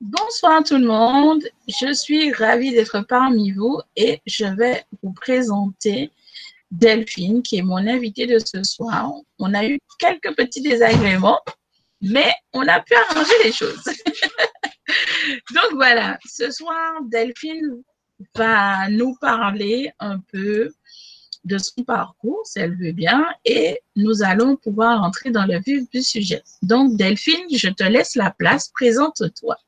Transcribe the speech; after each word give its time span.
Bonsoir 0.00 0.64
tout 0.64 0.78
le 0.78 0.86
monde, 0.86 1.44
je 1.68 1.92
suis 1.92 2.32
ravie 2.32 2.70
d'être 2.70 3.02
parmi 3.02 3.50
vous 3.50 3.82
et 3.96 4.22
je 4.24 4.46
vais 4.46 4.82
vous 5.02 5.12
présenter 5.12 6.10
Delphine 6.70 7.42
qui 7.42 7.58
est 7.58 7.62
mon 7.62 7.86
invitée 7.86 8.26
de 8.26 8.38
ce 8.38 8.62
soir. 8.62 9.12
On 9.38 9.52
a 9.52 9.66
eu 9.66 9.78
quelques 9.98 10.34
petits 10.34 10.62
désagréments, 10.62 11.42
mais 12.00 12.32
on 12.54 12.66
a 12.66 12.80
pu 12.80 12.94
arranger 12.94 13.34
les 13.44 13.52
choses. 13.52 13.84
Donc 15.54 15.74
voilà, 15.74 16.18
ce 16.26 16.50
soir, 16.50 17.02
Delphine 17.02 17.82
va 18.34 18.88
nous 18.88 19.16
parler 19.16 19.92
un 20.00 20.18
peu 20.32 20.72
de 21.44 21.58
son 21.58 21.84
parcours, 21.84 22.40
si 22.46 22.58
elle 22.58 22.74
veut 22.74 22.92
bien, 22.92 23.26
et 23.44 23.82
nous 23.96 24.22
allons 24.22 24.56
pouvoir 24.56 25.02
entrer 25.02 25.30
dans 25.30 25.44
le 25.44 25.58
vif 25.58 25.90
du 25.90 26.02
sujet. 26.02 26.42
Donc, 26.62 26.96
Delphine, 26.96 27.54
je 27.54 27.68
te 27.68 27.84
laisse 27.84 28.14
la 28.14 28.30
place, 28.30 28.70
présente-toi. 28.70 29.58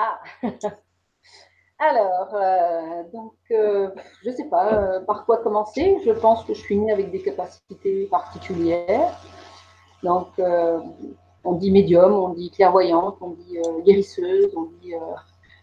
Ah, 0.00 0.20
alors, 1.80 2.30
euh, 2.32 3.02
donc, 3.12 3.34
euh, 3.50 3.90
je 4.22 4.30
ne 4.30 4.34
sais 4.36 4.44
pas 4.44 4.72
euh, 4.72 5.00
par 5.00 5.26
quoi 5.26 5.38
commencer? 5.38 5.98
Je 6.04 6.12
pense 6.12 6.44
que 6.44 6.54
je 6.54 6.60
suis 6.60 6.76
née 6.76 6.92
avec 6.92 7.10
des 7.10 7.20
capacités 7.20 8.06
particulières. 8.06 9.18
Donc, 10.04 10.28
on 11.42 11.54
dit 11.54 11.72
médium, 11.72 12.12
on 12.12 12.28
dit 12.28 12.52
clairvoyante, 12.52 13.16
on 13.20 13.30
dit 13.30 13.58
guérisseuse, 13.84 14.52
on 14.56 14.68
dit 14.80 14.92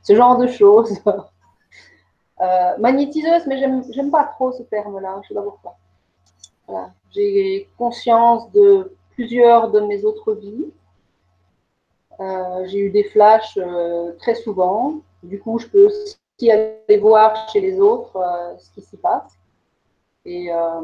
ce 0.03 0.13
genre 0.13 0.37
de 0.37 0.47
choses. 0.47 0.99
magnétiseuse, 2.79 3.47
mais 3.47 3.57
j'aime 3.57 4.11
pas 4.11 4.25
trop 4.25 4.51
ce 4.51 4.63
terme-là, 4.63 5.13
je 5.13 5.19
ne 5.19 5.23
sais 5.29 5.33
pas 5.35 5.43
pourquoi. 5.43 5.77
J'ai 7.11 7.69
conscience 7.77 8.51
de 8.51 8.93
plusieurs 9.11 9.71
de 9.71 9.79
mes 9.79 10.03
autres 10.03 10.33
vies. 10.33 10.73
J'ai 12.19 12.79
eu 12.79 12.89
des 12.89 13.03
flashs 13.05 13.57
très 14.19 14.35
souvent. 14.35 15.01
Du 15.25 15.39
coup, 15.39 15.57
je 15.57 15.67
peux 15.67 15.87
aussi 15.87 16.51
aller 16.51 16.97
voir 16.99 17.49
chez 17.49 17.61
les 17.61 17.79
autres 17.79 18.15
euh, 18.17 18.57
ce 18.57 18.69
qui 18.71 18.81
s'y 18.81 18.97
passe. 18.97 19.37
Et 20.25 20.51
euh, 20.51 20.81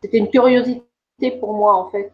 c'était 0.00 0.18
une 0.18 0.30
curiosité 0.30 1.30
pour 1.40 1.52
moi, 1.54 1.74
en 1.74 1.88
fait, 1.90 2.12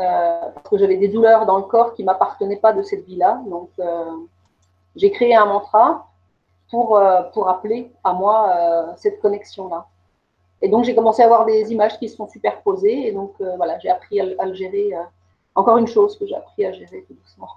euh, 0.00 0.50
parce 0.54 0.68
que 0.68 0.78
j'avais 0.78 0.96
des 0.96 1.08
douleurs 1.08 1.46
dans 1.46 1.58
le 1.58 1.64
corps 1.64 1.94
qui 1.94 2.02
ne 2.02 2.06
m'appartenaient 2.06 2.58
pas 2.58 2.72
de 2.72 2.82
cette 2.82 3.04
vie-là. 3.04 3.42
Donc, 3.46 3.70
j'ai 4.94 5.10
créé 5.10 5.34
un 5.34 5.46
mantra 5.46 6.08
pour, 6.70 7.00
pour 7.32 7.48
appeler 7.48 7.92
à 8.02 8.12
moi 8.12 8.94
cette 8.96 9.20
connexion-là. 9.20 9.86
Et 10.62 10.68
donc, 10.68 10.84
j'ai 10.84 10.94
commencé 10.94 11.22
à 11.22 11.26
avoir 11.26 11.44
des 11.44 11.72
images 11.72 11.98
qui 11.98 12.08
se 12.08 12.16
sont 12.16 12.28
superposées. 12.28 13.08
Et 13.08 13.12
donc, 13.12 13.34
voilà, 13.56 13.78
j'ai 13.78 13.90
appris 13.90 14.20
à, 14.20 14.46
le 14.46 14.54
gérer. 14.54 14.92
Encore 15.56 15.78
une 15.78 15.88
chose 15.88 16.18
que 16.18 16.26
j'ai 16.26 16.36
appris 16.36 16.64
à 16.64 16.72
gérer 16.72 17.04
tout 17.08 17.14
doucement. 17.14 17.48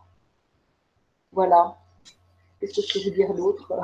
Voilà. 1.31 1.77
Qu'est-ce 2.59 2.81
que 2.81 2.99
je 2.99 3.09
peux 3.09 3.15
dire 3.15 3.33
d'autre? 3.33 3.71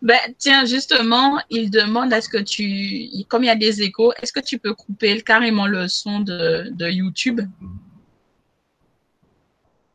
Ben, 0.00 0.20
tiens, 0.38 0.64
justement, 0.66 1.40
il 1.50 1.68
demande 1.68 2.12
est-ce 2.12 2.28
que 2.28 2.38
tu, 2.38 3.24
comme 3.26 3.42
il 3.42 3.48
y 3.48 3.50
a 3.50 3.56
des 3.56 3.82
échos, 3.82 4.12
est-ce 4.22 4.32
que 4.32 4.38
tu 4.38 4.56
peux 4.60 4.72
couper 4.72 5.20
carrément 5.20 5.66
le 5.66 5.88
son 5.88 6.20
de, 6.20 6.88
YouTube? 6.88 7.40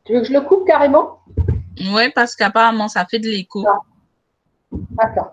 Tu 0.04 0.12
veux 0.12 0.20
que 0.20 0.26
je 0.26 0.34
le 0.34 0.42
coupe 0.42 0.66
carrément? 0.66 1.20
Oui, 1.80 2.10
parce 2.14 2.36
qu'apparemment, 2.36 2.88
ça 2.88 3.06
fait 3.06 3.18
de 3.18 3.28
l'écho. 3.28 3.64
Ah. 3.66 3.80
D'accord. 4.70 5.32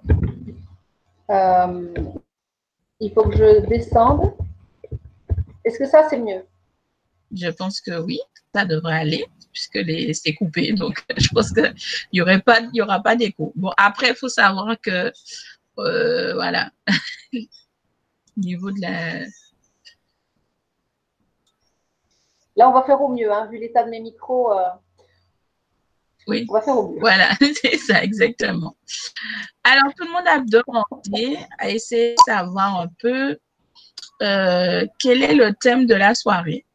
Euh, 1.30 1.94
il 3.02 3.11
faut 3.11 3.23
que 3.23 3.35
je 3.35 3.66
descende. 3.67 4.33
Est-ce 5.64 5.78
que 5.78 5.86
ça, 5.86 6.08
c'est 6.09 6.20
mieux? 6.20 6.45
Je 7.34 7.50
pense 7.50 7.80
que 7.81 8.00
oui, 8.00 8.20
ça 8.54 8.66
devrait 8.66 8.98
aller 9.00 9.26
puisque 9.52 9.80
c'est 10.14 10.34
coupé. 10.34 10.73
Donc, 10.73 11.03
je 11.18 11.28
pense 11.30 11.52
qu'il 11.52 11.73
n'y 12.14 12.22
aurait 12.22 12.41
pas, 12.41 12.59
il 12.59 12.75
y 12.75 12.81
aura 12.81 13.02
pas 13.02 13.16
d'écho. 13.16 13.52
Bon, 13.56 13.72
après, 13.78 14.09
il 14.09 14.16
faut 14.16 14.30
savoir 14.30 14.80
que, 14.81 15.12
euh, 15.80 16.34
voilà, 16.34 16.72
au 17.34 17.40
niveau 18.38 18.72
de 18.72 18.81
la. 18.81 19.19
Là, 22.58 22.69
on 22.69 22.74
va 22.74 22.84
faire 22.84 23.02
au 23.02 23.08
mieux, 23.08 23.31
hein, 23.31 23.47
vu 23.50 23.58
l'état 23.58 23.84
de 23.84 23.90
mes 23.90 24.02
micros. 24.02 24.53
Euh, 24.53 24.68
oui. 26.28 26.46
On 26.50 26.53
va 26.53 26.62
faire 26.62 26.78
au 26.78 26.90
mieux. 26.90 27.00
Voilà, 27.00 27.30
c'est 27.62 27.78
ça, 27.78 28.03
exactement. 28.03 28.75
Alors, 29.64 29.94
tout 29.96 30.06
le 30.06 30.12
monde 30.12 30.28
a 30.28 30.40
demandé 30.40 31.40
à 31.58 31.69
essayer 31.69 32.12
de 32.12 32.22
savoir 32.25 32.81
un 32.81 32.88
peu 33.00 33.38
euh, 34.22 34.86
quel 35.00 35.24
est 35.24 35.34
le 35.34 35.54
thème 35.54 35.86
de 35.86 35.96
la 35.96 36.14
soirée? 36.14 36.66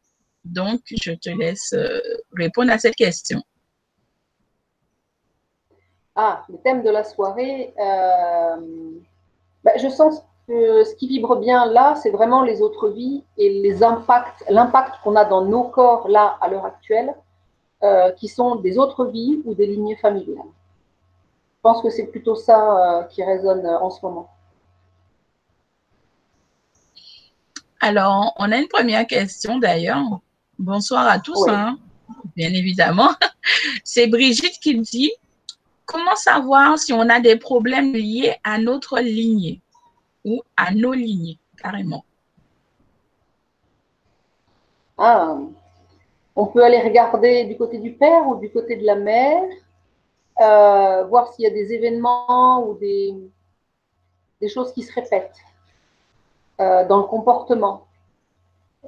Donc, 0.45 0.81
je 0.91 1.13
te 1.13 1.31
laisse 1.31 1.73
euh, 1.75 2.01
répondre 2.37 2.73
à 2.73 2.79
cette 2.79 2.97
question. 2.97 3.41
Ah, 6.15 6.45
le 6.49 6.59
thème 6.59 6.83
de 6.83 6.91
la 6.91 7.05
soirée. 7.05 7.75
Euh, 7.79 8.57
ben, 9.65 9.73
je 9.77 9.89
sens 9.89 10.23
que 10.49 10.85
ce 10.85 10.95
qui 10.95 11.09
vibre 11.09 11.37
bien 11.37 11.67
là, 11.67 11.95
c'est 11.97 12.11
vraiment 12.11 12.43
les 12.43 12.63
autres 12.63 12.89
vies 12.89 13.25
et 13.37 13.61
les 13.61 13.83
impacts, 13.83 14.45
l'impact 14.49 14.95
qu'on 15.03 15.17
a 15.17 15.25
dans 15.25 15.45
nos 15.45 15.65
corps 15.65 16.09
là 16.09 16.39
à 16.41 16.49
l'heure 16.49 16.65
actuelle, 16.65 17.15
qui 18.17 18.27
sont 18.27 18.57
des 18.57 18.79
autres 18.79 19.05
vies 19.07 19.41
ou 19.45 19.55
des 19.55 19.67
lignées 19.67 19.97
familiales. 19.97 20.49
Je 21.57 21.61
pense 21.63 21.83
que 21.83 21.91
c'est 21.91 22.07
plutôt 22.07 22.35
ça 22.35 23.07
qui 23.11 23.23
résonne 23.23 23.65
en 23.67 23.91
ce 23.91 24.05
moment. 24.05 24.29
Alors, 27.81 28.35
on 28.39 28.51
a 28.53 28.57
une 28.59 28.69
première 28.69 29.07
question 29.07 29.59
d'ailleurs. 29.59 30.21
Bonsoir 30.59 31.07
à 31.07 31.19
tous, 31.19 31.47
hein, 31.49 31.79
bien 32.35 32.53
évidemment. 32.53 33.11
C'est 33.85 34.07
Brigitte 34.07 34.59
qui 34.61 34.81
dit 34.81 35.13
Comment 35.85 36.17
savoir 36.17 36.79
si 36.79 36.93
on 36.93 37.09
a 37.09 37.21
des 37.21 37.37
problèmes 37.37 37.93
liés 37.93 38.35
à 38.43 38.59
notre 38.59 38.99
lignée 38.99 39.61
ou 40.25 40.43
à 40.57 40.75
nos 40.75 40.93
lignées, 40.93 41.39
carrément? 41.57 42.05
Ah, 44.99 45.37
on 46.35 46.47
peut 46.47 46.65
aller 46.65 46.81
regarder 46.81 47.45
du 47.45 47.57
côté 47.57 47.79
du 47.79 47.93
père 47.93 48.27
ou 48.27 48.37
du 48.37 48.51
côté 48.51 48.77
de 48.77 48.85
la 48.85 48.97
mère, 48.97 49.45
euh, 50.41 51.05
voir 51.05 51.33
s'il 51.33 51.45
y 51.45 51.47
a 51.47 51.51
des 51.51 51.73
événements 51.73 52.67
ou 52.67 52.75
des, 52.79 53.15
des 54.41 54.49
choses 54.49 54.73
qui 54.73 54.83
se 54.83 54.93
répètent 54.93 55.39
euh, 56.59 56.87
dans 56.87 56.99
le 56.99 57.05
comportement. 57.05 57.87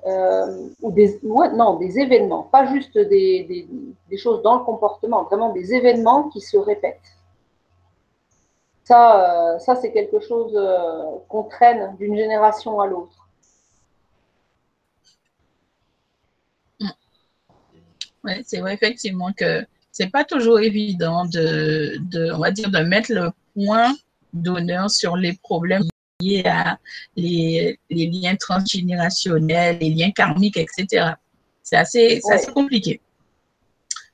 Euh, 0.06 0.69
ou 0.81 1.45
non, 1.55 1.77
des 1.77 1.99
événements, 1.99 2.45
pas 2.45 2.67
juste 2.67 2.97
des, 2.97 3.69
choses 4.17 4.43
dans 4.43 4.59
le 4.59 4.65
comportement, 4.65 5.25
vraiment 5.25 5.53
des 5.53 5.75
événements 5.75 6.28
qui 6.31 6.41
se 6.41 6.57
répètent. 6.57 7.01
Ça, 8.84 9.55
euh, 9.55 9.59
ça 9.59 9.77
c'est 9.77 9.93
quelque 9.93 10.21
chose 10.21 10.57
qu'on 11.28 11.43
traîne 11.43 11.95
d'une 11.99 12.17
génération 12.17 12.81
à 12.81 12.87
l'autre. 12.87 13.28
Oui, 18.25 18.33
c'est 18.47 18.61
vrai 18.61 18.75
effectivement 18.75 19.33
que 19.37 19.67
c'est 19.93 20.11
pas 20.11 20.25
toujours 20.25 20.61
évident 20.61 21.27
de, 21.27 21.99
de, 21.99 22.33
on 22.33 22.39
va 22.39 22.51
dire, 22.51 22.71
de 22.71 22.78
mettre 22.78 23.12
le 23.12 23.31
point 23.53 23.93
d'honneur 24.33 24.91
sur 24.91 25.17
les 25.17 25.34
problèmes 25.34 25.83
liés 26.21 26.43
à 26.47 26.79
les, 27.17 27.79
liens 27.91 28.37
transgénérationnels, 28.37 29.79
les 29.79 29.91
liens 29.91 30.11
karmiques, 30.11 30.56
etc. 30.56 31.12
C'est 31.62 31.77
assez, 31.77 32.21
compliqué. 32.53 33.01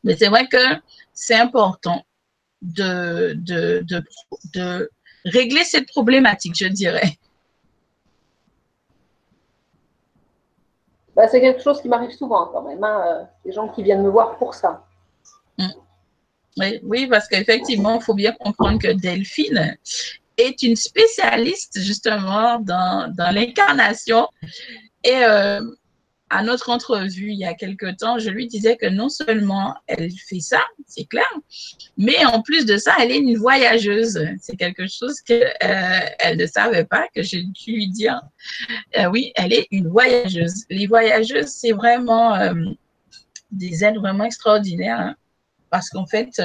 Mais 0.03 0.17
c'est 0.17 0.29
vrai 0.29 0.47
que 0.47 0.59
c'est 1.13 1.35
important 1.35 2.05
de, 2.61 3.35
de, 3.37 3.85
de, 4.55 4.91
régler 5.25 5.65
cette 5.65 5.89
problématique, 5.89 6.55
je 6.57 6.67
dirais. 6.67 7.17
Bah, 11.17 11.29
c'est 11.29 11.41
quelque 11.41 11.63
chose 11.63 11.81
qui 11.81 11.89
m'arrive 11.89 12.11
souvent 12.11 12.47
quand 12.47 12.63
même, 12.63 12.83
hein, 12.83 13.05
euh, 13.07 13.25
les 13.45 13.53
gens 13.53 13.69
qui 13.69 13.83
viennent 13.83 14.03
me 14.03 14.11
voir 14.11 14.37
pour 14.37 14.53
ça. 14.53 14.85
Mmh. 15.59 15.69
Oui, 16.59 16.81
oui, 16.83 17.07
parce 17.07 17.29
qu'effectivement, 17.29 17.95
il 17.95 18.03
faut 18.03 18.15
bien 18.15 18.33
comprendre 18.33 18.79
que 18.79 18.93
Delphine 18.93 19.77
est 20.37 20.63
une 20.63 20.77
spécialiste 20.77 21.81
justement 21.81 22.61
dans, 22.61 23.13
l'incarnation. 23.33 24.29
Et 25.05 25.25
euh, 25.25 25.61
à 26.35 26.43
notre 26.43 26.71
entrevue 26.71 27.31
il 27.31 27.39
y 27.39 27.45
a 27.45 27.55
quelque 27.55 27.95
temps, 27.95 28.19
je 28.19 28.29
lui 28.29 28.49
disais 28.49 28.77
que 28.77 28.87
non 28.87 29.09
seulement 29.09 29.77
elle 29.87 30.11
fait 30.11 30.41
ça, 30.41 30.63
c'est 30.87 31.05
clair, 31.05 31.29
mais 31.97 32.25
en 32.25 32.43
plus 32.43 32.67
de 32.67 32.77
ça, 32.77 32.95
elle 33.01 33.13
est 33.13 33.19
une 33.19 33.37
voyageuse. 33.37 34.19
C'est 34.41 34.57
quelque 34.57 34.89
chose 34.89 35.21
qu'elle 35.21 35.55
euh, 35.63 36.35
ne 36.35 36.47
savait 36.47 36.85
pas, 36.85 37.07
que 37.15 37.23
j'ai 37.23 37.43
dû 37.43 37.73
lui 37.73 37.89
dire. 37.89 38.21
Euh, 38.99 39.07
oui, 39.07 39.33
elle 39.37 39.53
est 39.53 39.69
une 39.71 39.89
voyageuse. 39.89 40.65
Les 40.71 40.89
voyageuses, 40.89 41.47
c'est 41.47 41.73
vraiment 41.73 42.35
euh, 42.35 42.53
des 43.53 43.85
êtres 43.85 44.01
vraiment 44.01 44.25
extraordinaires 44.25 44.99
hein, 44.99 45.15
parce 45.71 45.89
qu'en 45.91 46.07
fait, 46.07 46.43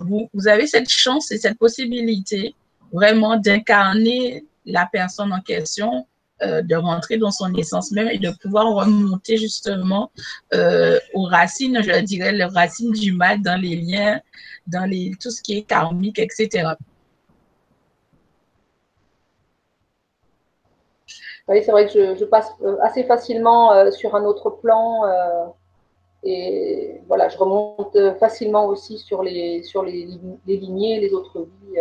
vous 0.00 0.48
avez 0.48 0.66
cette 0.66 0.90
chance 0.90 1.30
et 1.30 1.38
cette 1.38 1.58
possibilité 1.58 2.54
vraiment 2.96 3.36
d'incarner 3.36 4.44
la 4.64 4.88
personne 4.90 5.32
en 5.32 5.40
question 5.40 6.06
euh, 6.42 6.62
de 6.62 6.74
rentrer 6.74 7.16
dans 7.18 7.30
son 7.30 7.52
essence 7.54 7.92
même 7.92 8.08
et 8.08 8.18
de 8.18 8.30
pouvoir 8.42 8.66
remonter 8.74 9.36
justement 9.36 10.10
euh, 10.52 10.98
aux 11.14 11.24
racines, 11.24 11.80
je 11.82 12.00
dirais, 12.00 12.32
les 12.32 12.44
racines 12.44 12.92
du 12.92 13.12
mal 13.12 13.42
dans 13.42 13.60
les 13.60 13.76
liens, 13.76 14.20
dans 14.66 14.84
les, 14.84 15.12
tout 15.20 15.30
ce 15.30 15.40
qui 15.40 15.58
est 15.58 15.62
karmique, 15.62 16.18
etc. 16.18 16.74
Oui, 21.48 21.62
c'est 21.64 21.70
vrai 21.70 21.86
que 21.86 22.16
je, 22.16 22.24
passe 22.24 22.50
euh, 22.62 22.76
assez 22.82 23.04
facilement 23.04 23.90
sur 23.92 24.14
un 24.14 24.24
autre 24.24 24.50
plan 24.50 25.02
et 26.22 27.00
voilà, 27.06 27.28
je 27.28 27.38
remonte 27.38 27.96
facilement 28.18 28.66
aussi 28.66 28.98
sur 28.98 29.22
les, 29.22 29.62
sur 29.62 29.82
les, 29.84 30.08
les 30.46 30.56
lignées, 30.56 31.00
les 31.00 31.12
autres 31.14 31.46
vies 31.62 31.80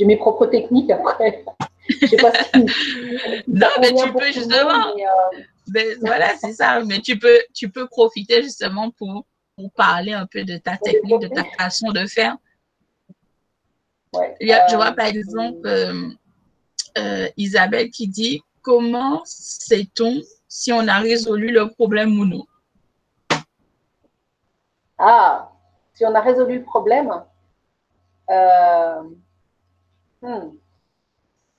j'ai 0.00 0.06
mes 0.06 0.16
propres 0.16 0.46
techniques 0.46 0.90
après. 0.90 1.44
Je 1.86 2.06
sais 2.06 2.16
pas 2.16 2.32
si. 2.32 2.60
non, 3.48 3.68
mais 3.80 3.92
tu 3.92 4.12
peux 4.12 4.32
justement. 4.32 4.88
Euh, 4.96 5.94
voilà, 6.00 6.34
c'est 6.38 6.54
ça. 6.54 6.82
Mais 6.84 7.00
tu 7.00 7.18
peux, 7.18 7.38
tu 7.52 7.68
peux 7.68 7.86
profiter 7.86 8.42
justement 8.42 8.90
pour, 8.92 9.26
pour 9.56 9.70
parler 9.72 10.14
un 10.14 10.26
peu 10.26 10.44
de 10.44 10.56
ta 10.56 10.78
technique, 10.78 11.20
de 11.20 11.28
ta 11.28 11.44
façon 11.58 11.92
de 11.92 12.06
faire. 12.06 12.38
je 14.14 14.74
vois 14.74 14.92
par 14.92 15.06
euh, 15.06 15.10
exemple 15.10 15.68
euh, 16.96 17.28
Isabelle 17.36 17.90
qui 17.90 18.08
dit 18.08 18.42
Comment 18.62 19.20
sait-on 19.26 20.22
si 20.48 20.72
on 20.72 20.88
a 20.88 20.98
résolu 20.98 21.50
le 21.52 21.68
problème 21.68 22.18
ou 22.18 22.24
non? 22.24 22.46
Ah, 24.96 25.50
si 25.92 26.06
on 26.06 26.14
a 26.14 26.20
résolu 26.20 26.58
le 26.58 26.64
problème. 26.64 27.12
Hmm. 30.22 30.50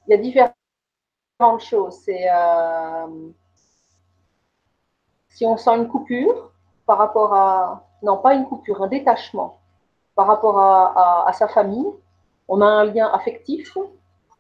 Il 0.08 0.12
y 0.12 0.14
a 0.14 0.18
différentes 0.18 1.62
choses. 1.62 2.04
Euh, 2.08 3.30
si 5.30 5.46
on 5.46 5.58
sent 5.58 5.72
une 5.78 5.88
coupure 5.88 6.52
par 6.86 6.98
rapport 6.98 7.34
à, 7.34 7.88
non 8.04 8.18
pas 8.18 8.34
une 8.34 8.46
coupure, 8.46 8.82
un 8.84 8.88
détachement 8.88 9.60
par 10.16 10.28
rapport 10.28 10.60
à, 10.60 11.32
sa 11.34 11.48
famille, 11.48 11.88
on 12.48 12.62
a 12.62 12.66
un 12.66 12.84
lien 12.86 13.08
affectif, 13.08 13.76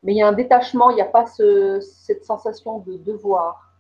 mais 0.03 0.13
il 0.13 0.18
y 0.18 0.21
a 0.21 0.27
un 0.27 0.33
détachement, 0.33 0.89
il 0.91 0.95
n'y 0.95 1.01
a 1.01 1.06
pas 1.06 1.25
cette 1.25 2.25
sensation 2.25 2.79
de 2.79 2.97
devoir, 2.97 3.71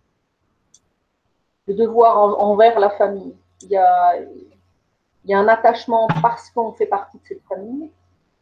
de 1.67 1.73
devoir 1.73 2.17
envers 2.39 2.79
la 2.79 2.89
famille. 2.91 3.35
Il 3.63 3.69
y 3.69 3.75
a 3.75 5.37
un 5.37 5.47
attachement 5.47 6.07
parce 6.21 6.49
qu'on 6.51 6.71
fait 6.71 6.85
partie 6.85 7.17
de 7.17 7.25
cette 7.25 7.43
famille, 7.43 7.91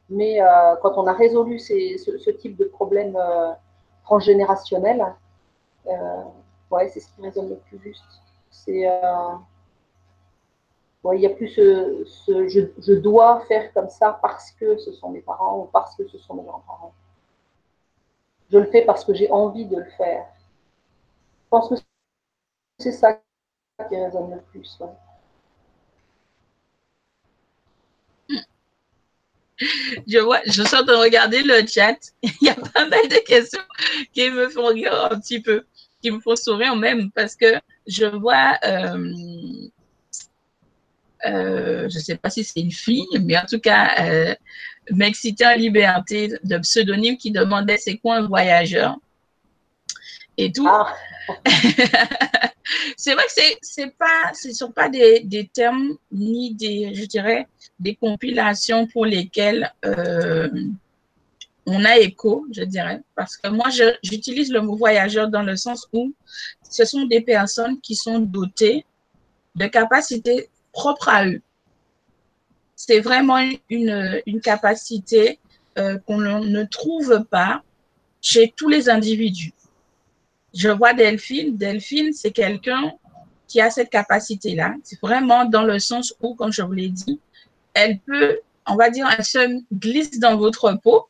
mais 0.10 0.42
euh, 0.42 0.76
quand 0.82 0.98
on 0.98 1.06
a 1.08 1.14
résolu 1.14 1.60
ce, 1.60 2.30
type 2.32 2.58
de 2.58 2.66
problème 2.66 3.16
euh, 3.16 3.52
transgénérationnel, 4.04 5.06
euh, 5.88 6.24
ouais, 6.72 6.90
c'est 6.90 7.00
ce 7.00 7.10
qui 7.14 7.22
résonne 7.22 7.50
le 7.50 7.58
plus 7.58 7.80
juste. 7.80 8.04
C'est, 8.50 8.90
il 11.12 11.20
n'y 11.20 11.26
a 11.26 11.30
plus 11.30 11.48
ce, 11.50 12.06
je, 12.28 12.94
dois 12.94 13.42
faire 13.42 13.72
comme 13.74 13.90
ça 13.90 14.20
parce 14.22 14.52
que 14.52 14.78
ce 14.78 14.92
sont 14.92 15.10
mes 15.10 15.22
parents 15.22 15.60
ou 15.60 15.66
parce 15.66 15.96
que 15.96 16.08
ce 16.08 16.18
sont 16.18 16.34
mes 16.34 16.44
grands-parents. 16.44 16.94
Je 18.52 18.58
le 18.58 18.66
fais 18.66 18.84
parce 18.84 19.06
que 19.06 19.14
j'ai 19.14 19.32
envie 19.32 19.66
de 19.66 19.78
le 19.78 19.90
faire. 19.92 20.26
Je 21.44 21.50
pense 21.50 21.70
que 21.70 21.76
c'est 22.80 22.92
ça 22.92 23.20
qui 23.88 23.96
résonne 23.96 24.32
le 24.32 24.42
plus. 24.42 24.80
Je 30.08 30.20
vois, 30.20 30.42
je 30.46 30.52
suis 30.52 30.62
en 30.62 30.66
train 30.66 30.84
de 30.84 30.94
regarder 30.94 31.42
le 31.44 31.66
chat. 31.68 31.98
Il 32.24 32.34
y 32.42 32.50
a 32.50 32.56
pas 32.56 32.88
mal 32.88 33.08
de 33.08 33.26
questions 33.26 33.62
qui 34.14 34.30
me 34.30 34.50
font 34.50 34.68
rire 34.68 35.10
un 35.12 35.20
petit 35.20 35.42
peu, 35.42 35.66
qui 36.02 36.12
me 36.12 36.20
font 36.20 36.36
sourire 36.36 36.76
même 36.76 37.12
parce 37.12 37.36
que 37.36 37.60
je 37.88 38.06
vois, 38.06 38.58
euh, 38.64 39.14
euh, 41.26 41.90
je 41.90 41.98
ne 41.98 42.04
sais 42.04 42.18
pas 42.18 42.30
si 42.30 42.44
c'est 42.44 42.62
une 42.62 42.72
fille, 42.72 43.08
mais 43.22 43.38
en 43.38 43.46
tout 43.46 43.60
cas, 43.60 43.96
euh, 44.00 44.36
Mexicain 44.92 45.56
Liberté 45.56 46.34
de 46.44 46.58
pseudonyme 46.60 47.18
qui 47.18 47.32
demandait 47.32 47.78
c'est 47.78 47.98
quoi 47.98 48.18
un 48.18 48.28
voyageur 48.28 48.98
et 50.38 50.52
tout. 50.52 50.68
Ah. 50.68 50.96
c'est 52.98 53.13
vrai 53.13 53.24
que 53.25 53.31
c'est, 53.33 53.57
c'est 53.62 53.98
pas, 53.98 54.33
ce 54.33 54.50
ne 54.50 54.54
sont 54.54 54.71
pas 54.71 54.89
des, 54.89 55.21
des, 55.21 55.48
termes 55.48 55.98
ni 56.12 56.54
des, 56.54 56.94
je 56.94 57.06
dirais, 57.06 57.48
des 57.80 57.95
compilations 57.95 58.88
pour 58.88 59.06
lesquelles 59.06 59.74
euh, 59.86 60.50
on 61.66 61.86
a 61.86 61.98
écho, 61.98 62.45
je 62.51 62.63
dirais. 62.63 63.01
Parce 63.16 63.38
que 63.38 63.50
moi, 63.50 63.68
j'utilise 64.04 64.51
le 64.51 64.62
mot 64.62 64.75
voyageur 64.75 65.30
dans 65.30 65.44
le 65.44 65.56
sens 65.56 65.88
où 65.94 66.13
ce 66.69 66.86
sont 66.86 67.06
des 67.06 67.21
personnes 67.21 67.80
qui 67.81 67.95
sont 67.95 68.19
dotées 68.19 68.86
de 69.56 69.65
capacités 69.68 70.50
propres 70.72 71.10
à 71.10 71.27
eux. 71.27 71.42
C'est 72.75 73.00
vraiment 73.00 73.38
une, 73.69 74.22
une 74.25 74.42
capacité 74.42 75.39
euh, 75.77 75.98
qu'on 76.00 76.18
ne 76.18 76.63
trouve 76.63 77.25
pas 77.30 77.62
chez 78.22 78.54
tous 78.56 78.69
les 78.69 78.89
individus 78.89 79.54
je 80.60 80.68
vois 80.68 80.94
Delphine. 80.94 81.56
Delphine, 81.56 82.12
c'est 82.12 82.32
quelqu'un 82.32 82.92
qui 83.48 83.62
a 83.62 83.72
cette 83.72 83.90
capacité-là. 83.90 84.76
C'est 84.84 85.00
vraiment 85.00 85.46
dans 85.46 85.64
le 85.64 85.80
sens 85.80 86.14
où, 86.22 86.36
comme 86.36 86.52
je 86.52 86.62
vous 86.62 86.74
l'ai 86.74 86.90
dit, 86.90 87.22
elle 87.74 87.98
peut, 88.00 88.42
on 88.68 88.76
va 88.76 88.90
dire, 88.90 89.08
elle 89.18 89.24
se 89.24 89.64
glisse 89.74 90.20
dans 90.20 90.36
votre 90.36 90.74
peau 90.84 91.08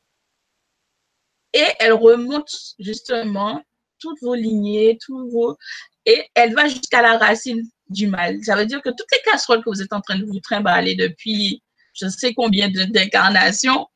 et 1.53 1.65
elle 1.79 1.93
remonte 1.93 2.75
justement 2.77 3.63
toutes 3.97 4.21
vos 4.21 4.35
lignées, 4.35 4.99
tous 5.03 5.27
vos, 5.31 5.57
et 6.05 6.27
elle 6.35 6.53
va 6.53 6.67
jusqu'à 6.67 7.01
la 7.01 7.17
racine 7.17 7.67
du 7.89 8.05
mal. 8.05 8.37
Ça 8.43 8.55
veut 8.55 8.67
dire 8.67 8.83
que 8.83 8.89
toutes 8.89 9.11
les 9.11 9.31
casseroles 9.31 9.63
que 9.63 9.69
vous 9.71 9.81
êtes 9.81 9.93
en 9.93 10.01
train 10.01 10.19
de 10.19 10.25
vous 10.25 10.39
trimballer 10.39 10.93
depuis 10.93 11.63
je 11.93 12.07
sais 12.07 12.35
combien 12.35 12.69
d'incarnations, 12.69 13.87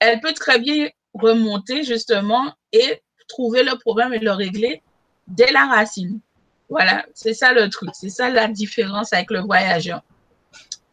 elle 0.00 0.20
peut 0.20 0.32
très 0.32 0.58
bien 0.58 0.88
remonter 1.14 1.84
justement 1.84 2.52
et 2.72 3.00
trouver 3.28 3.62
le 3.62 3.78
problème 3.78 4.12
et 4.12 4.18
le 4.18 4.32
régler 4.32 4.82
dès 5.26 5.50
la 5.52 5.66
racine. 5.66 6.20
Voilà, 6.68 7.04
c'est 7.14 7.34
ça 7.34 7.52
le 7.52 7.68
truc, 7.68 7.90
c'est 7.92 8.08
ça 8.08 8.28
la 8.28 8.48
différence 8.48 9.12
avec 9.12 9.30
le 9.30 9.40
voyageur. 9.40 10.02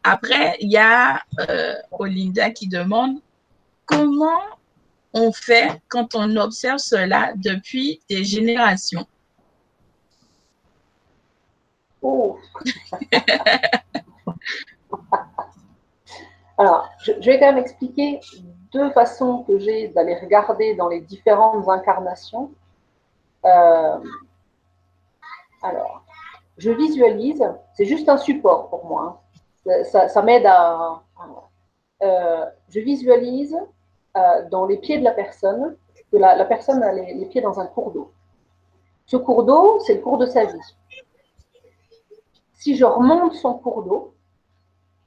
Après, 0.04 0.56
il 0.60 0.70
y 0.70 0.76
a 0.76 1.22
euh, 1.48 1.74
Olinda 1.92 2.50
qui 2.50 2.68
demande 2.68 3.18
comment 3.86 4.42
on 5.14 5.32
fait 5.32 5.80
quand 5.88 6.14
on 6.14 6.36
observe 6.36 6.78
cela 6.78 7.32
depuis 7.36 8.00
des 8.08 8.22
générations? 8.22 9.06
Oh. 12.02 12.38
Alors, 16.58 16.88
je, 16.98 17.12
vais 17.12 17.40
quand 17.40 17.52
même 17.52 17.58
expliquer 17.58 18.20
deux 18.72 18.90
façons 18.90 19.42
que 19.44 19.58
j'ai 19.58 19.88
d'aller 19.88 20.16
regarder 20.16 20.74
dans 20.74 20.88
les 20.88 21.00
différentes 21.00 21.68
incarnations. 21.68 22.52
Euh, 23.44 23.98
alors, 25.64 26.04
je 26.58 26.70
visualise, 26.70 27.42
c'est 27.72 27.86
juste 27.86 28.08
un 28.10 28.18
support 28.18 28.68
pour 28.68 28.84
moi. 28.84 29.22
Hein. 29.66 29.84
Ça, 29.84 30.22
m'aide 30.22 30.44
à. 30.46 31.02
Euh, 32.02 32.44
je 32.68 32.80
visualise 32.80 33.56
euh, 34.16 34.48
dans 34.50 34.66
les 34.66 34.76
pieds 34.76 34.98
de 34.98 35.04
la 35.04 35.12
personne 35.12 35.76
que 36.12 36.18
la, 36.18 36.44
personne 36.44 36.82
a 36.82 36.92
les, 36.92 37.24
pieds 37.26 37.40
dans 37.40 37.58
un 37.60 37.66
cours 37.66 37.92
d'eau. 37.92 38.12
Ce 39.06 39.16
cours 39.16 39.44
d'eau, 39.44 39.80
c'est 39.80 39.94
le 39.94 40.00
cours 40.02 40.18
de 40.18 40.26
sa 40.26 40.44
vie. 40.44 40.74
Si 42.52 42.76
je 42.76 42.84
remonte 42.84 43.34
son 43.34 43.54
cours 43.54 43.82
d'eau, 43.82 44.14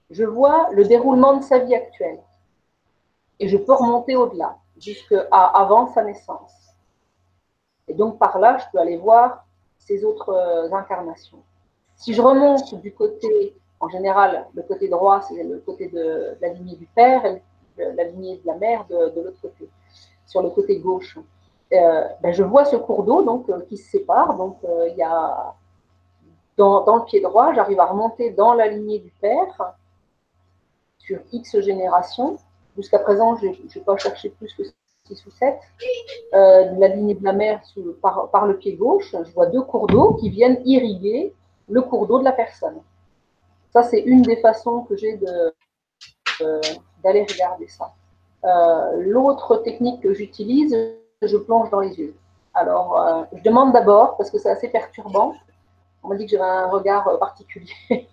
je 0.09 0.23
vois 0.23 0.69
le 0.71 0.85
déroulement 0.85 1.37
de 1.37 1.43
sa 1.43 1.59
vie 1.59 1.75
actuelle. 1.75 2.19
Et 3.39 3.47
je 3.47 3.57
peux 3.57 3.73
remonter 3.73 4.15
au-delà, 4.15 4.57
jusqu'à 4.79 5.21
avant 5.31 5.93
sa 5.93 6.03
naissance. 6.03 6.53
Et 7.87 7.93
donc 7.93 8.17
par 8.17 8.39
là, 8.39 8.57
je 8.57 8.65
peux 8.71 8.79
aller 8.79 8.97
voir 8.97 9.46
ces 9.79 10.03
autres 10.03 10.29
euh, 10.29 10.71
incarnations. 10.71 11.43
Si 11.95 12.13
je 12.13 12.21
remonte 12.21 12.75
du 12.81 12.93
côté, 12.93 13.55
en 13.79 13.89
général, 13.89 14.47
le 14.53 14.63
côté 14.63 14.87
droit, 14.87 15.21
c'est 15.21 15.43
le 15.43 15.59
côté 15.59 15.87
de, 15.87 16.37
la 16.41 16.49
lignée 16.49 16.75
du 16.75 16.85
père, 16.87 17.25
et 17.25 17.41
la 17.77 18.03
lignée 18.05 18.37
de 18.37 18.47
la 18.47 18.55
mère 18.55 18.85
de, 18.87 18.95
l'autre 18.95 19.41
côté. 19.41 19.69
Sur 20.25 20.41
le 20.41 20.49
côté 20.49 20.79
gauche, 20.79 21.17
euh, 21.73 22.07
ben 22.21 22.33
je 22.33 22.43
vois 22.43 22.65
ce 22.65 22.75
cours 22.75 23.03
d'eau 23.03 23.23
donc 23.23 23.49
euh, 23.49 23.61
qui 23.67 23.77
se 23.77 23.89
sépare. 23.89 24.35
Donc 24.35 24.57
il 24.63 24.95
y 24.97 25.03
a 25.03 25.55
dans, 26.57 26.95
le 26.95 27.05
pied 27.05 27.21
droit, 27.21 27.53
j'arrive 27.53 27.79
à 27.79 27.85
remonter 27.85 28.31
dans 28.31 28.53
la 28.53 28.67
lignée 28.67 28.99
du 28.99 29.11
père 29.21 29.75
sur 30.97 31.19
X 31.31 31.59
générations. 31.61 32.37
Jusqu'à 32.75 32.99
présent, 32.99 33.35
je 33.37 33.47
n'ai 33.47 33.85
pas 33.85 33.97
cherché 33.97 34.29
plus 34.29 34.53
que 34.53 34.63
6 35.07 35.25
ou 35.25 35.31
7, 35.31 35.57
euh, 36.33 36.71
la 36.77 36.87
lignée 36.89 37.15
de 37.15 37.23
la 37.23 37.33
mer 37.33 37.61
par, 38.01 38.45
le 38.45 38.57
pied 38.57 38.75
gauche, 38.75 39.15
je 39.23 39.31
vois 39.33 39.47
deux 39.47 39.61
cours 39.61 39.87
d'eau 39.87 40.13
qui 40.13 40.29
viennent 40.29 40.61
irriguer 40.65 41.33
le 41.69 41.81
cours 41.81 42.07
d'eau 42.07 42.19
de 42.19 42.23
la 42.23 42.31
personne. 42.31 42.77
Ça, 43.71 43.83
c'est 43.83 43.99
une 43.99 44.21
des 44.21 44.37
façons 44.37 44.81
que 44.81 44.95
j'ai 44.95 45.19
d'aller 47.03 47.25
regarder 47.29 47.67
ça. 47.67 47.93
Euh, 48.45 49.03
l'autre 49.03 49.57
technique 49.57 50.01
que 50.01 50.13
j'utilise, 50.13 50.75
je 51.21 51.37
plonge 51.37 51.69
dans 51.69 51.79
les 51.79 51.99
yeux. 51.99 52.15
Alors, 52.53 52.99
euh, 52.99 53.23
je 53.33 53.43
demande 53.43 53.73
d'abord, 53.73 54.17
parce 54.17 54.31
que 54.31 54.37
c'est 54.37 54.49
assez 54.49 54.69
perturbant, 54.69 55.35
on 56.03 56.09
m'a 56.09 56.15
dit 56.15 56.25
que 56.25 56.31
j'avais 56.31 56.43
un 56.43 56.67
regard 56.67 57.07
euh, 57.07 57.17
particulier. 57.17 57.73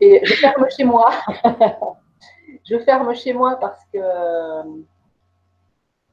Et 0.00 0.20
je 0.24 0.34
ferme 0.34 0.66
chez 0.70 0.84
moi. 0.84 1.10
je 2.64 2.78
ferme 2.80 3.14
chez 3.14 3.32
moi 3.32 3.56
parce 3.60 3.80
que, 3.92 3.98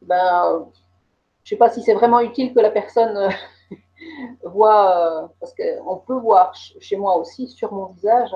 ben, 0.02 0.68
je 1.44 1.54
ne 1.54 1.58
sais 1.58 1.58
pas 1.58 1.70
si 1.70 1.82
c'est 1.82 1.94
vraiment 1.94 2.20
utile 2.20 2.54
que 2.54 2.60
la 2.60 2.72
personne 2.72 3.18
euh, 3.18 3.30
voit, 4.44 5.32
parce 5.40 5.54
qu'on 5.54 5.98
peut 5.98 6.18
voir 6.18 6.54
chez 6.56 6.98
moi 6.98 7.18
aussi 7.18 7.48
sur 7.48 7.74
mon 7.74 7.88
visage 7.88 8.36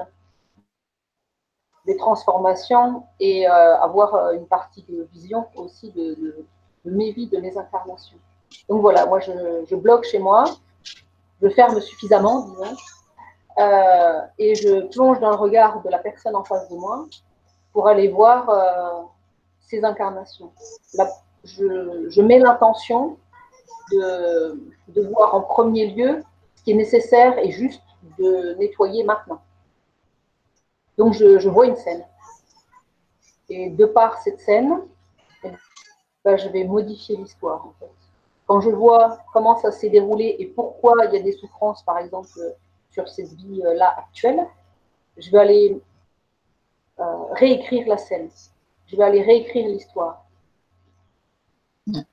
des 1.86 1.98
transformations 1.98 3.04
et 3.20 3.46
avoir 3.46 4.32
une 4.32 4.48
partie 4.48 4.82
de 4.90 5.08
vision 5.14 5.46
aussi 5.56 5.92
de 5.92 6.44
mes 6.84 7.12
vies, 7.12 7.28
de 7.28 7.38
mes 7.38 7.56
incarnations. 7.56 8.18
Donc 8.70 8.82
voilà, 8.82 9.06
moi 9.06 9.20
je, 9.20 9.76
bloque 9.76 10.06
chez 10.06 10.20
moi, 10.20 10.46
je 11.42 11.50
ferme 11.50 11.80
suffisamment, 11.82 12.48
disons, 12.48 12.76
euh, 13.58 14.22
et 14.38 14.56
je 14.56 14.88
plonge 14.92 15.20
dans 15.20 15.30
le 15.30 15.36
regard 15.36 15.82
de 15.82 15.90
la 15.90 16.00
personne 16.00 16.36
en 16.36 16.44
face 16.44 16.68
de 16.70 16.76
moi 16.76 17.06
pour 17.74 17.88
aller 17.88 18.08
voir 18.08 18.50
euh, 18.50 19.04
ses 19.60 19.84
incarnations. 19.84 20.52
Je, 21.46 22.22
mets 22.22 22.40
l'intention 22.40 23.18
de, 23.92 25.02
voir 25.10 25.36
en 25.36 25.42
premier 25.42 25.88
lieu 25.88 26.24
ce 26.56 26.64
qui 26.64 26.72
est 26.72 26.76
nécessaire 26.76 27.38
et 27.40 27.52
juste 27.52 27.82
de 28.18 28.56
nettoyer 28.56 29.04
maintenant. 29.04 29.42
Donc 30.98 31.14
je, 31.14 31.48
vois 31.50 31.68
une 31.68 31.76
scène. 31.76 32.06
Et 33.50 33.70
de 33.70 33.86
par 33.86 34.18
cette 34.20 34.40
scène, 34.40 34.82
ben, 36.24 36.38
je 36.38 36.50
vais 36.50 36.64
modifier 36.64 37.16
l'histoire 37.16 37.68
quand 38.48 38.62
je 38.62 38.70
vois 38.70 39.20
comment 39.34 39.58
ça 39.58 39.72
s'est 39.72 39.90
déroulé 39.90 40.36
et 40.40 40.46
pourquoi 40.46 40.94
il 41.06 41.14
y 41.14 41.18
a 41.18 41.24
des 41.24 41.32
souffrances, 41.34 41.84
par 41.84 41.98
exemple, 41.98 42.30
sur 42.92 43.08
cette 43.10 43.34
vie-là 43.34 43.96
actuelle, 43.98 44.46
je 45.18 45.32
vais 45.32 45.40
aller 45.40 45.82
euh, 47.00 47.24
réécrire 47.32 47.88
la 47.88 47.98
scène. 47.98 48.30
Je 48.88 48.96
vais 48.96 49.04
aller 49.04 49.24
réécrire 49.24 49.68
l'histoire, 49.68 50.25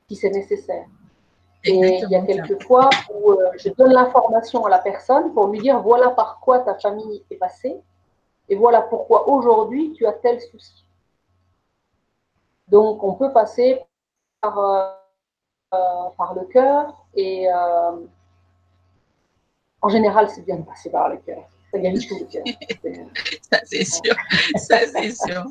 si 0.09 0.17
c'est 0.17 0.31
nécessaire. 0.31 0.87
Et 1.65 2.01
il 2.03 2.11
y 2.11 2.17
a 2.17 2.23
quelques 2.23 2.63
fois 2.65 2.91
où 3.15 3.31
euh, 3.31 3.51
je 3.57 3.69
donne 3.71 3.93
l'information 3.93 4.65
à 4.67 4.71
la 4.71 4.79
personne 4.79 5.33
pour 5.33 5.47
lui 5.47 5.61
dire 5.61 5.81
voilà 5.81 6.11
par 6.11 6.41
quoi 6.41 6.59
ta 6.59 6.75
famille 6.75 7.23
est 7.31 7.37
passée 7.37 7.81
et 8.49 8.57
voilà 8.57 8.83
pourquoi 8.83 9.29
aujourd'hui 9.29 9.93
tu 9.93 10.05
as 10.07 10.13
tel 10.13 10.41
souci. 10.41 10.85
Donc 12.69 13.05
on 13.05 13.15
peut 13.15 13.33
passer 13.33 13.81
par 14.41 14.59
euh, 14.59 14.89
euh, 15.75 16.11
par 16.19 16.35
le 16.35 16.45
cœur 16.47 17.07
et 17.15 17.49
euh, 17.49 17.93
en 19.81 19.89
général, 19.89 20.31
c'est 20.31 20.43
bien 20.43 20.57
de 20.57 20.63
passer 20.63 20.91
par 20.91 21.09
le 21.09 21.17
cœur. 21.17 21.45
Ça 21.73 21.79
gagne 21.79 21.99
tout. 21.99 22.19
Ça, 23.51 23.59
c'est 23.65 23.85
sûr. 23.85 24.15
Ça, 24.57 24.79
c'est 24.87 25.11
sûr. 25.11 25.45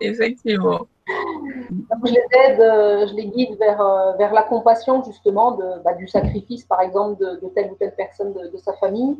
Effectivement. 0.00 0.86
je 1.06 2.12
les 2.12 2.24
aide, 2.32 2.60
euh, 2.60 3.06
je 3.06 3.14
les 3.14 3.26
guide 3.26 3.56
vers, 3.58 4.16
vers 4.18 4.32
la 4.32 4.42
compassion, 4.42 5.04
justement, 5.04 5.52
de, 5.52 5.82
bah, 5.84 5.94
du 5.94 6.08
sacrifice, 6.08 6.64
par 6.64 6.80
exemple, 6.80 7.20
de, 7.20 7.48
telle 7.54 7.70
ou 7.70 7.76
telle 7.76 7.94
personne 7.94 8.32
de, 8.32 8.58
sa 8.58 8.72
famille, 8.74 9.16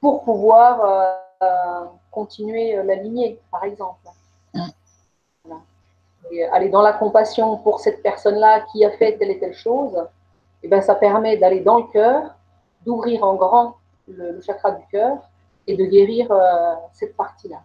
pour 0.00 0.24
pouvoir 0.24 1.16
continuer 2.10 2.76
la 2.82 2.96
lignée, 2.96 3.38
par 3.50 3.64
exemple 3.64 3.98
aller 6.52 6.68
dans 6.68 6.82
la 6.82 6.92
compassion 6.92 7.56
pour 7.58 7.80
cette 7.80 8.02
personne-là 8.02 8.64
qui 8.72 8.84
a 8.84 8.90
fait 8.90 9.16
telle 9.18 9.30
et 9.30 9.38
telle 9.38 9.54
chose, 9.54 9.96
et 10.62 10.66
eh 10.66 10.68
ben, 10.68 10.82
ça 10.82 10.94
permet 10.94 11.36
d'aller 11.36 11.60
dans 11.60 11.78
le 11.78 11.84
cœur, 11.84 12.34
d'ouvrir 12.84 13.24
en 13.24 13.34
grand 13.34 13.76
le, 14.08 14.40
chakra 14.42 14.72
du 14.72 14.86
cœur 14.88 15.18
et 15.66 15.76
de 15.76 15.84
guérir 15.84 16.30
euh, 16.30 16.74
cette 16.92 17.16
partie-là. 17.16 17.62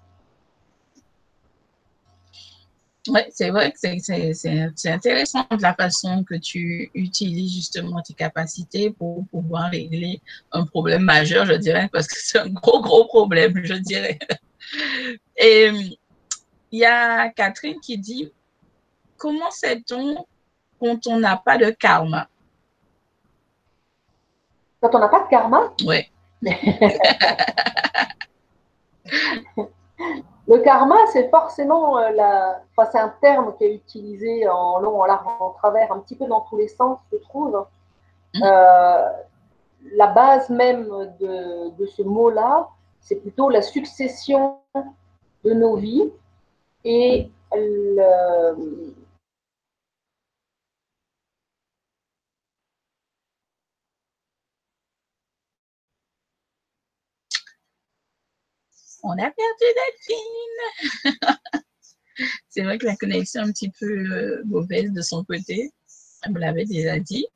Oui, 3.07 3.21
c'est 3.29 3.51
vrai 3.51 3.71
que 3.71 3.77
c'est 3.77 4.89
intéressant 4.89 5.45
la 5.59 5.75
façon 5.75 6.23
que 6.23 6.33
tu 6.35 6.89
utilises 6.95 7.53
justement 7.53 8.01
tes 8.01 8.15
capacités 8.15 8.89
pour 8.89 9.25
pouvoir 9.27 9.69
régler 9.69 10.21
un 10.51 10.65
problème 10.65 11.03
majeur, 11.03 11.45
je 11.45 11.53
dirais, 11.53 11.87
parce 11.91 12.07
que 12.07 12.15
c'est 12.17 12.39
un 12.39 12.49
gros, 12.49 12.81
gros 12.81 13.05
problème, 13.05 13.53
je 13.63 13.75
dirais. 13.75 14.17
Et 15.37 15.69
il 16.71 16.79
y 16.79 16.85
a 16.85 17.29
Catherine 17.29 17.79
qui 17.79 17.97
dit 17.99 18.31
comment 19.17 19.51
sait-on 19.51 20.25
quand 20.79 21.05
on 21.07 21.19
n'a 21.19 21.37
pas 21.37 21.57
de 21.57 21.69
karma? 21.69 22.27
Quand 24.81 24.95
on 24.95 24.99
n'a 24.99 25.09
pas 25.09 25.23
de 25.23 25.29
karma? 25.29 25.73
Oui. 25.85 26.09
Le 30.47 30.59
karma, 30.59 30.95
c'est 31.11 31.27
forcément 31.29 31.97
euh, 31.97 32.11
la. 32.11 32.61
Enfin, 32.77 32.89
c'est 32.91 32.99
un 32.99 33.13
terme 33.19 33.55
qui 33.57 33.63
est 33.63 33.73
utilisé 33.73 34.47
en 34.47 34.77
long, 34.79 35.01
en 35.01 35.05
large, 35.05 35.25
en 35.39 35.49
travers, 35.51 35.91
un 35.91 35.99
petit 35.99 36.15
peu 36.15 36.27
dans 36.27 36.41
tous 36.41 36.57
les 36.57 36.67
sens, 36.67 36.99
je 37.11 37.17
trouve. 37.17 37.65
Mmh. 38.35 38.43
Euh, 38.43 39.09
la 39.93 40.07
base 40.07 40.49
même 40.49 40.87
de, 41.19 41.69
de 41.75 41.85
ce 41.87 42.03
mot-là, 42.03 42.69
c'est 43.01 43.15
plutôt 43.15 43.49
la 43.49 43.63
succession 43.63 44.57
de 45.43 45.53
nos 45.53 45.77
vies 45.77 46.11
et 46.83 47.31
le, 47.53 48.95
on 59.05 59.13
a 59.13 59.31
perdu 59.31 59.65
Delphine. 59.75 61.43
c'est 62.49 62.63
vrai 62.63 62.77
que 62.77 62.85
la 62.85 62.95
connexion 62.95 63.41
est 63.41 63.45
un 63.45 63.51
petit 63.51 63.71
peu 63.79 63.85
euh, 63.85 64.41
mauvaise 64.45 64.91
de 64.91 65.01
son 65.01 65.23
côté. 65.23 65.71
Elle 66.23 66.31
me 66.31 66.39
l'avait 66.39 66.65
déjà 66.65 66.99
dit. 66.99 67.27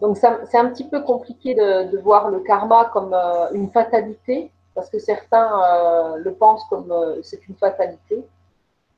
Donc 0.00 0.16
c'est 0.16 0.58
un 0.58 0.70
petit 0.70 0.88
peu 0.88 1.02
compliqué 1.02 1.54
de, 1.54 1.96
voir 1.98 2.30
le 2.30 2.40
karma 2.40 2.90
comme 2.92 3.14
euh, 3.14 3.48
une 3.52 3.70
fatalité, 3.70 4.50
parce 4.74 4.90
que 4.90 4.98
certains 4.98 5.62
euh, 5.62 6.16
le 6.16 6.34
pensent 6.34 6.64
comme 6.68 6.92
c'est 7.22 7.46
une 7.46 7.54
fatalité, 7.54 8.24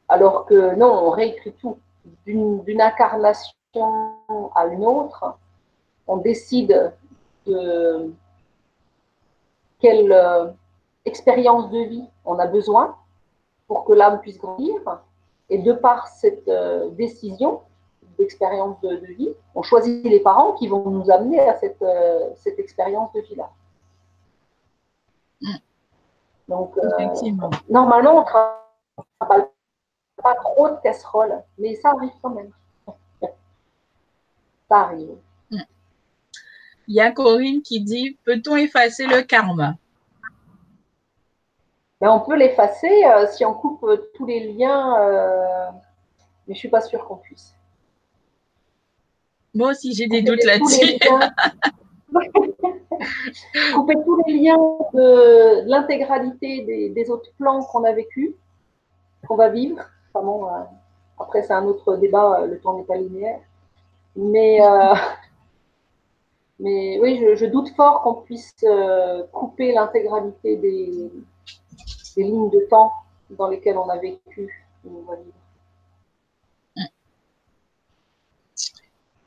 alors 0.08 0.46
que 0.46 0.74
non, 0.74 0.86
on 0.86 1.10
réécrit 1.10 1.52
tout. 1.52 1.76
D'une 2.26 2.80
incarnation 2.80 3.52
à 4.54 4.66
une 4.66 4.84
autre, 4.84 5.36
on 6.06 6.18
décide 6.18 6.92
de, 7.46 8.10
quelle 9.80 10.12
euh, 10.12 10.46
expérience 11.04 11.70
de 11.70 11.78
vie 11.78 12.04
on 12.24 12.38
a 12.38 12.46
besoin 12.46 12.96
pour 13.66 13.84
que 13.84 13.92
l'âme 13.92 14.20
puisse 14.20 14.38
grandir. 14.38 14.74
Et 15.50 15.58
de 15.58 15.72
par 15.72 16.08
cette 16.08 16.48
euh, 16.48 16.88
décision 16.90 17.60
d'expérience 18.18 18.80
de, 18.80 18.96
vie, 18.96 19.34
on 19.54 19.62
choisit 19.62 20.04
les 20.04 20.20
parents 20.20 20.52
qui 20.52 20.68
vont 20.68 20.88
nous 20.88 21.10
amener 21.10 21.40
à 21.40 21.58
cette, 21.58 21.82
euh, 21.82 22.30
cette 22.36 22.58
expérience 22.58 23.12
de 23.12 23.20
vie-là. 23.20 23.50
Donc, 26.48 26.78
normalement, 27.68 28.16
on 28.16 28.20
ne 28.20 29.04
travaille 29.18 29.46
pas 30.22 30.34
trop 30.36 30.68
de 30.68 30.76
casseroles, 30.82 31.42
mais 31.58 31.74
ça 31.74 31.90
arrive 31.90 32.12
quand 32.22 32.30
même. 32.30 32.50
ça 34.68 34.78
arrive. 34.78 35.16
Il 36.86 36.94
y 36.94 37.00
a 37.00 37.10
Corinne 37.10 37.62
qui 37.62 37.80
dit 37.80 38.18
Peut-on 38.24 38.56
effacer 38.56 39.06
le 39.06 39.22
karma? 39.22 39.74
Ben, 42.00 42.10
On 42.10 42.20
peut 42.20 42.36
l'effacer 42.36 43.04
euh, 43.06 43.26
si 43.28 43.44
on 43.44 43.54
coupe 43.54 43.82
euh, 43.84 44.10
tous 44.14 44.26
les 44.26 44.52
liens, 44.52 45.00
euh, 45.00 45.70
mais 46.46 46.54
je 46.54 46.58
ne 46.58 46.58
suis 46.58 46.68
pas 46.68 46.82
sûre 46.82 47.04
qu'on 47.06 47.16
puisse. 47.16 47.54
Moi 49.54 49.70
aussi, 49.70 49.94
j'ai 49.94 50.06
des 50.06 50.22
doutes 50.22 50.44
là-dessus. 50.44 50.98
couper 53.74 53.94
tous 54.04 54.22
les 54.26 54.34
liens 54.34 54.56
de 54.92 55.68
l'intégralité 55.68 56.90
des, 56.94 57.10
autres 57.10 57.30
plans 57.38 57.62
qu'on 57.64 57.84
a 57.84 57.92
vécu, 57.92 58.36
qu'on 59.26 59.36
va 59.36 59.48
vivre. 59.48 59.80
après, 61.18 61.42
c'est 61.42 61.52
un 61.52 61.64
autre 61.64 61.96
débat, 61.96 62.44
le 62.46 62.60
temps 62.60 62.76
n'est 62.76 62.84
pas 62.84 62.96
linéaire. 62.96 63.40
Mais 64.14 64.60
mais 66.60 66.98
oui, 67.00 67.24
je, 67.36 67.46
doute 67.46 67.70
fort 67.74 68.02
qu'on 68.02 68.22
puisse 68.22 68.54
euh, 68.62 69.24
couper 69.32 69.72
l'intégralité 69.72 70.56
des, 70.56 71.10
lignes 72.16 72.50
de 72.50 72.66
temps 72.70 72.92
dans 73.30 73.48
lesquelles 73.48 73.76
on 73.76 73.88
a 73.88 73.98
vécu. 73.98 74.64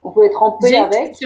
On 0.03 0.11
peut 0.11 0.25
être 0.25 0.41
en 0.41 0.53
paix 0.53 0.77
avec. 0.77 1.17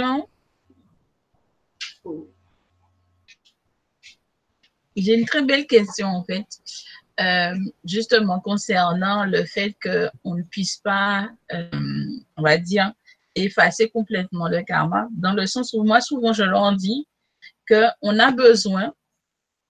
J'ai 4.95 5.13
une 5.13 5.25
très 5.25 5.43
belle 5.43 5.67
question 5.67 6.07
en 6.07 6.23
fait. 6.23 6.47
euh, 7.19 7.55
justement 7.83 8.39
concernant 8.39 9.25
le 9.25 9.43
fait 9.45 9.75
qu'on 9.83 10.35
ne 10.35 10.43
puisse 10.43 10.77
pas, 10.77 11.29
euh, 11.53 11.69
on 12.37 12.41
va 12.41 12.57
dire, 12.57 12.91
effacer 13.35 13.89
complètement 13.89 14.47
le 14.47 14.61
karma, 14.63 15.07
dans 15.11 15.33
le 15.33 15.45
sens 15.45 15.73
où 15.73 15.83
moi, 15.83 16.01
souvent, 16.01 16.33
je 16.33 16.43
leur 16.43 16.75
dis 16.75 17.07
qu'on 17.67 18.19
a 18.19 18.31
besoin 18.31 18.93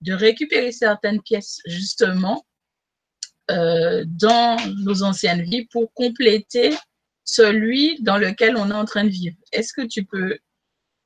de 0.00 0.12
récupérer 0.12 0.72
certaines 0.72 1.22
pièces, 1.22 1.60
justement, 1.66 2.44
euh, 3.50 4.04
dans 4.06 4.56
nos 4.84 5.02
anciennes 5.02 5.42
vies 5.42 5.66
pour 5.66 5.92
compléter 5.94 6.76
celui 7.24 8.00
dans 8.02 8.18
lequel 8.18 8.56
on 8.56 8.70
est 8.70 8.74
en 8.74 8.84
train 8.84 9.04
de 9.04 9.10
vivre. 9.10 9.36
Est-ce 9.52 9.72
que 9.72 9.86
tu 9.86 10.04
peux, 10.04 10.38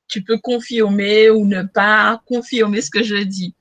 tu 0.08 0.22
peux 0.22 0.38
confirmer 0.38 1.30
ou 1.30 1.46
ne 1.46 1.62
pas 1.62 2.22
confirmer 2.26 2.80
ce 2.80 2.90
que 2.90 3.02
je 3.02 3.16
dis? 3.16 3.54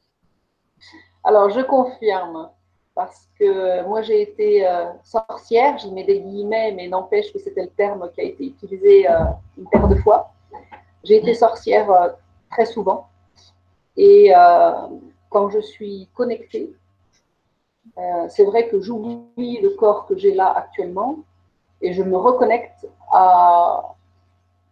Alors, 1.24 1.50
je 1.50 1.62
confirme 1.62 2.50
parce 2.96 3.28
que 3.38 3.86
moi 3.86 4.02
j'ai 4.02 4.22
été 4.22 4.66
euh, 4.66 4.86
sorcière, 5.04 5.78
j'y 5.78 5.92
mets 5.92 6.06
des 6.06 6.22
guillemets, 6.22 6.72
mais 6.72 6.88
n'empêche 6.88 7.32
que 7.32 7.40
c'était 7.40 7.64
le 7.64 7.70
terme 7.70 8.10
qui 8.16 8.22
a 8.22 8.24
été 8.24 8.46
utilisé 8.48 9.08
euh, 9.10 9.25
une 9.58 9.68
paire 9.68 9.88
de 9.90 9.96
fois. 9.96 10.32
J'ai 11.04 11.18
été 11.18 11.34
sorcière 11.34 11.92
euh, 11.92 12.10
très 12.50 12.66
souvent 12.66 13.10
et 13.98 14.32
quand 15.30 15.50
je 15.50 15.60
suis 15.60 16.10
connectée, 16.14 16.74
c'est 18.28 18.44
vrai 18.44 18.68
que 18.68 18.82
j'oublie 18.82 19.62
le 19.62 19.70
corps 19.70 20.06
que 20.06 20.18
j'ai 20.18 20.34
là 20.34 20.52
actuellement 20.52 21.20
et 21.82 21.94
je 21.94 22.04
me 22.04 22.18
reconnecte 22.18 22.88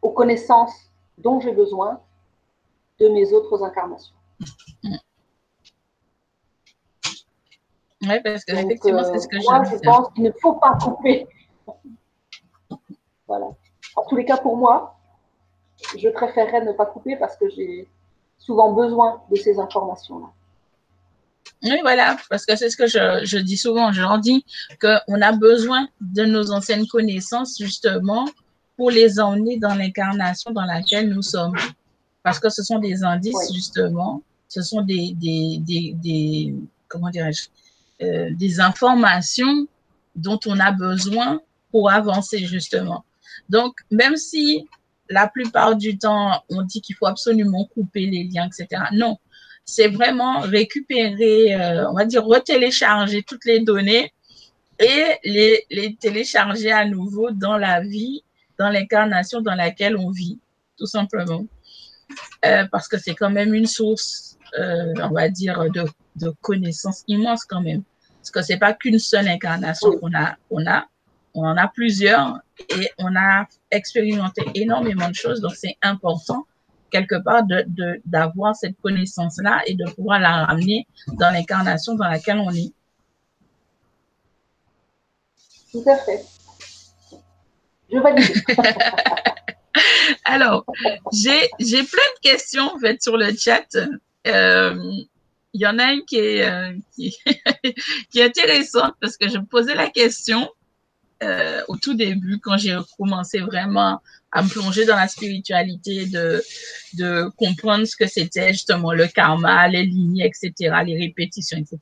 aux 0.02 0.10
connaissances 0.10 0.92
dont 1.18 1.40
j'ai 1.40 1.54
besoin 1.54 2.02
de 3.00 3.08
mes 3.08 3.32
autres 3.32 3.64
incarnations. 3.64 4.16
Oui, 8.04 8.20
parce 8.24 8.44
que 8.44 8.54
effectivement, 8.54 9.04
c'est 9.04 9.20
ce 9.20 9.28
que 9.28 9.38
euh, 9.38 9.50
moi, 9.50 9.64
je 9.64 9.78
pense 9.78 10.14
qu'il 10.14 10.24
ne 10.24 10.32
faut 10.42 10.54
pas 10.54 10.78
couper. 10.82 11.28
voilà. 13.28 13.48
En 13.96 14.04
tous 14.06 14.16
les 14.16 14.26
cas, 14.26 14.38
pour 14.38 14.58
moi, 14.58 14.96
je 15.98 16.10
préférerais 16.10 16.66
ne 16.66 16.74
pas 16.74 16.86
couper 16.86 17.16
parce 17.16 17.38
que 17.38 17.50
j'ai 17.50 17.88
souvent 18.38 18.74
besoin 18.74 19.22
de 19.32 19.36
ces 19.36 19.60
informations-là. 19.60 20.28
Oui, 21.64 21.80
voilà, 21.82 22.18
parce 22.30 22.46
que 22.46 22.56
c'est 22.58 22.70
ce 22.70 22.76
que 22.76 22.88
je, 22.88 23.24
je, 23.24 23.38
dis 23.38 23.58
souvent. 23.58 23.94
Je 23.94 24.02
leur 24.02 24.20
dis 24.20 24.46
qu'on 24.82 25.22
a 25.22 25.32
besoin 25.32 25.88
de 26.02 26.26
nos 26.26 26.52
anciennes 26.52 26.88
connaissances, 26.88 27.58
justement, 27.58 28.26
pour 28.76 28.92
les 28.92 29.20
emmener 29.20 29.58
dans 29.58 29.74
l'incarnation 29.74 30.52
dans 30.52 30.66
laquelle 30.66 31.10
nous 31.10 31.22
sommes. 31.22 31.56
Parce 32.22 32.40
que 32.40 32.50
ce 32.50 32.64
sont 32.64 32.80
des 32.80 33.04
indices, 33.04 33.54
justement. 33.54 34.22
Ce 34.50 34.62
sont 34.62 34.82
des, 34.82 35.14
des, 35.16 35.60
des, 35.62 35.96
des 36.04 36.56
comment 36.90 37.10
dirais-je, 37.10 37.48
euh, 38.04 38.30
des 38.32 38.60
informations 38.60 39.68
dont 40.16 40.40
on 40.46 40.60
a 40.60 40.72
besoin 40.72 41.42
pour 41.72 41.90
avancer 41.90 42.40
justement. 42.40 43.06
Donc, 43.50 43.76
même 43.92 44.18
si 44.18 44.68
la 45.10 45.28
plupart 45.28 45.76
du 45.76 45.98
temps, 45.98 46.44
on 46.50 46.64
dit 46.64 46.82
qu'il 46.82 46.96
faut 46.96 47.06
absolument 47.06 47.66
couper 47.74 48.06
les 48.08 48.26
liens, 48.26 48.48
etc. 48.48 48.84
Non, 48.92 49.18
c'est 49.64 49.88
vraiment 49.88 50.42
récupérer, 50.42 51.56
euh, 51.56 51.90
on 51.90 51.94
va 51.94 52.06
dire, 52.06 52.26
retélécharger 52.26 53.24
toutes 53.24 53.46
les 53.46 53.62
données 53.62 54.12
et 54.80 55.04
les, 55.24 55.66
les 55.70 55.96
télécharger 55.96 56.72
à 56.72 56.86
nouveau 56.86 57.32
dans 57.32 57.58
la 57.58 57.80
vie, 57.82 58.24
dans 58.60 58.70
l'incarnation 58.70 59.40
dans 59.42 59.56
laquelle 59.56 59.98
on 59.98 60.10
vit, 60.12 60.40
tout 60.78 60.88
simplement. 60.88 61.46
Euh, 62.46 62.66
parce 62.72 62.88
que 62.88 62.98
c'est 62.98 63.16
quand 63.16 63.30
même 63.30 63.54
une 63.54 63.68
source, 63.68 64.38
on 64.58 65.10
va 65.12 65.30
dire, 65.30 65.72
de, 65.72 65.86
de 66.18 66.34
connaissances 66.42 67.04
immenses 67.08 67.46
quand 67.46 67.62
même. 67.62 67.84
Parce 68.24 68.32
que 68.32 68.42
c'est 68.42 68.58
pas 68.58 68.72
qu'une 68.72 69.00
seule 69.00 69.28
incarnation 69.28 69.98
qu'on 69.98 70.14
a, 70.14 70.38
on 70.50 70.66
a, 70.66 70.86
on 71.34 71.46
en 71.46 71.58
a 71.58 71.68
plusieurs 71.68 72.40
et 72.70 72.90
on 72.98 73.14
a 73.18 73.46
expérimenté 73.70 74.46
énormément 74.56 75.10
de 75.10 75.14
choses. 75.14 75.42
Donc, 75.42 75.56
c'est 75.56 75.76
important 75.82 76.48
quelque 76.90 77.22
part 77.22 77.44
de, 77.44 77.66
d'avoir 78.06 78.56
cette 78.56 78.80
connaissance-là 78.82 79.64
et 79.68 79.74
de 79.74 79.84
pouvoir 79.92 80.22
la 80.22 80.46
ramener 80.46 80.88
dans 81.08 81.32
l'incarnation 81.32 81.96
dans 81.96 82.08
laquelle 82.08 82.38
on 82.38 82.52
est. 82.52 82.72
Tout 85.74 85.84
à 85.86 85.98
fait. 85.98 86.24
Je 87.92 87.98
valide. 87.98 88.42
Alors, 90.24 90.64
j'ai, 91.12 91.50
j'ai 91.60 91.84
plein 91.84 92.10
de 92.16 92.22
questions 92.22 92.74
en 92.74 92.80
fait 92.80 93.04
sur 93.04 93.18
le 93.18 93.36
chat. 93.36 93.68
Euh, 94.28 94.94
il 95.54 95.62
y 95.62 95.68
en 95.68 95.80
a 95.80 95.94
une 95.94 96.04
qui 96.06 96.18
est, 96.18 96.44
euh, 96.44 96.74
qui, 96.96 97.16
est 98.16 98.24
intéressante 98.24 98.96
parce 99.00 99.18
que 99.18 99.30
je 99.30 99.38
me 99.38 99.46
posais 99.46 99.76
la 99.76 99.90
question 99.90 100.50
euh, 101.22 101.62
au 101.68 101.78
tout 101.78 101.94
début 101.94 102.40
quand 102.40 102.58
j'ai 102.58 102.78
commencé 102.98 103.40
vraiment 103.40 104.02
à 104.32 104.42
me 104.42 104.50
plonger 104.50 104.86
dans 104.86 104.96
la 104.96 105.08
spiritualité, 105.08 106.08
de, 106.08 106.44
de 106.96 107.30
comprendre 107.38 107.86
ce 107.86 107.96
que 107.96 108.08
c'était 108.08 108.52
justement 108.52 108.92
le 108.92 109.08
karma, 109.08 109.68
les 109.68 109.84
lignes, 109.84 110.22
etc., 110.22 110.52
les 110.86 110.98
répétitions, 110.98 111.58
etc. 111.58 111.78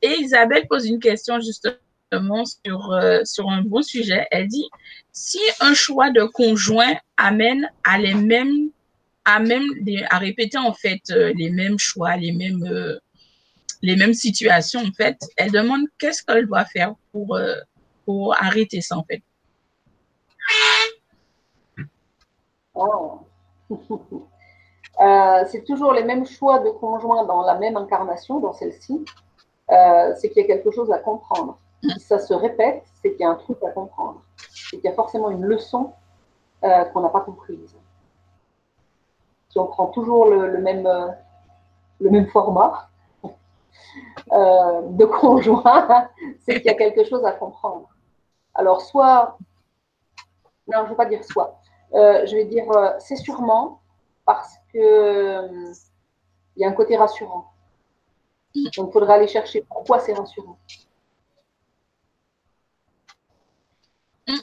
Et 0.00 0.14
Isabelle 0.20 0.66
pose 0.68 0.86
une 0.86 1.00
question 1.00 1.40
justement 1.40 2.44
sur, 2.44 2.92
euh, 2.92 3.20
sur 3.24 3.50
un 3.50 3.62
bon 3.62 3.82
sujet. 3.82 4.28
Elle 4.30 4.46
dit, 4.46 4.68
si 5.10 5.40
un 5.60 5.74
choix 5.74 6.10
de 6.10 6.22
conjoint 6.22 6.94
amène 7.16 7.68
à 7.82 7.98
les 7.98 8.14
mêmes 8.14 8.70
à 9.26 9.40
même 9.40 9.64
à 10.08 10.18
répéter 10.18 10.56
en 10.56 10.72
fait 10.72 11.02
euh, 11.10 11.32
les 11.36 11.50
mêmes 11.50 11.78
choix, 11.78 12.16
les 12.16 12.32
mêmes 12.32 12.64
euh, 12.64 12.98
les 13.82 13.96
mêmes 13.96 14.14
situations 14.14 14.80
en 14.80 14.92
fait. 14.92 15.18
Elle 15.36 15.50
demande 15.50 15.82
qu'est-ce 15.98 16.22
qu'elle 16.22 16.46
doit 16.46 16.64
faire 16.64 16.94
pour 17.12 17.34
euh, 17.34 17.56
pour 18.06 18.34
arrêter 18.40 18.80
ça 18.80 18.96
en 18.96 19.04
fait? 19.04 19.22
Oh. 22.74 23.20
c'est 25.50 25.64
toujours 25.64 25.92
les 25.92 26.04
mêmes 26.04 26.24
choix 26.24 26.60
de 26.60 26.70
conjoint 26.70 27.24
dans 27.24 27.42
la 27.42 27.56
même 27.56 27.76
incarnation, 27.76 28.38
dans 28.38 28.52
celle-ci. 28.52 29.04
c'est 29.68 30.30
qu'il 30.30 30.42
y 30.42 30.44
a 30.44 30.46
quelque 30.46 30.70
chose 30.70 30.90
à 30.92 30.98
comprendre. 30.98 31.58
Si 31.82 32.00
ça 32.00 32.18
se 32.18 32.32
répète, 32.32 32.84
c'est 33.02 33.10
qu'il 33.12 33.20
y 33.20 33.24
a 33.24 33.30
un 33.30 33.34
truc 33.34 33.58
à 33.64 33.70
comprendre. 33.70 34.22
C'est 34.36 34.76
qu'il 34.76 34.84
y 34.84 34.88
a 34.88 34.94
forcément 34.94 35.30
une 35.30 35.44
leçon 35.44 35.92
qu'on 36.60 37.00
n'a 37.00 37.08
pas 37.08 37.22
comprise 37.22 37.76
on 39.58 39.66
prend 39.66 39.86
toujours 39.88 40.26
le, 40.26 40.58
même, 40.58 40.86
euh, 40.86 41.08
le 42.00 42.10
même 42.10 42.26
format 42.28 42.88
euh, 44.32 44.82
de 44.82 45.04
conjoint, 45.04 46.08
c'est 46.40 46.56
qu'il 46.60 46.66
y 46.66 46.74
a 46.74 46.74
quelque 46.74 47.04
chose 47.04 47.24
à 47.24 47.32
comprendre. 47.32 47.88
Alors, 48.54 48.80
soit, 48.80 49.38
non, 50.68 50.78
je 50.78 50.84
ne 50.84 50.88
veux 50.88 50.96
pas 50.96 51.06
dire 51.06 51.24
soit, 51.24 51.60
euh, 51.94 52.26
je 52.26 52.36
vais 52.36 52.44
dire 52.44 52.64
c'est 52.98 53.16
sûrement 53.16 53.80
parce 54.24 54.56
que 54.72 55.72
il 56.56 56.62
y 56.62 56.64
a 56.64 56.68
un 56.68 56.72
côté 56.72 56.96
rassurant. 56.96 57.52
Donc, 58.54 58.88
il 58.88 58.92
faudra 58.92 59.14
aller 59.14 59.28
chercher 59.28 59.62
pourquoi 59.68 60.00
c'est 60.00 60.14
rassurant. 60.14 60.58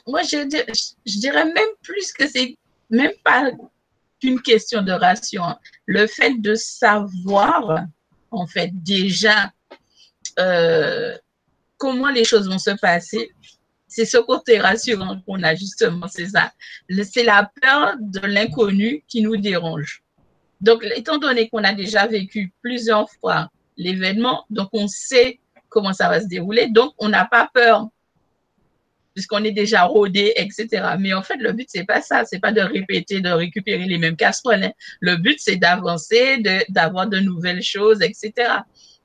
Moi, 0.06 0.22
je, 0.22 0.38
je, 1.04 1.18
dirais 1.18 1.44
même 1.44 1.74
plus 1.82 2.12
que 2.12 2.26
c'est 2.26 2.56
même 2.90 3.12
pas 3.22 3.50
une 4.24 4.40
question 4.40 4.82
de 4.82 4.92
ration. 4.92 5.42
Le 5.86 6.06
fait 6.06 6.40
de 6.40 6.54
savoir, 6.54 7.84
en 8.30 8.46
fait, 8.46 8.70
déjà 8.72 9.52
euh, 10.38 11.16
comment 11.76 12.08
les 12.08 12.24
choses 12.24 12.48
vont 12.48 12.58
se 12.58 12.70
passer, 12.80 13.30
c'est 13.86 14.04
ce 14.04 14.18
côté 14.18 14.58
rassurant 14.58 15.20
qu'on 15.26 15.42
a 15.42 15.54
justement, 15.54 16.08
c'est 16.08 16.26
ça. 16.26 16.52
C'est 17.04 17.22
la 17.22 17.50
peur 17.60 17.94
de 18.00 18.26
l'inconnu 18.26 19.04
qui 19.06 19.22
nous 19.22 19.36
dérange. 19.36 20.02
Donc, 20.60 20.84
étant 20.96 21.18
donné 21.18 21.48
qu'on 21.48 21.62
a 21.62 21.74
déjà 21.74 22.06
vécu 22.06 22.52
plusieurs 22.62 23.08
fois 23.20 23.50
l'événement, 23.76 24.46
donc 24.50 24.68
on 24.72 24.88
sait 24.88 25.40
comment 25.68 25.92
ça 25.92 26.08
va 26.08 26.20
se 26.20 26.26
dérouler, 26.26 26.68
donc 26.68 26.94
on 26.98 27.08
n'a 27.08 27.24
pas 27.24 27.50
peur 27.52 27.88
puisqu'on 29.14 29.44
est 29.44 29.52
déjà 29.52 29.84
rodé, 29.84 30.32
etc. 30.36 30.96
Mais 30.98 31.14
en 31.14 31.22
fait, 31.22 31.36
le 31.36 31.52
but, 31.52 31.68
c'est 31.70 31.84
pas 31.84 32.02
ça. 32.02 32.24
C'est 32.24 32.40
pas 32.40 32.52
de 32.52 32.60
répéter, 32.60 33.20
de 33.20 33.30
récupérer 33.30 33.84
les 33.84 33.98
mêmes 33.98 34.16
casseroles. 34.16 34.64
Hein. 34.64 34.72
Le 35.00 35.16
but, 35.16 35.36
c'est 35.38 35.56
d'avancer, 35.56 36.42
d'avoir 36.68 37.08
de, 37.08 37.20
nouvelles 37.20 37.62
choses, 37.62 38.02
etc. 38.02 38.32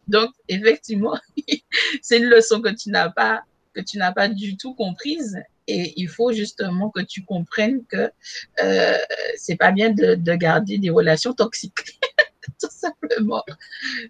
Donc, 0.07 0.31
effectivement, 0.47 1.17
c'est 2.01 2.17
une 2.17 2.25
leçon 2.25 2.61
que 2.61 2.69
tu 2.69 2.89
n'as 2.89 3.09
pas, 3.09 3.43
que 3.73 3.81
tu 3.81 3.97
n'as 3.97 4.11
pas 4.11 4.27
du 4.27 4.57
tout 4.57 4.73
comprise. 4.73 5.37
Et 5.67 5.93
il 5.97 6.09
faut 6.09 6.31
justement 6.31 6.89
que 6.89 7.01
tu 7.01 7.23
comprennes 7.23 7.85
que 7.85 8.11
euh, 8.63 8.97
c'est 9.37 9.55
pas 9.55 9.71
bien 9.71 9.91
de, 9.91 10.15
de 10.15 10.33
garder 10.33 10.79
des 10.79 10.89
relations 10.89 11.33
toxiques. 11.33 11.98
tout 12.61 12.69
simplement 12.69 13.43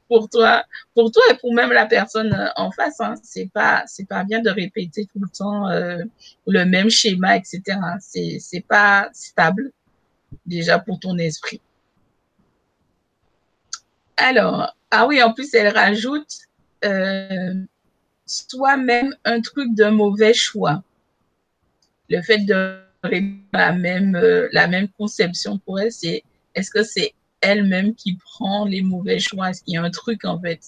pour 0.07 0.29
toi, 0.29 0.65
pour 0.93 1.12
toi 1.12 1.21
et 1.31 1.35
pour 1.35 1.53
même 1.53 1.71
la 1.71 1.85
personne 1.85 2.33
euh, 2.33 2.49
en 2.55 2.71
face. 2.71 2.99
Hein. 2.99 3.15
C'est 3.23 3.49
pas, 3.53 3.83
c'est 3.88 4.07
pas 4.07 4.23
bien 4.23 4.41
de 4.41 4.49
répéter 4.49 5.05
tout 5.05 5.19
le 5.19 5.29
temps 5.29 5.69
euh, 5.69 6.03
le 6.47 6.65
même 6.65 6.89
schéma, 6.89 7.38
etc. 7.38 7.62
C'est, 7.99 8.38
c'est 8.39 8.65
pas 8.65 9.09
stable 9.13 9.71
déjà 10.45 10.79
pour 10.79 10.99
ton 10.99 11.17
esprit. 11.17 11.62
Alors, 14.17 14.75
ah 14.91 15.07
oui, 15.07 15.21
en 15.23 15.33
plus 15.33 15.53
elle 15.53 15.73
rajoute, 15.73 16.39
euh, 16.83 17.53
soit 18.25 18.77
même 18.77 19.15
un 19.23 19.41
truc 19.41 19.73
de 19.75 19.85
mauvais 19.85 20.33
choix. 20.33 20.83
Le 22.09 22.21
fait 22.21 22.39
de 22.39 22.79
la 23.53 23.71
même, 23.71 24.17
la 24.51 24.67
même 24.67 24.89
conception 24.89 25.57
pour 25.59 25.79
elle, 25.79 25.91
c'est 25.91 26.23
est-ce 26.55 26.71
que 26.71 26.83
c'est 26.83 27.13
elle-même 27.41 27.95
qui 27.95 28.17
prend 28.17 28.65
les 28.65 28.82
mauvais 28.82 29.19
choix 29.19 29.49
Est-ce 29.49 29.63
qu'il 29.63 29.73
y 29.73 29.78
a 29.78 29.84
un 29.84 29.89
truc 29.89 30.25
en 30.25 30.39
fait 30.39 30.60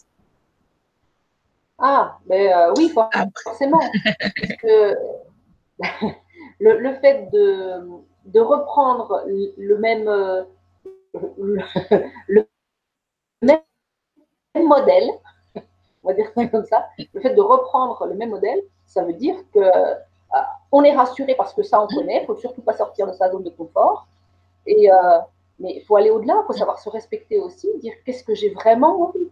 Ah, 1.78 2.18
mais 2.28 2.54
euh, 2.54 2.74
oui, 2.78 2.94
forcément. 3.44 3.80
le, 4.64 4.96
le, 6.60 6.94
fait 6.96 7.30
de, 7.32 7.82
de 8.26 8.40
reprendre 8.40 9.24
le 9.28 9.78
même, 9.78 10.08
euh, 10.08 10.44
le, 12.28 12.48
même 13.42 13.62
modèle, 14.56 15.10
on 16.04 16.08
va 16.08 16.14
dire 16.14 16.32
ça 16.36 16.48
comme 16.48 16.66
ça, 16.66 16.88
le 17.14 17.22
fait 17.22 17.34
de 17.34 17.42
reprendre 17.42 18.06
le 18.06 18.16
même 18.16 18.30
modèle, 18.30 18.60
ça 18.86 19.04
veut 19.04 19.14
dire 19.14 19.36
que 19.54 19.60
euh, 19.60 19.96
on 20.72 20.84
est 20.84 20.96
rassuré 20.96 21.36
parce 21.36 21.54
que 21.54 21.64
ça 21.64 21.82
on 21.82 21.88
connaît, 21.88 22.24
il 22.24 22.26
faut 22.26 22.36
surtout 22.36 22.62
pas 22.62 22.74
sortir 22.74 23.08
de 23.08 23.14
sa 23.14 23.32
zone 23.32 23.44
de 23.44 23.50
confort. 23.50 24.08
Et, 24.66 24.92
euh, 24.92 25.20
mais 25.62 25.76
il 25.78 25.86
faut 25.86 25.96
aller 25.96 26.10
au-delà, 26.10 26.42
il 26.44 26.46
faut 26.48 26.54
savoir 26.54 26.80
se 26.80 26.90
respecter 26.90 27.40
aussi, 27.40 27.70
dire 27.80 27.94
qu'est-ce 28.04 28.24
que 28.24 28.34
j'ai 28.34 28.50
vraiment 28.50 29.10
envie. 29.10 29.30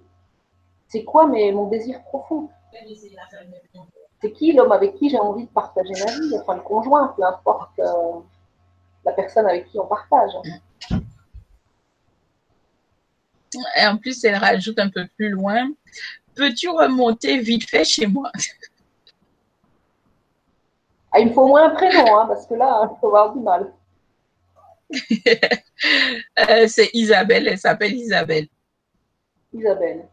C'est 0.87 1.03
quoi 1.03 1.27
mais, 1.27 1.51
mon 1.51 1.67
désir 1.67 2.01
profond? 2.03 2.49
C'est 4.21 4.31
qui 4.31 4.53
l'homme 4.53 4.71
avec 4.71 4.95
qui 4.95 5.09
j'ai 5.09 5.19
envie 5.19 5.45
de 5.45 5.49
partager 5.49 5.93
ma 6.05 6.11
vie, 6.11 6.37
enfin 6.39 6.55
le 6.55 6.61
conjoint, 6.61 7.13
peu 7.17 7.23
importe 7.23 7.79
euh, 7.79 8.19
la 9.05 9.13
personne 9.13 9.47
avec 9.47 9.67
qui 9.67 9.79
on 9.79 9.87
partage. 9.87 10.31
Et 13.77 13.87
en 13.87 13.97
plus, 13.97 14.23
elle 14.23 14.35
rajoute 14.35 14.77
un 14.77 14.89
peu 14.89 15.07
plus 15.15 15.29
loin, 15.29 15.71
peux-tu 16.35 16.69
remonter 16.69 17.39
vite 17.39 17.67
fait 17.67 17.83
chez 17.83 18.05
moi? 18.05 18.31
Ah, 21.11 21.19
il 21.19 21.29
me 21.29 21.33
faut 21.33 21.41
au 21.41 21.47
moins 21.47 21.71
un 21.71 21.71
prénom, 21.71 22.19
hein, 22.19 22.27
parce 22.27 22.45
que 22.45 22.53
là, 22.53 22.87
il 22.91 22.99
faut 22.99 23.07
avoir 23.07 23.33
du 23.33 23.39
mal. 23.39 23.73
Euh, 25.83 26.67
c'est 26.67 26.89
Isabelle, 26.93 27.47
elle 27.47 27.57
s'appelle 27.57 27.93
Isabelle. 27.93 28.47
Isabelle. 29.53 30.07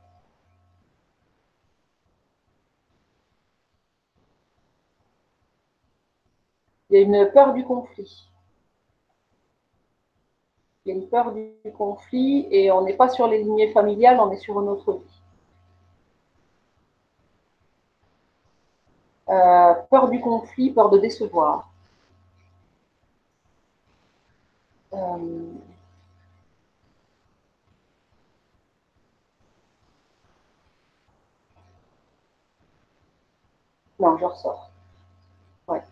Il 6.90 6.96
y 6.96 6.98
a 6.98 7.02
une 7.02 7.30
peur 7.32 7.52
du 7.52 7.64
conflit. 7.64 8.28
Il 10.84 10.90
y 10.90 10.92
a 10.92 10.94
une 10.94 11.08
peur 11.08 11.32
du 11.32 11.72
conflit 11.76 12.46
et 12.50 12.70
on 12.70 12.82
n'est 12.82 12.94
pas 12.94 13.08
sur 13.08 13.26
les 13.26 13.42
lignées 13.42 13.72
familiales, 13.72 14.20
on 14.20 14.30
est 14.30 14.36
sur 14.36 14.60
une 14.60 14.68
autre 14.68 14.92
vie. 14.92 15.22
Euh, 19.28 19.74
peur 19.90 20.08
du 20.08 20.20
conflit, 20.20 20.70
peur 20.70 20.90
de 20.90 20.98
décevoir. 20.98 21.68
Euh, 24.96 25.18
non, 33.98 34.16
je 34.18 34.24
ressors. 34.24 34.70
Ouais. 35.68 35.82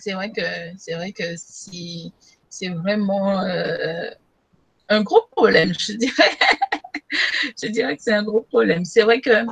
C'est 0.00 0.12
vrai 0.12 0.30
que 0.30 0.42
c'est 0.78 0.94
vrai 0.94 1.12
que 1.12 1.36
si 1.36 2.12
c'est 2.48 2.68
vraiment 2.68 3.40
euh, 3.40 4.10
un 4.88 5.02
gros 5.02 5.22
problème, 5.32 5.72
je 5.78 5.92
dirais. 5.94 6.30
je 7.62 7.68
dirais 7.68 7.96
que 7.96 8.02
c'est 8.02 8.14
un 8.14 8.22
gros 8.22 8.42
problème. 8.42 8.84
C'est 8.84 9.02
vrai 9.02 9.20
que 9.20 9.44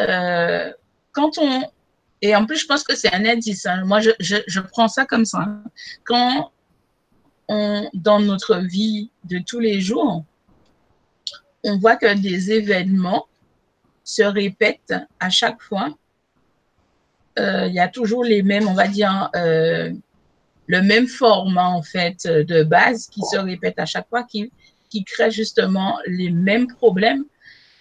euh, 0.00 0.72
quand 1.12 1.38
on... 1.38 1.62
Et 2.24 2.34
en 2.34 2.46
plus, 2.46 2.56
je 2.56 2.66
pense 2.66 2.82
que 2.82 2.96
c'est 2.96 3.12
un 3.12 3.26
indice. 3.26 3.66
Hein. 3.66 3.84
Moi, 3.84 4.00
je, 4.00 4.08
je, 4.18 4.36
je, 4.46 4.60
prends 4.60 4.88
ça 4.88 5.04
comme 5.04 5.26
ça. 5.26 5.46
Quand 6.04 6.52
on, 7.48 7.90
dans 7.92 8.18
notre 8.18 8.56
vie 8.56 9.10
de 9.24 9.40
tous 9.46 9.60
les 9.60 9.82
jours, 9.82 10.24
on 11.64 11.76
voit 11.76 11.96
que 11.96 12.14
des 12.14 12.50
événements 12.50 13.26
se 14.04 14.22
répètent 14.22 14.94
à 15.20 15.28
chaque 15.28 15.60
fois. 15.60 15.94
Euh, 17.38 17.66
il 17.66 17.74
y 17.74 17.78
a 17.78 17.88
toujours 17.88 18.24
les 18.24 18.42
mêmes, 18.42 18.68
on 18.68 18.74
va 18.74 18.88
dire, 18.88 19.28
euh, 19.36 19.92
le 20.66 20.80
même 20.80 21.06
format 21.06 21.68
en 21.68 21.82
fait 21.82 22.26
de 22.26 22.62
base 22.62 23.08
qui 23.08 23.20
se 23.20 23.36
répète 23.36 23.78
à 23.78 23.84
chaque 23.84 24.08
fois, 24.08 24.22
qui, 24.22 24.50
qui 24.88 25.04
crée 25.04 25.30
justement 25.30 25.98
les 26.06 26.30
mêmes 26.30 26.68
problèmes, 26.68 27.26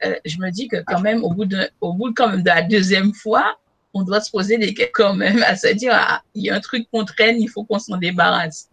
euh, 0.03 0.15
je 0.25 0.37
me 0.39 0.49
dis 0.49 0.67
que 0.67 0.83
quand 0.85 0.99
même, 0.99 1.23
au 1.23 1.29
bout 1.29 1.45
de, 1.45 1.69
au 1.79 1.93
bout 1.93 2.13
quand 2.13 2.27
même 2.27 2.43
de 2.43 2.49
la 2.49 2.61
deuxième 2.61 3.13
fois, 3.13 3.57
on 3.93 4.03
doit 4.03 4.21
se 4.21 4.31
poser 4.31 4.57
des 4.57 4.73
questions 4.73 4.91
quand 4.93 5.13
même 5.15 5.43
à 5.43 5.55
se 5.55 5.67
dire, 5.67 5.91
ah, 5.93 6.21
il 6.33 6.43
y 6.43 6.49
a 6.49 6.55
un 6.55 6.59
truc 6.59 6.87
qu'on 6.91 7.05
traîne, 7.05 7.39
il 7.41 7.49
faut 7.49 7.63
qu'on 7.63 7.79
s'en 7.79 7.97
débarrasse. 7.97 8.69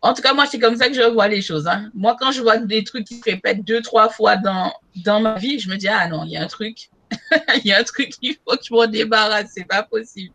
En 0.00 0.14
tout 0.14 0.22
cas, 0.22 0.34
moi, 0.34 0.46
c'est 0.46 0.58
comme 0.58 0.76
ça 0.76 0.88
que 0.88 0.94
je 0.94 1.02
vois 1.02 1.28
les 1.28 1.42
choses. 1.42 1.66
Hein. 1.68 1.90
Moi, 1.94 2.16
quand 2.18 2.32
je 2.32 2.42
vois 2.42 2.58
des 2.58 2.82
trucs 2.82 3.06
qui 3.06 3.18
se 3.18 3.24
répètent 3.24 3.64
deux, 3.64 3.80
trois 3.80 4.08
fois 4.08 4.36
dans, 4.36 4.72
dans 4.96 5.20
ma 5.20 5.38
vie, 5.38 5.60
je 5.60 5.70
me 5.70 5.76
dis, 5.76 5.88
ah 5.88 6.08
non, 6.08 6.24
il 6.24 6.32
y 6.32 6.36
a 6.36 6.42
un 6.42 6.48
truc, 6.48 6.90
il 7.56 7.66
y 7.66 7.72
a 7.72 7.78
un 7.78 7.84
truc, 7.84 8.10
il 8.20 8.34
faut 8.44 8.56
que 8.56 8.64
je 8.64 8.74
m'en 8.74 8.86
débarrasse, 8.86 9.52
c'est 9.54 9.66
pas 9.66 9.84
possible. 9.84 10.34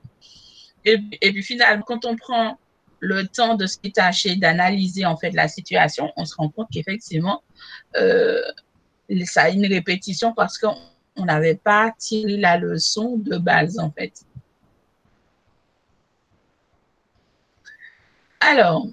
Et, 0.86 0.98
et, 1.22 1.34
puis 1.34 1.44
finalement, 1.44 1.84
quand 1.86 2.06
on 2.06 2.16
prend 2.16 2.58
le 3.00 3.28
temps 3.28 3.56
de 3.56 3.68
se 3.68 3.78
détacher, 3.84 4.38
d'analyser 4.38 5.06
en 5.06 5.18
fait 5.18 5.32
la 5.32 5.48
situation, 5.48 6.12
on 6.16 6.26
se 6.26 6.36
rend 6.36 6.50
compte 6.50 6.70
qu'effectivement, 6.72 7.44
euh, 7.98 8.42
ça 9.26 9.44
a 9.44 9.50
une 9.50 9.66
répétition 9.66 10.34
parce 10.34 10.58
qu'on 10.58 10.78
n'avait 11.26 11.56
pas 11.56 11.94
tiré 11.98 12.38
la 12.38 12.58
leçon 12.58 13.18
de 13.18 13.38
base 13.38 13.80
en 13.80 13.92
fait. 13.92 14.24
Alors, 18.40 18.88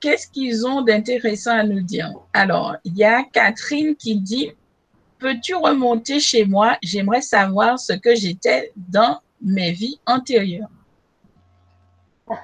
qu'est-ce 0.00 0.26
qu'ils 0.26 0.66
ont 0.66 0.82
d'intéressant 0.82 1.52
à 1.52 1.62
nous 1.62 1.82
dire? 1.82 2.12
Alors, 2.32 2.76
il 2.84 2.96
y 2.96 3.04
a 3.04 3.22
Catherine 3.24 3.94
qui 3.94 4.16
dit, 4.16 4.52
peux-tu 5.18 5.54
remonter 5.54 6.18
chez 6.18 6.44
moi? 6.44 6.76
J'aimerais 6.82 7.20
savoir 7.20 7.78
ce 7.78 7.92
que 7.92 8.14
j'étais 8.14 8.72
dans 8.76 9.20
mes 9.42 9.72
vies 9.72 10.00
antérieures. 10.06 10.68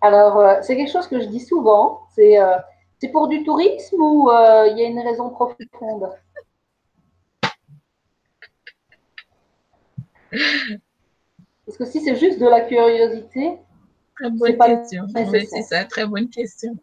Alors, 0.00 0.38
euh, 0.38 0.56
c'est 0.62 0.76
quelque 0.76 0.90
chose 0.90 1.06
que 1.06 1.20
je 1.20 1.26
dis 1.26 1.40
souvent. 1.40 2.00
C'est 2.14 2.40
euh, 2.40 2.56
pour 3.12 3.28
du 3.28 3.44
tourisme 3.44 4.00
ou 4.00 4.30
euh, 4.30 4.68
il 4.68 4.78
y 4.78 4.84
a 4.84 4.88
une 4.88 5.00
raison 5.00 5.30
profonde? 5.30 6.10
Parce 11.66 11.78
que 11.78 11.84
si 11.84 12.00
c'est 12.00 12.16
juste 12.16 12.38
de 12.38 12.46
la 12.46 12.62
curiosité, 12.62 13.58
très 14.16 14.30
bonne 14.30 14.58
question. 14.58 15.06
c'est 15.14 15.62
ça, 15.62 15.84
très 15.84 16.06
bonne 16.06 16.28
question. 16.28 16.76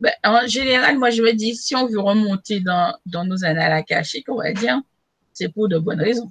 Ben, 0.00 0.12
en 0.22 0.46
général, 0.46 0.96
moi, 0.96 1.10
je 1.10 1.22
me 1.22 1.32
dis, 1.32 1.56
si 1.56 1.74
on 1.74 1.86
veut 1.86 1.98
remonter 1.98 2.60
dans, 2.60 2.96
dans 3.06 3.24
nos 3.24 3.44
annales 3.44 3.72
akashiques, 3.72 4.28
on 4.28 4.36
va 4.36 4.52
dire, 4.52 4.80
c'est 5.32 5.48
pour 5.48 5.68
de 5.68 5.78
bonnes 5.78 6.00
raisons. 6.00 6.30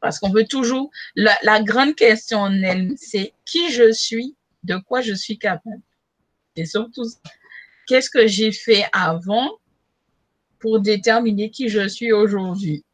Parce 0.00 0.18
qu'on 0.18 0.30
veut 0.30 0.46
toujours, 0.46 0.90
la, 1.14 1.36
la 1.42 1.62
grande 1.62 1.94
question 1.94 2.38
en 2.38 2.62
elle, 2.62 2.94
c'est 2.96 3.34
qui 3.44 3.70
je 3.70 3.92
suis, 3.92 4.34
de 4.62 4.76
quoi 4.76 5.02
je 5.02 5.12
suis 5.12 5.38
capable. 5.38 5.82
Et 6.56 6.64
surtout, 6.64 7.04
qu'est-ce 7.86 8.08
que 8.08 8.26
j'ai 8.26 8.52
fait 8.52 8.86
avant 8.92 9.50
pour 10.58 10.80
déterminer 10.80 11.50
qui 11.50 11.68
je 11.68 11.86
suis 11.88 12.12
aujourd'hui. 12.12 12.84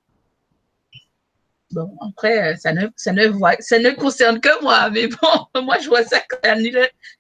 Bon, 1.73 1.91
après, 2.07 2.57
ça 2.57 2.73
ne, 2.73 2.87
ça, 2.97 3.13
ne 3.13 3.33
ça 3.61 3.79
ne 3.79 3.91
concerne 3.93 4.41
que 4.41 4.63
moi, 4.63 4.91
mais 4.91 5.07
bon, 5.09 5.63
moi, 5.63 5.79
je 5.79 5.89
vois 5.89 6.05
ça, 6.05 6.19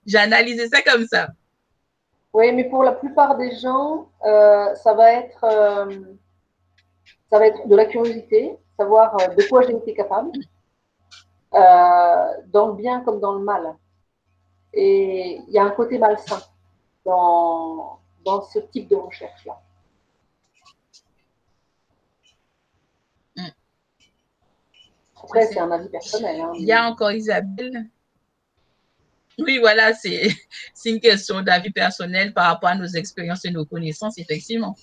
j'ai 0.04 0.18
analysé 0.18 0.68
ça 0.68 0.82
comme 0.82 1.06
ça. 1.06 1.28
Oui, 2.34 2.52
mais 2.52 2.64
pour 2.64 2.82
la 2.82 2.92
plupart 2.92 3.36
des 3.36 3.56
gens, 3.56 4.08
euh, 4.24 4.74
ça 4.74 4.94
va 4.94 5.12
être, 5.12 5.44
euh, 5.44 6.00
ça 7.30 7.38
va 7.38 7.46
être 7.46 7.66
de 7.66 7.76
la 7.76 7.86
curiosité, 7.86 8.56
savoir 8.78 9.14
euh, 9.20 9.34
de 9.34 9.42
quoi 9.48 9.62
j'ai 9.62 9.74
été 9.74 9.94
capable, 9.94 10.32
dans 11.52 12.68
le 12.68 12.72
bien 12.74 13.00
comme 13.00 13.20
dans 13.20 13.34
le 13.34 13.44
mal. 13.44 13.74
Et 14.72 15.40
il 15.46 15.52
y 15.52 15.58
a 15.58 15.64
un 15.64 15.70
côté 15.70 15.98
malsain 15.98 16.40
dans, 17.04 17.98
dans 18.24 18.42
ce 18.42 18.58
type 18.58 18.88
de 18.88 18.96
recherche-là. 18.96 19.60
Après, 25.22 25.46
c'est 25.46 25.58
un 25.58 25.70
avis 25.70 25.88
personnel. 25.88 26.40
Hein, 26.40 26.52
il 26.56 26.64
y 26.64 26.72
a 26.72 26.84
encore 26.84 27.12
Isabelle. 27.12 27.88
Oui, 29.38 29.58
voilà, 29.58 29.92
c'est 29.94 30.34
une 30.84 31.00
question 31.00 31.42
d'avis 31.42 31.70
personnel 31.70 32.32
par 32.32 32.46
rapport 32.46 32.70
à 32.70 32.74
nos 32.74 32.86
expériences 32.86 33.44
et 33.44 33.50
nos 33.50 33.64
connaissances, 33.64 34.18
effectivement. 34.18 34.76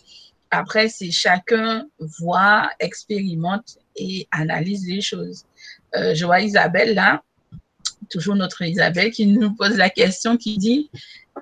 Après, 0.51 0.89
c'est 0.89 1.11
chacun 1.11 1.87
voit, 1.99 2.69
expérimente 2.79 3.77
et 3.95 4.27
analyse 4.31 4.87
les 4.87 5.01
choses. 5.01 5.45
Euh, 5.95 6.15
je 6.15 6.25
vois 6.25 6.41
Isabelle 6.41 6.95
là, 6.95 7.21
toujours 8.09 8.35
notre 8.35 8.63
Isabelle, 8.63 9.11
qui 9.11 9.27
nous 9.27 9.53
pose 9.55 9.77
la 9.77 9.89
question, 9.89 10.37
qui 10.37 10.57
dit, 10.57 10.89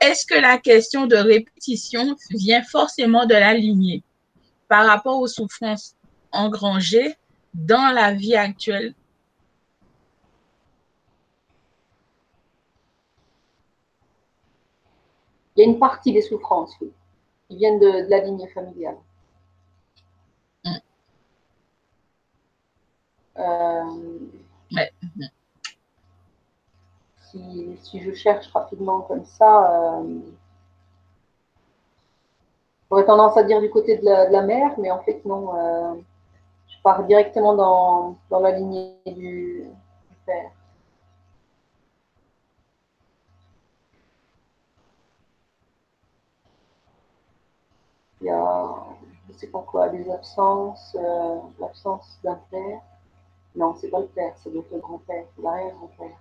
est-ce 0.01 0.25
que 0.25 0.39
la 0.39 0.57
question 0.57 1.07
de 1.07 1.15
répétition 1.15 2.17
vient 2.31 2.63
forcément 2.63 3.25
de 3.25 3.33
la 3.33 3.53
lignée 3.53 4.03
par 4.67 4.86
rapport 4.86 5.19
aux 5.19 5.27
souffrances 5.27 5.95
engrangées 6.31 7.15
dans 7.53 7.93
la 7.93 8.13
vie 8.13 8.36
actuelle? 8.36 8.93
Il 15.55 15.62
y 15.62 15.63
a 15.63 15.69
une 15.69 15.79
partie 15.79 16.13
des 16.13 16.21
souffrances, 16.21 16.75
qui 16.77 17.55
viennent 17.55 17.79
de, 17.79 18.10
la 18.10 18.19
lignée 18.19 18.47
familiale. 18.49 18.97
Mm. 20.63 20.75
Euh, 23.39 24.17
si, 27.31 27.99
je 27.99 28.13
cherche 28.13 28.47
rapidement 28.51 29.01
comme 29.01 29.25
ça, 29.25 29.99
euh, 29.99 30.19
j'aurais 32.89 33.05
tendance 33.05 33.38
à 33.38 33.43
dire 33.43 33.62
du 33.62 33.69
côté 33.69 33.97
de 33.97 34.05
la, 34.05 34.41
mère, 34.43 34.77
mais 34.79 34.91
en 34.91 35.01
fait 35.01 35.23
non, 35.25 35.55
euh, 35.55 35.95
directement 37.08 37.54
dans, 38.30 38.39
la 38.39 38.52
lignée 38.52 38.95
du 39.06 39.65
père. 40.26 40.52
Il 48.21 48.28
y 48.28 48.30
a, 48.30 48.76
je 49.28 49.34
sais 49.34 49.47
pas 49.47 49.63
quoi, 49.67 49.89
des 49.89 50.10
absences, 50.10 50.95
euh, 51.00 51.39
l'absence 51.60 52.19
d'un 52.23 52.39
père. 52.50 52.82
Non, 53.56 53.76
c'est 53.76 53.89
pas 53.89 54.00
le 54.00 54.08
père, 54.08 54.34
c'est 54.38 54.50
le 54.50 54.62
grand-père, 54.80 55.26
l'arrière-grand-père. 55.41 56.17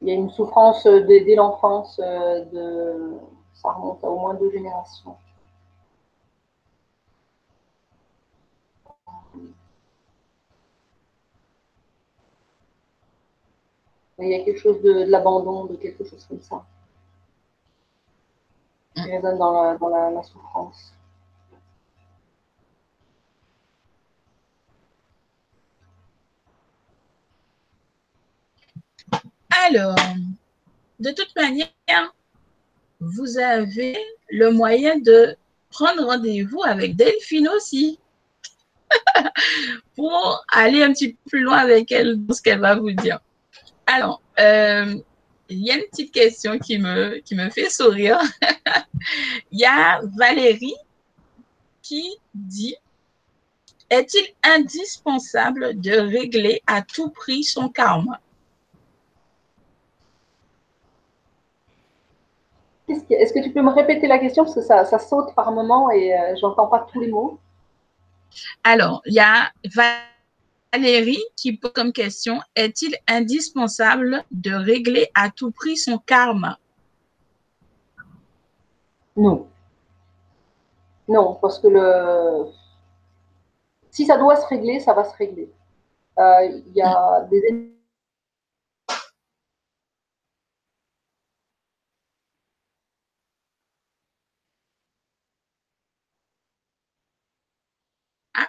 Il 0.00 0.08
y 0.08 0.10
a 0.10 0.14
une 0.14 0.30
souffrance 0.30 0.86
dès, 0.86 1.34
l'enfance, 1.34 2.00
euh, 2.04 3.18
ça 3.54 3.72
remonte 3.72 4.04
à 4.04 4.10
au 4.10 4.18
moins 4.18 4.34
deux 4.34 4.50
générations. 4.50 5.16
Il 14.18 14.28
y 14.28 14.34
a 14.34 14.44
quelque 14.44 14.60
chose 14.60 14.80
de 14.82 15.04
l'abandon, 15.10 15.64
de 15.64 15.76
quelque 15.76 16.04
chose 16.04 16.24
comme 16.28 16.40
ça 16.40 16.64
qui 18.94 19.02
résonne 19.10 19.38
dans 19.38 20.10
la, 20.12 20.22
souffrance. 20.22 20.94
Alors, 29.66 29.96
de 31.00 31.10
toute 31.10 31.34
manière, 31.36 32.14
vous 33.00 33.38
avez 33.38 33.96
le 34.30 34.50
moyen 34.50 34.98
de 34.98 35.36
prendre 35.70 36.04
rendez-vous 36.04 36.62
avec 36.62 36.96
Delphine 36.96 37.48
aussi 37.48 37.98
pour 39.96 40.44
aller 40.52 40.82
un 40.82 40.92
petit 40.92 41.14
peu 41.14 41.30
plus 41.30 41.40
loin 41.40 41.58
avec 41.58 41.90
elle 41.90 42.24
dans 42.24 42.34
ce 42.34 42.42
qu'elle 42.42 42.60
va 42.60 42.76
vous 42.76 42.92
dire. 42.92 43.20
Alors, 43.86 44.20
euh, 44.38 44.96
il 45.48 45.64
y 45.64 45.70
a 45.70 45.76
une 45.76 45.84
petite 45.84 46.12
question 46.12 46.58
qui 46.58 46.78
me, 46.78 47.18
qui 47.18 47.34
me 47.34 47.50
fait 47.50 47.68
sourire. 47.68 48.18
il 49.52 49.60
y 49.60 49.64
a 49.64 50.00
Valérie 50.16 50.76
qui 51.82 52.16
dit 52.34 52.76
Est-il 53.90 54.26
indispensable 54.42 55.80
de 55.80 55.98
régler 55.98 56.62
à 56.66 56.82
tout 56.82 57.10
prix 57.10 57.44
son 57.44 57.68
karma? 57.68 58.20
Est-ce 62.88 63.32
que 63.32 63.42
tu 63.42 63.50
peux 63.50 63.62
me 63.62 63.70
répéter 63.70 64.06
la 64.06 64.18
question? 64.18 64.44
Parce 64.44 64.54
que 64.54 64.62
ça, 64.62 64.84
ça 64.84 64.98
saute 64.98 65.34
par 65.34 65.52
moment 65.52 65.90
et 65.90 66.10
je 66.10 66.32
euh, 66.32 66.36
j'entends 66.40 66.66
pas 66.66 66.86
tous 66.92 67.00
les 67.00 67.08
mots. 67.08 67.38
Alors, 68.62 69.02
il 69.06 69.14
y 69.14 69.20
a 69.20 69.50
Valérie 69.74 70.13
Valérie 70.74 71.22
qui 71.36 71.56
pose 71.56 71.72
comme 71.72 71.92
question 71.92 72.40
est-il 72.56 72.96
indispensable 73.06 74.24
de 74.32 74.52
régler 74.52 75.08
à 75.14 75.30
tout 75.30 75.52
prix 75.52 75.76
son 75.76 75.98
karma? 75.98 76.58
Non. 79.16 79.46
Non, 81.06 81.38
parce 81.40 81.60
que 81.60 81.68
le 81.68 82.46
si 83.92 84.04
ça 84.04 84.18
doit 84.18 84.34
se 84.34 84.46
régler, 84.46 84.80
ça 84.80 84.92
va 84.94 85.04
se 85.04 85.16
régler. 85.16 85.48
Euh, 86.18 86.44
il 86.66 86.72
y 86.74 86.82
a 86.82 87.20
des 87.30 87.72
Ah, 98.34 98.48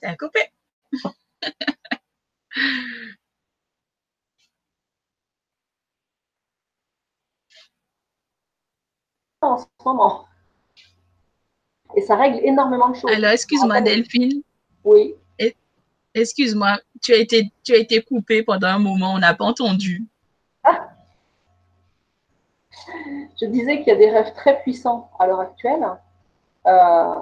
t'as 0.00 0.16
coupé 0.16 0.40
en 9.42 9.58
ce 9.58 9.66
moment. 9.94 10.26
Et 11.96 12.02
ça 12.02 12.16
règle 12.16 12.40
énormément 12.42 12.90
de 12.90 12.96
choses. 12.96 13.10
Alors, 13.10 13.30
excuse-moi, 13.30 13.80
Delphine. 13.80 14.42
Oui. 14.84 15.14
Excuse-moi, 16.12 16.78
tu 17.00 17.12
as 17.12 17.18
été, 17.18 17.52
tu 17.62 17.72
as 17.72 17.76
été 17.76 18.02
coupée 18.02 18.42
pendant 18.42 18.66
un 18.66 18.80
moment, 18.80 19.14
on 19.14 19.18
n'a 19.18 19.34
pas 19.34 19.44
entendu. 19.44 20.04
Ah. 20.64 20.88
Je 23.40 23.46
disais 23.46 23.78
qu'il 23.78 23.88
y 23.88 23.92
a 23.92 23.96
des 23.96 24.10
rêves 24.10 24.32
très 24.34 24.60
puissants 24.62 25.08
à 25.18 25.26
l'heure 25.26 25.40
actuelle. 25.40 25.86
Euh, 26.66 27.14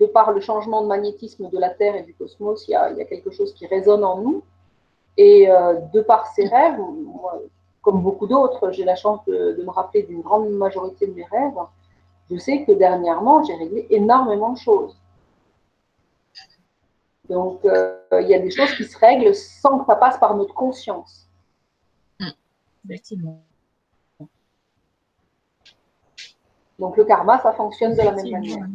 de 0.00 0.06
par 0.06 0.32
le 0.32 0.40
changement 0.40 0.80
de 0.82 0.86
magnétisme 0.86 1.50
de 1.50 1.58
la 1.58 1.68
Terre 1.68 1.96
et 1.96 2.02
du 2.02 2.14
cosmos, 2.14 2.66
il 2.66 2.70
y 2.70 2.74
a, 2.74 3.04
quelque 3.04 3.30
chose 3.30 3.52
qui 3.52 3.66
résonne 3.66 4.04
en 4.04 4.18
nous. 4.18 4.42
Et 5.18 5.50
euh, 5.50 5.74
de 5.92 6.00
par 6.00 6.26
ces 6.28 6.46
rêves, 6.46 6.80
comme 7.82 8.02
beaucoup 8.02 8.26
d'autres, 8.26 8.70
j'ai 8.70 8.84
la 8.84 8.96
chance 8.96 9.20
de, 9.26 9.62
me 9.62 9.70
rappeler 9.70 10.04
d'une 10.04 10.22
grande 10.22 10.48
majorité 10.50 11.06
de 11.06 11.12
mes 11.12 11.24
rêves. 11.24 11.58
Je 12.30 12.38
sais 12.38 12.64
que 12.64 12.72
dernièrement, 12.72 13.44
j'ai 13.44 13.54
réglé 13.54 13.86
énormément 13.90 14.52
de 14.52 14.58
choses. 14.58 14.96
Donc, 17.28 17.64
euh, 17.64 17.98
il 18.20 18.28
y 18.28 18.34
a 18.34 18.38
des 18.38 18.50
choses 18.50 18.72
qui 18.74 18.84
se 18.84 18.96
règlent 18.98 19.34
sans 19.34 19.78
que 19.78 19.86
ça 19.86 19.96
passe 19.96 20.18
par 20.18 20.36
notre 20.36 20.54
conscience. 20.54 21.28
Hum, 22.20 22.32
effectivement. 22.84 23.42
Donc, 26.78 26.96
le 26.96 27.04
karma, 27.04 27.40
ça 27.40 27.52
fonctionne 27.52 27.92
de 27.92 28.02
la 28.02 28.12
même 28.12 28.30
manière. 28.30 28.66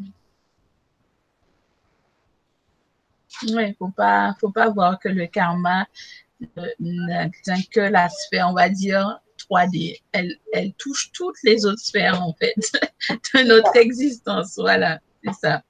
Oui, 3.44 3.64
il 3.64 3.70
ne 3.70 3.74
faut 3.74 3.90
pas, 3.90 4.36
faut 4.40 4.52
pas 4.52 4.70
voir 4.70 5.00
que 5.00 5.10
le 5.10 5.28
karma 5.28 5.86
n'atteint 6.80 7.62
que 7.72 7.80
la 7.80 8.10
sphère, 8.10 8.50
on 8.50 8.54
va 8.54 8.70
dire, 8.70 9.22
3D. 9.52 10.02
Elle, 10.12 10.38
elle 10.54 10.74
touche 10.74 11.12
toutes 11.12 11.36
les 11.44 11.66
autres 11.66 11.82
sphères, 11.82 12.22
en 12.22 12.34
fait, 12.34 12.56
de 13.10 13.48
notre 13.48 13.76
existence. 13.76 14.56
Voilà, 14.58 15.00
c'est 15.24 15.34
ça. 15.34 15.64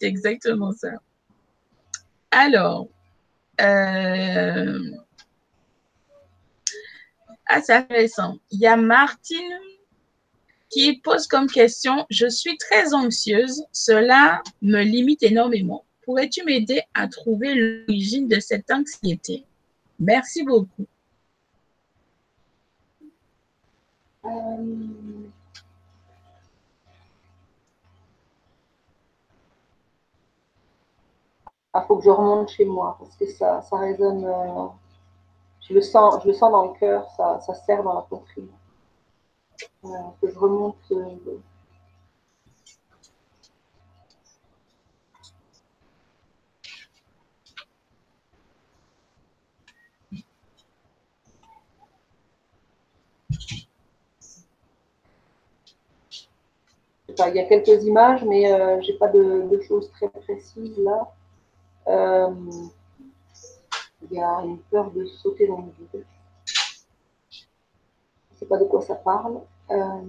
C'est 0.00 0.08
exactement 0.08 0.72
ça. 0.72 0.92
Alors, 2.30 2.88
euh... 3.60 4.90
ah, 7.46 7.62
c'est 7.62 7.74
intéressant. 7.74 8.38
Il 8.50 8.60
y 8.60 8.66
a 8.66 8.76
Martine 8.76 9.60
qui 10.68 10.98
pose 10.98 11.26
comme 11.26 11.48
question, 11.48 12.04
je 12.10 12.26
suis 12.26 12.58
très 12.58 12.92
anxieuse, 12.92 13.64
cela 13.72 14.42
me 14.62 14.82
limite 14.82 15.22
énormément. 15.22 15.84
Pourrais-tu 16.04 16.44
m'aider 16.44 16.82
à 16.92 17.08
trouver 17.08 17.54
l'origine 17.54 18.28
de 18.28 18.40
cette 18.40 18.70
anxiété? 18.70 19.44
Merci 19.98 20.42
beaucoup. 20.44 20.86
Il 24.28 25.30
ah, 31.72 31.82
faut 31.86 31.96
que 31.96 32.04
je 32.04 32.10
remonte 32.10 32.48
chez 32.48 32.64
moi 32.64 32.96
parce 32.98 33.14
que 33.16 33.26
ça, 33.26 33.60
ça 33.62 33.76
résonne. 33.76 34.24
Euh, 34.24 34.66
je, 35.60 35.74
le 35.74 35.82
sens, 35.82 36.22
je 36.22 36.28
le 36.28 36.34
sens 36.34 36.50
dans 36.50 36.72
le 36.72 36.78
cœur, 36.78 37.08
ça, 37.10 37.38
ça 37.40 37.54
serre 37.54 37.82
dans 37.82 37.94
la 37.94 38.00
poitrine. 38.02 38.48
Euh, 39.84 39.88
que 40.20 40.30
je 40.30 40.38
remonte. 40.38 40.76
Il 57.18 57.34
y 57.34 57.38
a 57.38 57.44
quelques 57.44 57.82
images, 57.84 58.24
mais 58.24 58.52
euh, 58.52 58.80
je 58.82 58.92
n'ai 58.92 58.98
pas 58.98 59.08
de, 59.08 59.60
choses 59.66 59.90
très 59.92 60.08
précises 60.08 60.78
là. 60.78 61.12
Euh, 61.88 62.34
il 64.02 64.16
y 64.16 64.20
a 64.20 64.42
une 64.44 64.58
peur 64.70 64.90
de 64.90 65.06
sauter 65.06 65.46
dans 65.46 65.58
le 65.58 65.72
vide. 65.78 66.04
ne 68.32 68.36
sais 68.36 68.46
pas 68.46 68.58
de 68.58 68.64
quoi 68.64 68.82
ça 68.82 68.96
parle. 68.96 69.40
Euh, 69.70 70.02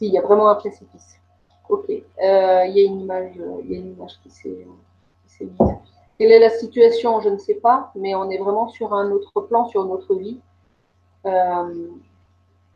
il 0.00 0.12
y 0.12 0.18
a 0.18 0.22
vraiment 0.22 0.48
un 0.50 0.54
précipice. 0.56 1.18
Ok. 1.68 1.90
Euh, 1.90 2.64
il 2.66 2.76
y 2.76 2.80
a 2.80 2.84
une 2.84 3.00
image, 3.00 3.32
il 3.64 3.72
y 3.72 3.74
a 3.74 3.78
une 3.78 3.92
image 3.92 4.18
qui 4.22 4.30
s'est 4.30 4.66
mise. 5.40 5.74
Quelle 6.18 6.32
est 6.32 6.38
la 6.38 6.50
situation 6.50 7.20
Je 7.20 7.28
ne 7.28 7.38
sais 7.38 7.56
pas, 7.56 7.90
mais 7.94 8.14
on 8.14 8.30
est 8.30 8.38
vraiment 8.38 8.68
sur 8.68 8.94
un 8.94 9.10
autre 9.10 9.40
plan, 9.42 9.66
sur 9.66 9.84
notre 9.84 10.14
vie. 10.14 10.38
Euh, 11.26 11.88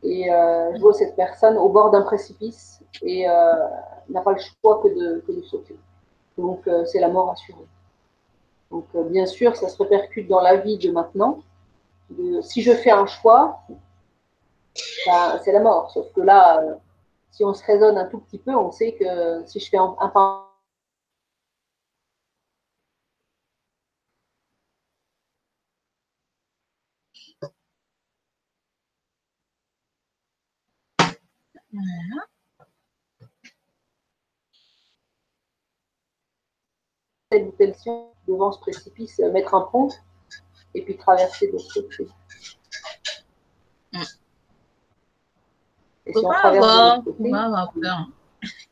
et 0.03 0.33
euh, 0.33 0.75
je 0.75 0.81
vois 0.81 0.93
cette 0.93 1.15
personne 1.15 1.57
au 1.57 1.69
bord 1.69 1.91
d'un 1.91 2.03
précipice 2.03 2.83
et 3.03 3.27
n'a 3.27 4.21
pas 4.23 4.33
le 4.33 4.39
choix 4.39 4.81
que 4.83 4.89
de, 4.89 5.21
que 5.27 5.33
de 5.33 5.43
sauter. 5.43 5.77
Donc 6.37 6.69
c'est 6.87 7.01
la 7.01 7.09
mort 7.09 7.31
assurée. 7.31 7.67
Donc 8.71 8.85
bien 9.11 9.27
sûr, 9.27 9.57
ça 9.57 9.69
se 9.69 9.81
répercute 9.81 10.29
dans 10.29 10.41
la 10.41 10.57
vie 10.57 10.79
de 10.79 10.91
maintenant. 10.91 11.39
si 12.43 12.63
je 12.63 12.73
fais 12.73 12.91
un 12.91 13.07
choix, 13.07 13.61
c'est 14.75 15.53
la 15.53 15.61
mort. 15.61 15.91
Sauf 15.91 16.13
que 16.13 16.21
là, 16.21 16.79
si 17.31 17.45
on 17.45 17.55
se 17.55 17.65
raisonne 17.65 17.99
un 17.99 18.07
tout 18.07 18.19
petit 18.21 18.39
peu, 18.39 18.55
on 18.55 18.71
sait 18.73 18.95
que 18.95 19.45
si 19.47 19.61
je 19.61 19.69
fais 19.71 19.79
un, 19.79 19.97
Voilà. 31.73 32.27
Telle 37.31 37.47
ou 37.47 37.53
telle 37.53 37.75
devant 38.27 38.53
ce 38.53 38.59
précipice, 38.59 39.19
mettre 39.21 39.55
un 39.55 39.63
pont 39.63 39.89
et 40.75 40.83
puis 40.83 40.97
traverser 40.97 41.51
de 41.51 41.59
l'autre 46.15 46.43
côté. 46.43 46.59
on 47.19 47.31
pas 47.31 47.45
avoir, 47.45 47.73
peur. 47.73 48.09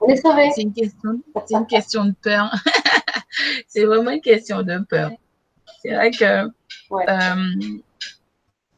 On 0.00 0.08
est 0.08 0.16
sauvé. 0.16 0.50
C'est 0.54 0.62
une 0.62 0.72
question, 0.72 1.22
c'est 1.46 1.54
une 1.56 1.66
question 1.66 2.04
de 2.06 2.14
peur. 2.22 2.50
c'est 3.68 3.84
vraiment 3.84 4.10
une 4.10 4.20
question 4.20 4.62
de 4.62 4.78
peur. 4.88 5.10
C'est 5.82 5.94
vrai 5.94 6.10
que 6.10 6.46
euh, 6.92 7.78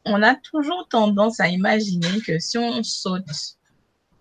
on 0.05 0.23
a 0.23 0.35
toujours 0.35 0.87
tendance 0.89 1.39
à 1.39 1.47
imaginer 1.47 2.21
que 2.25 2.39
si 2.39 2.57
on 2.57 2.83
saute 2.83 3.23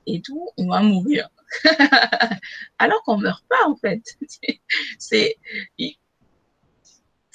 et 0.07 0.21
tout, 0.21 0.49
on 0.57 0.69
va 0.69 0.81
mourir. 0.81 1.29
Alors 2.79 3.03
qu'on 3.03 3.19
meurt 3.19 3.45
pas 3.49 3.67
en 3.67 3.77
fait. 3.77 4.03
c'est 4.99 5.37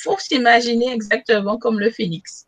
faut 0.05 0.17
s'imaginer 0.19 0.93
exactement 0.93 1.57
comme 1.57 1.79
le 1.79 1.89
phénix. 1.89 2.47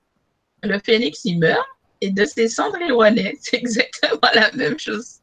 Le 0.63 0.79
phénix, 0.79 1.25
il 1.25 1.39
meurt, 1.39 1.67
et 2.01 2.11
de 2.11 2.25
ses 2.25 2.47
cendres 2.47 2.81
éloignées. 2.81 3.37
C'est 3.41 3.57
exactement 3.57 4.29
la 4.33 4.51
même 4.53 4.79
chose 4.79 5.19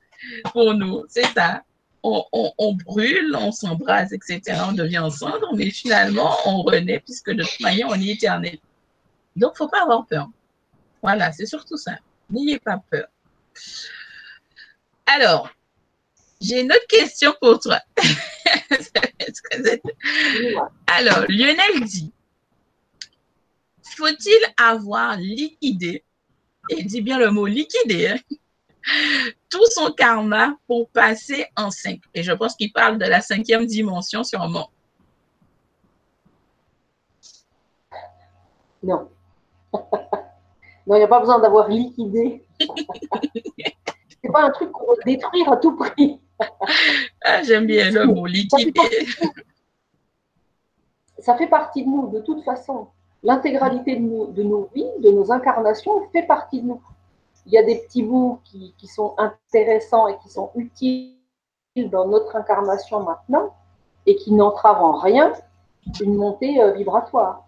pour 0.53 0.75
nous. 0.75 1.05
C'est 1.09 1.27
ça. 1.35 1.63
On, 2.07 2.75
brûle, 2.85 3.35
on 3.35 3.51
s'embrase, 3.51 4.13
etc. 4.13 4.43
On 4.69 4.73
devient 4.73 5.09
cendre, 5.11 5.55
mais 5.57 5.71
finalement, 5.71 6.37
on 6.45 6.61
renaît 6.61 7.01
puisque 7.01 7.31
de 7.31 7.43
toute 7.43 7.61
manière, 7.61 7.89
on 7.89 7.95
est 7.95 8.09
éternel. 8.09 8.59
Donc, 9.37 9.53
il 9.53 9.55
ne 9.55 9.57
faut 9.57 9.69
pas 9.69 9.83
avoir 9.85 10.05
peur. 10.07 10.29
Voilà, 11.03 11.33
c'est 11.33 11.47
surtout 11.47 11.79
ça. 11.79 11.93
N'ayez 12.29 12.59
pas 12.59 12.83
peur. 12.91 13.07
Alors, 15.07 15.51
j'ai 16.43 16.61
une 16.61 16.73
autre 16.73 16.87
question 16.89 17.35
pour 17.41 17.59
toi. 17.59 17.81
Alors, 20.87 21.25
Lionel 21.29 21.85
dit, 21.85 22.13
faut-il 23.97 24.55
avoir 24.57 25.17
liquidé 25.17 26.05
et 26.69 26.83
dit 26.83 27.03
bien 27.03 27.19
le 27.19 27.31
mot 27.31 27.47
liquider, 27.47 28.09
hein. 28.09 28.19
tout 29.51 29.65
son 29.71 29.93
karma 29.93 30.57
pour 30.67 30.89
passer 30.91 31.47
en 31.57 31.71
cinq. 31.71 32.01
Et 32.15 32.23
je 32.23 32.33
pense 32.33 32.55
qu'il 32.57 32.73
parle 32.73 32.99
de 32.99 33.07
la 33.07 33.21
cinquième 33.21 33.67
dimension 33.67 34.25
sûrement. 34.25 34.71
Non. 38.83 39.09
non, 39.73 40.95
il 40.95 40.99
n'y 40.99 41.03
a 41.03 41.09
pas 41.09 41.21
besoin 41.21 41.39
d'avoir 41.39 41.69
liquidé. 41.69 42.45
C'est 44.23 44.33
pas 44.33 44.45
un 44.45 44.51
truc 44.51 44.71
qu'on 44.73 44.87
veut 44.91 44.99
détruire 45.05 45.53
à 45.53 45.57
tout 45.57 45.77
prix. 45.77 46.21
ah, 47.25 47.43
J'aime 47.43 47.67
bien 47.67 47.91
le 47.91 48.07
mot 48.07 48.27
liquider. 48.27 48.73
Ça 51.19 51.37
fait 51.37 51.49
partie 51.49 51.85
de 51.85 51.89
nous, 51.89 52.11
de 52.11 52.21
toute 52.21 52.45
façon 52.45 52.89
l'intégralité 53.25 53.97
de 53.97 54.43
nos, 54.43 54.71
vies, 54.75 54.87
de 55.01 55.11
nos 55.11 55.33
incarnations, 55.33 56.09
fait 56.13 56.23
partie 56.23 56.61
de 56.61 56.69
nous. 56.69 56.83
Il 57.47 57.53
y 57.53 57.59
a 57.59 57.63
des 57.63 57.79
petits 57.79 58.03
bouts 58.03 58.39
qui, 58.45 58.87
sont 58.87 59.15
intéressants 59.19 60.07
et 60.09 60.17
qui 60.19 60.29
sont 60.29 60.51
utiles 60.55 61.17
dans 61.77 62.07
notre 62.07 62.37
incarnation 62.37 63.03
maintenant 63.03 63.55
et 64.07 64.15
qui 64.17 64.33
n'entravent 64.33 64.85
en 64.85 64.99
rien 64.99 65.33
une 66.01 66.15
montée 66.15 66.63
euh, 66.63 66.73
vibratoire. 66.73 67.47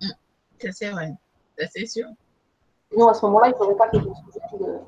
Ça, 0.00 0.72
c'est 0.72 0.90
vrai. 0.90 1.12
Ça, 1.58 1.66
c'est 1.72 1.86
sûr. 1.86 2.06
Sinon, 2.90 3.08
à 3.08 3.14
ce 3.14 3.26
moment-là, 3.26 3.48
il 3.48 3.50
ne 3.50 3.56
faudrait 3.56 3.76
pas 3.76 3.88
que 3.88 3.98
je 3.98 4.04
me 4.04 4.14
souvienne 4.14 4.80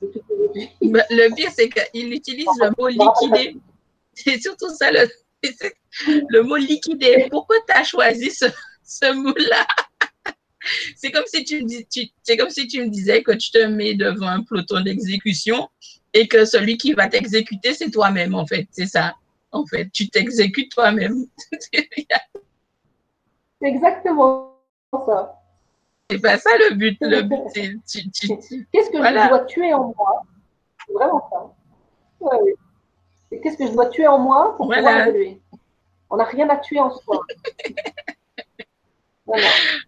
de, 0.00 0.06
de 0.06 0.12
tout 0.12 0.22
Le 0.30 1.34
pire, 1.34 1.50
c'est 1.52 1.68
qu'il 1.68 2.12
utilise 2.12 2.46
le 2.60 2.70
mot 2.78 2.88
liquider. 2.88 3.60
C'est 4.12 4.40
surtout 4.40 4.68
ça 4.74 4.90
le, 4.90 5.08
le 6.06 6.42
mot 6.42 6.56
liquider. 6.56 7.28
Pourquoi 7.30 7.56
tu 7.66 7.72
as 7.74 7.84
choisi 7.84 8.30
ce, 8.30 8.46
ce 8.90 9.12
mot-là. 9.12 9.66
C'est 10.96 11.10
comme 11.10 11.24
si 11.26 11.44
tu 11.44 11.62
me 11.62 11.66
dis, 11.66 11.86
c'est 12.22 12.36
comme 12.36 12.50
si 12.50 12.66
tu 12.66 12.82
me 12.82 12.88
disais 12.88 13.22
que 13.22 13.32
tu 13.32 13.50
te 13.50 13.64
mets 13.64 13.94
devant 13.94 14.26
un 14.26 14.42
peloton 14.42 14.82
d'exécution 14.82 15.68
et 16.12 16.28
que 16.28 16.44
celui 16.44 16.76
qui 16.76 16.92
va 16.92 17.08
t'exécuter, 17.08 17.72
c'est 17.72 17.90
toi-même, 17.90 18.34
en 18.34 18.46
fait. 18.46 18.66
C'est 18.70 18.86
ça. 18.86 19.14
En 19.52 19.64
fait, 19.64 19.88
tu 19.90 20.08
t'exécutes 20.10 20.72
toi-même. 20.72 21.24
c'est 21.72 21.88
exactement 23.62 24.58
ça. 24.92 25.36
C'est 26.10 26.18
pas 26.20 26.38
ça 26.38 26.50
le 26.58 26.74
but. 26.74 26.98
Le 27.00 27.22
but, 27.22 27.40
c'est. 27.54 27.72
Qu'est-ce 28.72 28.90
que 28.90 28.98
je 28.98 29.28
dois 29.28 29.44
tuer 29.44 29.72
en 29.72 29.94
moi? 29.96 30.22
C'est 30.86 30.92
vraiment 30.92 31.30
ça. 31.30 32.38
Qu'est-ce 33.30 33.56
que 33.56 33.66
je 33.66 33.72
dois 33.72 33.86
tuer 33.86 34.08
en 34.08 34.18
moi 34.18 34.56
pour 34.56 34.68
pouvoir 34.68 35.06
évoluer? 35.06 35.40
On 36.10 36.16
n'a 36.16 36.24
rien 36.24 36.48
à 36.50 36.56
tuer 36.56 36.80
en 36.80 36.90
soi. 36.90 37.20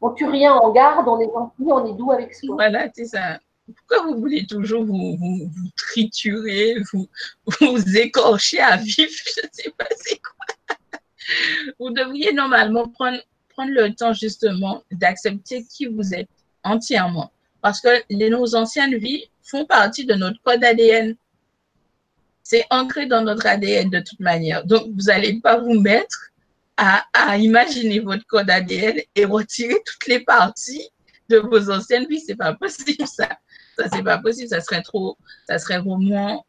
On 0.00 0.10
tue 0.10 0.26
rien, 0.26 0.58
on 0.62 0.72
garde, 0.72 1.06
on 1.08 1.20
est 1.20 1.30
gentil, 1.32 1.64
on 1.66 1.86
est 1.86 1.96
doux 1.96 2.10
avec 2.10 2.34
soi. 2.34 2.54
Voilà, 2.54 2.88
c'est 2.94 3.06
ça. 3.06 3.38
Pourquoi 3.76 4.06
vous 4.06 4.18
voulez 4.18 4.44
toujours 4.46 4.84
vous, 4.84 5.50
triturer, 5.76 6.76
vous, 6.92 7.08
vous 7.60 7.96
écorcher 7.96 8.60
à 8.60 8.76
vif? 8.76 9.24
Je 9.36 9.46
ne 9.46 9.48
sais 9.52 9.70
pas 9.76 9.86
c'est 9.96 10.20
quoi. 10.20 10.76
Vous 11.78 11.90
devriez 11.90 12.32
normalement 12.32 12.88
prendre, 12.88 13.18
le 13.64 13.94
temps 13.94 14.12
justement 14.12 14.82
d'accepter 14.90 15.64
qui 15.64 15.86
vous 15.86 16.14
êtes 16.14 16.28
entièrement. 16.64 17.30
Parce 17.60 17.80
que 17.80 18.02
nos 18.28 18.56
anciennes 18.56 18.96
vies 18.96 19.30
font 19.40 19.64
partie 19.66 20.04
de 20.04 20.14
notre 20.14 20.42
code 20.42 20.64
ADN. 20.64 21.14
C'est 22.42 22.64
ancré 22.70 23.06
dans 23.06 23.22
notre 23.22 23.46
ADN 23.46 23.88
de 23.88 24.00
toute 24.00 24.18
manière. 24.18 24.64
Donc, 24.64 24.88
vous 24.88 25.04
n'allez 25.06 25.38
pas 25.40 25.58
vous 25.58 25.78
mettre 25.80 26.31
à, 26.76 27.36
imaginer 27.38 28.00
votre 28.00 28.26
code 28.26 28.50
ADN 28.50 28.96
et 29.14 29.24
retirer 29.24 29.76
toutes 29.86 30.06
les 30.08 30.20
parties 30.20 30.88
de 31.28 31.38
vos 31.38 31.70
anciennes 31.70 32.06
vies. 32.08 32.20
C'est 32.20 32.36
pas 32.36 32.54
possible, 32.54 33.06
ça. 33.06 33.28
Ça, 33.78 33.88
c'est 33.92 34.02
pas 34.02 34.18
possible. 34.18 34.48
Ça 34.48 34.60
serait 34.60 34.82
trop, 34.82 35.16
ça 35.46 35.58
serait 35.58 35.80
vraiment 35.80 36.44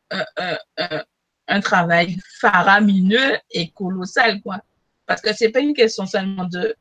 un 1.47 1.61
travail 1.61 2.17
faramineux 2.39 3.37
et 3.51 3.69
colossal, 3.71 4.41
quoi. 4.41 4.61
Parce 5.05 5.21
que 5.21 5.33
c'est 5.33 5.49
pas 5.49 5.59
une 5.59 5.73
question 5.73 6.05
seulement 6.05 6.45
de, 6.45 6.75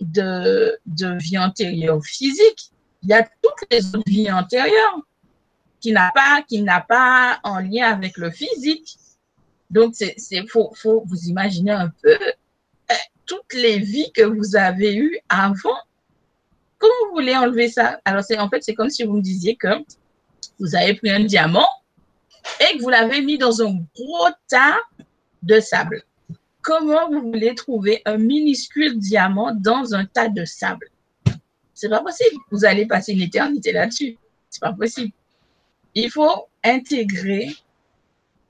de, 0.00 0.78
de 0.86 1.18
vie 1.18 1.38
antérieure 1.38 2.02
physique. 2.04 2.70
Il 3.02 3.10
y 3.10 3.12
a 3.12 3.22
toutes 3.22 3.70
les 3.70 3.94
autres 3.94 4.02
vies 4.06 4.30
antérieures 4.30 5.00
qui 5.80 5.92
n'a 5.92 6.10
pas, 6.14 6.42
qui 6.48 6.62
n'a 6.62 6.80
pas 6.80 7.40
en 7.42 7.58
lien 7.58 7.92
avec 7.92 8.16
le 8.16 8.30
physique. 8.30 8.96
Donc, 9.70 9.94
c'est, 9.94 10.16
faut, 10.48 10.72
faut 10.74 11.02
vous 11.06 11.28
imaginer 11.28 11.72
un 11.72 11.88
peu 12.02 12.16
toutes 13.26 13.54
les 13.54 13.78
vies 13.78 14.10
que 14.12 14.22
vous 14.22 14.56
avez 14.56 14.94
eues 14.96 15.18
avant. 15.28 15.76
Comment 16.78 16.92
vous 17.08 17.14
voulez 17.14 17.36
enlever 17.36 17.68
ça? 17.68 18.00
Alors, 18.04 18.22
c'est 18.22 18.38
en 18.38 18.48
fait, 18.48 18.62
c'est 18.62 18.74
comme 18.74 18.90
si 18.90 19.04
vous 19.04 19.14
me 19.14 19.22
disiez 19.22 19.56
que 19.56 19.68
vous 20.58 20.74
avez 20.74 20.94
pris 20.94 21.10
un 21.10 21.24
diamant 21.24 21.68
et 22.60 22.76
que 22.76 22.82
vous 22.82 22.90
l'avez 22.90 23.22
mis 23.22 23.38
dans 23.38 23.62
un 23.62 23.74
gros 23.96 24.28
tas 24.48 24.76
de 25.42 25.60
sable. 25.60 26.02
Comment 26.62 27.10
vous 27.10 27.20
voulez 27.20 27.54
trouver 27.54 28.02
un 28.04 28.16
minuscule 28.16 28.98
diamant 28.98 29.54
dans 29.54 29.94
un 29.94 30.06
tas 30.06 30.28
de 30.28 30.44
sable? 30.44 30.88
C'est 31.74 31.88
pas 31.88 32.00
possible. 32.02 32.36
Vous 32.50 32.64
allez 32.64 32.86
passer 32.86 33.12
une 33.12 33.22
éternité 33.22 33.72
là-dessus. 33.72 34.16
C'est 34.48 34.60
pas 34.60 34.72
possible. 34.72 35.12
Il 35.94 36.10
faut 36.10 36.48
intégrer 36.62 37.54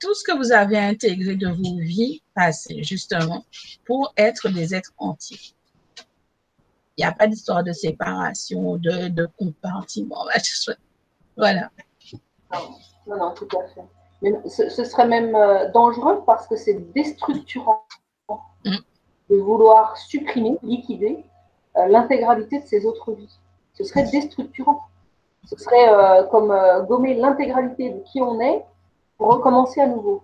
tout 0.05 0.13
ce 0.13 0.23
que 0.23 0.37
vous 0.37 0.51
avez 0.51 0.77
intégré 0.77 1.35
de 1.35 1.47
vos 1.47 1.79
vies 1.79 2.21
passées, 2.35 2.83
justement, 2.83 3.43
pour 3.85 4.13
être 4.17 4.49
des 4.49 4.75
êtres 4.75 4.93
entiers. 4.99 5.55
Il 6.95 7.03
n'y 7.03 7.05
a 7.05 7.11
pas 7.11 7.25
d'histoire 7.25 7.63
de 7.63 7.73
séparation, 7.73 8.77
de, 8.77 9.07
de 9.09 9.27
compartiment. 9.37 10.25
Voilà. 11.37 11.69
Non, 13.05 13.17
non, 13.17 13.33
tout 13.33 13.49
à 13.57 13.67
fait. 13.67 13.81
Mais 14.21 14.31
ce, 14.47 14.69
serait 14.85 15.05
même 15.05 15.35
euh, 15.35 15.69
dangereux 15.73 16.23
parce 16.25 16.47
que 16.47 16.55
c'est 16.55 16.93
déstructurant 16.93 17.85
mm. 18.63 18.77
de 19.31 19.35
vouloir 19.35 19.97
supprimer, 19.97 20.57
liquider 20.63 21.25
euh, 21.75 21.87
l'intégralité 21.87 22.61
de 22.61 22.65
ces 22.65 22.85
autres 22.85 23.11
vies. 23.11 23.37
Ce 23.73 23.83
serait 23.83 24.09
déstructurant. 24.09 24.83
Ce 25.45 25.57
serait 25.57 25.89
euh, 25.89 26.23
comme 26.27 26.55
gommer 26.87 27.15
l'intégralité 27.15 27.89
de 27.89 27.99
qui 28.05 28.21
on 28.21 28.39
est 28.39 28.63
pour 29.17 29.33
recommencer 29.33 29.81
à 29.81 29.87
nouveau. 29.87 30.23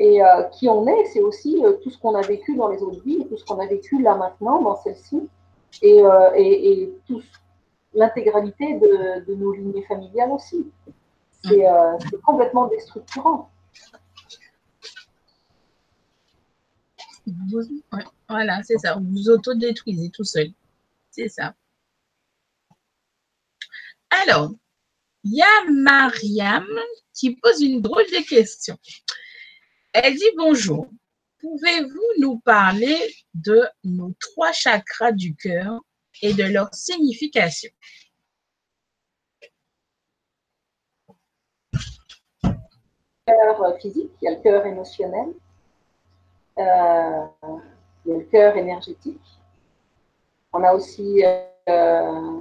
Et 0.00 0.20
qui 0.52 0.68
on 0.68 0.86
est, 0.86 1.06
c'est 1.06 1.20
aussi 1.20 1.60
tout 1.82 1.90
ce 1.90 1.98
qu'on 1.98 2.14
a 2.14 2.20
vécu 2.20 2.54
dans 2.56 2.68
les 2.68 2.80
autres 2.82 3.02
vies 3.02 3.26
tout 3.28 3.36
ce 3.36 3.44
qu'on 3.44 3.58
a 3.58 3.66
vécu 3.66 4.00
là 4.00 4.14
maintenant 4.14 4.62
dans 4.62 4.76
celle-ci. 4.76 5.28
Et, 5.82 5.98
et 6.36 6.92
tout, 7.06 7.20
l'intégralité 7.94 8.78
de, 8.78 9.34
nos 9.34 9.52
lignées 9.52 9.84
familiales 9.84 10.30
aussi. 10.30 10.70
Euh, 11.46 11.98
c'est 12.10 12.20
complètement 12.22 12.66
déstructurant. 12.66 13.50
voilà, 18.28 18.62
c'est 18.62 18.78
ça. 18.78 18.94
Vous 18.94 19.06
vous 19.10 19.30
autodétruisez 19.30 20.10
tout 20.10 20.24
seul. 20.24 20.48
C'est 21.10 21.28
ça. 21.28 21.54
Alors, 24.10 24.52
il 25.30 25.36
y 25.36 25.42
a 25.42 25.70
Mariam 25.70 26.66
qui 27.12 27.36
pose 27.36 27.60
une 27.60 27.82
drôle 27.82 28.04
de 28.04 28.26
question. 28.26 28.76
Elle 29.92 30.14
dit 30.14 30.30
bonjour. 30.36 30.86
Pouvez-vous 31.40 32.20
nous 32.20 32.38
parler 32.40 32.98
de 33.34 33.62
nos 33.84 34.12
trois 34.18 34.52
chakras 34.52 35.12
du 35.12 35.36
cœur 35.36 35.80
et 36.22 36.32
de 36.32 36.44
leur 36.44 36.74
signification? 36.74 37.70
cœur 43.26 43.78
physique, 43.78 44.10
il 44.22 44.24
y 44.24 44.28
a 44.28 44.36
le 44.36 44.42
cœur 44.42 44.64
émotionnel, 44.64 45.34
euh, 46.58 47.26
il 48.06 48.10
y 48.10 48.14
a 48.14 48.18
le 48.18 48.24
cœur 48.24 48.56
énergétique. 48.56 49.20
On 50.54 50.64
a 50.64 50.72
aussi, 50.72 51.22
euh, 51.68 52.40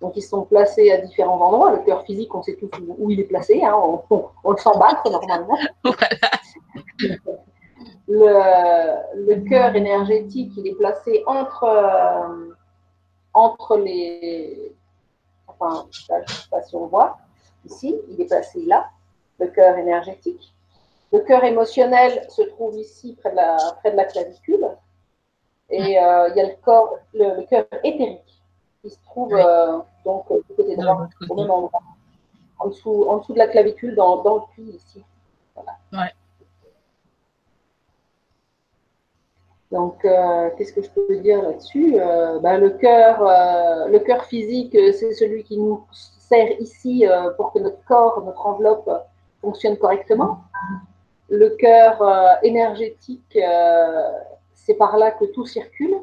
donc 0.00 0.16
ils 0.16 0.22
sont 0.22 0.42
placés 0.42 0.90
à 0.90 0.98
différents 0.98 1.40
endroits. 1.40 1.72
Le 1.72 1.78
cœur 1.78 2.02
physique, 2.04 2.34
on 2.34 2.42
sait 2.42 2.56
tous 2.56 2.70
où, 2.98 3.10
il 3.10 3.20
est 3.20 3.24
placé, 3.24 3.62
hein. 3.62 3.74
on, 4.10 4.50
le 4.50 4.56
s'emballe 4.56 4.96
normalement. 5.04 5.58
Le, 8.12 8.26
le 9.14 9.48
cœur 9.48 9.76
énergétique, 9.76 10.52
il 10.56 10.66
est 10.66 10.74
placé 10.74 11.22
entre, 11.26 11.62
euh, 11.62 12.52
entre 13.32 13.76
les. 13.76 14.74
Enfin, 15.46 15.86
je 15.92 16.12
ne 16.12 16.26
sais 16.26 16.48
pas 16.50 16.60
si 16.62 16.74
on 16.74 16.86
voit. 16.86 17.18
Ici, 17.64 17.96
il 18.08 18.20
est 18.20 18.24
placé 18.24 18.62
là, 18.62 18.90
le 19.38 19.46
cœur 19.46 19.78
énergétique. 19.78 20.52
Le 21.12 21.20
cœur 21.20 21.44
émotionnel 21.44 22.26
se 22.28 22.42
trouve 22.42 22.76
ici, 22.76 23.16
près 23.20 23.30
de 23.30 23.36
la, 23.36 23.56
près 23.78 23.92
de 23.92 23.96
la 23.96 24.04
clavicule. 24.04 24.68
Et 25.68 25.98
euh, 25.98 26.28
il 26.30 26.36
y 26.36 26.40
a 26.40 26.48
le, 26.48 26.56
corps, 26.62 26.98
le, 27.14 27.46
cœur 27.46 27.66
éthérique 27.84 28.39
qui 28.82 28.90
se 28.90 28.98
trouve 29.04 29.34
euh, 29.34 29.78
donc 30.04 30.26
du 30.48 30.54
côté 30.56 30.76
droit, 30.76 31.08
au 31.28 31.34
même 31.34 31.50
endroit. 31.50 31.82
En 32.58 32.68
dessous, 32.68 33.06
en 33.08 33.18
dessous 33.18 33.32
de 33.32 33.38
la 33.38 33.48
clavicule, 33.48 33.94
dans, 33.94 34.22
dans 34.22 34.36
le 34.36 34.42
puits 34.52 34.76
ici. 34.76 35.02
Voilà. 35.54 35.78
Ouais. 35.92 36.12
Donc, 39.70 40.04
euh, 40.04 40.50
qu'est-ce 40.56 40.72
que 40.72 40.82
je 40.82 40.90
peux 40.90 41.16
dire 41.18 41.42
là-dessus? 41.42 41.94
Euh, 41.96 42.40
ben, 42.40 42.58
Le 42.58 42.70
cœur, 42.70 43.22
euh, 43.22 43.86
le 43.86 44.00
cœur 44.00 44.24
physique, 44.24 44.72
c'est 44.72 45.12
celui 45.12 45.44
qui 45.44 45.58
nous 45.58 45.84
sert 45.90 46.60
ici 46.60 47.04
pour 47.36 47.52
que 47.52 47.58
notre 47.58 47.82
corps, 47.84 48.22
notre 48.24 48.46
enveloppe 48.46 48.88
fonctionne 49.40 49.76
correctement. 49.76 50.42
Le 51.28 51.50
cœur 51.50 52.38
énergétique, 52.44 53.36
c'est 54.54 54.74
par 54.74 54.96
là 54.96 55.10
que 55.10 55.24
tout 55.24 55.44
circule. 55.44 55.96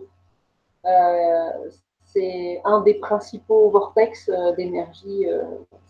C'est 2.17 2.61
un 2.63 2.81
des 2.81 2.95
principaux 2.95 3.69
vortex 3.69 4.29
d'énergie, 4.57 5.27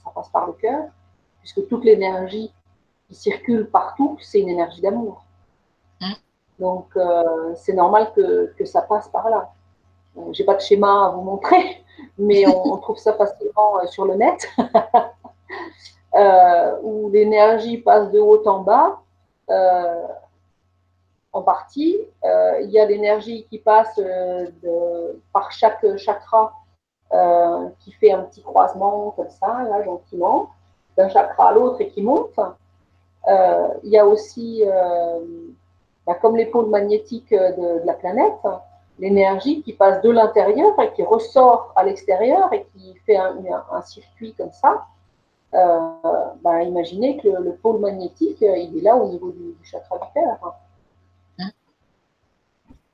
ça 0.04 0.12
passe 0.14 0.30
par 0.30 0.48
le 0.48 0.54
cœur, 0.54 0.90
puisque 1.40 1.68
toute 1.68 1.86
l'énergie 1.86 2.52
qui 3.08 3.16
circule 3.16 3.70
partout, 3.70 4.18
c'est 4.22 4.42
une 4.42 4.50
énergie 4.50 4.82
d'amour. 4.82 5.24
Donc, 6.60 6.88
euh, 6.96 7.54
c'est 7.56 7.74
normal 7.74 8.12
que, 8.16 8.54
que, 8.58 8.66
ça 8.66 8.82
passe 8.82 9.08
par 9.10 9.30
là. 9.30 9.52
Euh, 10.18 10.34
Je 10.34 10.42
n'ai 10.42 10.46
pas 10.46 10.56
de 10.56 10.62
schéma 10.62 11.06
à 11.06 11.10
vous 11.10 11.22
montrer, 11.22 11.84
mais 12.18 12.48
on, 12.48 12.78
trouve 12.78 12.98
ça 12.98 13.14
facilement 13.14 13.80
euh, 13.80 13.88
sur 13.88 14.06
le 14.06 14.16
net, 14.16 14.50
où 16.84 17.10
l'énergie 17.12 17.78
passe 17.78 18.12
de 18.12 18.20
haut 18.20 18.46
en 18.48 18.60
bas. 18.60 19.00
Partie, 21.42 21.98
il 22.24 22.70
y 22.70 22.80
a 22.80 22.86
l'énergie 22.86 23.46
qui 23.50 23.60
passe 23.60 23.96
de, 23.98 25.22
par 25.34 25.52
chaque 25.52 25.86
chakra, 25.98 26.54
qui 27.80 27.92
fait 27.94 28.12
un 28.12 28.24
petit 28.24 28.42
croisement 28.42 29.12
comme 29.12 29.30
ça, 29.30 29.64
là, 29.70 29.84
gentiment, 29.84 30.50
d'un 30.98 31.10
chakra 31.10 31.50
à 31.50 31.52
l'autre 31.54 31.82
et 31.82 31.90
qui 31.90 32.02
monte. 32.02 32.40
il 33.28 33.90
y 33.90 33.98
a 33.98 34.06
aussi 34.06 34.64
bah, 36.08 36.16
comme 36.16 36.38
les 36.38 36.46
pôles 36.46 36.70
magnétiques 36.70 37.34
euh, 37.34 37.52
de, 37.52 37.86
la 37.86 37.94
planète, 37.94 38.48
l'énergie 38.98 39.62
qui 39.62 39.74
passe 39.74 40.02
de 40.02 40.10
l'intérieur 40.10 40.74
et 40.80 40.94
qui 40.94 41.04
ressort 41.04 41.74
à 41.76 41.84
l'extérieur 41.84 42.52
et 42.54 42.66
qui 42.72 42.96
fait 43.06 43.18
un, 43.18 43.82
circuit 43.82 44.34
comme 44.34 44.54
ça. 44.54 44.86
Euh, 45.54 45.80
bah, 46.42 46.64
imaginez 46.64 47.18
que 47.18 47.28
le, 47.28 47.54
pôle 47.56 47.82
magnétique, 47.82 48.42
euh, 48.42 48.58
il 48.58 48.78
est 48.78 48.82
là 48.82 48.96
au 48.96 49.10
niveau 49.10 49.32
du, 49.32 49.58
chakra 49.64 49.98
du 49.98 50.06
cœur. 50.14 50.56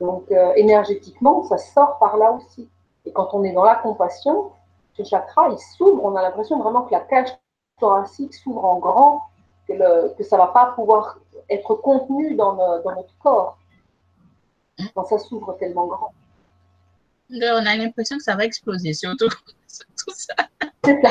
Donc, 0.04 0.30
énergétiquement, 0.58 1.44
ça 1.44 1.58
sort 1.58 1.98
par 1.98 2.18
là 2.18 2.32
aussi. 2.32 2.70
Et 3.06 3.14
quand 3.14 3.30
on 3.34 3.44
est 3.46 3.54
dans 3.54 3.64
la 3.64 3.76
compassion, 3.76 4.52
ce 4.98 5.04
chakra, 5.04 5.50
il 5.50 5.58
s'ouvre. 5.60 6.04
On 6.04 6.16
a 6.18 6.22
l'impression 6.22 6.60
vraiment 6.60 6.82
que 6.82 6.92
la 6.92 7.00
cage 7.00 7.30
thoracique 7.80 8.34
s'ouvre 8.34 8.66
en 8.66 8.80
grand, 8.80 9.22
que, 9.66 10.14
que 10.16 10.24
ça 10.24 10.36
ne 10.36 10.42
va 10.42 10.48
pas 10.48 10.74
pouvoir 10.76 11.20
être 11.50 11.76
contenu 11.76 12.36
dans, 12.36 12.56
notre 12.56 13.18
corps 13.20 13.58
quand 14.94 15.06
ça 15.06 15.20
s'ouvre 15.20 15.56
tellement 15.58 15.88
grand. 15.88 16.14
On 17.30 17.66
a 17.66 17.76
l'impression 17.78 18.18
que 18.18 18.24
ça 18.24 18.36
va 18.36 18.44
exploser, 18.44 18.94
surtout, 18.94 19.30
tout 19.30 20.14
ça. 20.14 20.34
C'est 20.84 21.02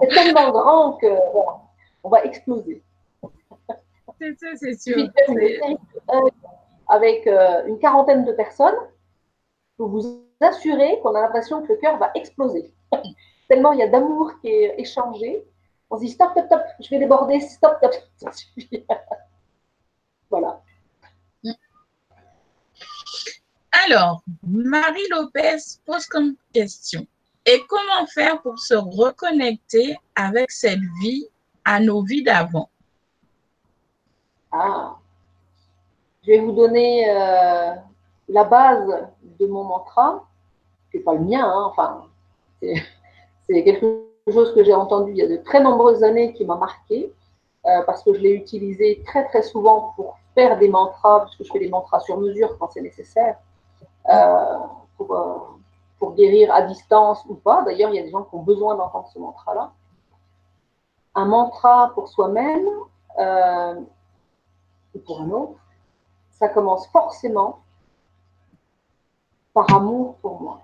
C'est 0.00 0.08
tellement 0.08 0.50
grand 0.52 0.92
que 0.92 1.08
on 2.04 2.08
va 2.08 2.22
exploser. 2.22 2.82
C'est 4.20 4.38
ça, 4.38 4.46
c'est 4.56 4.78
sûr. 4.78 5.08
Avec 6.88 7.26
euh, 7.26 7.66
une 7.66 7.78
quarantaine 7.78 8.24
de 8.24 8.32
personnes, 8.32 8.78
vous 9.78 9.88
vous 9.88 10.24
assurez 10.40 11.00
qu'on 11.02 11.14
a 11.14 11.20
l'impression 11.20 11.62
que 11.62 11.72
le 11.72 11.78
cœur 11.78 11.98
va 11.98 12.10
exploser. 12.14 12.72
tellement 13.48 13.72
il 13.72 13.78
y 13.78 13.82
a 13.82 13.88
d'amour 13.88 14.32
qui 14.40 14.48
est 14.48 14.78
échangé 14.78 15.46
on 15.90 15.96
se 15.96 16.04
dit 16.04 16.10
stop, 16.10 16.32
stop, 16.32 16.46
stop, 16.46 16.62
je 16.80 16.90
vais 16.90 16.98
déborder, 16.98 17.40
stop, 17.40 17.76
stop, 17.78 17.94
ça 18.16 18.32
suffit. 18.32 18.84
voilà. 20.30 20.62
Alors, 23.86 24.22
Marie 24.42 25.06
Lopez 25.10 25.56
pose 25.86 26.06
comme 26.06 26.34
question 26.52 27.06
Et 27.46 27.62
comment 27.68 28.06
faire 28.06 28.42
pour 28.42 28.58
se 28.58 28.74
reconnecter 28.74 29.96
avec 30.14 30.50
cette 30.50 30.80
vie 31.00 31.26
à 31.64 31.80
nos 31.80 32.02
vies 32.02 32.22
d'avant? 32.22 32.68
Ah, 34.50 34.96
je 36.28 36.34
vais 36.34 36.40
vous 36.40 36.52
donner 36.52 37.08
euh, 37.08 37.74
la 38.28 38.44
base 38.44 39.08
de 39.40 39.46
mon 39.46 39.64
mantra. 39.64 40.26
C'est 40.92 41.00
pas 41.00 41.14
le 41.14 41.20
mien, 41.20 41.42
hein, 41.42 41.64
enfin, 41.70 42.04
c'est 42.60 43.64
quelque 43.64 44.04
chose 44.30 44.54
que 44.54 44.62
j'ai 44.62 44.74
entendu 44.74 45.12
il 45.12 45.16
y 45.16 45.22
a 45.22 45.26
de 45.26 45.38
très 45.38 45.62
nombreuses 45.62 46.04
années 46.04 46.34
qui 46.34 46.44
m'a 46.44 46.56
marqué, 46.56 47.10
euh, 47.64 47.82
parce 47.86 48.02
que 48.02 48.12
je 48.12 48.20
l'ai 48.20 48.32
utilisé 48.32 49.02
très 49.06 49.26
très 49.28 49.42
souvent 49.42 49.94
pour 49.96 50.18
faire 50.34 50.58
des 50.58 50.68
mantras, 50.68 51.20
parce 51.20 51.34
que 51.34 51.44
je 51.44 51.50
fais 51.50 51.60
des 51.60 51.70
mantras 51.70 52.00
sur 52.00 52.18
mesure 52.18 52.58
quand 52.58 52.70
c'est 52.72 52.82
nécessaire, 52.82 53.38
euh, 54.12 54.58
pour, 54.98 55.56
pour, 55.98 56.14
guérir 56.14 56.52
à 56.52 56.60
distance 56.60 57.24
ou 57.26 57.36
pas. 57.36 57.62
D'ailleurs, 57.62 57.88
il 57.90 57.96
y 57.96 58.00
a 58.00 58.02
des 58.02 58.10
gens 58.10 58.24
qui 58.24 58.34
ont 58.34 58.42
besoin 58.42 58.74
d'entendre 58.74 59.08
ce 59.14 59.18
mantra-là. 59.18 59.72
Un 61.14 61.24
mantra 61.24 61.90
pour 61.94 62.08
soi-même 62.08 62.68
ou 64.94 64.98
pour 65.00 65.22
un 65.22 65.30
autre, 65.30 65.58
ça 66.38 66.48
commence 66.48 66.86
forcément 66.88 67.60
par 69.52 69.72
amour 69.74 70.16
pour 70.16 70.40
moi 70.40 70.60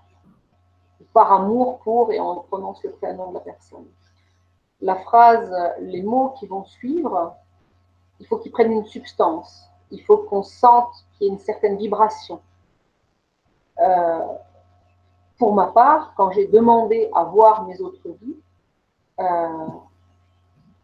par 1.14 1.32
amour 1.32 1.78
pour, 1.78 2.12
et 2.12 2.20
on 2.20 2.40
prononce 2.40 2.82
le 2.82 2.90
prénom 2.90 3.28
de 3.30 3.34
la 3.34 3.40
personne. 3.40 3.86
la 4.80 4.96
phrase, 4.96 5.50
les 5.80 6.02
mots 6.02 6.34
qui 6.38 6.46
vont 6.46 6.64
suivre, 6.64 7.34
il 8.20 8.26
faut 8.26 8.36
qu'ils 8.36 8.52
prennent 8.52 8.72
une 8.72 8.84
substance. 8.84 9.70
Il 9.90 10.02
faut 10.02 10.18
qu'on 10.18 10.42
sente 10.42 10.92
qu'il 11.12 11.26
y 11.26 11.30
ait 11.30 11.32
une 11.32 11.38
certaine 11.38 11.76
vibration. 11.78 12.40
Euh, 13.80 14.26
pour 15.38 15.54
ma 15.54 15.68
part, 15.68 16.12
quand 16.16 16.32
j'ai 16.32 16.46
demandé 16.48 17.08
à 17.14 17.22
voir 17.24 17.64
mes 17.64 17.80
autres 17.80 18.08
vies, 18.20 18.36
euh, 19.20 19.68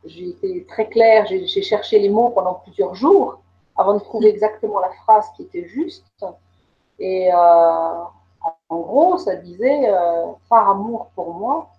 j'ai 0.05 0.29
été 0.29 0.65
très 0.67 0.89
claire, 0.89 1.27
j'ai 1.27 1.63
cherché 1.63 1.99
les 1.99 2.09
mots 2.09 2.31
pendant 2.31 2.55
plusieurs 2.55 2.95
jours 2.95 3.41
avant 3.77 3.95
de 3.95 4.01
trouver 4.01 4.29
exactement 4.29 4.81
la 4.81 4.91
phrase 4.91 5.27
qui 5.37 5.43
était 5.43 5.67
juste. 5.67 6.05
Et 6.99 7.33
euh, 7.33 7.37
en 8.69 8.81
gros, 8.81 9.19
ça 9.19 9.37
disait, 9.37 9.91
par 10.49 10.71
amour 10.71 11.11
pour 11.15 11.35
moi, 11.35 11.71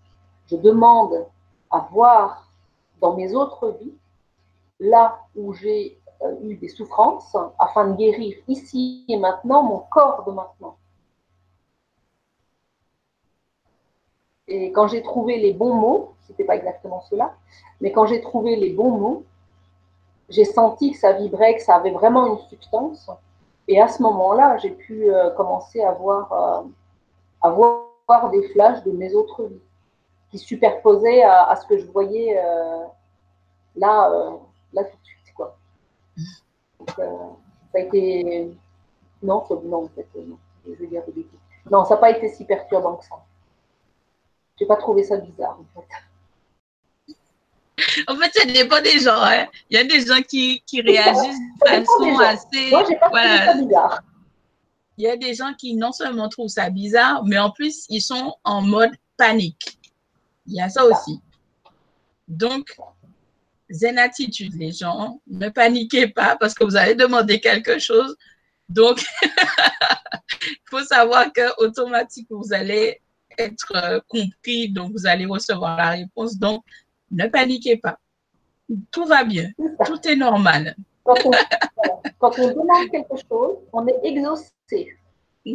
je 0.47 0.55
demande 0.55 1.25
à 1.69 1.87
voir 1.91 2.47
dans 2.99 3.15
mes 3.15 3.33
autres 3.33 3.75
vies, 3.79 3.93
là 4.79 5.19
où 5.35 5.53
j'ai 5.53 5.99
eu 6.43 6.55
des 6.55 6.67
souffrances, 6.69 7.35
afin 7.57 7.89
de 7.89 7.95
guérir 7.95 8.35
ici 8.47 9.05
et 9.07 9.17
maintenant 9.17 9.63
mon 9.63 9.79
corps 9.79 10.23
de 10.25 10.31
maintenant. 10.31 10.75
Et 14.47 14.71
quand 14.71 14.87
j'ai 14.87 15.01
trouvé 15.01 15.37
les 15.37 15.53
bons 15.53 15.73
mots, 15.73 16.13
c'était 16.27 16.43
pas 16.43 16.55
exactement 16.55 17.01
cela, 17.09 17.33
mais 17.79 17.91
quand 17.91 18.05
j'ai 18.05 18.21
trouvé 18.21 18.55
les 18.57 18.71
bons 18.71 18.91
mots, 18.91 19.23
j'ai 20.31 20.45
senti 20.45 20.93
que 20.93 20.97
ça 20.97 21.13
vibrait, 21.13 21.55
que 21.55 21.61
ça 21.61 21.75
avait 21.75 21.91
vraiment 21.91 22.25
une 22.25 22.39
substance. 22.49 23.09
Et 23.67 23.79
à 23.79 23.87
ce 23.87 24.01
moment-là, 24.01 24.57
j'ai 24.57 24.71
pu 24.71 25.13
euh, 25.13 25.29
commencer 25.31 25.81
à 25.81 25.91
voir, 25.91 26.31
euh, 26.33 26.67
à 27.41 27.49
voir 27.49 28.29
des 28.31 28.47
flashs 28.49 28.83
de 28.83 28.91
mes 28.91 29.13
autres 29.13 29.43
vies 29.43 29.61
qui 30.31 30.39
superposaient 30.39 31.23
à, 31.23 31.53
ce 31.57 31.67
que 31.67 31.77
je 31.77 31.85
voyais 31.91 32.39
euh, 32.41 32.85
là, 33.75 34.09
tout 34.73 34.81
de 34.81 34.87
suite. 35.03 35.21
Ça 36.95 37.03
a 37.75 37.79
été. 37.79 38.57
Non, 39.21 39.45
non, 39.63 39.83
en 39.83 39.87
fait, 39.89 40.07
non. 40.15 40.37
Je 40.65 40.85
dire 40.85 41.03
Non, 41.69 41.83
ça 41.83 41.95
n'a 41.95 41.99
pas 41.99 42.11
été 42.11 42.29
si 42.29 42.45
perturbant 42.45 42.95
que 42.95 43.05
ça. 43.05 43.15
J'ai 44.57 44.65
pas 44.65 44.77
trouvé 44.77 45.03
ça 45.03 45.17
bizarre, 45.17 45.59
en 45.59 45.81
fait. 45.81 45.87
En 48.07 48.15
fait, 48.15 48.31
ça 48.33 48.45
dépend 48.45 48.81
des 48.81 48.99
gens. 48.99 49.21
Hein. 49.21 49.47
Il 49.69 49.77
y 49.77 49.79
a 49.79 49.83
des 49.83 50.05
gens 50.05 50.21
qui, 50.21 50.61
qui 50.65 50.81
réagissent 50.81 51.39
de 51.61 51.67
façon 51.67 52.19
assez. 52.19 52.69
Moi, 52.69 52.85
j'ai 52.87 52.95
pas 52.95 53.09
trouvé 53.09 53.37
ça 53.37 53.53
bizarre. 53.55 54.01
Il 54.97 55.03
y 55.05 55.07
a 55.07 55.17
des 55.17 55.33
gens 55.33 55.53
qui 55.53 55.75
non 55.75 55.91
seulement 55.91 56.29
trouvent 56.29 56.49
ça 56.49 56.69
bizarre, 56.69 57.23
mais 57.25 57.37
en 57.37 57.51
plus, 57.51 57.85
ils 57.89 58.01
sont 58.01 58.35
en 58.43 58.61
mode 58.61 58.91
panique. 59.17 59.79
Il 60.45 60.55
y 60.55 60.61
a 60.61 60.69
ça 60.69 60.85
aussi. 60.85 61.19
Donc, 62.27 62.75
zen 63.69 63.97
attitude, 63.97 64.53
les 64.55 64.71
gens. 64.71 65.19
Ne 65.27 65.49
paniquez 65.49 66.07
pas 66.07 66.35
parce 66.39 66.53
que 66.53 66.63
vous 66.63 66.75
allez 66.75 66.95
demander 66.95 67.39
quelque 67.39 67.79
chose. 67.79 68.15
Donc, 68.69 69.03
il 69.23 69.29
faut 70.69 70.83
savoir 70.83 71.31
que 71.33 71.63
automatiquement, 71.63 72.39
vous 72.41 72.53
allez 72.53 73.01
être 73.37 73.73
euh, 73.75 73.99
compris, 74.07 74.69
donc 74.69 74.91
vous 74.91 75.07
allez 75.07 75.25
recevoir 75.25 75.77
la 75.77 75.89
réponse. 75.91 76.37
Donc, 76.37 76.63
ne 77.11 77.27
paniquez 77.27 77.77
pas. 77.77 77.99
Tout 78.91 79.05
va 79.05 79.23
bien. 79.23 79.51
Tout 79.85 80.07
est 80.07 80.15
normal. 80.15 80.75
Quand 81.03 81.15
on, 82.37 82.47
demande 82.47 82.89
quelque 82.91 83.15
chose, 83.29 83.57
on 83.73 83.87
est 83.87 83.99
exaucé. 84.03 84.97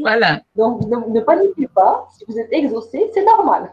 Voilà. 0.00 0.42
Donc, 0.54 0.82
ne, 0.86 1.20
paniquez 1.20 1.68
pas. 1.68 2.08
Si 2.16 2.24
vous 2.26 2.38
êtes 2.38 2.52
exaucé, 2.52 3.10
c'est 3.14 3.24
normal. 3.24 3.72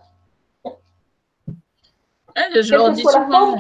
Hein, 2.35 2.47
je 2.61 2.71
leur 2.71 2.91
dis 2.91 3.01
souvent. 3.03 3.57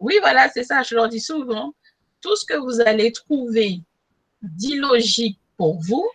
Oui, 0.00 0.14
voilà, 0.20 0.48
c'est 0.48 0.64
ça. 0.64 0.82
Je 0.82 0.94
leur 0.94 1.08
dis 1.08 1.20
souvent. 1.20 1.74
Tout 2.20 2.36
ce 2.36 2.44
que 2.44 2.56
vous 2.56 2.80
allez 2.80 3.12
trouver 3.12 3.80
d'illogique 4.42 5.38
pour 5.56 5.80
vous, 5.80 6.08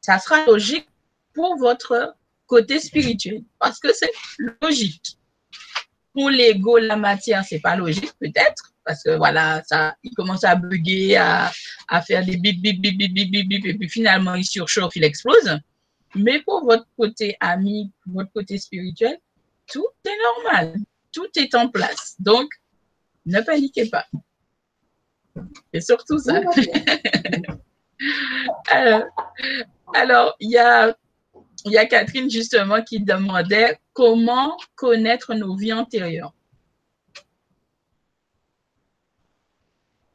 ça 0.00 0.18
sera 0.18 0.44
logique 0.46 0.88
pour 1.32 1.56
votre 1.56 2.14
côté 2.46 2.78
spirituel, 2.78 3.42
parce 3.58 3.78
que 3.80 3.92
c'est 3.92 4.12
logique. 4.62 5.18
Pour 6.14 6.30
l'ego, 6.30 6.78
la 6.78 6.96
matière, 6.96 7.44
c'est 7.44 7.58
pas 7.60 7.76
logique 7.76 8.12
peut-être, 8.20 8.72
parce 8.84 9.02
que 9.02 9.16
voilà, 9.16 9.62
ça, 9.66 9.96
il 10.04 10.14
commence 10.14 10.44
à 10.44 10.54
bugger, 10.54 11.16
à, 11.16 11.50
à 11.88 12.02
faire 12.02 12.24
des 12.24 12.36
bip, 12.36 12.62
bip, 12.62 12.80
bip, 12.80 12.96
bip, 12.96 13.12
bip, 13.12 13.30
bip, 13.30 13.48
bip, 13.48 13.66
et 13.66 13.74
puis 13.74 13.88
finalement, 13.88 14.34
il 14.34 14.44
surchauffe, 14.44 14.94
il 14.94 15.04
explose. 15.04 15.58
Mais 16.14 16.40
pour 16.42 16.64
votre 16.64 16.86
côté 16.96 17.36
ami, 17.40 17.90
votre 18.06 18.30
côté 18.32 18.58
spirituel, 18.58 19.18
tout 19.66 19.86
est 20.04 20.42
normal, 20.44 20.76
tout 21.12 21.28
est 21.36 21.54
en 21.56 21.68
place. 21.68 22.14
Donc, 22.20 22.48
ne 23.26 23.40
paniquez 23.40 23.86
pas. 23.86 24.06
Et 25.72 25.80
surtout 25.80 26.18
ça. 26.18 26.40
alors, 28.70 29.02
alors, 29.94 30.36
il 30.38 30.50
y 30.50 30.58
a 30.58 30.96
il 31.64 31.72
y 31.72 31.78
a 31.78 31.86
Catherine 31.86 32.30
justement 32.30 32.82
qui 32.82 33.00
demandait 33.00 33.78
comment 33.92 34.56
connaître 34.76 35.34
nos 35.34 35.56
vies 35.56 35.72
antérieures. 35.72 36.34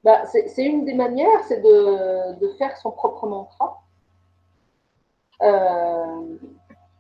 Bah, 0.04 0.26
c'est 0.26 0.64
une 0.64 0.86
des 0.86 0.94
manières, 0.94 1.44
c'est 1.48 1.62
de, 1.62 2.54
faire 2.58 2.78
son 2.78 2.92
propre 2.92 3.28
mantra. 3.28 3.82
Euh, 5.42 6.38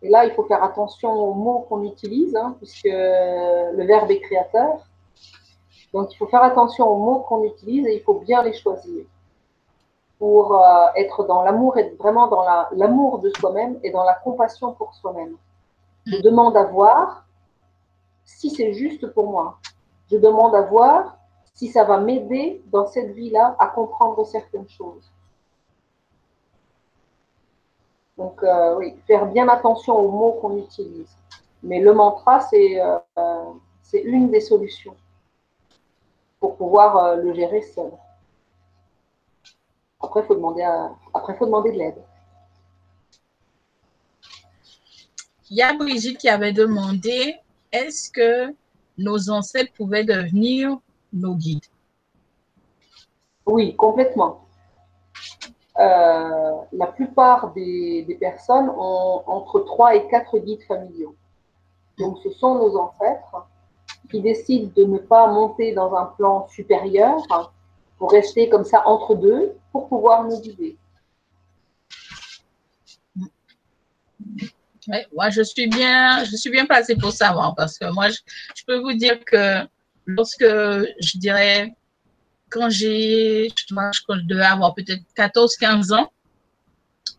et 0.02 0.10
là, 0.10 0.26
il 0.26 0.32
faut 0.32 0.43
faire 0.45 0.64
attention 0.64 1.12
aux 1.12 1.34
mots 1.34 1.66
qu'on 1.70 1.84
utilise, 1.84 2.36
hein, 2.36 2.56
puisque 2.58 2.86
le 2.86 3.86
verbe 3.86 4.12
est 4.12 4.20
créateur. 4.20 4.86
Donc, 5.93 6.14
il 6.14 6.18
faut 6.18 6.28
faire 6.28 6.43
attention 6.43 6.88
aux 6.88 6.97
mots 6.97 7.20
qu'on 7.22 7.43
utilise 7.43 7.86
et 7.88 7.95
il 7.95 8.02
faut 8.02 8.20
bien 8.20 8.43
les 8.43 8.54
choisir 8.54 9.06
pour 10.20 10.62
euh, 10.62 10.88
être 10.98 11.24
dans 11.24 11.44
l'amour 11.44 11.78
et 11.78 11.96
vraiment 11.98 12.28
dans 12.28 12.46
l'amour 12.74 13.20
de 13.20 13.32
soi-même 13.40 13.80
et 13.84 13.90
dans 13.90 14.04
la 14.04 14.16
compassion 14.16 14.74
pour 14.74 14.94
soi-même. 14.94 15.38
Je 16.06 16.18
demande 16.18 16.58
à 16.58 16.64
voir 16.64 17.26
si 18.26 18.50
c'est 18.50 18.74
juste 18.74 19.08
pour 19.08 19.32
moi. 19.32 19.58
Je 20.12 20.18
demande 20.18 20.54
à 20.54 20.62
voir 20.62 21.18
si 21.54 21.70
ça 21.70 21.86
va 21.86 21.98
m'aider 22.00 22.62
dans 22.68 22.86
cette 22.86 23.12
vie-là 23.12 23.56
à 23.60 23.68
comprendre 23.68 24.26
certaines 24.26 24.68
choses. 24.68 25.10
Donc 28.18 28.44
euh, 28.44 28.76
oui, 28.76 28.96
faire 29.08 29.26
bien 29.28 29.48
attention 29.48 29.98
aux 29.98 30.12
mots 30.12 30.34
qu'on 30.34 30.58
utilise. 30.58 31.16
Mais 31.64 31.80
le 31.80 31.94
mantra, 31.94 32.42
c'est 32.42 32.82
euh, 32.82 33.54
une 33.94 34.30
des 34.30 34.42
solutions 34.42 34.96
pour 36.42 36.58
pouvoir 36.58 37.16
le 37.16 37.34
gérer 37.34 37.62
seul. 37.62 37.92
Après, 40.02 40.22
il 40.22 40.26
faut 40.26 40.36
demander, 40.36 40.64
Après, 41.14 41.36
faut 41.36 41.45
demander 41.45 41.72
de 41.72 41.78
l'aide. 41.78 42.02
Il 45.52 45.58
y 45.58 45.62
a 45.62 45.74
Brigitte 45.74 46.18
qui 46.18 46.30
avait 46.30 46.54
demandé 46.54 47.36
est-ce 47.72 48.12
que 48.12 48.56
nos 48.97 49.30
ancêtres 49.30 49.74
pouvaient 49.74 50.04
devenir 50.04 50.78
nos 51.12 51.36
guides? 51.36 51.66
Oui, 53.45 53.76
complètement. 53.76 54.45
Euh, 55.80 56.56
la 56.74 56.88
plupart 56.88 57.54
des, 57.54 58.04
des, 58.04 58.16
personnes 58.16 58.70
ont 58.70 59.24
entre 59.26 59.62
3 59.62 59.95
et 59.95 60.08
4 60.08 60.38
guides 60.39 60.64
familiaux. 60.64 61.16
Donc, 61.97 62.18
ce 62.24 62.30
sont 62.32 62.56
nos 62.56 62.78
ancêtres 62.78 63.47
qui 64.12 64.22
décident 64.22 64.72
de 64.76 64.84
ne 64.84 64.97
pas 64.97 65.28
monter 65.28 65.74
dans 65.74 65.95
un 65.95 66.06
plan 66.06 66.47
supérieur 66.50 67.18
pour 68.00 68.12
rester 68.12 68.50
comme 68.50 68.64
ça 68.64 68.82
entre 68.88 69.14
deux 69.14 69.54
pour 69.72 69.88
pouvoir 69.88 70.24
nous 70.24 70.41
guider. 70.41 70.78
moi, 75.14 75.30
je 75.30 75.43
suis 75.43 75.68
bien, 75.68 76.24
je 76.24 76.36
suis 76.36 76.50
bien 76.50 76.66
placée 76.66 76.95
pour 76.95 77.12
savoir 77.12 77.54
parce 77.56 77.78
que 77.78 77.91
moi, 77.91 78.10
je, 78.10 78.64
peux 78.66 78.80
vous 78.80 78.93
dire 78.93 79.24
que 79.24 79.60
lorsque 80.08 80.43
je 80.43 81.18
dirais, 81.18 81.76
quand 82.50 82.70
j'ai, 82.70 83.50
je 83.50 84.26
devais 84.28 84.41
avoir 84.45 84.74
peut-être 84.74 85.04
14-15 85.16 85.93
ans, 85.93 86.12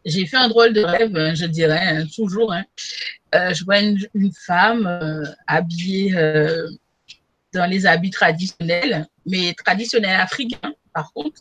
j'ai 0.05 0.26
fait 0.26 0.37
un 0.37 0.49
drôle 0.49 0.72
de 0.72 0.83
rêve, 0.83 1.35
je 1.35 1.47
dirais, 1.47 1.81
hein, 1.83 2.07
toujours. 2.14 2.53
Hein. 2.53 2.64
Euh, 3.35 3.53
je 3.53 3.64
vois 3.64 3.81
une, 3.81 3.99
femme 4.33 4.87
euh, 4.87 5.24
habillée 5.47 6.16
euh, 6.16 6.68
dans 7.53 7.66
les 7.66 7.87
habits 7.87 8.11
traditionnels, 8.11 9.07
mais 9.27 9.55
traditionnels 9.55 10.21
africains, 10.21 10.75
par 10.93 11.12
contre. 11.12 11.41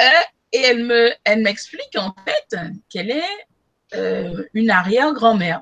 Euh, 0.00 0.04
et 0.52 0.60
elle 0.60 0.84
me, 0.84 1.12
elle 1.24 1.42
m'explique 1.42 1.96
en 1.96 2.14
fait 2.24 2.58
qu'elle 2.88 3.10
est 3.10 3.46
euh, 3.94 4.44
une 4.54 4.70
arrière-grand-mère, 4.70 5.60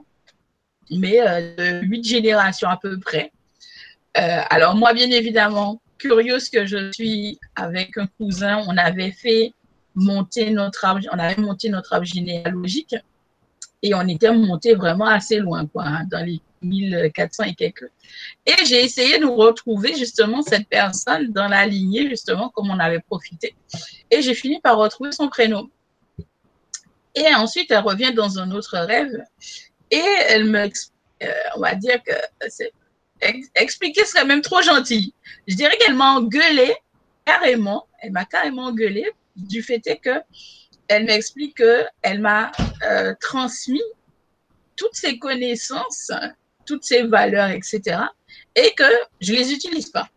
mais 0.90 1.20
euh, 1.20 1.80
de 1.80 1.86
huit 1.86 2.04
générations 2.04 2.68
à 2.68 2.78
peu 2.78 2.98
près. 2.98 3.32
alors 4.14 4.74
moi, 4.74 4.94
bien 4.94 5.10
évidemment, 5.10 5.80
curieuse 5.98 6.48
que 6.48 6.66
je 6.66 6.90
suis, 6.92 7.38
avec 7.54 7.96
un 7.98 8.06
cousin, 8.06 8.64
on 8.66 8.76
avait 8.76 9.12
fait 9.12 9.52
monter 9.94 10.50
notre 10.50 10.84
arbre, 10.84 11.00
on 11.12 11.18
avait 11.18 11.40
monté 11.40 11.68
notre 11.68 11.92
arbre 11.92 12.06
généalogique. 12.06 12.96
Et 13.82 13.94
on 13.94 14.06
était 14.08 14.32
monté 14.32 14.74
vraiment 14.74 15.06
assez 15.06 15.38
loin, 15.38 15.66
quoi, 15.66 15.84
hein, 15.84 16.04
dans 16.10 16.24
les 16.24 16.40
1400 16.62 17.44
et 17.44 17.54
quelques. 17.54 17.90
Et 18.44 18.64
j'ai 18.64 18.84
essayé 18.84 19.18
de 19.18 19.26
retrouver 19.26 19.94
justement 19.96 20.42
cette 20.42 20.68
personne 20.68 21.32
dans 21.32 21.48
la 21.48 21.66
lignée, 21.66 22.08
justement, 22.08 22.48
comme 22.48 22.70
on 22.70 22.78
avait 22.78 23.00
profité. 23.00 23.54
Et 24.10 24.22
j'ai 24.22 24.34
fini 24.34 24.60
par 24.60 24.78
retrouver 24.78 25.12
son 25.12 25.28
prénom. 25.28 25.70
Et 27.14 27.34
ensuite, 27.34 27.70
elle 27.70 27.80
revient 27.80 28.12
dans 28.12 28.38
un 28.38 28.50
autre 28.50 28.78
rêve 28.78 29.22
et 29.90 30.04
elle 30.28 30.44
me, 30.44 30.66
euh, 30.66 31.26
on 31.56 31.60
va 31.60 31.74
dire 31.74 32.02
que 32.02 32.12
expliquer 33.56 34.04
serait 34.04 34.24
même 34.24 34.42
trop 34.42 34.62
gentil. 34.62 35.14
Je 35.46 35.56
dirais 35.56 35.76
qu'elle 35.78 35.94
m'a 35.94 36.12
engueulé 36.12 36.74
carrément, 37.24 37.86
elle 38.00 38.12
m'a 38.12 38.24
carrément 38.24 38.64
engueulé 38.64 39.10
du 39.36 39.62
fait 39.62 39.82
que 40.02 40.20
elle 40.88 41.04
m'explique 41.04 41.56
qu'elle 41.56 42.20
m'a 42.20 42.50
euh, 42.82 43.14
transmis 43.20 43.82
toutes 44.76 44.94
ses 44.94 45.18
connaissances, 45.18 46.10
toutes 46.66 46.84
ses 46.84 47.02
valeurs, 47.02 47.50
etc. 47.50 48.00
et 48.54 48.72
que 48.74 48.84
je 49.20 49.32
les 49.32 49.52
utilise 49.52 49.90
pas. 49.90 50.08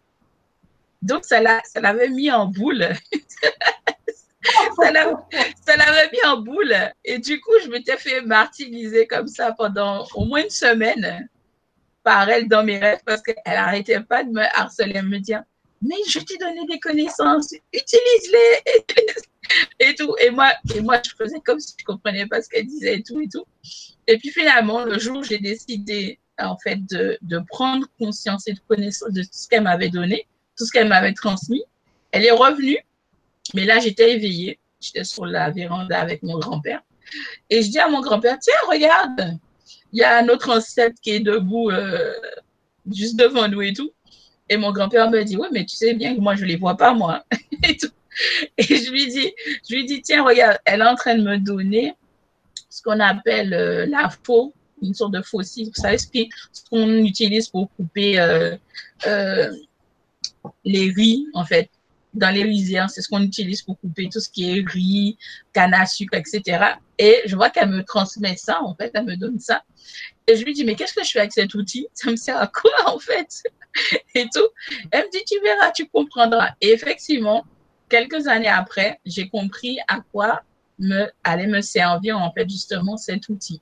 Donc, 1.02 1.26
ça 1.26 1.42
l'avait 1.42 2.10
mis 2.10 2.32
en 2.32 2.46
boule. 2.46 2.90
ça 4.76 4.92
l'avait 4.92 6.12
mis 6.12 6.24
en 6.26 6.38
boule. 6.38 6.76
Et 7.04 7.18
du 7.20 7.42
coup, 7.42 7.54
je 7.64 7.70
m'étais 7.70 7.98
fait 7.98 8.22
martyriser 8.22 9.08
comme 9.08 9.28
ça 9.28 9.52
pendant 9.54 10.06
au 10.14 10.26
moins 10.26 10.44
une 10.44 10.50
semaine 10.50 11.28
par 12.04 12.30
elle 12.30 12.48
dans 12.48 12.64
mes 12.64 12.78
rêves 12.78 13.02
parce 13.06 13.22
qu'elle 13.22 13.36
n'arrêtait 13.46 14.02
pas 14.02 14.24
de 14.24 14.30
me 14.30 14.44
harceler, 14.58 15.02
me 15.02 15.18
dire 15.18 15.44
Mais 15.82 15.96
je 16.08 16.20
t'ai 16.20 16.38
donné 16.38 16.66
des 16.68 16.80
connaissances, 16.80 17.54
utilise-les 17.74 19.22
et 19.80 19.96
tout. 19.96 20.16
Et 20.24 20.30
moi, 20.30 20.52
et 20.76 20.82
moi, 20.82 21.02
je 21.06 21.12
faisais 21.16 21.40
comme 21.40 21.60
si 21.60 21.74
je 21.78 21.84
ne 21.84 21.94
comprenais 21.94 22.26
pas 22.28 22.42
ce 22.42 22.50
qu'elle 22.50 22.68
disait 22.68 22.96
et 22.98 23.04
tout 23.04 23.20
et 23.22 23.28
tout. 23.28 23.46
Et 24.08 24.18
puis 24.18 24.30
finalement, 24.30 24.84
le 24.84 25.00
jour 25.00 25.18
où 25.18 25.24
j'ai 25.24 25.40
décidé 25.40 26.20
en 26.40 26.58
fait 26.58 26.80
de, 26.90 27.18
prendre 27.48 27.88
conscience 28.00 28.48
et 28.48 28.54
de 28.54 28.60
connaissance 28.68 29.12
de 29.12 29.22
tout 29.22 29.30
ce 29.32 29.48
qu'elle 29.48 29.64
m'avait 29.64 29.90
donné, 29.90 30.28
tout 30.58 30.66
ce 30.66 30.72
qu'elle 30.72 30.88
m'avait 30.88 31.14
transmis, 31.14 31.64
elle 32.12 32.26
est 32.26 32.32
revenue 32.32 32.80
mais 33.54 33.66
là, 33.66 33.80
j'étais 33.80 34.14
éveillée. 34.14 34.60
J'étais 34.80 35.04
sur 35.04 35.26
la 35.26 35.52
véranda 35.52 36.00
avec 36.00 36.24
mon 36.24 36.40
grand-père. 36.40 36.82
Et 37.50 37.62
je 37.62 37.70
dis 37.70 37.80
à 37.80 37.88
mon 37.88 38.02
grand-père, 38.02 38.38
tiens, 38.40 38.54
regarde, 38.70 39.38
il 39.94 40.00
y 40.00 40.04
a 40.04 40.22
notre 40.24 40.50
ancêtre 40.58 41.00
qui 41.02 41.12
est 41.12 41.20
debout 41.20 41.70
euh, 41.70 42.14
juste 42.92 43.18
devant 43.18 43.48
nous 43.48 43.62
et 43.62 43.74
tout. 43.74 43.92
Et 44.50 44.58
mon 44.58 44.72
grand-père 44.72 45.10
me 45.10 45.24
dit, 45.24 45.38
oui, 45.38 45.48
mais 45.52 45.66
tu 45.66 45.76
sais 45.76 45.94
bien 45.94 46.16
que 46.16 46.22
moi, 46.22 46.36
je 46.36 46.44
ne 46.44 46.48
les 46.48 46.56
vois 46.56 46.78
pas, 46.78 46.94
moi. 46.94 47.24
et, 47.64 47.78
tout. 47.78 47.90
Et 48.58 48.64
je 48.64 48.92
lui 48.92 49.08
dis, 49.08 49.34
je 49.70 49.76
lui 49.76 49.86
dis, 49.86 50.02
tiens, 50.02 50.24
regarde, 50.24 50.58
elle 50.66 50.82
est 50.82 50.88
en 50.88 50.96
train 50.96 51.16
de 51.16 51.24
me 51.24 51.38
donner 51.38 51.94
ce 52.70 52.82
qu'on 52.82 53.00
appelle 53.00 53.54
euh, 53.54 53.86
la 53.86 54.10
faux, 54.24 54.54
une 54.82 54.94
sorte 54.94 55.14
de 55.14 55.22
faucille. 55.22 55.66
Vous 55.66 55.82
savez 55.82 55.98
ce 55.98 56.08
qu'on 56.70 56.90
utilise 56.98 57.50
pour 57.50 57.70
couper 57.76 58.20
euh, 58.20 58.56
les 60.66 60.92
riz, 60.92 61.26
en 61.34 61.46
fait 61.46 61.70
dans 62.14 62.34
les 62.34 62.44
rizières, 62.44 62.90
c'est 62.90 63.02
ce 63.02 63.08
qu'on 63.08 63.22
utilise 63.22 63.62
pour 63.62 63.80
couper 63.80 64.10
tout 64.12 64.20
ce 64.20 64.30
qui 64.30 64.50
est 64.50 64.68
riz, 64.68 65.18
canne 65.54 65.74
à 65.74 65.86
sucre, 65.86 66.18
etc. 66.18 66.76
Et 66.98 67.22
je 67.26 67.36
vois 67.36 67.50
qu'elle 67.50 67.70
me 67.70 67.84
transmet 67.84 68.36
ça, 68.36 68.62
en 68.62 68.76
fait, 68.76 68.92
elle 68.94 69.06
me 69.06 69.16
donne 69.16 69.40
ça. 69.40 69.64
Et 70.28 70.36
je 70.36 70.44
lui 70.44 70.54
dis, 70.54 70.66
mais 70.66 70.76
qu'est-ce 70.76 70.94
que 70.94 71.04
je 71.04 71.12
fais 71.12 71.20
avec 71.20 71.32
cet 71.32 71.54
outil? 71.56 71.88
Ça 71.94 72.12
me 72.12 72.16
sert 72.16 72.38
à 72.38 72.48
quoi, 72.48 72.72
en 72.88 73.00
fait? 73.00 73.44
Et 74.16 74.26
tout. 74.34 74.48
Elle 74.92 75.06
me 75.06 75.12
dit, 75.12 75.24
tu 75.26 75.40
verras, 75.42 75.72
tu 75.72 75.88
comprendras. 75.88 76.50
Et 76.60 76.72
effectivement, 76.72 77.46
quelques 77.92 78.28
années 78.28 78.48
après, 78.48 79.00
j'ai 79.06 79.28
compris 79.28 79.78
à 79.88 80.00
quoi 80.12 80.42
allait 81.24 81.48
me 81.48 81.62
servir, 81.62 82.18
en 82.18 82.32
fait, 82.32 82.50
justement, 82.50 82.98
cet 82.98 83.30
outil. 83.30 83.62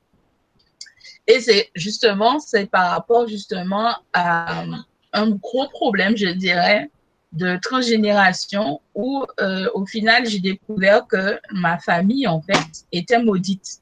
Et 1.27 1.41
c'est 1.41 1.69
justement, 1.75 2.39
c'est 2.39 2.67
par 2.67 2.91
rapport 2.91 3.27
justement 3.27 3.93
à 4.13 4.63
un 5.11 5.29
gros 5.31 5.67
problème, 5.67 6.15
je 6.15 6.27
dirais, 6.27 6.89
de 7.33 7.59
transgénération 7.61 8.81
où, 8.95 9.25
euh, 9.39 9.69
au 9.73 9.85
final, 9.85 10.25
j'ai 10.27 10.39
découvert 10.39 11.05
que 11.07 11.39
ma 11.51 11.77
famille, 11.79 12.27
en 12.27 12.41
fait, 12.41 12.85
était 12.91 13.21
maudite, 13.21 13.81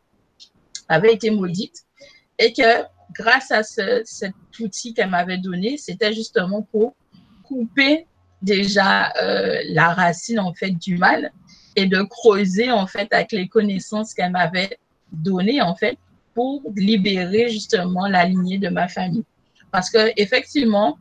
avait 0.89 1.13
été 1.13 1.29
maudite, 1.29 1.85
et 2.39 2.53
que 2.53 2.83
grâce 3.13 3.51
à 3.51 3.63
ce, 3.63 4.01
cet 4.05 4.33
outil 4.59 4.93
qu'elle 4.93 5.09
m'avait 5.09 5.37
donné, 5.37 5.77
c'était 5.77 6.13
justement 6.13 6.61
pour 6.63 6.95
couper 7.43 8.07
déjà 8.41 9.13
euh, 9.21 9.59
la 9.69 9.93
racine, 9.93 10.39
en 10.39 10.53
fait, 10.53 10.71
du 10.71 10.97
mal 10.97 11.31
et 11.75 11.85
de 11.85 12.01
creuser, 12.01 12.71
en 12.71 12.87
fait, 12.87 13.07
avec 13.11 13.31
les 13.31 13.47
connaissances 13.47 14.13
qu'elle 14.13 14.31
m'avait 14.31 14.77
données, 15.11 15.61
en 15.61 15.75
fait, 15.75 15.97
pour 16.33 16.61
libérer 16.75 17.49
justement 17.49 18.07
la 18.07 18.25
lignée 18.25 18.57
de 18.57 18.69
ma 18.69 18.87
famille. 18.87 19.25
Parce 19.71 19.89
que, 19.89 20.11
effectivement, 20.17 20.97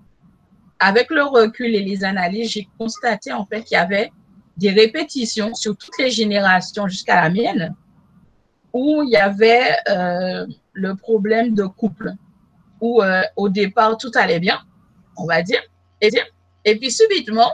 avec 0.78 1.10
le 1.10 1.24
recul 1.24 1.74
et 1.74 1.82
les 1.82 2.04
analyses, 2.04 2.50
j'ai 2.50 2.68
constaté 2.78 3.32
en 3.32 3.46
fait 3.46 3.62
qu'il 3.62 3.76
y 3.76 3.80
avait 3.80 4.10
des 4.56 4.70
répétitions 4.70 5.54
sur 5.54 5.76
toutes 5.76 5.98
les 5.98 6.10
générations 6.10 6.88
jusqu'à 6.88 7.22
la 7.22 7.30
mienne, 7.30 7.74
où 8.72 9.02
il 9.02 9.10
y 9.10 9.16
avait 9.16 9.70
euh, 9.88 10.46
le 10.72 10.94
problème 10.94 11.54
de 11.54 11.64
couple, 11.64 12.12
où 12.80 13.02
euh, 13.02 13.22
au 13.36 13.48
départ 13.48 13.96
tout 13.96 14.10
allait 14.14 14.40
bien, 14.40 14.60
on 15.16 15.26
va 15.26 15.42
dire, 15.42 15.60
et, 16.00 16.10
et 16.66 16.76
puis 16.76 16.90
subitement, 16.90 17.50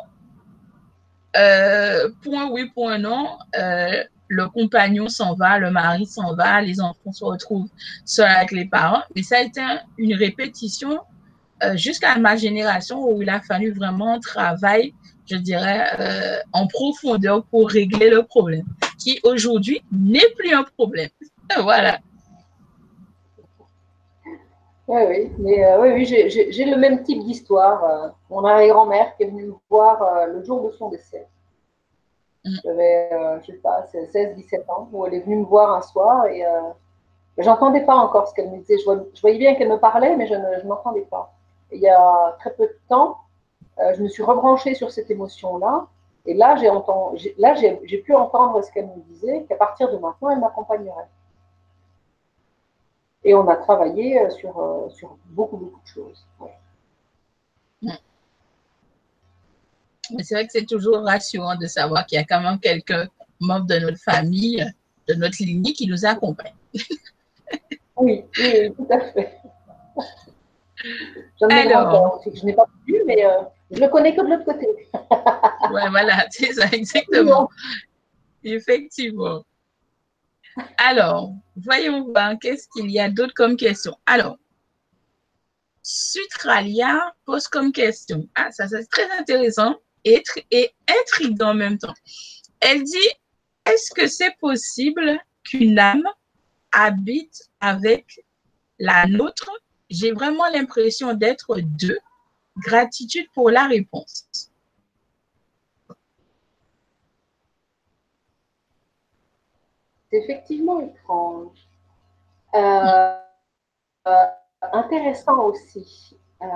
euh, 1.37 2.11
point 2.25 2.51
oui, 2.51 2.69
point 2.71 2.99
non, 2.99 3.39
le 4.33 4.49
compagnon 4.49 5.09
s'en 5.09 5.35
va, 5.35 5.59
le 5.59 5.71
mari 5.71 6.07
s'en 6.07 6.35
va, 6.35 6.61
les 6.63 6.81
enfants 6.81 7.13
se 7.13 7.25
retrouvent 7.25 7.69
seuls 8.05 8.31
avec 8.31 8.51
les 8.51 8.65
parents, 8.65 9.03
mais 9.15 9.23
ça 9.23 9.37
a 9.37 9.41
été 9.43 9.61
une 9.99 10.15
répétition 10.15 11.01
euh, 11.63 11.77
jusqu'à 11.77 12.17
ma 12.19 12.35
génération 12.37 13.05
où 13.09 13.23
il 13.23 13.29
a 13.29 13.41
fallu 13.41 13.73
vraiment 13.73 14.19
travailler, 14.19 14.95
je 15.31 15.37
dirais, 15.37 15.87
euh, 16.01 16.39
en 16.53 16.67
profondeur 16.67 17.45
pour 17.45 17.69
régler 17.69 18.11
le 18.11 18.23
problème, 18.23 18.65
qui 18.99 19.21
aujourd'hui 19.23 19.83
n'est 19.93 20.31
plus 20.37 20.53
un 20.55 20.65
problème. 20.65 21.11
voilà. 21.61 22.01
Oui, 24.93 25.01
oui, 25.09 25.33
mais 25.39 25.65
euh, 25.65 25.81
oui, 25.81 25.93
oui 25.95 26.05
j'ai 26.05 26.65
le 26.65 26.77
même 26.77 27.03
type 27.03 27.23
d'histoire. 27.25 28.15
mon 28.29 28.45
arrière-grand-mère 28.45 29.17
qui 29.17 29.23
est 29.23 29.27
venue 29.27 29.47
me 29.47 29.55
voir 29.71 30.27
le 30.27 30.43
jour 30.43 30.63
de 30.65 30.71
son 30.73 30.91
décès. 30.91 31.27
Mm. 32.45 32.57
J'avais, 32.65 33.11
je 33.41 33.47
sais 33.53 33.59
pas, 33.59 33.87
16-17 33.93 34.71
ans, 34.71 34.89
où 34.93 35.07
elle 35.07 35.15
est 35.15 35.21
venue 35.21 35.37
me 35.37 35.45
voir 35.45 35.75
un 35.75 35.83
soir 35.83 36.27
et 36.27 36.45
je 37.39 37.47
n'entendais 37.47 37.81
pas 37.81 37.95
encore 37.95 38.29
ce 38.29 38.35
qu'elle 38.35 38.51
me 38.51 38.59
disait. 38.59 38.77
Je, 38.79 39.21
voyais 39.23 39.39
bien 39.39 39.55
qu'elle 39.55 39.71
me 39.71 39.79
parlait, 39.79 40.15
mais 40.17 40.27
je 40.27 40.35
ne 40.35 40.69
m'entendais 40.69 41.07
pas 41.11 41.33
il 41.73 41.81
y 41.81 41.89
a 41.89 42.37
très 42.39 42.53
peu 42.55 42.67
de 42.67 42.79
temps, 42.89 43.19
euh, 43.79 43.95
je 43.97 44.03
me 44.03 44.09
suis 44.09 44.23
rebranchée 44.23 44.75
sur 44.75 44.91
cette 44.91 45.11
émotion-là. 45.11 45.87
Et 46.25 46.35
là, 46.35 46.55
j'ai 46.57 46.71
là, 47.39 47.55
j'ai 47.55 47.99
pu 47.99 48.15
entendre 48.15 48.63
ce 48.63 48.71
qu'elle 48.71 48.87
me 48.87 49.03
disait, 49.09 49.45
qu'à 49.49 49.57
partir 49.57 49.91
de 49.91 49.99
maintenant, 49.99 50.31
elle 50.31 50.39
m'accompagnerait. 50.39 51.09
Et 53.25 53.35
on 53.35 53.47
a 53.49 53.57
travaillé 53.57 54.19
euh, 54.19 54.31
sur, 54.31 54.59
euh, 54.59 54.91
sur 54.91 55.17
beaucoup, 55.27 55.57
beaucoup 55.57 55.81
de 55.81 55.89
choses. 55.89 56.27
C'est 60.21 60.35
vrai 60.35 60.47
que 60.47 60.53
c'est 60.53 60.67
toujours 60.67 61.05
rassurant 61.05 61.57
de 61.57 61.67
savoir 61.67 62.05
qu'il 62.07 62.17
y 62.17 62.21
a 62.21 62.25
quand 62.25 62.41
même 62.41 62.59
quelques 62.59 63.09
membres 63.41 63.67
de 63.67 63.79
notre 63.79 63.99
famille, 63.99 64.65
de 65.09 65.15
notre 65.15 65.37
lignée 65.41 65.73
qui 65.73 65.87
nous 65.87 66.05
accompagnent. 66.05 66.53
oui, 67.97 68.25
oui, 68.39 68.73
tout 68.77 68.87
à 68.91 69.01
fait. 69.01 69.39
Alors, 71.51 72.23
je 72.33 72.45
n'ai 72.45 72.53
pas 72.53 72.67
vu, 72.87 73.03
mais 73.07 73.25
euh, 73.25 73.43
je 73.71 73.81
le 73.81 73.89
connais 73.89 74.15
que 74.15 74.23
de 74.23 74.29
l'autre 74.29 74.45
côté. 74.45 74.67
ouais, 75.73 75.91
voilà, 75.91 76.27
c'est 76.31 76.53
ça, 76.53 76.67
exactement. 76.73 77.49
Effectivement. 78.45 79.45
Alors, 80.77 81.33
voyons 81.57 82.05
voir, 82.05 82.35
qu'est-ce 82.41 82.69
qu'il 82.69 82.91
y 82.91 83.01
a 83.01 83.09
d'autre 83.09 83.35
comme 83.35 83.57
question. 83.57 83.97
Alors, 84.07 84.39
Sutralia 85.83 87.15
pose 87.25 87.49
comme 87.49 87.73
question. 87.73 88.29
Ah, 88.35 88.51
ça, 88.53 88.69
c'est 88.69 88.87
très 88.87 89.11
intéressant 89.19 89.77
et, 90.05 90.23
et 90.51 90.71
intriguant 90.89 91.51
en 91.51 91.55
même 91.55 91.79
temps. 91.79 91.95
Elle 92.61 92.85
dit, 92.85 93.09
est-ce 93.67 93.93
que 93.93 94.07
c'est 94.07 94.37
possible 94.39 95.19
qu'une 95.45 95.79
âme 95.79 96.07
habite 96.71 97.51
avec 97.61 98.25
la 98.79 99.07
nôtre? 99.07 99.51
J'ai 99.91 100.13
vraiment 100.13 100.49
l'impression 100.49 101.15
d'être 101.15 101.61
deux. 101.61 101.99
Gratitude 102.59 103.27
pour 103.35 103.51
la 103.51 103.67
réponse. 103.67 104.52
Effectivement 110.13 110.81
étrange. 110.81 111.69
Euh, 112.55 113.17
euh, 114.07 114.27
intéressant 114.73 115.45
aussi. 115.45 116.17
Euh, 116.43 116.47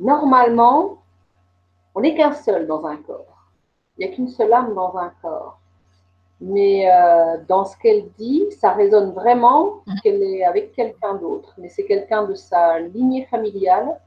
normalement, 0.00 1.02
on 1.94 2.00
n'est 2.00 2.14
qu'un 2.14 2.32
seul 2.32 2.66
dans 2.66 2.84
un 2.86 2.96
corps. 2.96 3.50
Il 3.96 4.06
n'y 4.06 4.12
a 4.12 4.14
qu'une 4.14 4.28
seule 4.28 4.52
âme 4.52 4.74
dans 4.74 4.96
un 4.96 5.12
corps. 5.22 5.58
Mais 6.40 6.86
dans 7.48 7.64
ce 7.64 7.76
qu'elle 7.78 8.08
dit, 8.12 8.44
ça 8.60 8.72
résonne 8.72 9.10
vraiment 9.10 9.82
qu'elle 10.04 10.22
est 10.22 10.44
avec 10.44 10.72
quelqu'un 10.72 11.14
d'autre. 11.14 11.52
Mais 11.58 11.68
c'est 11.68 11.84
quelqu'un 11.84 12.26
de 12.26 12.34
sa 12.34 12.78
lignée 12.78 13.26
familiale. 13.26 14.00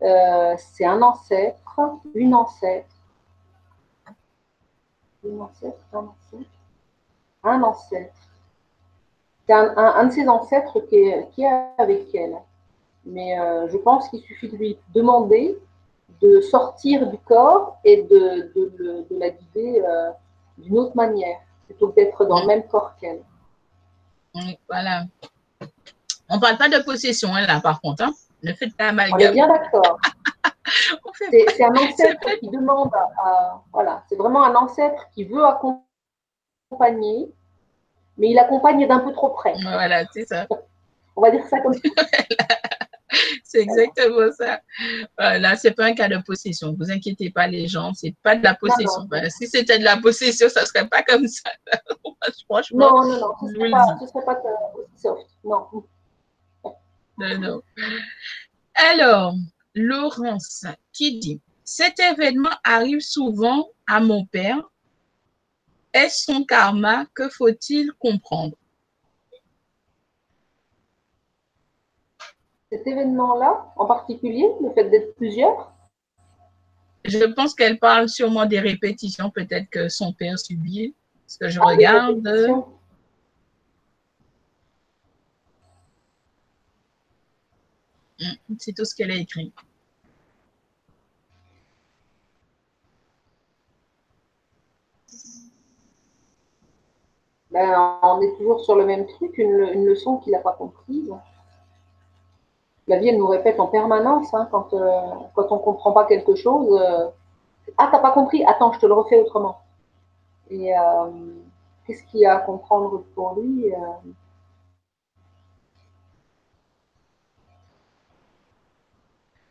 C'est 0.00 0.86
un 0.86 1.02
ancêtre, 1.02 1.78
une 2.14 2.34
ancêtre. 2.34 2.88
Une 5.22 5.42
ancêtre, 5.42 5.84
un 5.92 6.06
ancêtre. 6.06 6.57
Un 7.48 7.62
ancêtre. 7.62 8.14
C'est 9.46 9.54
un, 9.54 10.04
de 10.04 10.12
ses 10.12 10.28
ancêtres 10.28 10.80
qui 10.80 10.96
est, 10.96 11.28
qui 11.30 11.42
est 11.42 11.64
avec 11.78 12.14
elle. 12.14 12.36
Mais 13.06 13.38
euh, 13.40 13.68
je 13.68 13.78
pense 13.78 14.08
qu'il 14.10 14.20
suffit 14.20 14.48
de 14.48 14.56
lui 14.56 14.78
demander 14.94 15.58
de 16.20 16.40
sortir 16.40 17.06
du 17.06 17.16
corps 17.18 17.78
et 17.84 18.02
de, 18.02 18.52
de, 18.54 19.06
de 19.08 19.18
la 19.18 19.30
guider 19.30 19.82
d'une 20.58 20.78
autre 20.78 20.94
manière 20.96 21.38
plutôt 21.68 21.88
que 21.88 21.96
d'être 21.96 22.24
dans 22.24 22.40
le 22.40 22.46
même 22.46 22.66
corps 22.66 22.94
qu'elle. 23.00 23.22
voilà. 24.68 25.04
On 26.28 26.36
ne 26.36 26.40
parle 26.40 26.58
pas 26.58 26.68
de 26.68 26.82
possession, 26.82 27.34
hein, 27.34 27.46
là, 27.46 27.60
par 27.60 27.80
contre. 27.80 28.04
Hein. 28.04 28.12
Ne 28.42 28.52
faites 28.52 28.76
pas 28.76 28.88
amalgame. 28.88 29.18
On 29.18 29.18
est 29.18 29.32
bien 29.32 29.48
d'accord. 29.48 29.98
c'est 31.30 31.64
un 31.64 31.74
ancêtre 31.74 32.38
qui 32.40 32.48
demande 32.48 32.90
à, 32.94 33.60
Voilà, 33.72 34.02
c'est 34.08 34.16
vraiment 34.16 34.44
un 34.44 34.54
ancêtre 34.54 35.08
qui 35.14 35.24
veut 35.24 35.44
accompagner, 35.44 37.32
mais 38.18 38.30
il 38.30 38.38
accompagne 38.38 38.86
d'un 38.86 39.00
peu 39.00 39.12
trop 39.12 39.30
près. 39.30 39.54
Voilà, 39.62 40.04
c'est 40.12 40.26
ça. 40.26 40.46
On 41.16 41.22
va 41.22 41.30
dire 41.30 41.44
ça 41.46 41.60
comme 41.60 41.74
ça. 41.74 41.80
c'est 43.44 43.60
exactement 43.60 44.30
ça. 44.32 44.60
Là, 45.18 45.56
ce 45.56 45.68
n'est 45.68 45.74
pas 45.74 45.86
un 45.86 45.94
cas 45.94 46.08
de 46.08 46.18
possession. 46.22 46.72
Ne 46.72 46.76
vous 46.76 46.90
inquiétez 46.90 47.30
pas, 47.30 47.46
les 47.46 47.66
gens, 47.66 47.94
ce 47.94 48.06
n'est 48.06 48.16
pas 48.22 48.36
de 48.36 48.44
la 48.44 48.54
possession. 48.54 49.04
Ben, 49.08 49.28
si 49.30 49.46
c'était 49.46 49.78
de 49.78 49.84
la 49.84 49.96
possession, 49.96 50.48
ça 50.48 50.62
ne 50.62 50.66
serait 50.66 50.88
pas 50.88 51.02
comme 51.02 51.26
ça. 51.26 51.50
Franchement, 52.44 52.90
non, 52.90 53.08
non, 53.08 53.20
non, 53.20 53.34
ce 53.40 54.04
ne 54.04 54.08
serait, 54.08 54.24
pas 54.24 54.40
aussi 54.74 55.02
soft. 55.02 55.26
Non. 55.44 55.66
Non, 57.18 57.38
non. 57.38 57.62
Alors, 58.74 59.34
Laurence 59.74 60.66
qui 60.92 61.18
dit 61.18 61.40
Cet 61.64 61.98
événement 62.00 62.50
arrive 62.64 63.00
souvent 63.00 63.68
à 63.86 64.00
mon 64.00 64.26
père. 64.26 64.60
Est-ce 65.92 66.24
son 66.24 66.44
karma 66.44 67.06
Que 67.14 67.28
faut-il 67.28 67.92
comprendre? 67.98 68.56
Cet 72.70 72.86
événement-là 72.86 73.72
en 73.76 73.86
particulier, 73.86 74.46
le 74.62 74.70
fait 74.72 74.90
d'être 74.90 75.14
plusieurs? 75.14 75.72
Je 77.04 77.24
pense 77.24 77.54
qu'elle 77.54 77.78
parle 77.78 78.08
sûrement 78.08 78.44
des 78.44 78.60
répétitions, 78.60 79.30
peut-être 79.30 79.70
que 79.70 79.88
son 79.88 80.12
père 80.12 80.38
subit. 80.38 80.94
Ce 81.26 81.38
que 81.38 81.48
je 81.48 81.60
ah, 81.60 81.64
regarde? 81.64 82.28
Hmm, 88.20 88.56
c'est 88.58 88.74
tout 88.74 88.84
ce 88.84 88.94
qu'elle 88.94 89.12
a 89.12 89.14
écrit. 89.14 89.52
Ben, 97.50 97.98
on 98.02 98.20
est 98.20 98.36
toujours 98.36 98.60
sur 98.60 98.76
le 98.76 98.84
même 98.84 99.06
truc, 99.06 99.38
une, 99.38 99.84
leçon 99.86 100.18
qu'il 100.18 100.32
n'a 100.32 100.40
pas 100.40 100.52
comprise 100.52 101.12
la 102.88 102.98
vie, 102.98 103.08
elle 103.08 103.18
nous 103.18 103.26
répète 103.28 103.60
en 103.60 103.66
permanence 103.68 104.32
hein, 104.34 104.48
quand, 104.50 104.72
euh, 104.74 104.90
quand 105.34 105.52
on 105.52 105.56
ne 105.56 105.62
comprend 105.62 105.92
pas 105.92 106.06
quelque 106.06 106.34
chose. 106.34 106.68
Euh, 106.80 107.08
ah, 107.78 107.88
t'as 107.92 108.00
pas 108.00 108.12
compris 108.12 108.44
Attends, 108.44 108.72
je 108.72 108.80
te 108.80 108.86
le 108.86 108.94
refais 108.94 109.20
autrement. 109.20 109.60
Et 110.50 110.76
euh, 110.76 111.10
qu'est-ce 111.86 112.02
qu'il 112.04 112.20
y 112.20 112.26
a 112.26 112.36
à 112.36 112.40
comprendre 112.40 113.04
pour 113.14 113.34
lui 113.38 113.72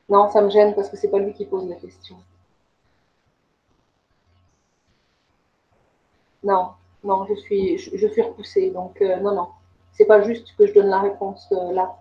Non, 0.09 0.29
ça 0.29 0.41
me 0.41 0.49
gêne 0.49 0.73
parce 0.75 0.89
que 0.89 0.97
c'est 0.97 1.09
pas 1.09 1.19
lui 1.19 1.33
qui 1.33 1.45
pose 1.45 1.67
la 1.69 1.75
question. 1.75 2.17
Non, 6.43 6.71
non, 7.03 7.25
je 7.27 7.35
suis, 7.35 7.77
je, 7.77 8.07
suis 8.07 8.21
repoussée. 8.21 8.71
Donc, 8.71 8.99
non, 9.01 9.35
non. 9.35 9.47
C'est 9.91 10.05
pas 10.05 10.21
juste 10.21 10.55
que 10.57 10.67
je 10.67 10.73
donne 10.73 10.87
la 10.87 11.01
réponse 11.01 11.47
là. 11.51 11.95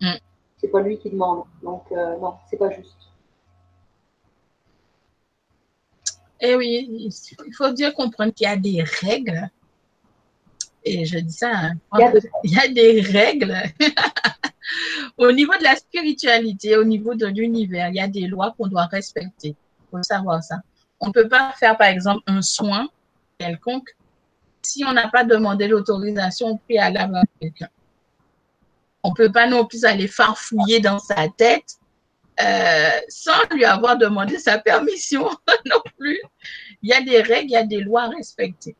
Mm 0.00 0.16
c'est 0.62 0.68
pas 0.68 0.80
lui 0.80 0.98
qui 0.98 1.10
demande. 1.10 1.42
Donc, 1.62 1.84
euh, 1.90 2.16
non, 2.18 2.34
c'est 2.48 2.56
pas 2.56 2.70
juste. 2.70 2.96
Eh 6.40 6.56
oui, 6.56 6.88
il 6.90 7.54
faut 7.54 7.72
bien 7.72 7.90
comprendre 7.92 8.32
qu'il 8.32 8.46
y 8.46 8.50
a 8.50 8.56
des 8.56 8.82
règles. 8.82 9.50
Et 10.84 11.04
je 11.04 11.18
dis 11.18 11.32
ça, 11.32 11.50
hein, 11.52 11.74
il, 12.42 12.50
y 12.50 12.58
a 12.58 12.66
des 12.66 13.00
règles. 13.00 13.56
au 15.16 15.30
niveau 15.30 15.52
de 15.56 15.62
la 15.62 15.76
spiritualité, 15.76 16.76
au 16.76 16.84
niveau 16.84 17.14
de 17.14 17.26
l'univers, 17.26 17.88
il 17.88 17.96
y 17.96 18.00
a 18.00 18.08
des 18.08 18.26
lois 18.26 18.54
qu'on 18.56 18.66
doit 18.66 18.86
respecter. 18.86 19.50
Il 19.50 19.90
faut 19.90 20.02
savoir 20.02 20.42
ça. 20.42 20.56
On 20.98 21.08
ne 21.08 21.12
peut 21.12 21.28
pas 21.28 21.52
faire, 21.58 21.76
par 21.76 21.86
exemple, 21.86 22.22
un 22.26 22.42
soin 22.42 22.88
quelconque 23.38 23.96
si 24.62 24.84
on 24.84 24.92
n'a 24.92 25.08
pas 25.08 25.24
demandé 25.24 25.68
l'autorisation 25.68 26.48
au 26.48 26.56
préalable 26.56 27.16
à 27.16 27.22
quelqu'un. 27.40 27.68
On 29.02 29.10
ne 29.10 29.14
peut 29.14 29.32
pas 29.32 29.48
non 29.48 29.64
plus 29.64 29.84
aller 29.84 30.06
farfouiller 30.06 30.80
dans 30.80 30.98
sa 30.98 31.28
tête 31.36 31.78
euh, 32.40 32.90
sans 33.08 33.42
lui 33.50 33.64
avoir 33.64 33.98
demandé 33.98 34.38
sa 34.38 34.58
permission 34.58 35.28
non 35.66 35.82
plus. 35.98 36.20
Il 36.82 36.88
y 36.88 36.92
a 36.92 37.02
des 37.02 37.20
règles, 37.20 37.50
il 37.50 37.52
y 37.52 37.56
a 37.56 37.64
des 37.64 37.80
lois 37.80 38.04
à 38.04 38.08
respecter, 38.08 38.74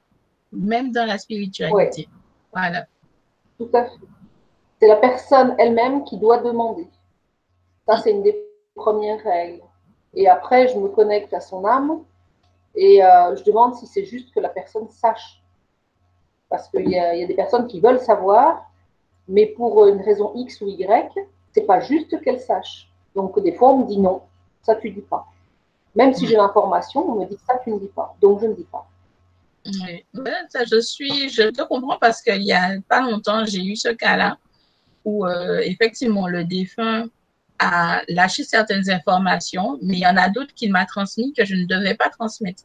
même 0.52 0.92
dans 0.92 1.06
la 1.06 1.18
spiritualité. 1.18 2.08
Voilà. 2.52 2.86
Tout 3.58 3.70
à 3.74 3.84
fait. 3.84 3.96
C'est 4.80 4.88
la 4.88 4.96
personne 4.96 5.54
elle-même 5.58 6.04
qui 6.04 6.18
doit 6.18 6.38
demander. 6.38 6.88
Ça, 7.86 7.98
c'est 7.98 8.10
une 8.10 8.22
des 8.22 8.36
premières 8.74 9.22
règles. 9.22 9.62
Et 10.14 10.28
après, 10.28 10.68
je 10.68 10.78
me 10.78 10.88
connecte 10.88 11.32
à 11.34 11.40
son 11.40 11.64
âme 11.64 12.04
et 12.74 13.04
euh, 13.04 13.36
je 13.36 13.44
demande 13.44 13.74
si 13.74 13.86
c'est 13.86 14.04
juste 14.04 14.32
que 14.34 14.40
la 14.40 14.48
personne 14.48 14.88
sache. 14.88 15.41
Parce 16.52 16.68
qu'il 16.68 16.88
y, 16.88 16.98
a 16.98 17.26
des 17.26 17.34
personnes 17.34 17.66
qui 17.66 17.80
veulent 17.80 17.98
savoir 17.98 18.70
mais 19.28 19.46
pour 19.46 19.86
une 19.86 20.00
raison 20.02 20.32
X 20.34 20.60
ou 20.60 20.68
Y, 20.68 21.10
c'est 21.52 21.62
pas 21.62 21.80
juste 21.80 22.20
qu'elle 22.22 22.40
sache. 22.40 22.88
Donc 23.14 23.42
des 23.42 23.52
fois, 23.52 23.72
on 23.72 23.78
me 23.78 23.86
dit 23.86 23.98
non, 23.98 24.22
ça 24.62 24.74
tu 24.74 24.90
dis 24.90 25.00
pas. 25.00 25.26
Même 25.94 26.12
si 26.14 26.26
j'ai 26.26 26.36
l'information, 26.36 27.10
on 27.10 27.20
me 27.20 27.26
dit 27.26 27.38
ça 27.46 27.58
tu 27.64 27.70
ne 27.70 27.78
dis 27.78 27.90
pas. 27.94 28.14
Donc 28.20 28.40
je 28.40 28.46
ne 28.46 28.54
dis 28.54 28.66
pas. 28.70 28.86
Oui, 29.64 30.04
ça, 30.50 30.64
je 30.64 30.80
suis, 30.80 31.30
je 31.30 31.48
te 31.50 31.62
comprends 31.62 31.98
parce 31.98 32.20
qu'il 32.20 32.42
y 32.42 32.52
a 32.52 32.80
pas 32.88 33.00
longtemps, 33.00 33.44
j'ai 33.46 33.64
eu 33.64 33.76
ce 33.76 33.88
cas-là 33.88 34.36
où 35.04 35.24
euh, 35.26 35.60
effectivement 35.60 36.28
le 36.28 36.44
défunt 36.44 37.06
a 37.58 38.02
lâché 38.08 38.44
certaines 38.44 38.90
informations, 38.90 39.78
mais 39.80 39.94
il 39.94 40.00
y 40.00 40.06
en 40.06 40.16
a 40.16 40.28
d'autres 40.28 40.52
qu'il 40.52 40.72
m'a 40.72 40.84
transmis 40.84 41.32
que 41.32 41.44
je 41.44 41.54
ne 41.54 41.64
devais 41.64 41.94
pas 41.94 42.08
transmettre. 42.08 42.64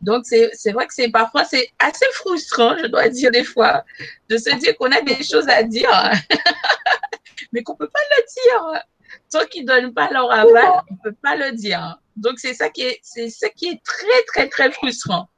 Donc, 0.00 0.24
c'est 0.26 0.72
vrai 0.72 0.86
que 0.86 0.94
c'est 0.94 1.10
parfois, 1.10 1.44
c'est 1.44 1.70
assez 1.78 2.06
frustrant, 2.12 2.76
je 2.78 2.86
dois 2.86 3.08
dire 3.08 3.30
des 3.30 3.44
fois, 3.44 3.84
de 4.28 4.36
se 4.36 4.54
dire 4.56 4.76
qu'on 4.76 4.92
a 4.92 5.00
des 5.00 5.22
choses 5.22 5.48
à 5.48 5.62
dire, 5.62 5.90
mais 7.52 7.62
qu'on 7.62 7.72
ne 7.72 7.78
peut 7.78 7.88
pas 7.88 8.00
le 8.16 8.24
dire. 8.24 8.82
Tant 9.30 9.44
qu'ils 9.46 9.64
ne 9.64 9.68
donnent 9.68 9.94
pas 9.94 10.10
leur 10.10 10.30
aval, 10.30 10.82
on 10.90 10.94
ne 10.94 10.98
peut 11.02 11.16
pas 11.22 11.36
le 11.36 11.52
dire. 11.52 11.98
Donc, 12.16 12.38
c'est 12.38 12.54
ça 12.54 12.68
qui 12.68 12.82
est, 12.82 12.98
c'est 13.02 13.28
ça 13.28 13.48
qui 13.48 13.68
est 13.68 13.82
très, 13.82 14.22
très, 14.26 14.48
très 14.48 14.70
frustrant. 14.70 15.28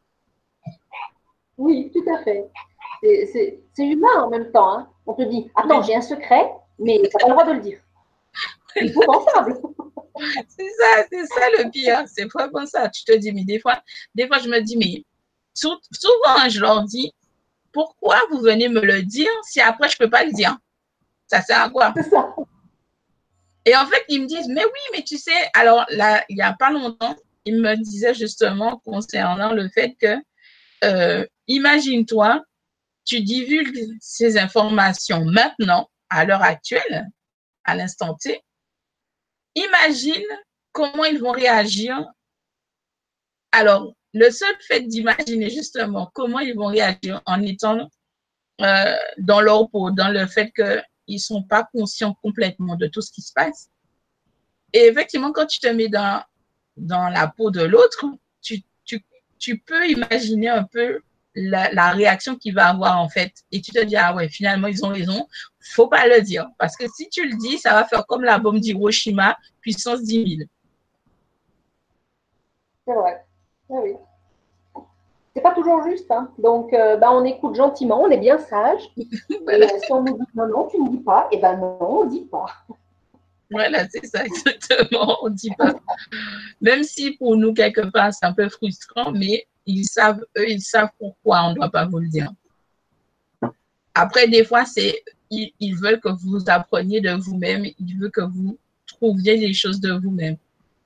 Oui, 1.56 1.90
tout 1.92 2.04
à 2.12 2.22
fait. 2.22 2.46
C'est 3.02 3.60
humain 3.78 4.22
en 4.22 4.30
même 4.30 4.50
temps. 4.52 4.78
Hein. 4.78 4.88
On 5.06 5.14
te 5.14 5.22
dit, 5.22 5.50
attends, 5.56 5.82
j'ai 5.82 5.94
un 5.94 6.02
secret, 6.02 6.50
mais 6.78 6.96
tu 6.96 7.02
n'as 7.02 7.08
pas 7.20 7.26
le 7.26 7.32
droit 7.32 7.44
de 7.46 7.52
le 7.52 7.60
dire. 7.60 7.78
Il 8.76 8.92
faut 8.92 9.04
ensemble. 9.08 9.56
c'est 10.48 10.70
ça, 10.78 11.04
c'est 11.10 11.26
ça 11.26 11.48
le 11.58 11.70
pire. 11.70 12.04
C'est 12.06 12.24
vraiment 12.24 12.66
ça. 12.66 12.88
Tu 12.88 13.04
te 13.04 13.16
dis, 13.16 13.32
mais 13.32 13.44
des 13.44 13.58
fois, 13.58 13.82
des 14.14 14.26
fois, 14.26 14.38
je 14.38 14.48
me 14.48 14.60
dis, 14.60 14.76
mais 14.76 15.04
souvent, 15.54 16.48
je 16.48 16.60
leur 16.60 16.84
dis, 16.84 17.12
pourquoi 17.72 18.20
vous 18.30 18.40
venez 18.40 18.68
me 18.68 18.80
le 18.80 19.02
dire 19.02 19.30
si 19.48 19.60
après, 19.60 19.88
je 19.88 19.96
ne 20.00 20.04
peux 20.04 20.10
pas 20.10 20.24
le 20.24 20.32
dire? 20.32 20.56
Ça 21.26 21.42
sert 21.42 21.60
à 21.62 21.70
quoi? 21.70 21.94
Ça. 22.10 22.34
Et 23.66 23.76
en 23.76 23.86
fait, 23.86 24.04
ils 24.08 24.22
me 24.22 24.26
disent, 24.26 24.48
mais 24.48 24.64
oui, 24.64 24.80
mais 24.92 25.02
tu 25.02 25.18
sais, 25.18 25.50
alors 25.54 25.84
là, 25.90 26.24
il 26.28 26.36
n'y 26.36 26.42
a 26.42 26.54
pas 26.54 26.70
longtemps, 26.70 27.14
ils 27.44 27.60
me 27.60 27.76
disaient 27.76 28.14
justement 28.14 28.78
concernant 28.84 29.52
le 29.52 29.68
fait 29.68 29.96
que, 30.00 30.16
euh, 30.84 31.26
imagine-toi, 31.46 32.42
tu 33.04 33.20
divulgues 33.20 33.88
ces 34.00 34.38
informations 34.38 35.24
maintenant, 35.24 35.88
à 36.08 36.24
l'heure 36.24 36.42
actuelle, 36.42 37.08
à 37.64 37.74
l'instant 37.74 38.14
T, 38.14 38.42
imagine 39.54 40.24
comment 40.72 41.04
ils 41.04 41.20
vont 41.20 41.32
réagir. 41.32 42.04
Alors, 43.52 43.94
le 44.12 44.30
seul 44.30 44.54
fait 44.60 44.82
d'imaginer 44.82 45.50
justement 45.50 46.10
comment 46.14 46.40
ils 46.40 46.54
vont 46.54 46.66
réagir 46.66 47.20
en 47.26 47.42
étant 47.42 47.88
euh, 48.60 48.96
dans 49.18 49.40
leur 49.40 49.70
peau, 49.70 49.90
dans 49.90 50.08
le 50.08 50.26
fait 50.26 50.52
qu'ils 50.52 50.84
ne 51.08 51.18
sont 51.18 51.42
pas 51.42 51.68
conscients 51.72 52.14
complètement 52.22 52.76
de 52.76 52.86
tout 52.86 53.00
ce 53.00 53.10
qui 53.10 53.22
se 53.22 53.32
passe. 53.32 53.70
Et 54.72 54.86
effectivement, 54.86 55.32
quand 55.32 55.46
tu 55.46 55.60
te 55.60 55.68
mets 55.68 55.88
dans, 55.88 56.22
dans 56.76 57.08
la 57.08 57.28
peau 57.28 57.50
de 57.50 57.62
l'autre, 57.62 58.04
tu, 58.42 58.62
tu, 58.84 59.04
tu 59.38 59.58
peux 59.58 59.88
imaginer 59.88 60.48
un 60.48 60.64
peu 60.64 61.00
la, 61.34 61.90
réaction 61.92 62.36
qu'il 62.36 62.54
va 62.54 62.68
avoir 62.68 63.00
en 63.00 63.08
fait. 63.08 63.32
Et 63.52 63.60
tu 63.60 63.70
te 63.70 63.82
dis, 63.84 63.96
ah 63.96 64.14
ouais, 64.14 64.28
finalement, 64.28 64.68
ils 64.68 64.84
ont 64.84 64.88
raison. 64.88 65.26
Faut 65.60 65.88
pas 65.88 66.06
le 66.06 66.22
dire. 66.22 66.48
Parce 66.58 66.76
que 66.76 66.84
si 66.88 67.08
tu 67.08 67.28
le 67.28 67.36
dis, 67.36 67.58
ça 67.58 67.74
va 67.74 67.84
faire 67.84 68.06
comme 68.06 68.22
la 68.22 68.38
bombe 68.38 68.58
d'Hiroshima, 68.58 69.36
puissance 69.60 70.02
10 70.02 70.36
000. 70.38 70.48
C'est 72.86 72.94
vrai. 72.94 73.24
Ah 73.70 73.74
oui. 73.82 73.94
C'est 75.34 75.42
pas 75.42 75.54
toujours 75.54 75.82
juste. 75.84 76.10
Hein. 76.10 76.30
Donc, 76.38 76.72
euh, 76.72 76.96
bah, 76.96 77.12
on 77.12 77.24
écoute 77.24 77.54
gentiment, 77.54 78.02
on 78.02 78.10
est 78.10 78.18
bien 78.18 78.38
sage. 78.38 78.82
Euh, 79.48 79.66
si 79.82 79.92
on 79.92 80.02
nous 80.02 80.16
dit 80.16 80.24
non, 80.34 80.46
non, 80.46 80.68
tu 80.68 80.80
ne 80.80 80.88
dis 80.90 80.98
pas, 80.98 81.28
et 81.32 81.36
eh 81.36 81.40
ben 81.40 81.56
non, 81.56 81.76
on 81.80 82.04
ne 82.04 82.10
dit 82.10 82.24
pas. 82.30 82.46
Voilà, 83.50 83.88
c'est 83.88 84.06
ça, 84.06 84.24
exactement. 84.24 85.16
On 85.22 85.28
ne 85.28 85.34
dit 85.34 85.50
pas. 85.58 85.72
Même 86.60 86.84
si 86.84 87.16
pour 87.16 87.36
nous, 87.36 87.52
quelque 87.52 87.90
part, 87.90 88.12
c'est 88.12 88.26
un 88.26 88.32
peu 88.32 88.48
frustrant, 88.48 89.10
mais 89.10 89.46
ils 89.66 89.84
savent, 89.84 90.24
eux, 90.38 90.48
ils 90.48 90.60
savent 90.62 90.90
pourquoi 90.98 91.42
on 91.44 91.50
ne 91.50 91.54
doit 91.56 91.70
pas 91.70 91.86
vous 91.86 91.98
le 91.98 92.08
dire. 92.08 92.30
Après, 93.94 94.28
des 94.28 94.44
fois, 94.44 94.64
c'est 94.64 95.02
ils, 95.30 95.52
ils, 95.60 95.76
veulent 95.76 96.00
que 96.00 96.08
vous 96.08 96.44
appreniez 96.48 97.00
de 97.00 97.10
vous-même, 97.10 97.64
ils 97.78 97.98
veulent 97.98 98.10
que 98.10 98.20
vous 98.20 98.58
trouviez 98.86 99.36
les 99.36 99.54
choses 99.54 99.80
de 99.80 99.92
vous-même. 99.92 100.36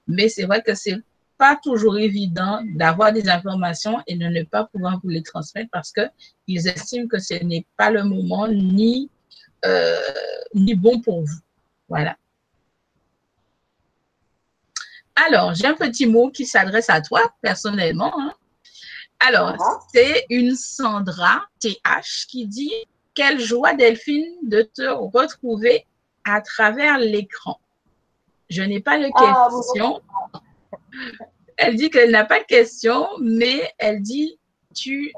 Mais 0.07 0.29
c'est 0.29 0.45
vrai 0.45 0.63
que 0.63 0.75
c'est 0.75 1.03
pas 1.39 1.59
toujours 1.63 1.99
évident 1.99 2.63
d'avoir 2.75 3.13
des 3.13 3.29
informations 3.29 4.01
et 4.07 4.17
de 4.17 4.27
ne 4.27 4.43
pas 4.45 4.65
pouvoir 4.65 5.01
vous 5.03 5.09
les 5.09 5.23
transmettre 5.23 5.71
parce 5.73 5.93
qu'ils 5.93 6.69
estiment 6.69 7.09
que 7.09 7.19
ce 7.19 7.35
n'est 7.43 7.67
pas 7.77 7.91
le 7.91 8.05
moment 8.05 8.47
ni, 8.49 9.11
euh, 9.65 9.99
ni 10.55 10.75
bon 10.75 11.01
pour 11.01 11.23
vous. 11.23 11.41
Voilà. 11.89 12.17
Alors, 15.17 15.55
j'ai 15.55 15.67
un 15.67 15.75
petit 15.75 16.07
mot 16.07 16.31
qui 16.31 16.45
s'adresse 16.47 16.91
à 16.91 17.01
toi 17.01 17.21
personnellement. 17.41 18.13
Hein. 18.21 18.33
Alors, 19.21 19.57
c'est 19.93 20.27
une 20.29 20.55
Sandra 20.55 21.45
TH 21.61 22.27
qui 22.29 22.47
dit 22.47 22.73
Quelle 23.15 23.41
joie, 23.41 23.75
Delphine, 23.75 24.27
de 24.43 24.63
te 24.63 24.83
retrouver 24.83 25.87
à 26.25 26.41
travers 26.41 26.99
l'écran. 26.99 27.61
Je 28.51 28.63
n'ai 28.63 28.81
pas 28.81 28.99
de 28.99 29.09
ah, 29.15 29.49
question. 29.51 30.01
Elle 31.57 31.77
dit 31.77 31.91
qu'elle 31.91 32.11
n'a 32.11 32.25
pas 32.25 32.41
de 32.41 32.45
question, 32.45 33.09
mais 33.21 33.73
elle 33.79 34.03
dit 34.03 34.39
Tu 34.75 35.13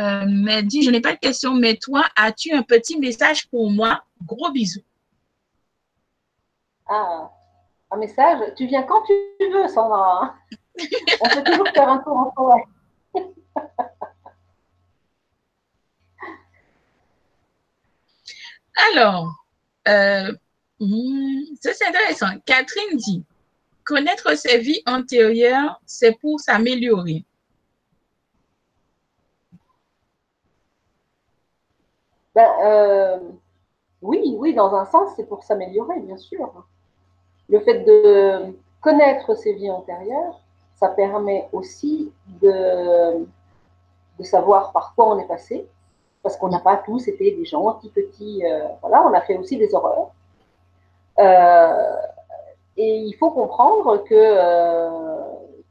euh, 0.00 0.62
dit 0.62 0.82
Je 0.82 0.90
n'ai 0.90 1.00
pas 1.00 1.12
de 1.12 1.18
question, 1.18 1.54
mais 1.54 1.76
toi, 1.76 2.04
as-tu 2.16 2.52
un 2.52 2.62
petit 2.62 2.98
message 2.98 3.48
pour 3.48 3.70
moi? 3.70 4.02
Gros 4.24 4.50
bisous. 4.50 4.82
Ah, 6.88 7.30
un 7.90 7.96
message? 7.96 8.54
Tu 8.56 8.66
viens 8.66 8.82
quand 8.82 9.02
tu 9.02 9.12
veux, 9.52 9.68
Sandra. 9.68 10.34
On 10.78 11.28
peut 11.28 11.44
toujours 11.44 11.68
faire 11.68 11.88
un 11.88 11.98
tour 11.98 12.16
en 12.16 12.32
forêt. 12.32 12.64
Alors, 18.92 19.32
euh, 19.88 20.32
hmm, 20.80 21.42
c'est 21.60 21.86
intéressant. 21.86 22.38
Catherine 22.46 22.96
dit, 22.96 23.24
connaître 23.84 24.34
ses 24.36 24.58
vies 24.58 24.82
antérieures, 24.86 25.80
c'est 25.86 26.18
pour 26.20 26.40
s'améliorer. 26.40 27.24
Ben, 32.34 32.48
euh, 32.62 33.18
oui, 34.02 34.36
oui, 34.38 34.54
dans 34.54 34.74
un 34.74 34.84
sens, 34.84 35.10
c'est 35.16 35.26
pour 35.26 35.42
s'améliorer, 35.42 35.98
bien 36.00 36.16
sûr. 36.16 36.66
Le 37.48 37.60
fait 37.60 37.80
de 37.80 38.54
connaître 38.80 39.34
ses 39.34 39.54
vies 39.54 39.70
antérieures, 39.70 40.40
ça 40.76 40.88
permet 40.88 41.48
aussi 41.52 42.12
de 42.40 43.26
savoir 44.22 44.72
par 44.72 44.94
quoi 44.94 45.08
on 45.08 45.18
est 45.18 45.26
passé, 45.26 45.66
parce 46.22 46.36
qu'on 46.36 46.48
n'a 46.48 46.60
pas 46.60 46.76
tous 46.84 47.08
été 47.08 47.32
des 47.32 47.44
gentils 47.44 47.90
petits. 47.90 48.42
Euh, 48.44 48.66
voilà, 48.80 49.06
on 49.06 49.12
a 49.12 49.20
fait 49.20 49.36
aussi 49.36 49.56
des 49.56 49.74
horreurs. 49.74 50.10
Euh, 51.18 51.96
et 52.76 52.96
il 52.98 53.14
faut 53.14 53.30
comprendre 53.30 54.04
que 54.04 54.14
euh, 54.14 55.20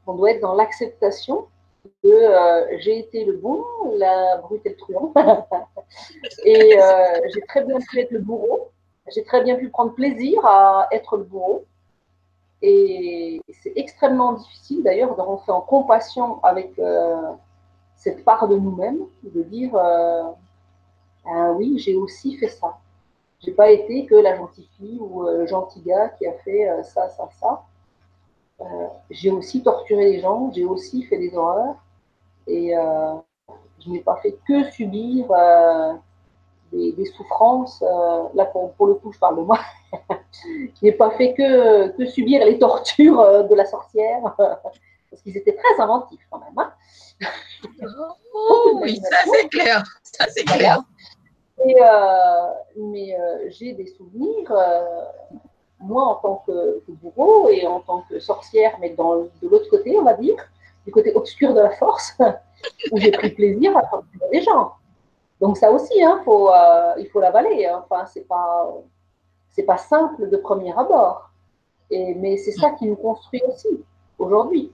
qu'on 0.04 0.14
doit 0.14 0.32
être 0.32 0.40
dans 0.40 0.54
l'acceptation 0.54 1.46
de 2.04 2.78
j'ai 2.78 2.98
été 2.98 3.24
le 3.24 3.34
bon, 3.34 3.64
la 3.96 4.38
brute 4.38 4.64
et 4.66 4.70
le 4.70 4.76
truand. 4.76 5.12
et 6.44 6.78
j'ai 7.34 7.40
très 7.42 7.64
bien 7.64 7.78
pu 7.78 8.00
être 8.00 8.10
le 8.10 8.20
bourreau. 8.20 8.70
J'ai 9.14 9.24
très 9.24 9.42
bien 9.42 9.56
pu 9.56 9.70
prendre 9.70 9.94
plaisir 9.94 10.44
à 10.44 10.86
être 10.92 11.16
le 11.16 11.24
bourreau. 11.24 11.64
Et 12.60 13.40
c'est 13.62 13.72
extrêmement 13.76 14.32
difficile 14.32 14.82
d'ailleurs 14.82 15.14
de 15.16 15.20
rentrer 15.20 15.52
en 15.52 15.60
compassion 15.60 16.42
avec 16.42 16.78
cette 17.98 18.24
part 18.24 18.48
de 18.48 18.56
nous-mêmes, 18.56 19.00
de 19.22 19.42
dire 19.42 19.74
euh, 19.74 20.22
ah 21.26 21.52
oui, 21.52 21.78
j'ai 21.78 21.94
aussi 21.94 22.36
fait 22.38 22.48
ça. 22.48 22.78
J'ai 23.40 23.52
pas 23.52 23.70
été 23.70 24.06
que 24.06 24.14
la 24.14 24.36
gentille 24.36 24.68
fille 24.78 24.98
ou 24.98 25.24
le 25.24 25.46
gentil 25.46 25.82
gars 25.82 26.08
qui 26.08 26.26
a 26.26 26.32
fait 26.32 26.68
euh, 26.68 26.82
ça, 26.82 27.10
ça, 27.10 27.28
ça. 27.38 27.62
j'ai 29.10 29.30
aussi 29.30 29.62
torturé 29.62 30.10
les 30.10 30.20
gens, 30.20 30.50
j'ai 30.52 30.64
aussi 30.64 31.02
fait 31.02 31.18
des 31.18 31.36
horreurs 31.36 31.76
et 32.46 32.72
je 33.80 33.90
n'ai 33.90 34.00
pas 34.00 34.16
fait 34.16 34.38
que 34.48 34.70
subir 34.70 35.26
des, 36.72 37.04
souffrances. 37.16 37.82
là, 38.34 38.46
pour, 38.46 38.86
le 38.86 38.94
coup, 38.94 39.12
je 39.12 39.18
parle 39.18 39.36
de 39.36 39.42
moi. 39.42 39.60
qui 40.74 40.84
n'ai 40.84 40.92
pas 40.92 41.10
fait 41.12 41.34
que, 41.34 42.06
subir 42.06 42.44
les 42.44 42.58
tortures 42.58 43.20
euh, 43.20 43.42
de 43.44 43.54
la 43.54 43.64
sorcière, 43.64 44.22
parce 44.38 45.22
qu'ils 45.22 45.36
étaient 45.36 45.56
très 45.56 45.82
inventifs 45.82 46.26
quand 46.30 46.38
même. 46.38 46.58
Hein. 46.58 46.72
Oh, 48.34 48.80
oui, 48.82 49.00
ça 49.10 49.16
c'est 49.32 49.48
clair, 49.48 49.84
ça 50.02 50.26
c'est 50.28 50.44
clair. 50.44 50.82
Et, 51.64 51.76
euh, 51.80 52.52
mais 52.76 53.18
euh, 53.18 53.48
j'ai 53.48 53.72
des 53.72 53.86
souvenirs, 53.86 54.52
moi 55.80 56.04
en 56.04 56.14
tant 56.16 56.44
que, 56.46 56.82
bourreau 56.88 57.48
et 57.48 57.66
en 57.66 57.80
tant 57.80 58.02
que 58.08 58.20
sorcière, 58.20 58.76
mais 58.80 58.90
dans, 58.90 59.22
de 59.22 59.48
l'autre 59.48 59.68
côté, 59.68 59.98
on 59.98 60.04
va 60.04 60.14
dire, 60.14 60.36
du 60.86 60.92
côté 60.92 61.14
obscur 61.14 61.54
de 61.54 61.60
la 61.60 61.70
force, 61.70 62.16
où 62.92 62.98
j'ai 62.98 63.10
pris 63.10 63.30
plaisir 63.30 63.76
à 63.76 63.82
torturer 63.82 64.26
les 64.32 64.42
gens. 64.42 64.72
Donc 65.40 65.56
ça 65.56 65.70
aussi, 65.70 66.02
hein, 66.02 66.20
faut, 66.24 66.50
il 66.98 67.08
faut 67.08 67.20
l'avaler. 67.20 67.66
Hein. 67.66 67.84
Enfin, 67.84 68.06
c'est 68.06 68.26
pas 68.26 68.72
c'est 69.58 69.64
pas 69.64 69.76
simple 69.76 70.30
de 70.30 70.36
premier 70.36 70.72
abord. 70.78 71.30
Et, 71.90 72.14
mais 72.14 72.36
c'est 72.36 72.52
ça 72.52 72.70
qui 72.70 72.86
nous 72.86 72.94
construit 72.94 73.42
aussi 73.48 73.84
aujourd'hui. 74.18 74.70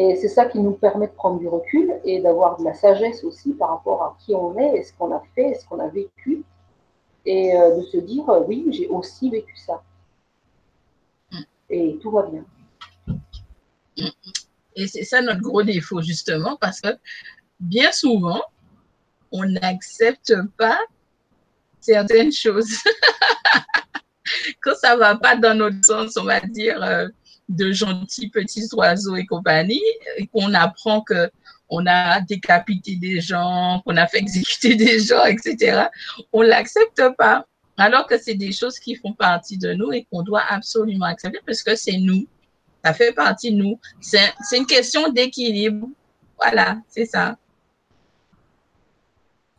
Et 0.00 0.14
c'est 0.14 0.28
ça 0.28 0.44
qui 0.44 0.60
nous 0.60 0.74
permet 0.74 1.08
de 1.08 1.12
prendre 1.12 1.40
du 1.40 1.48
recul 1.48 1.92
et 2.04 2.20
d'avoir 2.20 2.56
de 2.56 2.64
la 2.64 2.72
sagesse 2.72 3.24
aussi 3.24 3.52
par 3.54 3.70
rapport 3.70 4.00
à 4.04 4.16
qui 4.20 4.32
on 4.32 4.56
est 4.56 4.84
ce 4.84 4.92
qu'on 4.92 5.12
a 5.12 5.20
fait 5.34 5.54
ce 5.54 5.66
qu'on 5.66 5.80
a 5.80 5.88
vécu. 5.88 6.44
Et 7.26 7.56
euh, 7.56 7.76
de 7.78 7.82
se 7.82 7.96
dire, 7.96 8.30
euh, 8.30 8.44
oui, 8.46 8.64
j'ai 8.70 8.86
aussi 8.86 9.28
vécu 9.28 9.56
ça. 9.56 9.82
Et 11.68 11.98
tout 12.00 12.12
va 12.12 12.22
bien. 12.22 12.44
Et 14.76 14.86
c'est 14.86 15.02
ça 15.02 15.20
notre 15.20 15.40
gros 15.40 15.64
défaut, 15.64 16.00
justement, 16.00 16.56
parce 16.60 16.80
que 16.80 16.90
bien 17.58 17.90
souvent, 17.90 18.40
on 19.32 19.46
n'accepte 19.46 20.32
pas 20.56 20.78
certaines 21.80 22.30
choses. 22.30 22.70
Quand 24.62 24.76
ça 24.76 24.94
va 24.94 25.16
pas 25.16 25.34
dans 25.34 25.58
notre 25.58 25.84
sens, 25.84 26.16
on 26.16 26.22
va 26.22 26.38
dire, 26.38 26.80
euh, 26.84 27.08
de 27.48 27.72
gentils 27.72 28.28
petits 28.28 28.68
oiseaux 28.74 29.16
et 29.16 29.26
compagnie, 29.26 29.82
et 30.16 30.26
qu'on 30.26 30.52
apprend 30.54 31.00
que 31.00 31.30
on 31.70 31.86
a 31.86 32.20
décapité 32.20 32.96
des 32.96 33.20
gens, 33.20 33.82
qu'on 33.84 33.96
a 33.96 34.06
fait 34.06 34.18
exécuter 34.18 34.74
des 34.74 34.98
gens, 35.00 35.24
etc., 35.24 35.86
on 36.32 36.42
l'accepte 36.42 37.02
pas. 37.16 37.44
Alors 37.76 38.06
que 38.06 38.18
c'est 38.18 38.34
des 38.34 38.50
choses 38.50 38.78
qui 38.78 38.96
font 38.96 39.12
partie 39.12 39.56
de 39.56 39.72
nous 39.72 39.92
et 39.92 40.06
qu'on 40.10 40.22
doit 40.22 40.42
absolument 40.48 41.06
accepter 41.06 41.38
parce 41.46 41.62
que 41.62 41.76
c'est 41.76 41.98
nous. 41.98 42.26
Ça 42.84 42.92
fait 42.92 43.12
partie 43.12 43.52
de 43.52 43.56
nous. 43.56 43.78
C'est 44.00 44.32
une 44.52 44.66
question 44.66 45.08
d'équilibre. 45.10 45.86
Voilà, 46.36 46.78
c'est 46.88 47.04
ça. 47.04 47.36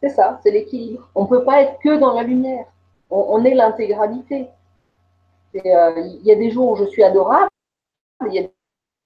C'est 0.02 0.10
ça, 0.10 0.40
c'est 0.44 0.52
l'équilibre. 0.52 1.10
On 1.16 1.24
ne 1.24 1.30
peut 1.30 1.44
pas 1.44 1.62
être 1.62 1.80
que 1.82 1.98
dans 1.98 2.14
la 2.14 2.24
lumière. 2.24 2.66
On, 3.10 3.44
est 3.44 3.56
l'intégralité. 3.56 4.48
Euh, 5.56 5.60
il 5.66 6.22
y 6.24 6.32
a 6.32 6.36
des 6.36 6.52
jours 6.52 6.72
où 6.72 6.76
je 6.76 6.86
suis 6.86 7.04
adorable, 7.04 7.50
il 8.30 8.42
y 8.42 8.46
a 8.46 8.48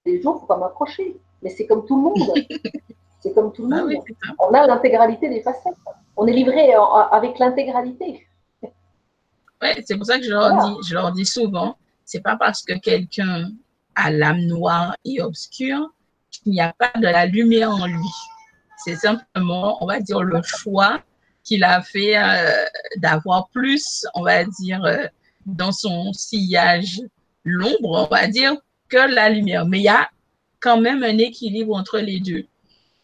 des 0.06 0.20
jours 0.22 0.34
il 0.34 0.36
ne 0.36 0.40
faut 0.40 0.46
pas 0.46 0.56
m'approcher. 0.56 1.16
Mais 1.42 1.50
c'est 1.50 1.66
comme 1.66 1.86
tout 1.86 1.96
le 1.96 2.02
monde. 2.02 2.46
c'est 3.20 3.34
comme 3.34 3.52
tout 3.52 3.66
le 3.66 3.76
ah 3.76 3.82
monde. 3.82 3.94
on 4.38 4.54
a 4.54 4.66
l'intégralité 4.66 5.28
des 5.28 5.42
facettes. 5.42 5.74
On 6.16 6.26
est 6.26 6.32
livré 6.32 6.72
avec 7.10 7.38
l'intégralité. 7.38 8.26
Oui, 8.62 9.68
c'est 9.84 9.96
pour 9.96 10.06
ça 10.06 10.18
que 10.18 10.24
je 10.24 10.30
leur, 10.30 10.52
dis, 10.52 10.88
je 10.88 10.94
leur 10.94 11.12
dis 11.12 11.24
souvent, 11.24 11.76
c'est 12.04 12.20
pas 12.20 12.36
parce 12.36 12.62
que 12.62 12.78
quelqu'un 12.78 13.50
a 13.94 14.10
l'âme 14.10 14.42
noire 14.42 14.96
et 15.04 15.22
obscure 15.22 15.92
qu'il 16.30 16.52
n'y 16.52 16.60
a 16.60 16.74
pas 16.78 16.92
de 16.96 17.04
la 17.04 17.26
lumière 17.26 17.70
en 17.70 17.86
lui. 17.86 18.10
C'est 18.84 18.96
simplement, 18.96 19.82
on 19.82 19.86
va 19.86 20.00
dire, 20.00 20.22
le 20.22 20.42
choix 20.42 21.00
qu'il 21.42 21.64
a 21.64 21.82
fait 21.82 22.16
euh, 22.16 22.64
d'avoir 22.98 23.48
plus, 23.48 24.06
on 24.14 24.22
va 24.22 24.44
dire, 24.44 24.84
euh, 24.84 25.06
dans 25.46 25.72
son 25.72 26.12
sillage 26.12 27.00
l'ombre, 27.44 28.08
on 28.10 28.14
va 28.14 28.26
dire, 28.26 28.54
que 28.94 29.14
la 29.14 29.28
lumière. 29.28 29.66
Mais 29.66 29.78
il 29.78 29.84
y 29.84 29.88
a 29.88 30.10
quand 30.60 30.80
même 30.80 31.02
un 31.02 31.18
équilibre 31.18 31.74
entre 31.74 31.98
les 31.98 32.20
deux. 32.20 32.46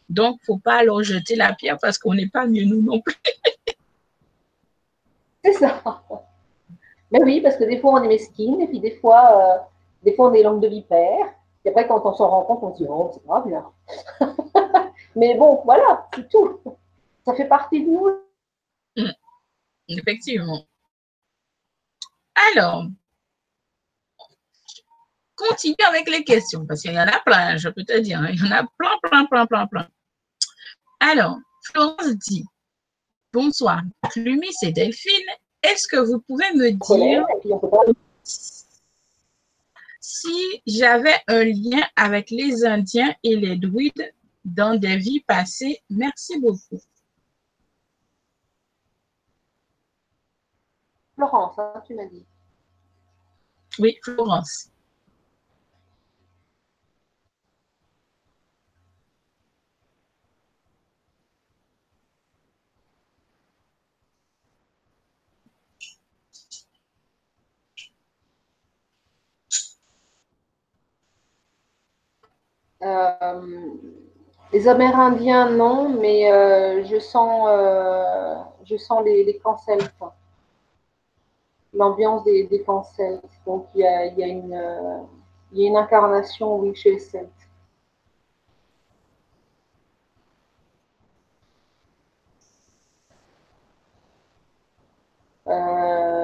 Donc, 0.09 0.39
il 0.39 0.43
ne 0.43 0.47
faut 0.47 0.59
pas 0.59 0.83
leur 0.83 1.03
jeter 1.03 1.37
la 1.37 1.53
pierre 1.53 1.79
parce 1.81 1.99
qu'on 1.99 2.15
n'est 2.15 2.29
pas 2.29 2.47
mieux 2.47 2.65
nous 2.65 2.83
non 2.83 3.01
plus. 3.01 3.17
C'est 5.45 5.55
ça. 5.55 5.83
Mais 7.11 7.23
oui, 7.23 7.41
parce 7.41 7.57
que 7.57 7.65
des 7.65 7.79
fois, 7.79 7.93
on 7.93 8.05
est 8.05 8.09
mesquine, 8.09 8.61
et 8.61 8.69
puis 8.69 8.79
des 8.79 8.97
fois, 8.97 9.37
euh, 9.37 9.59
des 10.05 10.15
fois 10.15 10.31
on 10.31 10.35
est 10.35 10.43
langue 10.43 10.61
de 10.61 10.69
vipère. 10.69 11.35
Et 11.65 11.71
après, 11.71 11.87
quand 11.87 12.03
on 12.05 12.15
s'en 12.15 12.29
rend 12.29 12.43
compte, 12.45 12.63
on 12.63 12.73
se 12.73 12.83
dit, 12.83 12.89
oh, 12.89 13.11
c'est 13.13 13.27
grave, 13.27 13.49
là. 13.49 13.71
Mais 15.17 15.35
bon, 15.35 15.61
voilà, 15.65 16.09
c'est 16.15 16.29
tout. 16.29 16.61
Ça 17.25 17.35
fait 17.35 17.47
partie 17.47 17.85
de 17.85 17.91
nous. 17.91 18.09
Mm. 18.97 19.11
Effectivement. 19.89 20.65
Alors, 22.55 22.85
continue 25.49 25.75
avec 25.89 26.09
les 26.09 26.25
questions, 26.25 26.67
parce 26.67 26.83
qu'il 26.83 26.93
y 26.93 26.99
en 26.99 27.07
a 27.07 27.21
plein, 27.21 27.57
je 27.57 27.69
peux 27.69 27.85
te 27.85 27.99
dire. 27.99 28.21
Il 28.31 28.39
y 28.39 28.49
en 28.49 28.53
a 28.53 28.67
plein, 28.79 28.99
plein, 29.03 29.25
plein, 29.27 29.47
plein, 29.47 29.67
plein. 29.67 29.89
Alors, 31.01 31.39
Florence 31.65 32.15
dit, 32.29 32.45
bonsoir, 33.33 33.81
Clumis 34.11 34.55
et 34.63 34.73
Delphine, 34.73 35.31
est-ce 35.63 35.89
que 35.89 35.97
vous 35.97 36.21
pouvez 36.21 36.53
me 36.55 36.71
dire 36.71 37.25
si 40.01 40.63
j'avais 40.67 41.17
un 41.29 41.45
lien 41.45 41.83
avec 41.97 42.31
les 42.31 42.65
Indiens 42.65 43.15
et 43.23 43.37
les 43.37 43.57
druides 43.57 44.13
dans 44.45 44.75
des 44.75 44.97
vies 44.97 45.21
passées? 45.21 45.81
Merci 45.89 46.39
beaucoup. 46.39 46.81
Florence, 51.15 51.59
hein, 51.59 51.83
tu 51.87 51.95
m'as 51.95 52.07
dit. 52.07 52.25
Oui, 53.79 53.99
Florence. 54.03 54.71
Les 74.53 74.69
Amérindiens, 74.69 75.51
non, 75.51 75.89
mais 75.89 76.31
euh, 76.33 76.85
je 76.85 76.99
sens, 76.99 77.47
euh, 77.49 78.35
je 78.65 78.77
sens 78.77 79.05
les, 79.05 79.25
les 79.25 79.39
cancels, 79.39 79.81
l'ambiance 81.75 82.25
des, 82.25 82.45
des 82.47 82.63
cancels. 82.63 83.21
Donc, 83.47 83.67
il 83.75 83.81
y 83.81 83.87
a, 83.87 84.07
y, 84.07 84.23
a 84.23 84.27
une, 84.27 85.07
y 85.53 85.65
a 85.65 85.69
une 85.69 85.77
incarnation, 85.77 86.59
oui, 86.59 86.75
chez 86.75 86.93
les 86.93 86.99
Celtes. 86.99 87.31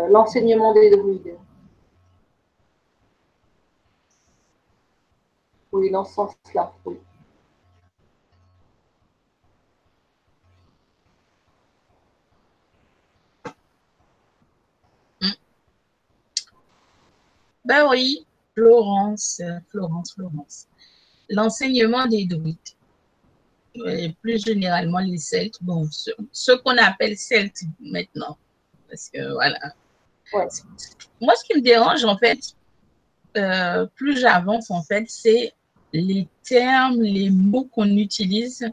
L'enseignement 0.09 0.73
des 0.73 0.91
druides. 0.91 1.37
Oui, 5.87 5.93
dans 5.93 6.05
ce 6.05 6.15
sens-là, 6.15 6.73
oui. 6.85 6.97
Ben 17.65 17.89
oui, 17.89 18.27
Florence, 18.57 19.41
Florence, 19.69 20.15
Florence. 20.15 20.67
L'enseignement 21.29 22.07
des 22.07 22.25
druides. 22.27 22.57
Et 23.87 24.13
plus 24.21 24.45
généralement 24.45 24.99
les 24.99 25.19
Celtes, 25.19 25.63
bon, 25.63 25.89
ce, 25.93 26.53
qu'on 26.63 26.77
appelle 26.79 27.17
Celtes 27.17 27.63
maintenant. 27.79 28.37
Parce 28.89 29.09
que 29.09 29.35
voilà. 29.35 29.61
Moi, 30.33 31.35
ce 31.37 31.45
qui 31.45 31.57
me 31.57 31.63
dérange, 31.63 32.05
en 32.05 32.19
fait, 32.19 32.41
euh, 33.37 33.87
plus 33.95 34.19
j'avance, 34.19 34.69
en 34.73 34.83
fait, 34.83 35.05
c'est 35.09 35.53
les 35.93 36.29
termes, 36.43 37.01
les 37.01 37.31
mots 37.31 37.69
qu'on 37.73 37.97
utilise 37.97 38.71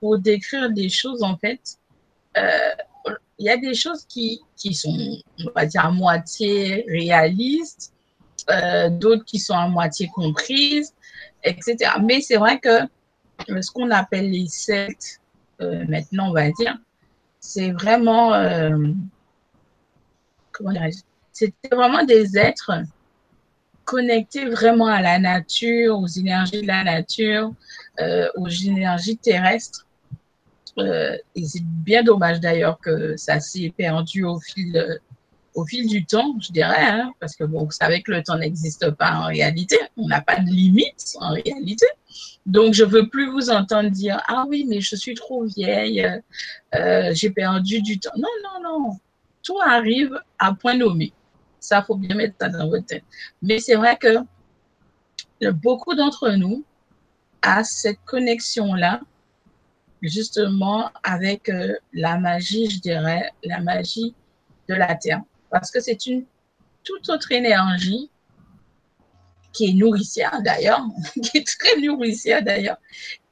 pour 0.00 0.18
décrire 0.18 0.70
des 0.70 0.88
choses, 0.88 1.22
en 1.22 1.36
fait, 1.36 1.78
euh, 2.36 2.50
il 3.38 3.46
y 3.46 3.50
a 3.50 3.56
des 3.56 3.74
choses 3.74 4.04
qui, 4.06 4.42
qui, 4.56 4.74
sont, 4.74 4.96
on 5.38 5.50
va 5.54 5.66
dire, 5.66 5.84
à 5.84 5.90
moitié 5.90 6.84
réalistes, 6.88 7.92
euh, 8.50 8.88
d'autres 8.90 9.24
qui 9.24 9.38
sont 9.38 9.54
à 9.54 9.68
moitié 9.68 10.08
comprises, 10.14 10.94
etc. 11.42 11.76
Mais 12.02 12.20
c'est 12.20 12.36
vrai 12.36 12.58
que 12.60 12.82
euh, 12.82 13.62
ce 13.62 13.70
qu'on 13.70 13.90
appelle 13.90 14.30
les 14.30 14.46
sectes, 14.46 15.20
maintenant, 15.60 16.28
on 16.28 16.32
va 16.32 16.50
dire, 16.50 16.76
c'est 17.40 17.70
vraiment, 17.70 18.32
comment 20.52 20.72
dirais-je, 20.72 20.98
c'était 21.32 21.74
vraiment 21.74 22.04
des 22.04 22.36
êtres 22.36 22.70
connecter 23.84 24.46
vraiment 24.46 24.86
à 24.86 25.00
la 25.00 25.18
nature, 25.18 25.98
aux 25.98 26.06
énergies 26.06 26.62
de 26.62 26.66
la 26.66 26.84
nature, 26.84 27.52
euh, 28.00 28.28
aux 28.36 28.48
énergies 28.48 29.16
terrestres. 29.16 29.86
Euh, 30.78 31.16
et 31.36 31.44
c'est 31.44 31.62
bien 31.62 32.02
dommage 32.02 32.40
d'ailleurs 32.40 32.78
que 32.80 33.16
ça 33.16 33.38
s'est 33.38 33.72
perdu 33.76 34.24
au 34.24 34.40
fil, 34.40 34.76
euh, 34.76 34.96
au 35.54 35.64
fil 35.64 35.86
du 35.88 36.04
temps, 36.04 36.34
je 36.40 36.50
dirais, 36.50 36.82
hein, 36.82 37.12
parce 37.20 37.36
que 37.36 37.44
bon, 37.44 37.64
vous 37.64 37.70
savez 37.70 38.02
que 38.02 38.10
le 38.10 38.22
temps 38.22 38.36
n'existe 38.36 38.90
pas 38.90 39.12
en 39.12 39.26
réalité, 39.26 39.78
on 39.96 40.08
n'a 40.08 40.20
pas 40.20 40.40
de 40.40 40.48
limite 40.48 41.14
en 41.20 41.32
réalité. 41.32 41.86
Donc, 42.46 42.74
je 42.74 42.84
veux 42.84 43.08
plus 43.08 43.30
vous 43.30 43.50
entendre 43.50 43.90
dire 43.90 44.20
ah 44.26 44.44
oui, 44.48 44.66
mais 44.68 44.80
je 44.80 44.96
suis 44.96 45.14
trop 45.14 45.44
vieille, 45.44 46.04
j'ai 47.12 47.30
perdu 47.30 47.80
du 47.80 48.00
temps. 48.00 48.10
Non, 48.16 48.28
non, 48.42 48.62
non, 48.62 48.98
tout 49.44 49.60
arrive 49.64 50.18
à 50.40 50.52
point 50.54 50.76
nommé. 50.76 51.12
Ça, 51.64 51.82
faut 51.82 51.94
bien 51.94 52.14
mettre 52.14 52.34
ça 52.38 52.50
dans 52.50 52.68
votre 52.68 52.84
tête. 52.84 53.04
Mais 53.40 53.58
c'est 53.58 53.74
vrai 53.74 53.96
que 53.96 54.18
beaucoup 55.52 55.94
d'entre 55.94 56.30
nous 56.32 56.62
a 57.40 57.64
cette 57.64 58.04
connexion-là, 58.04 59.00
justement, 60.02 60.90
avec 61.02 61.48
euh, 61.48 61.74
la 61.94 62.18
magie, 62.18 62.68
je 62.68 62.80
dirais, 62.80 63.30
la 63.44 63.60
magie 63.60 64.14
de 64.68 64.74
la 64.74 64.94
Terre. 64.94 65.22
Parce 65.50 65.70
que 65.70 65.80
c'est 65.80 66.04
une 66.04 66.26
toute 66.82 67.08
autre 67.08 67.32
énergie 67.32 68.10
qui 69.54 69.70
est 69.70 69.72
nourricière 69.72 70.42
d'ailleurs, 70.42 70.84
qui 71.22 71.38
est 71.38 71.46
très 71.46 71.80
nourricière 71.80 72.42
d'ailleurs. 72.42 72.76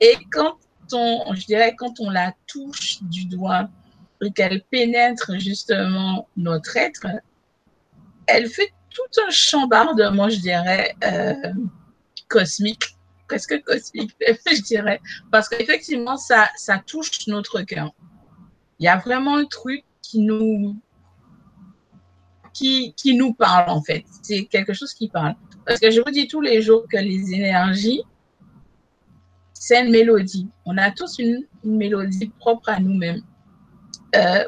Et 0.01 0.17
quand 0.31 0.57
on, 0.95 1.35
la 2.11 2.33
touche 2.47 3.03
du 3.03 3.27
doigt 3.27 3.69
et 4.23 4.31
qu'elle 4.31 4.63
pénètre 4.71 5.39
justement 5.39 6.29
notre 6.39 6.79
être, 6.79 7.07
elle 8.27 8.49
fait 8.49 8.73
tout 8.91 9.21
un 9.27 9.31
chambardement, 9.31 10.29
je 10.29 10.39
dirais, 10.41 10.95
euh, 11.05 11.53
cosmique, 12.29 12.97
presque 13.29 13.63
cosmique, 13.63 14.15
je 14.21 14.63
dirais, 14.63 15.01
parce 15.31 15.49
qu'effectivement, 15.49 16.17
ça, 16.17 16.49
ça 16.57 16.79
touche 16.79 17.27
notre 17.27 17.63
cœur. 17.63 17.93
Il 18.79 18.85
y 18.85 18.89
a 18.89 18.97
vraiment 18.97 19.37
un 19.37 19.45
truc 19.45 19.85
qui 20.03 20.21
nous, 20.21 20.77
qui, 22.53 22.95
qui 22.95 23.15
nous 23.15 23.33
parle, 23.33 23.71
en 23.71 23.83
fait. 23.83 24.05
C'est 24.23 24.45
quelque 24.45 24.73
chose 24.73 24.93
qui 24.93 25.09
parle. 25.09 25.35
Parce 25.67 25.81
que 25.81 25.91
je 25.91 26.01
vous 26.01 26.11
dis 26.11 26.27
tous 26.27 26.41
les 26.41 26.61
jours 26.61 26.85
que 26.91 26.99
les 26.99 27.33
énergies, 27.33 28.03
c'est 29.53 29.85
une 29.85 29.93
mélodie. 29.93 30.49
On 30.65 30.77
a 30.77 30.91
tous 30.91 31.19
une, 31.19 31.47
mélodie 31.65 32.33
propre 32.41 32.69
à 32.69 32.81
nous-mêmes. 32.81 33.23
Euh, 34.17 34.45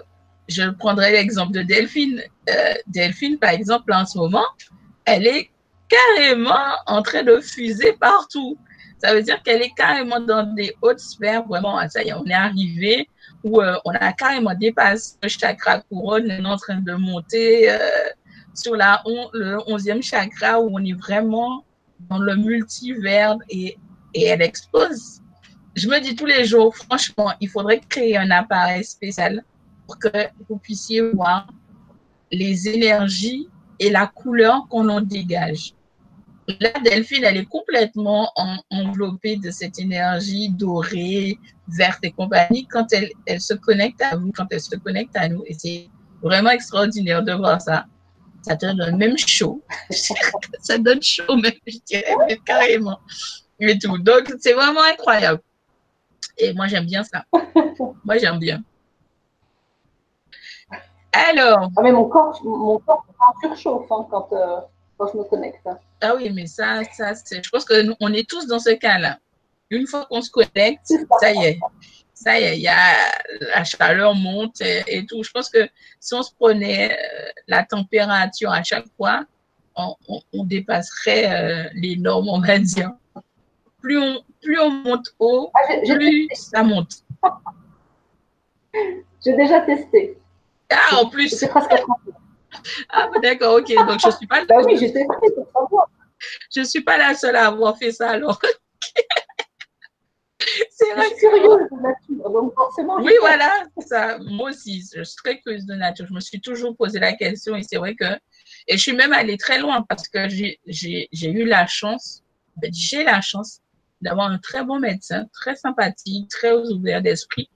je 0.48 0.70
prendrai 0.70 1.12
l'exemple 1.12 1.52
de 1.52 1.62
Delphine. 1.62 2.22
Euh, 2.50 2.74
Delphine, 2.86 3.38
par 3.38 3.50
exemple, 3.50 3.92
en 3.92 4.04
ce 4.04 4.18
moment, 4.18 4.44
elle 5.04 5.26
est 5.26 5.50
carrément 5.88 6.76
en 6.86 7.02
train 7.02 7.22
de 7.22 7.40
fuser 7.40 7.92
partout. 7.94 8.58
Ça 8.98 9.14
veut 9.14 9.22
dire 9.22 9.42
qu'elle 9.42 9.62
est 9.62 9.74
carrément 9.76 10.20
dans 10.20 10.54
des 10.54 10.74
hautes 10.82 11.00
sphères. 11.00 11.44
Vraiment, 11.44 11.86
ça 11.88 12.02
y 12.02 12.08
est, 12.08 12.12
on 12.14 12.24
est 12.24 12.32
arrivé 12.32 13.08
où 13.42 13.60
euh, 13.60 13.76
on 13.84 13.90
a 13.90 14.12
carrément 14.12 14.54
dépassé 14.54 15.16
le 15.22 15.28
chakra 15.28 15.80
couronne. 15.80 16.26
On 16.30 16.44
est 16.44 16.46
en 16.46 16.56
train 16.56 16.80
de 16.80 16.92
monter 16.94 17.70
euh, 17.70 17.78
sur 18.54 18.76
la 18.76 19.02
le 19.32 19.56
11e 19.68 20.02
chakra 20.02 20.60
où 20.60 20.70
on 20.72 20.84
est 20.84 20.98
vraiment 20.98 21.64
dans 22.08 22.18
le 22.18 22.36
multivers 22.36 23.36
et, 23.48 23.76
et 24.14 24.24
elle 24.24 24.42
explose. 24.42 25.20
Je 25.74 25.88
me 25.88 25.98
dis 26.00 26.14
tous 26.14 26.26
les 26.26 26.44
jours, 26.44 26.74
franchement, 26.74 27.32
il 27.40 27.48
faudrait 27.48 27.80
créer 27.80 28.16
un 28.16 28.30
appareil 28.30 28.84
spécial 28.84 29.42
pour 29.86 29.98
que 29.98 30.08
vous 30.48 30.58
puissiez 30.58 31.00
voir 31.12 31.46
les 32.30 32.68
énergies 32.68 33.48
et 33.78 33.90
la 33.90 34.06
couleur 34.06 34.66
qu'on 34.68 34.88
en 34.88 35.00
dégage. 35.00 35.74
La 36.60 36.72
Delphine, 36.72 37.24
elle 37.24 37.38
est 37.38 37.46
complètement 37.46 38.30
enveloppée 38.70 39.36
de 39.36 39.50
cette 39.50 39.78
énergie 39.78 40.50
dorée, 40.50 41.38
verte 41.68 42.00
et 42.02 42.12
compagnie 42.12 42.66
quand 42.66 42.92
elle, 42.92 43.10
elle 43.26 43.40
se 43.40 43.54
connecte 43.54 44.02
à 44.02 44.16
vous, 44.16 44.30
quand 44.32 44.46
elle 44.50 44.60
se 44.60 44.76
connecte 44.76 45.16
à 45.16 45.28
nous. 45.28 45.42
Et 45.46 45.54
c'est 45.54 45.88
vraiment 46.22 46.50
extraordinaire 46.50 47.22
de 47.22 47.32
voir 47.32 47.60
ça. 47.62 47.86
Ça 48.42 48.56
donne 48.56 48.96
même 48.98 49.16
chaud. 49.16 49.62
ça 50.60 50.76
donne 50.76 51.02
chaud, 51.02 51.36
même, 51.36 51.52
je 51.66 51.78
dirais, 51.86 52.14
carrément. 52.44 53.00
Et 53.58 53.78
tout. 53.78 53.96
Donc, 53.98 54.34
c'est 54.38 54.52
vraiment 54.52 54.82
incroyable. 54.82 55.40
Et 56.36 56.52
moi, 56.52 56.66
j'aime 56.66 56.84
bien 56.84 57.04
ça. 57.04 57.24
moi, 58.04 58.18
j'aime 58.18 58.38
bien. 58.38 58.62
Alors. 61.14 61.70
Ah, 61.76 61.82
mais 61.82 61.92
mon 61.92 62.08
corps, 62.08 62.40
mon 62.44 62.78
corps 62.80 63.04
surchauffe 63.40 63.90
hein, 63.90 64.06
quand, 64.10 64.28
euh, 64.32 64.60
quand 64.98 65.08
je 65.12 65.18
me 65.18 65.24
connecte. 65.24 65.66
Ah 66.00 66.14
oui, 66.16 66.30
mais 66.34 66.46
ça, 66.46 66.82
ça 66.92 67.12
je 67.14 67.48
pense 67.50 67.64
qu'on 67.64 68.12
est 68.12 68.28
tous 68.28 68.46
dans 68.46 68.58
ce 68.58 68.70
cas-là. 68.70 69.18
Une 69.70 69.86
fois 69.86 70.06
qu'on 70.06 70.20
se 70.20 70.30
connecte, 70.30 70.92
ça 71.20 71.32
y 71.32 71.44
est. 71.44 71.58
Ça 72.14 72.38
y 72.38 72.44
est, 72.44 72.58
y 72.60 72.68
a 72.68 72.94
la 73.54 73.64
chaleur 73.64 74.14
monte 74.14 74.60
et, 74.60 75.04
tout. 75.06 75.22
Je 75.22 75.30
pense 75.30 75.48
que 75.48 75.68
si 76.00 76.14
on 76.14 76.22
se 76.22 76.32
prenait 76.34 76.92
euh, 76.92 77.30
la 77.48 77.64
température 77.64 78.52
à 78.52 78.62
chaque 78.62 78.86
fois, 78.96 79.24
on, 79.76 80.44
dépasserait 80.44 81.30
euh, 81.30 81.68
les 81.74 81.96
normes, 81.96 82.28
on 82.28 82.40
va 82.40 82.58
dire. 82.58 82.92
Plus 83.80 83.98
on, 83.98 84.22
plus 84.40 84.60
on 84.60 84.70
monte 84.70 85.08
haut, 85.18 85.50
ah, 85.54 85.74
plus 85.84 86.28
ça 86.34 86.62
monte. 86.62 87.02
J'ai 89.24 89.34
déjà 89.36 89.60
testé. 89.62 90.16
Ah, 90.74 90.96
en 90.96 91.08
plus. 91.08 91.28
C'est 91.28 91.48
presque 91.48 91.70
Ah, 92.90 93.10
d'accord, 93.22 93.56
ok. 93.56 93.74
Donc, 93.86 94.00
je 94.00 94.06
ne 94.06 94.12
suis 94.12 94.26
pas. 94.26 94.44
Bah 94.44 94.56
oui, 94.64 94.78
savoir. 94.78 95.88
Je 96.52 96.60
ne 96.60 96.64
suis 96.64 96.80
pas 96.80 96.96
la 96.96 97.14
seule 97.14 97.36
à 97.36 97.48
avoir 97.48 97.76
fait 97.76 97.92
ça 97.92 98.10
alors. 98.10 98.40
c'est 100.70 100.92
vrai. 100.94 101.04
Je 101.04 101.08
suis 101.08 101.16
curieuse 101.18 101.68
de 101.70 101.82
nature, 101.82 102.30
donc 102.30 102.54
forcément. 102.54 102.96
Oui, 102.96 103.12
voilà, 103.20 103.64
ça. 103.86 104.18
Moi 104.18 104.50
aussi, 104.50 104.82
je 104.94 105.02
suis 105.02 105.16
très 105.16 105.40
curieuse 105.40 105.66
de 105.66 105.74
nature. 105.74 106.06
Je 106.06 106.14
me 106.14 106.20
suis 106.20 106.40
toujours 106.40 106.76
posé 106.76 106.98
la 106.98 107.12
question 107.12 107.56
et 107.56 107.62
c'est 107.62 107.76
vrai 107.76 107.94
que. 107.94 108.04
Et 108.68 108.76
je 108.76 108.82
suis 108.82 108.92
même 108.94 109.12
allée 109.12 109.36
très 109.36 109.58
loin 109.58 109.84
parce 109.88 110.08
que 110.08 110.28
j'ai 110.28 110.58
eu 111.30 111.44
la 111.44 111.66
chance, 111.66 112.22
j'ai 112.62 113.04
la 113.04 113.20
chance 113.20 113.60
d'avoir 114.00 114.30
un 114.30 114.38
très 114.38 114.64
bon 114.64 114.78
médecin, 114.78 115.26
très 115.32 115.56
sympathique, 115.56 116.28
très 116.28 116.52
ouvert 116.52 117.02
d'esprit. 117.02 117.48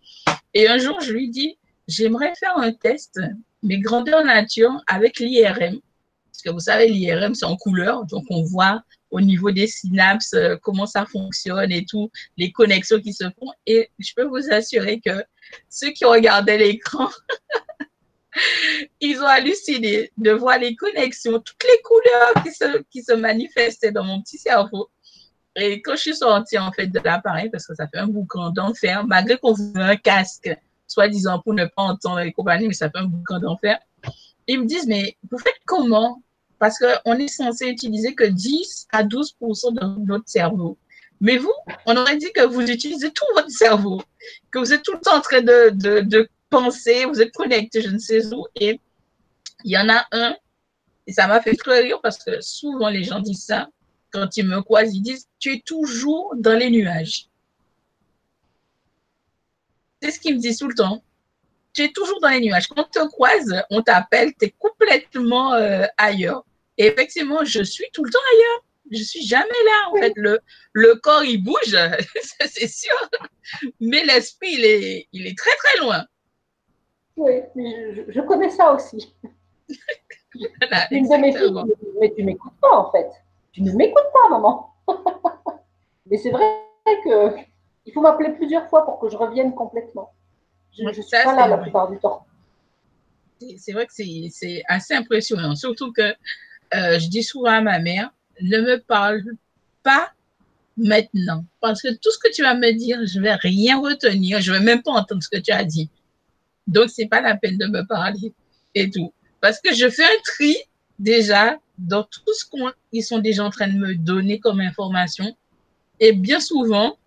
Et 0.55 0.69
un 0.69 0.79
jour, 0.79 1.01
je 1.01 1.13
lui 1.13 1.31
dis, 1.31 1.59
j'aimerais 1.89 2.35
faire 2.39 2.57
un 2.57 2.73
test, 2.73 3.19
mais 3.63 3.79
grandeur 3.79 4.25
nature, 4.25 4.81
avec 4.87 5.19
l'IRM. 5.19 5.81
Parce 6.27 6.43
que 6.45 6.51
vous 6.51 6.61
savez, 6.61 6.89
l'IRM, 6.89 7.35
c'est 7.35 7.47
en 7.47 7.57
couleur, 7.57 8.05
donc 8.05 8.25
on 8.31 8.45
voit 8.45 8.83
au 9.11 9.21
niveau 9.21 9.51
des 9.51 9.67
synapses 9.67 10.35
euh, 10.35 10.57
comment 10.63 10.87
ça 10.87 11.07
fonctionne 11.07 11.73
et 11.73 11.85
tout, 11.85 12.11
les 12.37 12.53
connexions 12.53 13.01
qui 13.01 13.15
se 13.15 13.25
font. 13.25 13.51
Et 13.67 13.91
je 13.99 14.13
peux 14.15 14.25
vous 14.25 14.53
assurer 14.53 15.01
que 15.01 15.25
ceux 15.71 15.91
qui 15.91 16.05
regardaient 16.05 16.59
l'écran, 16.59 17.09
ils 19.01 19.19
ont 19.21 19.27
halluciné 19.27 20.13
de 20.19 20.31
voir 20.31 20.59
les 20.59 20.77
connexions, 20.77 21.41
toutes 21.41 21.65
les 21.65 21.83
couleurs 21.83 22.45
qui 22.45 22.53
se, 22.53 22.83
qui 22.91 23.03
se 23.03 23.15
manifestaient 23.15 23.93
dans 23.93 24.05
mon 24.05 24.21
petit 24.21 24.39
cerveau. 24.39 24.91
Et 25.57 25.83
quand 25.83 25.97
je 25.97 26.03
suis 26.03 26.17
sortie 26.17 26.59
en 26.59 26.71
fait 26.71 26.87
de 26.87 27.01
l'appareil, 27.03 27.51
parce 27.51 27.67
que 27.67 27.75
ça 27.75 27.89
fait 27.89 27.99
un 27.99 28.07
boucan 28.07 28.51
d'enfer, 28.51 29.05
malgré 29.07 29.39
qu'on 29.39 29.55
veut 29.55 29.73
un 29.75 29.97
casque, 29.97 30.55
soi-disant 30.89 31.41
pour 31.41 31.55
ne 31.55 31.65
pas 31.67 31.83
entendre 31.83 32.21
les 32.21 32.33
compagnies, 32.33 32.67
mais 32.67 32.75
ça 32.75 32.91
fait 32.91 32.99
un 32.99 33.05
boucan 33.05 33.39
d'enfer, 33.39 33.79
ils 34.49 34.61
me 34.61 34.67
disent, 34.67 34.87
mais 34.87 35.17
vous 35.31 35.39
faites 35.39 35.61
comment? 35.67 36.23
Parce 36.59 36.77
qu'on 36.79 37.15
est 37.15 37.29
censé 37.29 37.67
utiliser 37.69 38.15
que 38.15 38.25
10 38.25 38.89
à 38.91 39.05
12% 39.05 39.75
de 39.75 40.07
notre 40.07 40.29
cerveau. 40.29 40.77
Mais 41.21 41.37
vous, 41.37 41.53
on 41.87 41.97
aurait 41.97 42.17
dit 42.17 42.33
que 42.33 42.45
vous 42.45 42.63
utilisez 42.63 43.11
tout 43.11 43.25
votre 43.35 43.51
cerveau, 43.51 44.01
que 44.51 44.59
vous 44.59 44.73
êtes 44.73 44.83
tout 44.83 44.93
le 44.93 45.01
temps 45.01 45.17
en 45.17 45.21
train 45.21 45.43
de, 45.43 45.71
de, 45.71 46.01
de 46.01 46.29
penser, 46.51 47.05
vous 47.05 47.21
êtes 47.21 47.33
connecté, 47.33 47.83
je 47.83 47.91
ne 47.91 47.99
sais 47.99 48.33
où. 48.33 48.47
Et 48.57 48.81
il 49.65 49.71
y 49.71 49.79
en 49.79 49.89
a 49.89 50.07
un, 50.13 50.37
et 51.07 51.13
ça 51.13 51.27
m'a 51.27 51.41
fait 51.41 51.55
très 51.55 51.81
rire 51.81 52.01
parce 52.03 52.23
que 52.23 52.41
souvent 52.41 52.89
les 52.89 53.05
gens 53.05 53.21
disent 53.21 53.45
ça, 53.45 53.69
quand 54.11 54.37
ils 54.37 54.47
me 54.47 54.63
croisent, 54.63 54.95
ils 54.95 55.03
disent, 55.03 55.27
tu 55.39 55.55
es 55.55 55.63
toujours 55.65 56.35
dans 56.37 56.57
les 56.57 56.71
nuages. 56.71 57.28
C'est 60.01 60.11
ce 60.11 60.21
qu'ils 60.21 60.37
me 60.37 60.41
disent 60.41 60.59
tout 60.59 60.69
le 60.69 60.75
temps 60.75 61.03
tu 61.79 61.85
es 61.85 61.93
toujours 61.93 62.21
dans 62.21 62.29
les 62.29 62.41
nuages. 62.41 62.67
Quand 62.67 62.83
on 62.83 62.85
te 62.85 63.09
croise, 63.09 63.63
on 63.71 63.83
t'appelle, 63.83 64.33
tu 64.35 64.47
es 64.47 64.55
complètement 64.59 65.55
euh, 65.55 65.85
ailleurs. 65.97 66.45
Et 66.77 66.87
effectivement, 66.87 67.45
je 67.45 67.63
suis 67.63 67.87
tout 67.93 68.05
le 68.05 68.11
temps 68.11 68.19
ailleurs. 68.35 68.65
Je 68.91 69.03
suis 69.03 69.23
jamais 69.23 69.47
là. 69.65 69.91
En 69.91 70.01
fait, 70.01 70.13
le, 70.17 70.41
le 70.73 70.95
corps, 70.97 71.25
il 71.25 71.43
bouge, 71.43 71.77
c'est 72.47 72.69
sûr. 72.69 73.11
Mais 73.81 74.05
l'esprit, 74.05 74.55
il 74.55 74.65
est, 74.65 75.09
il 75.13 75.27
est 75.27 75.39
très, 75.39 75.55
très 75.57 75.81
loin. 75.81 76.05
Oui, 77.17 77.43
je, 77.55 78.21
connais 78.23 78.51
ça 78.51 78.73
aussi. 78.73 79.15
Une 80.91 81.09
de 81.09 81.17
mes 81.17 81.33
filles, 81.33 81.77
mais 82.01 82.13
tu 82.17 82.25
m'écoutes 82.25 82.59
pas, 82.61 82.77
en 82.77 82.91
fait. 82.91 83.09
Tu 83.53 83.63
ne 83.63 83.73
m'écoutes 83.73 84.13
pas, 84.13 84.31
maman. 84.31 84.73
mais 86.07 86.17
c'est 86.17 86.31
vrai 86.31 86.61
que 87.05 87.35
il 87.89 87.93
faut 87.95 88.03
m'appeler 88.03 88.33
plusieurs 88.33 88.69
fois 88.69 88.85
pour 88.85 88.99
que 89.01 89.09
je 89.09 89.17
revienne 89.17 89.55
complètement. 89.55 90.13
Je 90.77 90.85
ne 90.85 90.93
suis 90.93 91.03
pas 91.11 91.35
là 91.35 91.49
la 91.49 91.57
plupart 91.57 91.91
du 91.91 91.99
temps. 91.99 92.27
C'est 93.57 93.73
vrai 93.73 93.87
que 93.87 93.93
c'est 93.95 94.63
assez 94.69 94.93
impressionnant. 94.93 95.57
Surtout 95.57 95.91
que 95.93 96.03
euh, 96.75 96.99
je 96.99 97.09
dis 97.09 97.23
souvent 97.23 97.53
à 97.53 97.61
ma 97.63 97.79
mère, 97.79 98.11
ne 98.43 98.59
me 98.61 98.77
parle 98.77 99.23
pas 99.83 100.13
maintenant. 100.77 101.47
Parce 101.63 101.81
que 101.81 101.89
tout 101.95 102.11
ce 102.11 102.19
que 102.19 102.31
tu 102.31 102.43
vas 102.43 102.55
me 102.55 102.73
dire, 102.73 102.99
je 103.07 103.21
vais 103.21 103.35
rien 103.35 103.81
retenir. 103.81 104.43
Je 104.43 104.53
vais 104.53 104.61
même 104.61 104.83
pas 104.83 104.93
entendre 104.93 105.23
ce 105.23 105.31
que 105.31 105.41
tu 105.41 105.51
as 105.51 105.65
dit. 105.65 105.89
Donc, 106.67 106.91
c'est 106.91 107.07
pas 107.07 107.23
la 107.23 107.39
peine 107.39 107.57
de 107.57 107.67
me 107.69 107.87
parler 107.87 108.35
et 108.75 108.91
tout. 108.91 109.15
Parce 109.41 109.63
que 109.63 109.75
je 109.75 109.89
fais 109.89 110.05
un 110.05 110.21
tri 110.25 110.55
déjà 110.99 111.59
dans 111.79 112.03
tout 112.03 112.35
ce 112.35 112.45
qu'ils 112.91 113.05
sont 113.05 113.19
déjà 113.19 113.45
en 113.45 113.51
train 113.51 113.69
de 113.69 113.79
me 113.79 113.95
donner 113.95 114.41
comme 114.41 114.61
information. 114.61 115.35
Et 116.01 116.13
bien 116.13 116.39
souvent, 116.39 116.99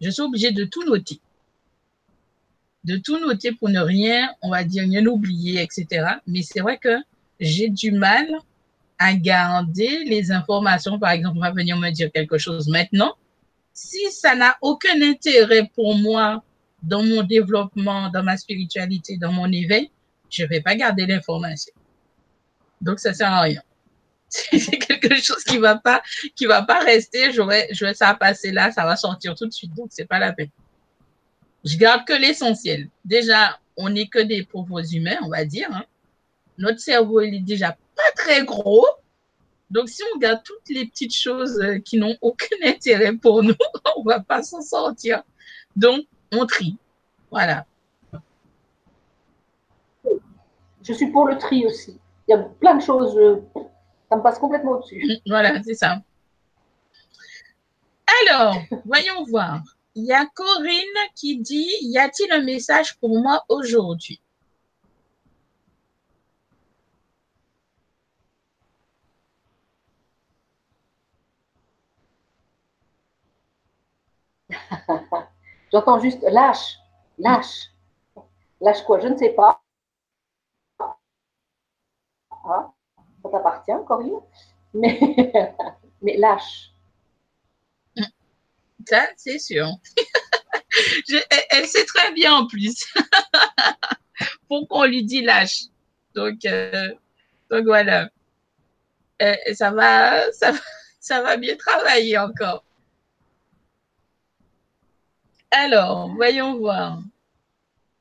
je 0.00 0.10
suis 0.10 0.22
obligée 0.22 0.52
de 0.52 0.64
tout 0.64 0.84
noter. 0.84 1.20
De 2.84 2.96
tout 2.96 3.18
noter 3.18 3.52
pour 3.52 3.68
ne 3.68 3.80
rien, 3.80 4.28
on 4.42 4.50
va 4.50 4.64
dire, 4.64 4.84
rien 4.84 5.04
oublier, 5.06 5.62
etc. 5.62 6.06
Mais 6.26 6.42
c'est 6.42 6.60
vrai 6.60 6.78
que 6.78 6.96
j'ai 7.40 7.68
du 7.68 7.92
mal 7.92 8.26
à 8.98 9.14
garder 9.14 10.04
les 10.04 10.30
informations. 10.30 10.98
Par 10.98 11.10
exemple, 11.10 11.38
on 11.38 11.40
va 11.40 11.50
venir 11.50 11.76
me 11.76 11.90
dire 11.90 12.10
quelque 12.12 12.38
chose 12.38 12.68
maintenant. 12.68 13.14
Si 13.72 14.10
ça 14.12 14.36
n'a 14.36 14.56
aucun 14.60 15.02
intérêt 15.02 15.70
pour 15.74 15.96
moi 15.96 16.44
dans 16.82 17.02
mon 17.02 17.22
développement, 17.22 18.10
dans 18.10 18.22
ma 18.22 18.36
spiritualité, 18.36 19.16
dans 19.16 19.32
mon 19.32 19.50
éveil, 19.50 19.90
je 20.30 20.42
ne 20.42 20.48
vais 20.48 20.60
pas 20.60 20.76
garder 20.76 21.06
l'information. 21.06 21.72
Donc, 22.80 23.00
ça 23.00 23.14
sert 23.14 23.32
à 23.32 23.40
rien. 23.40 23.62
C'est 24.58 24.78
quelque 24.78 25.14
chose 25.20 25.44
qui 25.44 25.58
va 25.58 25.76
pas, 25.76 26.02
qui 26.34 26.46
va 26.46 26.62
pas 26.62 26.80
rester. 26.80 27.32
J'aurais, 27.32 27.68
je 27.72 27.92
ça 27.94 28.14
passer 28.14 28.50
là, 28.50 28.70
ça 28.70 28.84
va 28.84 28.96
sortir 28.96 29.34
tout 29.34 29.46
de 29.46 29.52
suite. 29.52 29.74
Donc, 29.74 29.88
c'est 29.90 30.06
pas 30.06 30.18
la 30.18 30.32
peine. 30.32 30.50
Je 31.64 31.76
garde 31.76 32.04
que 32.04 32.12
l'essentiel. 32.12 32.88
Déjà, 33.04 33.58
on 33.76 33.90
n'est 33.90 34.08
que 34.08 34.18
des 34.18 34.44
pauvres 34.44 34.82
humains, 34.94 35.18
on 35.22 35.28
va 35.28 35.44
dire. 35.44 35.68
Hein. 35.72 35.84
Notre 36.58 36.80
cerveau, 36.80 37.20
il 37.20 37.34
est 37.36 37.40
déjà 37.40 37.72
pas 37.72 38.12
très 38.16 38.44
gros. 38.44 38.86
Donc, 39.70 39.88
si 39.88 40.02
on 40.14 40.18
garde 40.18 40.42
toutes 40.44 40.68
les 40.68 40.86
petites 40.86 41.14
choses 41.14 41.58
euh, 41.60 41.78
qui 41.78 41.96
n'ont 41.96 42.16
aucun 42.20 42.56
intérêt 42.64 43.12
pour 43.12 43.42
nous, 43.42 43.54
on 43.96 44.02
va 44.02 44.20
pas 44.20 44.42
s'en 44.42 44.60
sortir. 44.60 45.22
Donc, 45.76 46.06
on 46.32 46.46
trie. 46.46 46.76
Voilà. 47.30 47.66
Je 50.82 50.92
suis 50.92 51.06
pour 51.06 51.26
le 51.26 51.38
tri 51.38 51.64
aussi. 51.66 51.98
Il 52.28 52.32
y 52.32 52.34
a 52.34 52.38
plein 52.38 52.76
de 52.76 52.82
choses, 52.82 53.16
euh, 53.16 53.36
ça 54.14 54.18
me 54.18 54.22
passe 54.22 54.38
complètement 54.38 54.72
au-dessus. 54.72 55.04
Mm, 55.04 55.16
voilà, 55.26 55.60
c'est 55.64 55.74
ça. 55.74 56.00
Alors, 58.22 58.56
voyons 58.84 59.24
voir. 59.24 59.60
Il 59.96 60.04
y 60.04 60.12
a 60.12 60.24
Corinne 60.26 61.10
qui 61.16 61.38
dit, 61.38 61.68
y 61.82 61.98
a-t-il 61.98 62.30
un 62.32 62.42
message 62.42 62.96
pour 62.98 63.20
moi 63.20 63.44
aujourd'hui? 63.48 64.20
J'entends 75.72 75.98
juste 75.98 76.22
lâche, 76.22 76.78
lâche. 77.18 77.72
Lâche 78.60 78.82
quoi? 78.84 79.00
Je 79.00 79.08
ne 79.08 79.16
sais 79.16 79.30
pas. 79.30 79.60
Ah, 82.30 82.72
t'appartient, 83.34 83.72
Corinne. 83.86 84.20
Mais, 84.74 86.16
lâche. 86.16 86.70
Ça, 88.86 89.06
c'est 89.16 89.38
sûr. 89.38 89.66
elle, 91.50 91.66
sait 91.66 91.86
très 91.86 92.12
bien 92.12 92.34
en 92.34 92.46
plus. 92.46 92.84
Pourquoi 94.48 94.80
on 94.80 94.84
lui 94.84 95.04
dit 95.04 95.22
lâche. 95.22 95.62
Donc, 96.14 96.44
euh, 96.44 96.92
donc 97.50 97.64
voilà. 97.64 98.10
Euh, 99.22 99.34
ça, 99.54 99.70
va, 99.70 100.30
ça, 100.32 100.52
ça 101.00 101.22
va 101.22 101.36
bien 101.36 101.56
travailler 101.56 102.18
encore. 102.18 102.64
Alors, 105.50 106.12
voyons 106.14 106.58
voir. 106.58 107.00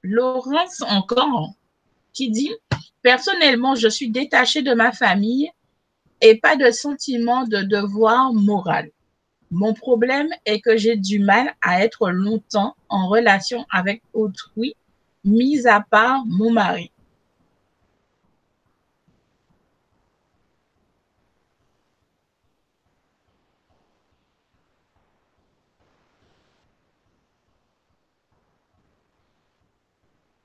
Laurence 0.01 0.81
encore, 0.81 1.53
qui 2.11 2.29
dit, 2.29 2.51
personnellement, 3.03 3.75
je 3.75 3.87
suis 3.87 4.09
détachée 4.09 4.63
de 4.63 4.73
ma 4.73 4.91
famille 4.91 5.51
et 6.21 6.39
pas 6.39 6.55
de 6.55 6.71
sentiment 6.71 7.45
de 7.45 7.61
devoir 7.61 8.33
moral. 8.33 8.89
Mon 9.51 9.73
problème 9.73 10.29
est 10.45 10.61
que 10.61 10.77
j'ai 10.77 10.95
du 10.95 11.19
mal 11.19 11.53
à 11.61 11.83
être 11.83 12.09
longtemps 12.09 12.75
en 12.89 13.07
relation 13.07 13.65
avec 13.69 14.01
autrui, 14.13 14.75
mis 15.23 15.67
à 15.67 15.81
part 15.81 16.25
mon 16.25 16.51
mari. 16.51 16.89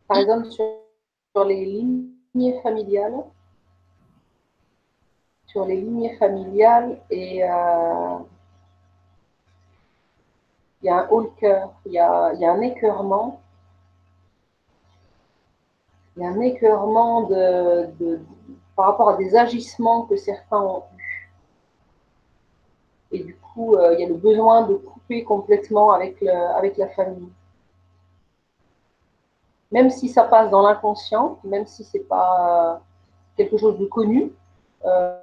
Par 0.06 0.18
exemple, 0.18 0.50
sur, 0.50 1.44
les 1.44 1.66
lignées 2.34 2.60
sur 5.46 5.64
les 5.64 5.80
lignées 5.80 6.16
familiales 6.16 7.00
et 7.10 7.42
euh, 7.42 8.18
il 10.82 10.86
y 10.86 10.88
a 10.88 10.96
un 10.96 11.08
haut 11.08 11.24
cœur, 11.40 11.72
il 11.86 11.92
y 11.92 11.98
a, 11.98 12.32
il 12.34 12.40
y 12.40 12.44
a 12.44 12.52
un 12.52 12.60
écœurement. 12.60 13.40
Il 16.16 16.22
y 16.22 16.26
a 16.26 16.30
un 16.30 16.40
écœurement 16.40 17.22
de, 17.22 17.86
de, 17.98 18.20
par 18.76 18.86
rapport 18.86 19.10
à 19.10 19.16
des 19.16 19.34
agissements 19.36 20.02
que 20.02 20.16
certains 20.16 20.60
ont 20.60 20.84
eus. 20.96 21.30
Et 23.10 23.24
du 23.24 23.36
coup, 23.36 23.74
euh, 23.74 23.94
il 23.94 24.00
y 24.00 24.04
a 24.04 24.08
le 24.08 24.14
besoin 24.14 24.62
de 24.66 24.74
couper 24.74 25.24
complètement 25.24 25.92
avec, 25.92 26.20
le, 26.20 26.30
avec 26.30 26.76
la 26.76 26.88
famille. 26.88 27.32
Même 29.70 29.90
si 29.90 30.08
ça 30.08 30.24
passe 30.24 30.50
dans 30.50 30.62
l'inconscient, 30.62 31.38
même 31.44 31.66
si 31.66 31.84
ce 31.84 31.98
n'est 31.98 32.04
pas 32.04 32.74
euh, 32.74 32.78
quelque 33.36 33.58
chose 33.58 33.78
de 33.78 33.86
connu 33.86 34.32
euh, 34.84 35.18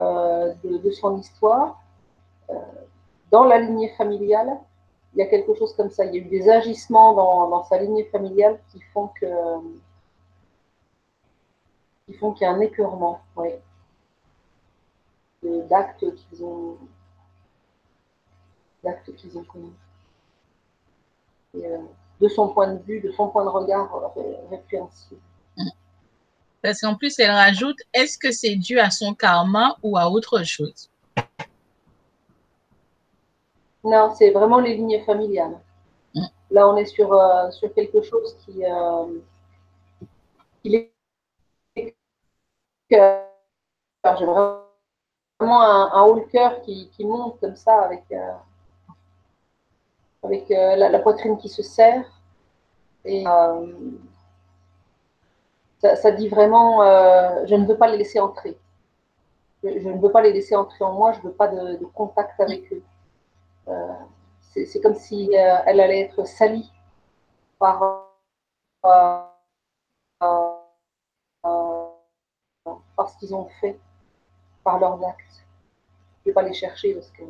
de, 0.00 0.78
de, 0.78 0.90
son 0.90 1.18
histoire, 1.18 1.80
dans 3.30 3.44
la 3.44 3.58
lignée 3.58 3.90
familiale, 3.96 4.58
il 5.16 5.20
y 5.20 5.22
a 5.22 5.26
quelque 5.26 5.54
chose 5.54 5.74
comme 5.74 5.90
ça. 5.90 6.04
Il 6.04 6.14
y 6.14 6.18
a 6.18 6.20
eu 6.20 6.28
des 6.28 6.48
agissements 6.48 7.14
dans, 7.14 7.62
sa 7.64 7.78
lignée 7.78 8.04
familiale 8.04 8.58
qui 8.70 8.80
font 8.92 9.08
que 9.20 9.26
qu'il 12.06 12.42
y 12.42 12.44
a 12.44 12.52
un 12.52 12.60
écœurement, 12.60 13.20
d'actes 15.42 16.04
qu'ils 16.20 16.44
ont. 16.44 16.78
Euh, 21.56 21.78
de 22.20 22.28
son 22.28 22.48
point 22.48 22.74
de 22.74 22.82
vue, 22.82 23.00
de 23.00 23.10
son 23.12 23.28
point 23.28 23.44
de 23.44 23.50
regard 23.50 23.90
répréhensible. 24.50 25.20
Parce 26.62 26.80
qu'en 26.80 26.96
plus, 26.96 27.18
elle 27.18 27.30
rajoute, 27.30 27.76
est-ce 27.92 28.18
que 28.18 28.32
c'est 28.32 28.56
dû 28.56 28.80
à 28.80 28.90
son 28.90 29.14
karma 29.14 29.76
ou 29.82 29.96
à 29.96 30.08
autre 30.08 30.42
chose? 30.42 30.90
Non, 33.84 34.12
c'est 34.16 34.30
vraiment 34.32 34.58
les 34.58 34.74
lignes 34.74 35.00
familiales. 35.04 35.60
Mm. 36.14 36.24
Là, 36.50 36.68
on 36.68 36.76
est 36.76 36.86
sur, 36.86 37.12
euh, 37.12 37.50
sur 37.52 37.72
quelque 37.72 38.02
chose 38.02 38.36
qui, 38.44 38.64
euh, 38.64 39.20
est. 40.64 40.92
J'ai 42.90 44.24
vraiment 44.24 44.62
un, 45.40 45.90
un 45.92 46.02
haut 46.02 46.20
cœur 46.32 46.62
qui, 46.62 46.90
monte 47.00 47.38
comme 47.38 47.54
ça 47.54 47.82
avec, 47.82 48.04
euh, 48.10 48.32
avec 50.22 50.48
la, 50.48 50.98
poitrine 50.98 51.38
qui 51.38 51.48
se 51.48 51.62
serre. 51.62 52.04
Et 53.04 53.24
ça, 55.80 56.10
dit 56.10 56.28
vraiment 56.28 56.82
je 57.46 57.54
ne 57.54 57.66
veux 57.66 57.76
pas 57.76 57.88
les 57.88 57.98
laisser 57.98 58.20
entrer. 58.20 58.58
Je, 59.62 59.88
ne 59.88 59.98
veux 60.00 60.12
pas 60.12 60.22
les 60.22 60.32
laisser 60.32 60.54
entrer 60.54 60.84
en 60.84 60.92
moi, 60.92 61.12
je 61.12 61.18
ne 61.18 61.24
veux 61.24 61.32
pas 61.32 61.48
de 61.48 61.84
contact 61.86 62.38
avec 62.40 62.72
eux. 62.72 62.82
Euh, 63.68 63.94
c'est 64.64 64.80
comme 64.80 64.94
si 64.94 65.28
euh, 65.36 65.58
elle 65.66 65.80
allait 65.80 66.00
être 66.00 66.24
salie 66.26 66.72
par, 67.58 67.82
euh, 68.84 69.20
par 72.96 73.10
ce 73.10 73.18
qu'ils 73.18 73.34
ont 73.34 73.48
fait, 73.60 73.78
par 74.64 74.78
leurs 74.78 75.04
actes. 75.06 75.44
Je 76.24 76.30
ne 76.30 76.30
vais 76.30 76.32
pas 76.32 76.42
les 76.42 76.54
chercher 76.54 76.94
parce 76.94 77.10
que 77.10 77.22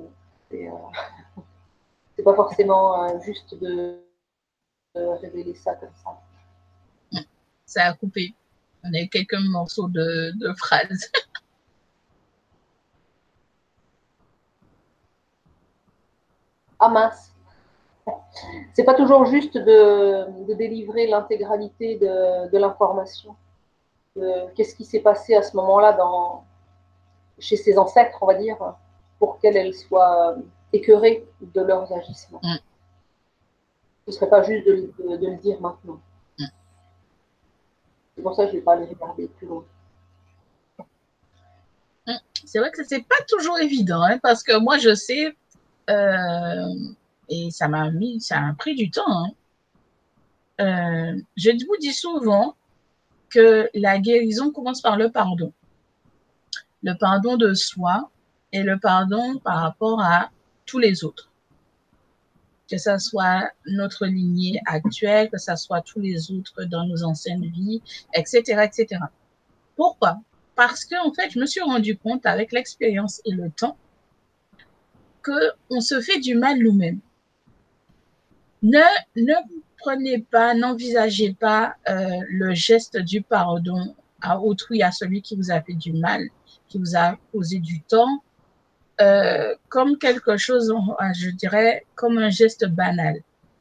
pas 2.23 2.35
forcément 2.35 3.21
juste 3.21 3.55
de, 3.61 4.01
révéler 4.95 5.55
ça 5.55 5.75
comme 5.75 5.93
ça. 6.03 6.19
Ça 7.67 7.85
a 7.85 7.93
coupé. 7.95 8.35
On 8.85 8.89
a 8.89 9.07
quelques 9.07 9.39
morceaux 9.51 9.89
de, 9.89 10.33
de 10.39 10.53
phrases. 10.55 11.11
ah 16.79 16.89
mince. 16.89 17.33
C'est 18.75 18.85
pas 18.85 18.95
toujours 18.95 19.27
juste 19.27 19.59
de, 19.59 20.55
délivrer 20.55 21.07
l'intégralité 21.09 21.97
de, 21.97 22.57
l'information. 22.57 23.35
Qu'est-ce 24.55 24.75
qui 24.75 24.85
s'est 24.85 25.01
passé 25.01 25.35
à 25.35 25.43
ce 25.43 25.57
moment-là 25.57 25.93
dans, 25.93 26.45
chez 27.39 27.57
ses 27.57 27.79
ancêtres, 27.79 28.17
on 28.21 28.27
va 28.27 28.35
dire, 28.35 28.57
pour 29.19 29.39
qu'elles 29.39 29.75
soient 29.75 30.37
écœurées 30.73 31.27
de 31.41 31.61
leurs 31.61 31.93
agissements. 31.93 32.41
Mm. 32.43 32.57
Ce 34.07 34.11
ne 34.11 34.13
serait 34.13 34.29
pas 34.29 34.43
juste 34.43 34.67
de, 34.67 34.93
le 34.99 35.37
dire 35.39 35.61
maintenant. 35.61 36.01
Mm. 36.39 36.45
C'est 38.15 38.23
pour 38.23 38.35
ça 38.35 38.45
que 38.45 38.51
je 38.51 38.55
ne 38.55 38.61
vais 38.61 38.65
pas 38.65 38.75
aller 38.75 38.87
regarder 38.87 39.29
plus 39.29 39.47
loin. 39.47 39.65
Mm. 42.07 42.13
C'est 42.45 42.59
vrai 42.59 42.71
que 42.71 42.85
ce 42.85 42.95
n'est 42.95 43.03
pas 43.03 43.25
toujours 43.29 43.59
évident, 43.59 44.03
hein, 44.03 44.19
parce 44.23 44.43
que 44.43 44.59
moi, 44.59 44.79
je 44.79 44.95
sais, 44.95 45.37
euh, 45.91 46.75
et 47.29 47.51
ça 47.51 47.69
m'a 47.69 47.91
mis, 47.91 48.21
ça 48.21 48.39
a 48.39 48.53
pris 48.55 48.75
du 48.75 48.91
temps. 48.91 49.03
Hein. 49.09 49.31
Euh, 50.61 51.21
je 51.37 51.51
vous 51.51 51.77
dis 51.81 51.93
souvent 51.93 52.57
que 53.29 53.69
la 53.75 53.99
guérison 53.99 54.51
commence 54.53 54.81
par 54.81 54.97
le 54.97 55.11
pardon. 55.11 55.53
Le 56.83 56.95
pardon 56.95 57.37
de 57.37 57.53
soi 57.55 58.11
et 58.53 58.63
le 58.63 58.79
pardon 58.79 59.39
par 59.39 59.61
rapport 59.61 60.01
à 60.01 60.31
tous 60.67 60.79
les 60.79 61.05
autres. 61.05 61.31
Que 62.71 62.79
ce 62.79 62.99
soit 62.99 63.51
notre 63.67 64.07
lignée 64.07 64.61
actuelle, 64.67 65.31
que 65.31 65.39
ce 65.39 65.55
soit 65.57 65.83
tous 65.83 66.01
les 66.01 66.33
autres 66.33 66.65
dans 66.65 66.85
nos 66.85 67.05
anciennes 67.05 67.47
vies, 67.47 67.81
etc., 68.13 68.65
etc. 68.65 69.01
Pourquoi? 69.77 70.19
Parce 70.57 70.85
que, 70.85 70.97
en 71.07 71.13
fait, 71.13 71.31
je 71.31 71.39
me 71.39 71.47
suis 71.47 71.61
rendu 71.61 71.97
compte 71.97 72.27
avec 72.27 72.51
l'expérience 72.51 73.21
et 73.25 73.31
le 73.31 73.51
temps 73.51 73.77
on 75.71 75.81
se 75.81 76.01
fait 76.01 76.21
du 76.21 76.35
mal 76.35 76.59
nous-mêmes. 76.59 77.01
Ne, 78.63 78.83
ne 79.17 79.35
prenez 79.79 80.19
pas, 80.19 80.55
n'envisagez 80.55 81.35
pas 81.35 81.75
euh, 81.89 82.09
le 82.29 82.55
geste 82.55 82.97
du 82.99 83.23
pardon 83.23 83.95
à 84.21 84.41
autrui, 84.41 84.83
à 84.83 84.91
celui 84.91 85.23
qui 85.23 85.37
vous 85.37 85.51
a 85.51 85.61
fait 85.61 85.75
du 85.75 85.93
mal, 85.93 86.27
qui 86.69 86.79
vous 86.79 86.97
a 86.97 87.17
causé 87.33 87.59
du 87.59 87.81
tort, 87.83 88.09
euh, 89.01 89.55
comme 89.68 89.98
quelque 89.98 90.36
chose, 90.36 90.73
je 91.14 91.31
dirais, 91.31 91.85
comme 91.94 92.18
un 92.18 92.31
geste 92.31 92.66
banal. 92.66 93.16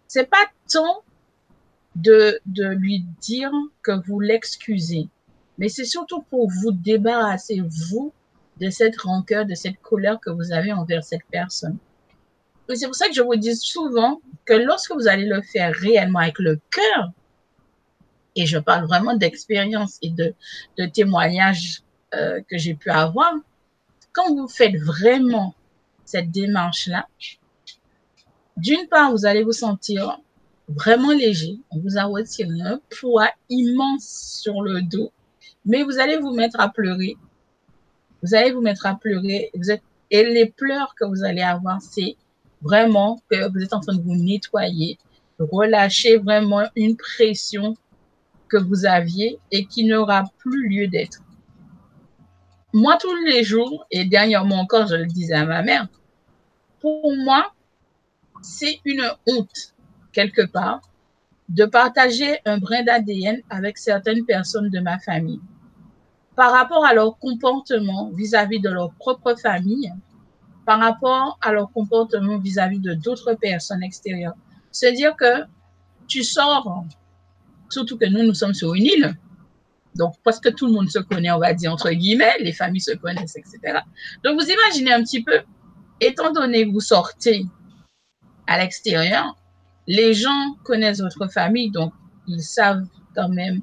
C'est 0.08 0.30
pas 0.30 0.46
tant 0.72 1.04
de, 1.96 2.40
de 2.46 2.68
lui 2.68 3.06
dire 3.22 3.52
que 3.82 3.92
vous 4.06 4.20
l'excusez, 4.20 5.08
mais 5.58 5.70
c'est 5.70 5.86
surtout 5.86 6.22
pour 6.24 6.50
vous 6.50 6.72
débarrasser, 6.72 7.62
vous, 7.90 8.14
de 8.60 8.70
cette 8.70 9.00
rancœur, 9.02 9.46
de 9.46 9.56
cette 9.56 9.82
colère 9.82 10.20
que 10.20 10.30
vous 10.30 10.52
avez 10.52 10.72
envers 10.72 11.04
cette 11.04 11.26
personne. 11.32 11.78
Et 12.70 12.76
c'est 12.76 12.86
pour 12.86 12.96
ça 12.96 13.08
que 13.08 13.14
je 13.14 13.22
vous 13.22 13.36
dis 13.36 13.56
souvent 13.56 14.22
que 14.46 14.54
lorsque 14.54 14.92
vous 14.94 15.08
allez 15.08 15.26
le 15.26 15.42
faire 15.42 15.74
réellement 15.74 16.20
avec 16.20 16.40
le 16.40 16.60
cœur, 16.72 17.12
et 18.36 18.46
je 18.46 18.58
parle 18.58 18.86
vraiment 18.86 19.16
d'expérience 19.16 19.98
et 20.02 20.10
de, 20.10 20.34
de 20.78 20.86
témoignages 20.86 21.84
euh, 22.14 22.42
que 22.50 22.58
j'ai 22.58 22.74
pu 22.74 22.90
avoir, 22.90 23.34
quand 24.16 24.34
vous 24.34 24.48
faites 24.48 24.78
vraiment 24.78 25.54
cette 26.06 26.32
démarche-là, 26.32 27.08
d'une 28.58 28.88
part, 28.88 29.12
vous 29.12 29.26
allez 29.26 29.44
vous 29.44 29.52
sentir 29.52 30.20
vraiment 30.68 31.12
léger. 31.12 31.60
On 31.70 31.80
vous 31.80 31.98
a 31.98 32.06
retiré 32.06 32.50
un 32.62 32.80
poids 33.00 33.30
immense 33.50 34.40
sur 34.42 34.62
le 34.64 34.82
dos, 34.82 35.12
mais 35.66 35.84
vous 35.84 36.00
allez 36.00 36.18
vous 36.18 36.34
mettre 36.34 36.60
à 36.60 36.70
pleurer 36.70 37.18
vous 38.26 38.34
allez 38.34 38.52
vous 38.52 38.62
mettre 38.62 38.88
à 38.88 38.96
pleurer. 38.96 39.52
et 40.12 40.24
les 40.24 40.48
pleurs 40.48 40.96
que 40.96 41.06
vous 41.06 41.24
allez 41.24 41.42
avoir, 41.42 41.80
c'est 41.82 42.16
vraiment 42.62 43.22
que 43.30 43.52
vous 43.52 43.60
êtes 43.64 43.74
en 43.74 43.82
train 43.82 43.94
de 43.94 44.02
vous 44.02 44.16
nettoyer, 44.16 44.98
relâcher 45.38 46.18
vraiment 46.18 46.64
une 46.76 46.98
pression 46.98 47.76
que 48.48 48.58
vous 48.58 48.86
aviez 48.86 49.38
et 49.52 49.66
qui 49.66 49.84
n'aura 49.84 50.24
plus 50.40 50.70
lieu 50.70 50.88
d'être. 50.88 51.22
Moi, 52.76 52.98
tous 53.00 53.16
les 53.24 53.46
jours, 53.46 53.86
et 53.90 54.04
dernièrement 54.04 54.60
encore, 54.60 54.88
je 54.88 54.96
le 54.96 55.06
disais 55.06 55.34
à 55.34 55.46
ma 55.46 55.62
mère, 55.62 55.88
pour 56.82 57.16
moi, 57.16 57.54
c'est 58.42 58.82
une 58.84 59.10
honte, 59.28 59.74
quelque 60.12 60.46
part, 60.46 60.82
de 61.48 61.64
partager 61.64 62.38
un 62.44 62.58
brin 62.58 62.84
d'ADN 62.84 63.42
avec 63.50 63.78
certaines 63.78 64.26
personnes 64.26 64.70
de 64.70 64.82
ma 64.82 65.00
famille 65.00 65.40
par 66.36 66.52
rapport 66.52 66.86
à 66.86 66.94
leur 66.94 67.18
comportement 67.18 68.10
vis-à-vis 68.10 68.60
de 68.60 68.70
leur 68.70 68.92
propre 68.96 69.36
famille 69.36 69.94
par 70.66 70.82
rapport 70.82 71.40
à 71.42 71.54
leur 71.54 71.72
comportement 71.72 72.40
vis-à-vis 72.40 72.80
de 72.80 72.94
d'autres 72.94 73.36
personnes 73.36 73.84
extérieures. 73.84 74.36
C'est-à-dire 74.72 75.16
que 75.16 75.46
tu 76.10 76.26
sors, 76.26 76.84
surtout 77.70 77.98
que 77.98 78.06
nous, 78.06 78.24
nous 78.24 78.34
sommes 78.34 78.54
sur 78.54 78.76
une 78.76 78.84
île, 78.84 79.18
donc 79.96 80.16
presque 80.24 80.54
tout 80.56 80.68
le 80.68 80.74
monde 80.74 80.90
se 80.90 81.00
connaît, 81.00 81.32
on 81.32 81.40
va 81.40 81.54
dire 81.54 81.72
entre 81.72 81.90
guillemets, 81.92 82.38
les 82.40 82.54
familles 82.54 82.82
se 82.82 82.92
connaissent, 82.96 83.36
etc. 83.36 83.80
Donc 84.24 84.40
vous 84.40 84.48
imaginez 84.48 84.94
un 84.94 85.02
petit 85.02 85.24
peu, 85.24 85.40
étant 86.02 86.32
donné 86.32 86.66
que 86.68 86.72
vous 86.72 86.82
sortez 86.82 87.46
à 88.48 88.60
l'extérieur, 88.60 89.36
les 89.88 90.14
gens 90.14 90.56
connaissent 90.64 91.02
votre 91.02 91.28
famille, 91.32 91.72
donc 91.72 91.94
ils 92.28 92.42
savent 92.42 92.86
quand 93.16 93.30
même 93.30 93.62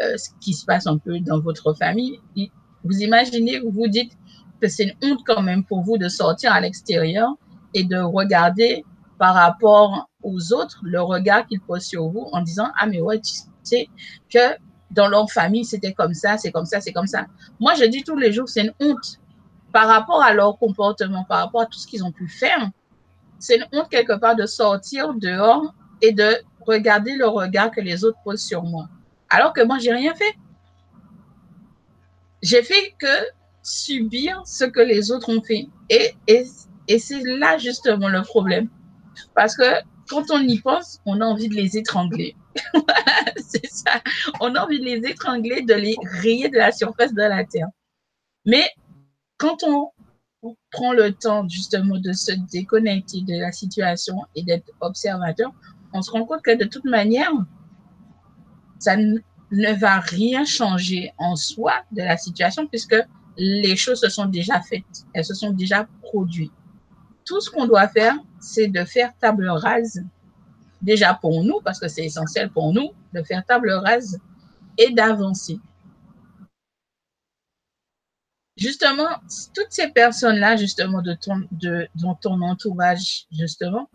euh, 0.00 0.16
ce 0.16 0.30
qui 0.40 0.54
se 0.54 0.64
passe 0.64 0.86
un 0.86 0.98
peu 0.98 1.18
dans 1.20 1.40
votre 1.40 1.74
famille. 1.74 2.20
Vous 2.84 2.98
imaginez, 3.00 3.60
vous 3.60 3.70
vous 3.70 3.88
dites 3.88 4.12
que 4.60 4.68
c'est 4.68 4.84
une 4.84 4.94
honte 5.02 5.20
quand 5.26 5.42
même 5.42 5.64
pour 5.64 5.82
vous 5.82 5.98
de 5.98 6.08
sortir 6.08 6.52
à 6.52 6.60
l'extérieur 6.60 7.34
et 7.74 7.84
de 7.84 7.98
regarder 7.98 8.84
par 9.18 9.34
rapport 9.34 10.08
aux 10.22 10.52
autres 10.52 10.80
le 10.82 11.00
regard 11.00 11.46
qu'ils 11.46 11.60
posent 11.60 11.84
sur 11.84 12.08
vous 12.08 12.28
en 12.32 12.42
disant 12.42 12.70
ah 12.78 12.86
mais 12.86 13.00
ouais 13.00 13.20
tu 13.20 13.34
sais 13.62 13.88
que 14.32 14.56
dans 14.90 15.08
leur 15.08 15.30
famille 15.30 15.64
c'était 15.64 15.92
comme 15.92 16.14
ça 16.14 16.38
c'est 16.38 16.52
comme 16.52 16.66
ça 16.66 16.80
c'est 16.80 16.92
comme 16.92 17.06
ça 17.06 17.26
moi 17.60 17.74
je 17.74 17.84
dis 17.84 18.02
tous 18.02 18.16
les 18.16 18.32
jours 18.32 18.48
c'est 18.48 18.62
une 18.62 18.72
honte 18.80 19.20
par 19.72 19.88
rapport 19.88 20.22
à 20.22 20.32
leur 20.32 20.58
comportement 20.58 21.24
par 21.24 21.38
rapport 21.38 21.62
à 21.62 21.66
tout 21.66 21.78
ce 21.78 21.86
qu'ils 21.86 22.04
ont 22.04 22.12
pu 22.12 22.28
faire 22.28 22.70
c'est 23.38 23.56
une 23.56 23.66
honte 23.72 23.88
quelque 23.88 24.18
part 24.18 24.36
de 24.36 24.46
sortir 24.46 25.14
dehors 25.14 25.74
et 26.02 26.12
de 26.12 26.36
regarder 26.66 27.14
le 27.14 27.26
regard 27.26 27.70
que 27.70 27.80
les 27.80 28.04
autres 28.04 28.18
posent 28.24 28.44
sur 28.44 28.62
moi. 28.62 28.88
Alors 29.28 29.52
que 29.52 29.62
moi, 29.64 29.78
j'ai 29.78 29.92
rien 29.92 30.14
fait. 30.14 30.34
J'ai 32.42 32.62
fait 32.62 32.94
que 32.98 33.06
subir 33.62 34.42
ce 34.46 34.64
que 34.64 34.80
les 34.80 35.10
autres 35.10 35.28
ont 35.30 35.42
fait. 35.42 35.68
Et, 35.90 36.14
et, 36.26 36.44
et 36.88 36.98
c'est 36.98 37.22
là 37.22 37.58
justement 37.58 38.08
le 38.08 38.22
problème. 38.22 38.68
Parce 39.34 39.56
que 39.56 39.64
quand 40.08 40.30
on 40.30 40.40
y 40.40 40.60
pense, 40.60 41.00
on 41.06 41.20
a 41.20 41.24
envie 41.24 41.48
de 41.48 41.54
les 41.54 41.76
étrangler. 41.76 42.36
c'est 43.36 43.66
ça. 43.66 44.00
On 44.40 44.54
a 44.54 44.64
envie 44.64 44.78
de 44.80 44.84
les 44.84 45.10
étrangler, 45.10 45.62
de 45.62 45.74
les 45.74 45.96
rayer 46.20 46.48
de 46.48 46.56
la 46.56 46.72
surface 46.72 47.12
de 47.12 47.22
la 47.22 47.44
terre. 47.44 47.68
Mais 48.44 48.68
quand 49.38 49.62
on 49.64 49.90
prend 50.70 50.92
le 50.92 51.12
temps 51.12 51.48
justement 51.48 51.98
de 51.98 52.12
se 52.12 52.32
déconnecter 52.50 53.22
de 53.22 53.40
la 53.40 53.52
situation 53.52 54.22
et 54.34 54.42
d'être 54.42 54.70
observateur, 54.80 55.52
on 55.92 56.02
se 56.02 56.10
rend 56.10 56.24
compte 56.24 56.42
que 56.42 56.56
de 56.56 56.64
toute 56.64 56.84
manière, 56.84 57.30
ça 58.78 58.96
ne 58.96 59.72
va 59.78 60.00
rien 60.00 60.44
changer 60.44 61.12
en 61.18 61.36
soi 61.36 61.74
de 61.92 62.02
la 62.02 62.16
situation 62.16 62.66
puisque 62.66 62.96
les 63.36 63.76
choses 63.76 64.00
se 64.00 64.08
sont 64.08 64.26
déjà 64.26 64.60
faites, 64.60 64.84
elles 65.12 65.24
se 65.24 65.34
sont 65.34 65.50
déjà 65.50 65.86
produites. 66.02 66.52
Tout 67.24 67.40
ce 67.40 67.50
qu'on 67.50 67.66
doit 67.66 67.88
faire, 67.88 68.14
c'est 68.40 68.68
de 68.68 68.84
faire 68.84 69.12
table 69.18 69.48
rase, 69.48 70.02
déjà 70.82 71.14
pour 71.14 71.42
nous, 71.44 71.60
parce 71.64 71.78
que 71.78 71.88
c'est 71.88 72.04
essentiel 72.04 72.50
pour 72.50 72.72
nous, 72.72 72.90
de 73.12 73.22
faire 73.22 73.44
table 73.44 73.70
rase 73.72 74.18
et 74.78 74.92
d'avancer 74.92 75.58
justement, 78.56 79.08
toutes 79.54 79.70
ces 79.70 79.88
personnes-là, 79.88 80.56
justement, 80.56 81.02
de 81.02 81.14
ton, 81.14 81.42
de, 81.52 81.88
dans 81.94 82.14
ton 82.14 82.40
entourage, 82.42 83.26
justement, 83.30 83.88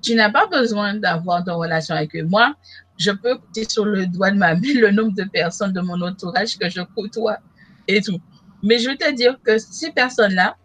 tu 0.00 0.14
n'as 0.14 0.30
pas 0.30 0.46
besoin 0.46 0.94
d'avoir 0.94 1.44
de 1.44 1.50
relation 1.50 1.94
avec 1.94 2.16
eux. 2.16 2.24
Moi, 2.24 2.54
je 2.98 3.10
peux 3.10 3.36
compter 3.36 3.68
sur 3.68 3.84
le 3.84 4.06
doigt 4.06 4.30
de 4.30 4.36
ma 4.36 4.54
main 4.54 4.74
le 4.74 4.90
nombre 4.90 5.14
de 5.14 5.24
personnes 5.24 5.72
de 5.72 5.80
mon 5.80 6.00
entourage 6.00 6.58
que 6.58 6.68
je 6.68 6.80
côtoie 6.94 7.38
et 7.86 8.00
tout. 8.00 8.20
Mais 8.62 8.78
je 8.78 8.90
veux 8.90 8.96
te 8.96 9.12
dire 9.12 9.38
que 9.42 9.58
ces 9.58 9.92
personnes-là, 9.92 10.56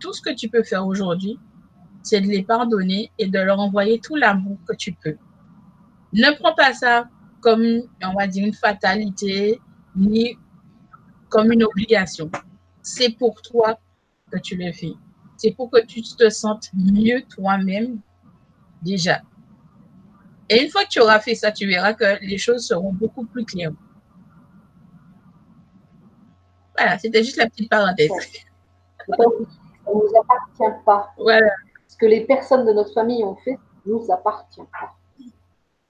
tout 0.00 0.12
ce 0.12 0.22
que 0.22 0.30
tu 0.30 0.48
peux 0.48 0.62
faire 0.62 0.86
aujourd'hui, 0.86 1.38
c'est 2.02 2.20
de 2.20 2.26
les 2.26 2.42
pardonner 2.42 3.12
et 3.18 3.26
de 3.26 3.38
leur 3.38 3.58
envoyer 3.58 4.00
tout 4.00 4.16
l'amour 4.16 4.58
que 4.66 4.74
tu 4.74 4.92
peux. 4.92 5.16
Ne 6.12 6.36
prends 6.38 6.54
pas 6.54 6.72
ça 6.72 7.08
comme, 7.40 7.82
on 8.02 8.14
va 8.14 8.26
dire, 8.26 8.46
une 8.46 8.54
fatalité, 8.54 9.60
ni 9.96 10.36
comme 11.28 11.52
une 11.52 11.62
obligation. 11.62 12.30
C'est 12.82 13.10
pour 13.10 13.40
toi 13.42 13.78
que 14.30 14.38
tu 14.38 14.56
le 14.56 14.72
fais. 14.72 14.92
C'est 15.36 15.52
pour 15.52 15.70
que 15.70 15.84
tu 15.84 16.02
te 16.02 16.28
sentes 16.28 16.70
mieux 16.74 17.22
toi-même 17.22 18.00
déjà. 18.82 19.22
Et 20.48 20.62
une 20.62 20.70
fois 20.70 20.84
que 20.84 20.88
tu 20.88 21.00
auras 21.00 21.20
fait 21.20 21.34
ça, 21.34 21.52
tu 21.52 21.66
verras 21.66 21.94
que 21.94 22.18
les 22.22 22.38
choses 22.38 22.66
seront 22.66 22.92
beaucoup 22.92 23.24
plus 23.24 23.44
claires. 23.44 23.72
Voilà, 26.76 26.98
c'était 26.98 27.22
juste 27.22 27.36
la 27.36 27.48
petite 27.48 27.70
parenthèse. 27.70 28.10
Ça 29.06 29.14
ne 29.16 29.94
nous 29.94 30.10
appartient 30.18 30.82
pas. 30.84 31.10
Voilà. 31.18 31.50
Ce 31.90 31.96
que 31.96 32.06
les 32.06 32.20
personnes 32.24 32.64
de 32.64 32.72
notre 32.72 32.94
famille 32.94 33.24
ont 33.24 33.34
fait 33.34 33.58
nous 33.84 34.06
appartient. 34.12 34.60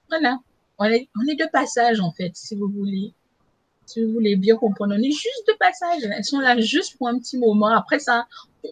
Voilà. 0.09 0.39
On 0.79 0.85
est, 0.85 1.07
on 1.15 1.31
est 1.31 1.35
de 1.35 1.47
passage, 1.51 1.99
en 1.99 2.11
fait, 2.11 2.31
si 2.33 2.55
vous 2.55 2.69
voulez 2.69 3.13
si 3.85 4.03
vous 4.03 4.13
voulez 4.13 4.35
bien 4.35 4.55
comprendre. 4.55 4.95
On 4.97 5.01
est 5.01 5.11
juste 5.11 5.47
de 5.47 5.53
passage. 5.59 6.03
Elles 6.03 6.23
sont 6.23 6.39
là 6.39 6.59
juste 6.59 6.97
pour 6.97 7.07
un 7.07 7.19
petit 7.19 7.37
moment. 7.37 7.67
Après 7.67 7.99
ça, 7.99 8.25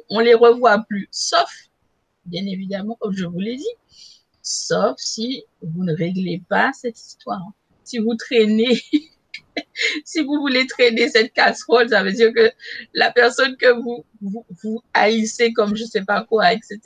on 0.10 0.19
les 0.19 0.34
revoit 0.34 0.80
plus. 0.88 1.07
Sauf, 1.11 1.51
bien 2.26 2.45
évidemment, 2.47 2.97
comme 2.99 3.14
je 3.14 3.26
vous 3.26 3.39
l'ai 3.39 3.57
dit, 3.57 3.76
sauf 4.41 4.95
si 4.97 5.43
vous 5.61 5.84
ne 5.84 5.93
réglez 5.93 6.41
pas 6.49 6.72
cette 6.73 6.97
histoire. 6.97 7.41
Si 7.84 7.99
vous 7.99 8.15
traînez, 8.15 8.81
si 10.05 10.23
vous 10.23 10.39
voulez 10.39 10.67
traîner 10.67 11.09
cette 11.09 11.34
casserole, 11.34 11.89
ça 11.89 12.03
veut 12.03 12.11
dire 12.11 12.34
que 12.34 12.51
la 12.93 13.11
personne 13.11 13.55
que 13.57 13.71
vous, 13.81 14.05
vous, 14.21 14.81
haïssez 14.93 15.53
comme 15.53 15.76
je 15.76 15.84
sais 15.84 16.03
pas 16.03 16.23
quoi, 16.23 16.53
etc., 16.53 16.80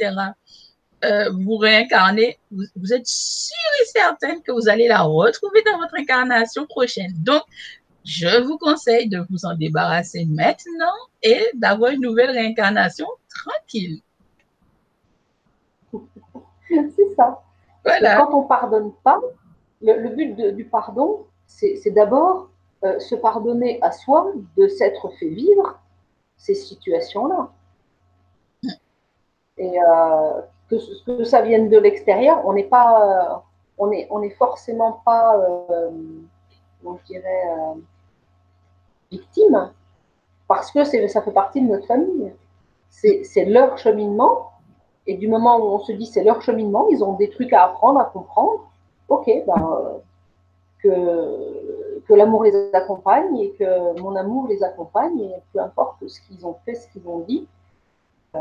euh, 1.04 1.30
vous 1.32 1.58
réincarnez, 1.58 2.40
vous, 2.50 2.64
vous, 2.78 2.94
êtes 2.94 3.06
sûr 3.06 3.58
et 3.82 3.86
certaine 3.86 4.42
que 4.42 4.54
vous 4.54 4.70
allez 4.70 4.88
la 4.88 5.02
retrouver 5.02 5.62
dans 5.66 5.78
votre 5.78 5.96
incarnation 5.96 6.66
prochaine. 6.66 7.14
Donc, 7.18 7.44
je 8.06 8.42
vous 8.44 8.58
conseille 8.58 9.10
de 9.10 9.26
vous 9.30 9.46
en 9.46 9.56
débarrasser 9.56 10.26
maintenant 10.26 10.94
et 11.22 11.46
d'avoir 11.56 11.92
une 11.92 12.02
nouvelle 12.02 12.32
réincarnation 12.32 13.08
tranquille. 13.30 14.02
C'est 16.72 17.16
ça. 17.16 17.42
Quand 17.84 18.34
on 18.34 18.44
ne 18.44 18.48
pardonne 18.48 18.92
pas, 19.04 19.20
le, 19.82 20.10
but 20.16 20.56
du 20.56 20.66
pardon, 20.66 21.26
c'est 21.46 21.92
d'abord 21.92 22.50
euh, 22.84 23.00
se 23.00 23.16
pardonner 23.16 23.80
à 23.82 23.92
soi 23.92 24.32
de 24.58 24.68
s'être 24.68 25.08
fait 25.18 25.30
vivre 25.30 25.80
ces 26.36 26.54
situations-là. 26.54 27.50
Et 29.58 29.80
euh, 29.82 30.42
que, 30.70 31.24
ça 31.24 31.42
vienne 31.42 31.70
de 31.70 31.78
l'extérieur, 31.78 32.42
on 32.46 32.52
n'est 32.52 32.66
pas, 32.66 33.36
euh, 33.36 33.36
on 33.78 33.92
est, 33.92 34.08
on 34.10 34.22
est 34.22 34.32
forcément 34.32 35.02
pas, 35.06 35.40
je 35.92 37.06
dirais, 37.06 37.44
victimes 39.10 39.72
parce 40.50 40.70
que 40.72 40.84
ça 40.84 41.22
fait 41.22 41.32
partie 41.32 41.62
de 41.62 41.68
notre 41.68 41.88
famille. 41.88 42.34
C'est 42.90 43.46
leur 43.46 43.78
cheminement. 43.78 44.52
Et 45.08 45.16
du 45.16 45.30
moment 45.30 45.58
où 45.58 45.70
on 45.70 45.80
se 45.80 45.94
dit 45.94 46.06
c'est 46.06 46.24
leur 46.24 46.42
cheminement, 46.42 46.88
ils 46.90 47.02
ont 47.02 47.14
des 47.14 47.30
trucs 47.30 47.54
à 47.54 47.64
apprendre, 47.64 48.00
à 48.02 48.06
comprendre. 48.06 48.70
Ok, 49.08 49.30
ben, 49.48 50.00
que, 50.82 51.83
que 52.08 52.14
l'amour 52.14 52.44
les 52.44 52.74
accompagne 52.74 53.38
et 53.38 53.52
que 53.52 54.00
mon 54.00 54.16
amour 54.16 54.48
les 54.48 54.64
accompagne. 54.64 55.20
Et 55.20 55.36
peu 55.52 55.60
importe 55.60 56.08
ce 56.08 56.20
qu'ils 56.22 56.46
ont 56.46 56.56
fait, 56.66 56.76
ce 56.76 56.88
qu'ils 56.90 57.08
ont 57.08 57.20
dit, 57.20 57.48
euh, 58.36 58.40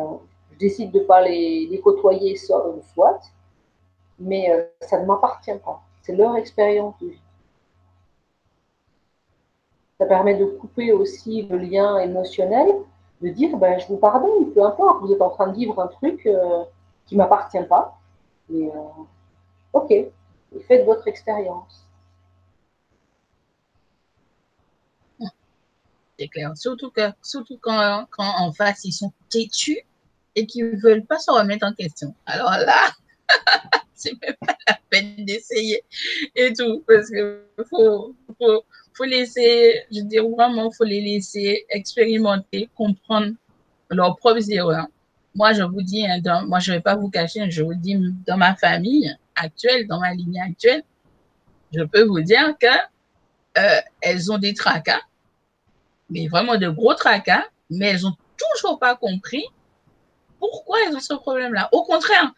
je 0.52 0.58
décide 0.58 0.90
de 0.92 1.00
ne 1.00 1.04
pas 1.04 1.22
les, 1.22 1.80
côtoyer, 1.82 2.36
soit, 2.36 3.20
mais 4.18 4.50
euh, 4.50 4.64
ça 4.80 5.00
ne 5.00 5.06
m'appartient 5.06 5.58
pas. 5.64 5.82
C'est 6.02 6.14
leur 6.14 6.36
expérience 6.36 6.94
de 7.00 7.08
vie. 7.08 7.20
Ça 9.98 10.06
permet 10.06 10.34
de 10.36 10.46
couper 10.46 10.92
aussi 10.92 11.42
le 11.42 11.58
lien 11.58 11.98
émotionnel, 11.98 12.74
de 13.20 13.28
dire 13.28 13.56
ben, 13.56 13.78
je 13.78 13.86
vous 13.86 13.98
pardonne, 13.98 14.50
peu 14.52 14.64
importe, 14.64 15.02
vous 15.02 15.12
êtes 15.12 15.22
en 15.22 15.30
train 15.30 15.48
de 15.48 15.54
vivre 15.54 15.80
un 15.80 15.86
truc 15.86 16.26
euh, 16.26 16.64
qui 17.06 17.14
ne 17.14 17.18
m'appartient 17.18 17.62
pas. 17.68 17.96
Mais 18.48 18.70
ok, 19.72 19.94
faites 20.66 20.84
votre 20.84 21.06
expérience. 21.06 21.81
Clair. 26.28 26.52
Surtout, 26.56 26.90
que, 26.90 27.10
surtout 27.22 27.58
quand, 27.60 28.06
quand 28.10 28.32
en 28.38 28.52
face, 28.52 28.84
ils 28.84 28.92
sont 28.92 29.12
têtus 29.30 29.80
et 30.34 30.46
qu'ils 30.46 30.70
ne 30.70 30.80
veulent 30.80 31.04
pas 31.04 31.18
se 31.18 31.30
remettre 31.30 31.66
en 31.66 31.72
question. 31.72 32.14
Alors 32.26 32.50
là, 32.50 32.90
c'est 33.94 34.12
même 34.22 34.36
pas 34.40 34.56
la 34.66 34.78
peine 34.90 35.24
d'essayer 35.24 35.82
et 36.34 36.52
tout, 36.52 36.84
parce 36.86 37.08
qu'il 37.08 37.40
faut, 37.68 38.14
faut, 38.38 38.64
faut 38.94 39.04
laisser, 39.04 39.84
je 39.90 40.00
dis 40.00 40.18
vraiment, 40.18 40.70
faut 40.70 40.84
les 40.84 41.00
laisser 41.00 41.64
expérimenter, 41.70 42.68
comprendre 42.74 43.32
leurs 43.90 44.16
propres 44.16 44.50
erreurs. 44.50 44.86
Moi, 45.34 45.52
je 45.52 45.62
vous 45.62 45.82
dis, 45.82 46.06
hein, 46.06 46.20
moi, 46.46 46.58
je 46.58 46.72
vais 46.72 46.80
pas 46.80 46.94
vous 46.94 47.08
cacher, 47.08 47.50
je 47.50 47.62
vous 47.62 47.74
dis, 47.74 47.96
dans 48.26 48.36
ma 48.36 48.54
famille 48.54 49.14
actuelle, 49.34 49.86
dans 49.86 50.00
ma 50.00 50.12
ligne 50.12 50.40
actuelle, 50.40 50.82
je 51.74 51.82
peux 51.84 52.04
vous 52.04 52.20
dire 52.20 52.54
que 52.60 52.66
euh, 53.58 53.80
elles 54.00 54.30
ont 54.30 54.38
des 54.38 54.54
tracas, 54.54 55.00
mais 56.12 56.28
vraiment 56.28 56.56
de 56.56 56.68
gros 56.68 56.94
tracas, 56.94 57.44
mais 57.70 57.88
elles 57.88 58.06
ont 58.06 58.14
toujours 58.36 58.78
pas 58.78 58.94
compris 58.94 59.44
pourquoi 60.38 60.78
elles 60.86 60.94
ont 60.94 61.00
ce 61.00 61.14
problème-là. 61.14 61.68
Au 61.72 61.82
contraire, 61.84 62.32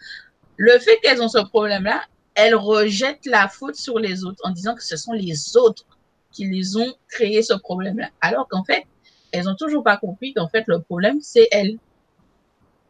le 0.56 0.78
fait 0.78 0.98
qu'elles 1.02 1.20
ont 1.20 1.28
ce 1.28 1.38
problème-là, 1.38 2.02
elles 2.34 2.54
rejettent 2.54 3.26
la 3.26 3.48
faute 3.48 3.74
sur 3.74 3.98
les 3.98 4.24
autres 4.24 4.40
en 4.44 4.50
disant 4.50 4.74
que 4.74 4.84
ce 4.84 4.96
sont 4.96 5.12
les 5.12 5.56
autres 5.56 5.84
qui 6.30 6.46
les 6.46 6.76
ont 6.76 6.94
créé 7.08 7.42
ce 7.42 7.54
problème-là. 7.54 8.10
Alors 8.20 8.46
qu'en 8.48 8.64
fait, 8.64 8.84
elles 9.32 9.44
n'ont 9.44 9.56
toujours 9.56 9.82
pas 9.82 9.96
compris 9.96 10.34
qu'en 10.34 10.48
fait, 10.48 10.64
le 10.68 10.80
problème, 10.80 11.20
c'est 11.20 11.48
elles. 11.50 11.78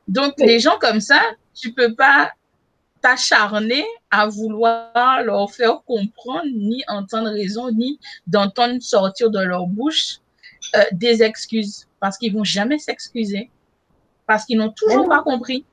Donc, 0.09 0.35
les 0.39 0.61
gens 0.61 0.79
comme 0.79 1.01
ça, 1.01 1.23
tu 1.55 1.73
peux 1.73 1.95
pas 1.95 2.31
t'acharner 3.01 3.85
à 4.11 4.27
vouloir 4.27 5.23
leur 5.23 5.51
faire 5.51 5.83
comprendre, 5.87 6.49
ni 6.55 6.83
entendre 6.89 7.31
raison, 7.31 7.71
ni 7.71 7.99
d'entendre 8.27 8.83
sortir 8.83 9.31
de 9.31 9.41
leur 9.41 9.67
bouche 9.67 10.19
euh, 10.77 10.83
des 10.93 11.23
excuses, 11.23 11.87
parce 12.01 12.19
qu'ils 12.19 12.33
vont 12.33 12.45
jamais 12.45 12.79
s'excuser, 12.79 13.51
parce 14.27 14.45
qu'ils 14.45 14.59
n'ont 14.59 14.73
toujours 14.73 15.09
pas 15.09 15.23
compris. 15.23 15.65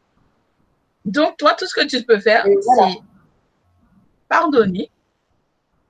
Donc, 1.06 1.38
toi, 1.38 1.56
tout 1.56 1.66
ce 1.66 1.74
que 1.74 1.86
tu 1.86 2.04
peux 2.04 2.20
faire, 2.20 2.46
c'est 2.46 3.00
pardonner. 4.30 4.90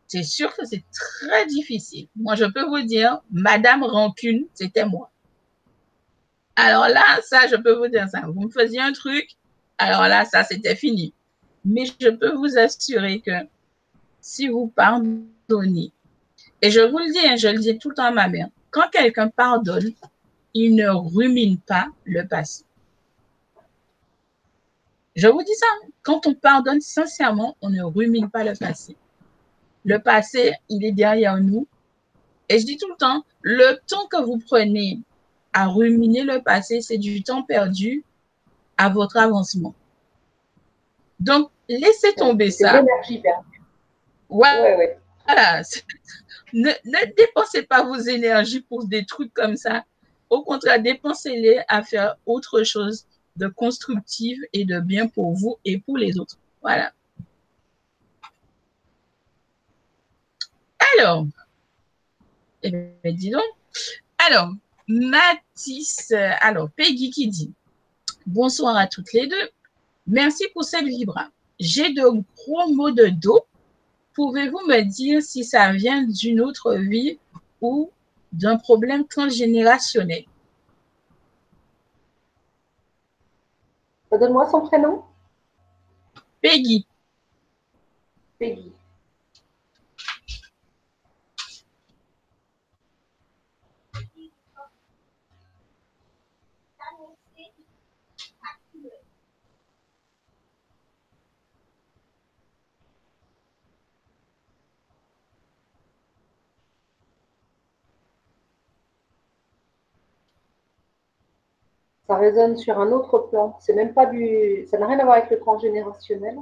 C'est 0.07 0.23
sûr 0.23 0.53
que 0.55 0.65
c'est 0.65 0.83
très 0.91 1.45
difficile. 1.45 2.07
Moi, 2.15 2.35
je 2.35 2.45
peux 2.45 2.65
vous 2.65 2.81
dire, 2.81 3.21
Madame 3.31 3.83
Rancune, 3.83 4.45
c'était 4.53 4.85
moi. 4.85 5.09
Alors 6.55 6.87
là, 6.87 7.03
ça, 7.23 7.47
je 7.47 7.55
peux 7.55 7.73
vous 7.73 7.87
dire 7.87 8.07
ça. 8.09 8.21
Vous 8.27 8.41
me 8.41 8.49
faisiez 8.49 8.81
un 8.81 8.91
truc, 8.91 9.29
alors 9.77 10.07
là, 10.07 10.25
ça, 10.25 10.43
c'était 10.43 10.75
fini. 10.75 11.13
Mais 11.63 11.85
je 11.85 12.09
peux 12.09 12.33
vous 12.33 12.57
assurer 12.57 13.21
que 13.21 13.31
si 14.19 14.47
vous 14.47 14.67
pardonnez, 14.67 15.91
et 16.61 16.71
je 16.71 16.81
vous 16.81 16.97
le 16.97 17.11
dis, 17.11 17.27
hein, 17.27 17.35
je 17.35 17.47
le 17.47 17.59
dis 17.59 17.77
tout 17.77 17.89
le 17.89 17.95
temps 17.95 18.05
à 18.05 18.11
ma 18.11 18.27
mère, 18.27 18.49
quand 18.71 18.89
quelqu'un 18.89 19.29
pardonne, 19.29 19.91
il 20.53 20.75
ne 20.75 20.89
rumine 20.89 21.57
pas 21.59 21.87
le 22.05 22.27
passé. 22.27 22.63
Je 25.15 25.27
vous 25.27 25.43
dis 25.43 25.55
ça, 25.55 25.67
quand 26.03 26.25
on 26.25 26.33
pardonne 26.33 26.81
sincèrement, 26.81 27.57
on 27.61 27.69
ne 27.69 27.83
rumine 27.83 28.29
pas 28.29 28.43
le 28.43 28.53
passé. 28.57 28.95
Le 29.83 29.99
passé, 29.99 30.53
il 30.69 30.85
est 30.85 30.93
derrière 30.93 31.37
nous. 31.37 31.67
Et 32.49 32.59
je 32.59 32.65
dis 32.65 32.77
tout 32.77 32.89
le 32.89 32.95
temps, 32.95 33.23
le 33.41 33.77
temps 33.87 34.07
que 34.07 34.21
vous 34.21 34.39
prenez 34.39 34.99
à 35.53 35.67
ruminer 35.67 36.23
le 36.23 36.41
passé, 36.41 36.81
c'est 36.81 36.97
du 36.97 37.23
temps 37.23 37.43
perdu 37.43 38.03
à 38.77 38.89
votre 38.89 39.17
avancement. 39.17 39.75
Donc, 41.19 41.49
laissez 41.67 42.13
tomber 42.15 42.51
ça. 42.51 42.81
L'énergie 42.81 43.19
perdue. 43.19 43.61
Ouais, 44.29 44.75
ouais, 44.77 44.99
Voilà. 45.25 45.61
Ne, 46.53 46.71
dépensez 47.15 47.63
pas 47.63 47.83
vos 47.83 47.97
énergies 47.97 48.61
pour 48.61 48.85
des 48.85 49.05
trucs 49.05 49.33
comme 49.33 49.55
ça. 49.55 49.85
Au 50.29 50.43
contraire, 50.43 50.81
dépensez-les 50.81 51.61
à 51.67 51.83
faire 51.83 52.15
autre 52.25 52.63
chose 52.63 53.05
de 53.35 53.47
constructive 53.47 54.39
et 54.53 54.65
de 54.65 54.79
bien 54.79 55.07
pour 55.07 55.33
vous 55.33 55.57
et 55.65 55.79
pour 55.79 55.97
les 55.97 56.17
autres. 56.19 56.37
Voilà. 56.61 56.93
Alors, 60.97 61.25
eh 62.63 63.13
dis 63.13 63.29
donc. 63.29 63.43
Alors, 64.17 64.53
Mathis, 64.87 66.11
alors, 66.41 66.69
Peggy 66.71 67.09
qui 67.09 67.27
dit 67.27 67.53
Bonsoir 68.25 68.75
à 68.75 68.87
toutes 68.87 69.13
les 69.13 69.27
deux. 69.27 69.49
Merci 70.07 70.45
pour 70.53 70.63
cette 70.63 70.85
vibra. 70.85 71.29
J'ai 71.59 71.93
de 71.93 72.03
gros 72.35 72.73
mots 72.73 72.91
de 72.91 73.07
dos. 73.07 73.45
Pouvez-vous 74.13 74.59
me 74.67 74.81
dire 74.81 75.21
si 75.21 75.43
ça 75.43 75.71
vient 75.71 76.03
d'une 76.03 76.41
autre 76.41 76.75
vie 76.75 77.17
ou 77.61 77.89
d'un 78.33 78.57
problème 78.57 79.07
transgénérationnel? 79.07 80.25
Donne-moi 84.11 84.49
son 84.49 84.61
prénom. 84.61 85.03
Peggy. 86.41 86.85
Peggy. 88.37 88.73
Ça 112.11 112.17
résonne 112.17 112.57
sur 112.57 112.77
un 112.77 112.91
autre 112.91 113.19
plan. 113.19 113.55
C'est 113.61 113.73
même 113.73 113.93
pas 113.93 114.05
du, 114.05 114.67
ça 114.69 114.77
n'a 114.77 114.85
rien 114.85 114.99
à 114.99 115.05
voir 115.05 115.15
avec 115.15 115.29
le 115.31 115.39
transgénérationnel. 115.39 116.35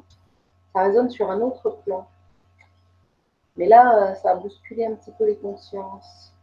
Ça 0.74 0.82
résonne 0.82 1.12
sur 1.12 1.30
un 1.30 1.42
autre 1.42 1.70
plan. 1.86 2.08
Mais 3.56 3.68
là, 3.68 4.16
ça 4.16 4.32
a 4.32 4.36
bousculé 4.36 4.88
un 4.88 4.96
petit 4.96 5.12
peu 5.12 5.28
les 5.28 5.36
consciences. 5.36 6.34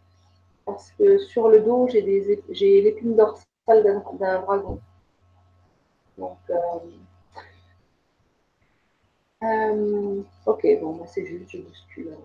Parce 0.65 0.93
que 0.93 1.19
sur 1.19 1.48
le 1.48 1.59
dos, 1.59 1.89
j'ai 1.89 2.03
des, 2.03 2.40
j'ai 2.51 2.81
l'épine 2.82 3.16
dorsale 3.16 3.82
d'un, 3.82 3.98
dragon. 4.39 4.78
Donc, 6.16 6.39
euh, 6.51 6.57
euh, 9.43 10.23
ok, 10.47 10.66
bon, 10.81 11.05
c'est 11.07 11.27
juste, 11.27 11.51
je 11.51 11.59
bouscule. 11.62 12.16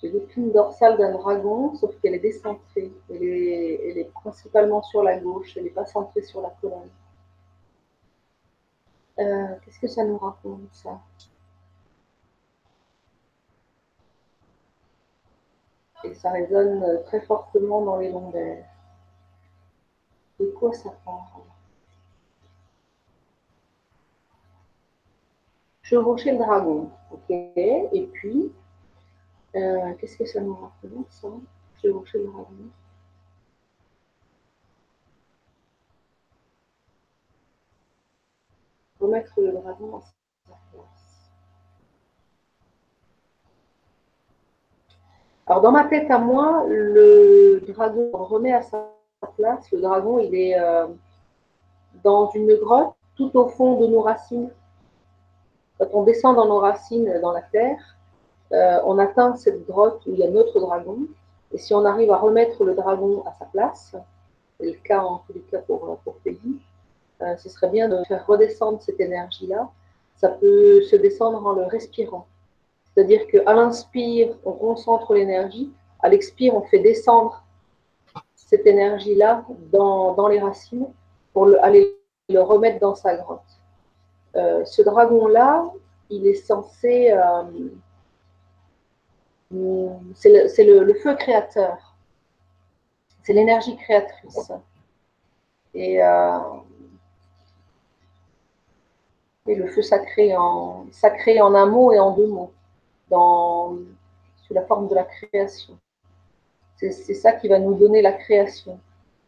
J'ai 0.00 0.10
l'épine 0.10 0.52
dorsale 0.52 0.96
d'un 0.96 1.12
dragon, 1.12 1.74
sauf 1.74 1.98
qu'elle 2.00 2.14
est 2.14 2.20
décentrée. 2.20 2.92
Elle 3.10 3.22
est, 3.24 4.10
principalement 4.14 4.82
sur 4.82 5.02
la 5.02 5.18
gauche, 5.18 5.56
elle 5.56 5.64
n'est 5.64 5.70
pas 5.70 5.86
centrée 5.86 6.22
sur 6.22 6.40
la 6.40 6.50
colonne. 6.60 6.90
Euh, 9.18 9.56
qu'est-ce 9.64 9.80
que 9.80 9.88
ça 9.88 10.04
nous 10.04 10.18
raconte, 10.18 10.72
ça? 10.72 11.00
Et 16.04 16.14
ça 16.14 16.30
résonne 16.30 17.02
très 17.06 17.20
fortement 17.22 17.82
dans 17.82 17.96
les 17.96 18.10
lombaires. 18.12 18.68
De 20.38 20.46
quoi 20.46 20.72
ça 20.72 20.90
parle? 21.04 21.42
Chevaucher 25.82 26.32
le 26.32 26.38
dragon, 26.38 26.90
ok? 27.10 27.30
Et 27.30 28.08
puis, 28.12 28.52
euh, 29.56 29.94
qu'est-ce 29.98 30.16
que 30.16 30.26
ça 30.26 30.40
nous 30.40 30.54
raconte, 30.54 31.10
ça 31.10 31.28
vais 31.82 31.90
le 31.90 32.26
dragon. 32.26 32.46
Remettre 39.00 39.32
le 39.40 39.52
dragon 39.52 39.96
à 39.96 40.00
sa 40.00 40.54
place. 40.72 41.30
Alors, 45.46 45.62
dans 45.62 45.72
ma 45.72 45.84
tête 45.84 46.10
à 46.10 46.18
moi, 46.18 46.64
le 46.68 47.60
dragon 47.68 48.10
remet 48.12 48.52
à 48.52 48.62
sa 48.62 48.90
place. 49.36 49.70
Le 49.70 49.80
dragon, 49.80 50.18
il 50.18 50.34
est 50.34 50.60
euh, 50.60 50.88
dans 52.02 52.30
une 52.30 52.54
grotte 52.56 52.94
tout 53.16 53.30
au 53.36 53.48
fond 53.48 53.80
de 53.80 53.86
nos 53.86 54.02
racines. 54.02 54.50
Quand 55.78 55.88
on 55.92 56.02
descend 56.02 56.36
dans 56.36 56.46
nos 56.46 56.58
racines 56.58 57.20
dans 57.22 57.32
la 57.32 57.42
terre, 57.42 57.97
euh, 58.52 58.80
on 58.84 58.98
atteint 58.98 59.36
cette 59.36 59.66
grotte 59.66 60.00
où 60.06 60.12
il 60.12 60.18
y 60.18 60.24
a 60.24 60.30
notre 60.30 60.58
dragon. 60.60 60.98
Et 61.52 61.58
si 61.58 61.74
on 61.74 61.84
arrive 61.84 62.10
à 62.10 62.16
remettre 62.16 62.64
le 62.64 62.74
dragon 62.74 63.22
à 63.26 63.32
sa 63.32 63.44
place, 63.46 63.94
c'est 64.58 64.66
le 64.66 64.78
cas 64.84 65.00
en 65.00 65.22
tous 65.26 65.34
les 65.34 65.40
cas 65.40 65.58
pour, 65.58 65.98
pour 66.04 66.14
Peggy, 66.16 66.58
euh, 67.22 67.36
ce 67.36 67.48
serait 67.48 67.68
bien 67.68 67.88
de 67.88 68.02
faire 68.04 68.26
redescendre 68.26 68.80
cette 68.80 69.00
énergie-là. 69.00 69.68
Ça 70.16 70.28
peut 70.28 70.82
se 70.82 70.96
descendre 70.96 71.44
en 71.46 71.52
le 71.52 71.64
respirant. 71.64 72.26
C'est-à-dire 72.84 73.26
qu'à 73.26 73.52
l'inspire, 73.52 74.34
on 74.44 74.52
concentre 74.52 75.14
l'énergie, 75.14 75.70
à 76.00 76.08
l'expire, 76.08 76.54
on 76.54 76.62
fait 76.62 76.80
descendre 76.80 77.44
cette 78.34 78.66
énergie-là 78.66 79.44
dans, 79.72 80.14
dans, 80.14 80.28
les 80.28 80.40
racines 80.40 80.86
pour 81.32 81.48
aller 81.62 81.86
le 82.28 82.40
remettre 82.40 82.80
dans 82.80 82.94
sa 82.94 83.16
grotte. 83.16 83.40
Euh, 84.36 84.64
ce 84.64 84.82
dragon-là, 84.82 85.70
il 86.10 86.26
est 86.26 86.34
censé 86.34 87.12
c'est 89.50 90.64
le, 90.64 90.94
feu 90.94 91.14
créateur. 91.16 91.94
C'est 93.22 93.32
l'énergie 93.32 93.76
créatrice. 93.76 94.52
Et, 95.74 96.02
euh, 96.02 96.38
le 99.46 99.66
feu 99.68 99.80
sacré 99.80 100.36
en, 100.36 100.86
sacré 100.92 101.40
en 101.40 101.54
un 101.54 101.66
mot 101.66 101.92
et 101.92 101.98
en 101.98 102.14
deux 102.14 102.26
mots, 102.26 102.52
dans, 103.08 103.76
sous 104.42 104.52
la 104.52 104.66
forme 104.66 104.88
de 104.88 104.94
la 104.94 105.04
création. 105.04 105.78
C'est 106.76 106.92
ça 106.92 107.32
qui 107.32 107.48
va 107.48 107.58
nous 107.58 107.74
donner 107.74 108.02
la 108.02 108.12
création. 108.12 108.78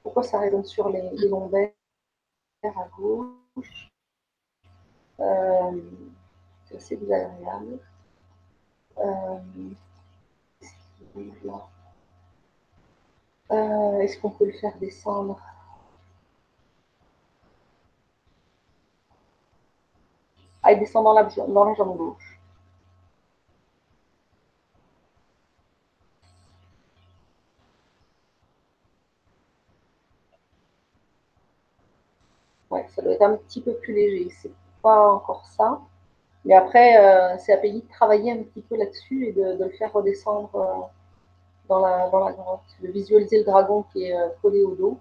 Pourquoi 0.02 0.22
ça 0.22 0.38
résonne 0.38 0.64
sur 0.64 0.88
les, 0.88 1.02
les 1.12 1.28
lombaires 1.28 1.72
à 2.62 2.88
gauche? 2.96 3.90
Euh, 5.18 5.80
C'est 6.66 6.76
assez 6.76 6.96
désagréable. 6.96 7.78
Euh, 8.98 9.38
euh, 13.52 14.00
est-ce 14.00 14.18
qu'on 14.18 14.30
peut 14.30 14.46
le 14.46 14.52
faire 14.52 14.76
descendre? 14.78 15.40
Ah, 20.62 20.72
il 20.72 20.78
descend 20.78 21.04
dans 21.04 21.12
la, 21.12 21.28
jambe 21.74 21.96
gauche. 21.96 22.38
Ouais, 32.70 32.86
ça 32.94 33.02
doit 33.02 33.12
être 33.12 33.22
un 33.22 33.36
petit 33.36 33.60
peu 33.60 33.74
plus 33.74 33.94
léger. 33.94 34.30
C'est 34.40 34.52
pas 34.82 35.10
encore 35.12 35.44
ça. 35.46 35.80
Mais 36.44 36.54
après, 36.54 36.96
euh, 36.98 37.36
c'est 37.38 37.52
à 37.52 37.58
payer 37.58 37.80
de 37.82 37.88
travailler 37.88 38.32
un 38.32 38.42
petit 38.42 38.62
peu 38.62 38.76
là-dessus 38.76 39.26
et 39.26 39.32
de, 39.32 39.56
le 39.64 39.70
faire 39.70 39.92
redescendre. 39.92 40.54
Euh, 40.56 40.99
dans, 41.70 41.80
la, 41.80 42.32
grotte. 42.32 42.60
De 42.82 42.88
visualiser 42.88 43.38
le 43.38 43.44
dragon 43.44 43.84
qui 43.92 44.04
est 44.04 44.16
euh, 44.16 44.28
collé 44.42 44.62
au 44.62 44.74
dos. 44.74 44.98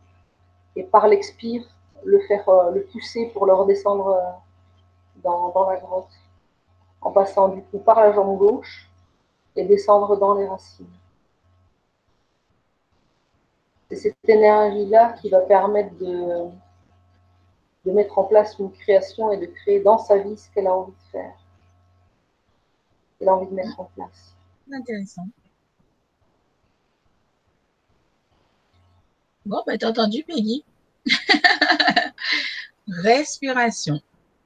Et 0.76 0.84
par 0.84 1.08
l'expire, 1.08 1.64
le 2.06 2.20
faire 2.22 2.50
le 2.72 2.84
pousser 2.84 3.26
pour 3.34 3.46
le 3.46 3.54
redescendre 3.54 4.16
dans, 5.24 5.50
dans, 5.50 5.70
la 5.70 5.78
grotte. 5.78 6.14
En 7.02 7.12
passant 7.12 7.50
du 7.50 7.62
coup 7.64 7.80
par 7.80 8.00
la 8.02 8.12
jambe 8.12 8.38
gauche 8.38 8.90
et 9.56 9.66
descendre 9.66 10.18
dans 10.18 10.36
les 10.36 10.48
racines. 10.48 10.86
C'est 13.90 13.96
cette 13.96 14.30
énergie-là 14.30 15.14
qui 15.14 15.30
va 15.30 15.40
permettre 15.42 15.98
de, 15.98 16.50
de 17.86 17.92
mettre 17.92 18.20
en 18.20 18.26
place 18.26 18.58
une 18.60 18.72
création 18.72 19.32
et 19.32 19.38
de 19.38 19.48
créer 19.48 19.80
dans 19.82 19.98
sa 19.98 20.18
vie 20.18 20.38
ce 20.38 20.50
qu'elle 20.52 20.68
a 20.68 20.76
envie 20.76 20.92
de 20.92 21.12
faire. 21.12 21.34
Elle 23.20 23.30
a 23.30 23.36
envie 23.36 23.48
de 23.48 23.56
mettre 23.56 23.80
en 23.80 23.90
place. 23.96 24.36
Intéressant. 24.72 25.26
Bon, 29.50 29.64
ben, 29.66 29.80
t'as 29.80 29.90
entendu, 29.90 30.24
Peggy? 30.24 30.64
respiration. 32.88 34.00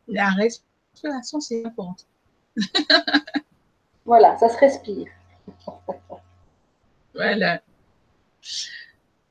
La 0.08 0.30
respiration, 0.30 1.42
c'est 1.42 1.66
important. 1.66 2.06
voilà, 4.06 4.38
ça 4.38 4.48
se 4.48 4.58
respire. 4.58 5.08
voilà. 7.14 7.62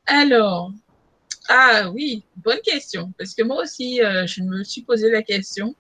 Alors, 0.05 0.73
ah 1.49 1.89
oui, 1.89 2.23
bonne 2.36 2.61
question. 2.61 3.11
Parce 3.16 3.32
que 3.32 3.43
moi 3.43 3.62
aussi, 3.62 4.03
euh, 4.03 4.27
je 4.27 4.43
me 4.43 4.62
suis 4.65 4.82
posé 4.82 5.11
la 5.11 5.23
question. 5.23 5.74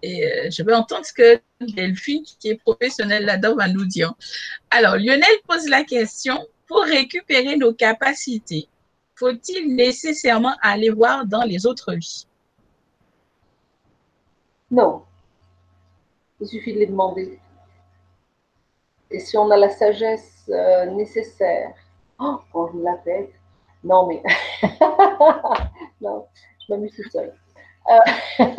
Et 0.00 0.24
euh, 0.24 0.50
je 0.50 0.62
vais 0.62 0.72
entendre 0.72 1.04
ce 1.04 1.12
que 1.12 1.42
Delphine, 1.60 2.24
qui 2.24 2.48
est 2.48 2.56
professionnelle 2.62 3.26
là-dedans, 3.26 3.56
va 3.56 3.68
nous 3.68 3.84
dire. 3.84 4.14
Alors, 4.70 4.96
Lionel 4.96 5.28
pose 5.46 5.68
la 5.68 5.84
question, 5.84 6.48
pour 6.66 6.84
récupérer 6.84 7.56
nos 7.56 7.74
capacités, 7.74 8.66
faut-il 9.16 9.74
nécessairement 9.74 10.54
aller 10.62 10.90
voir 10.90 11.26
dans 11.26 11.42
les 11.42 11.66
autres 11.66 11.94
vies? 11.94 12.26
Non. 14.70 15.02
Il 16.40 16.46
suffit 16.46 16.74
de 16.74 16.80
les 16.80 16.86
demander. 16.86 17.38
Et 19.10 19.20
si 19.20 19.36
on 19.38 19.50
a 19.50 19.56
la 19.56 19.70
sagesse 19.70 20.44
euh, 20.50 20.86
nécessaire, 20.86 21.74
oh, 22.18 22.40
quand 22.52 22.68
je 22.68 22.76
me 22.76 22.84
la 22.84 22.96
non, 23.84 24.06
mais. 24.08 24.22
non, 26.00 26.26
je 26.58 26.72
m'amuse 26.72 26.94
tout 26.96 27.08
seul. 27.10 27.32
Euh, 27.88 28.00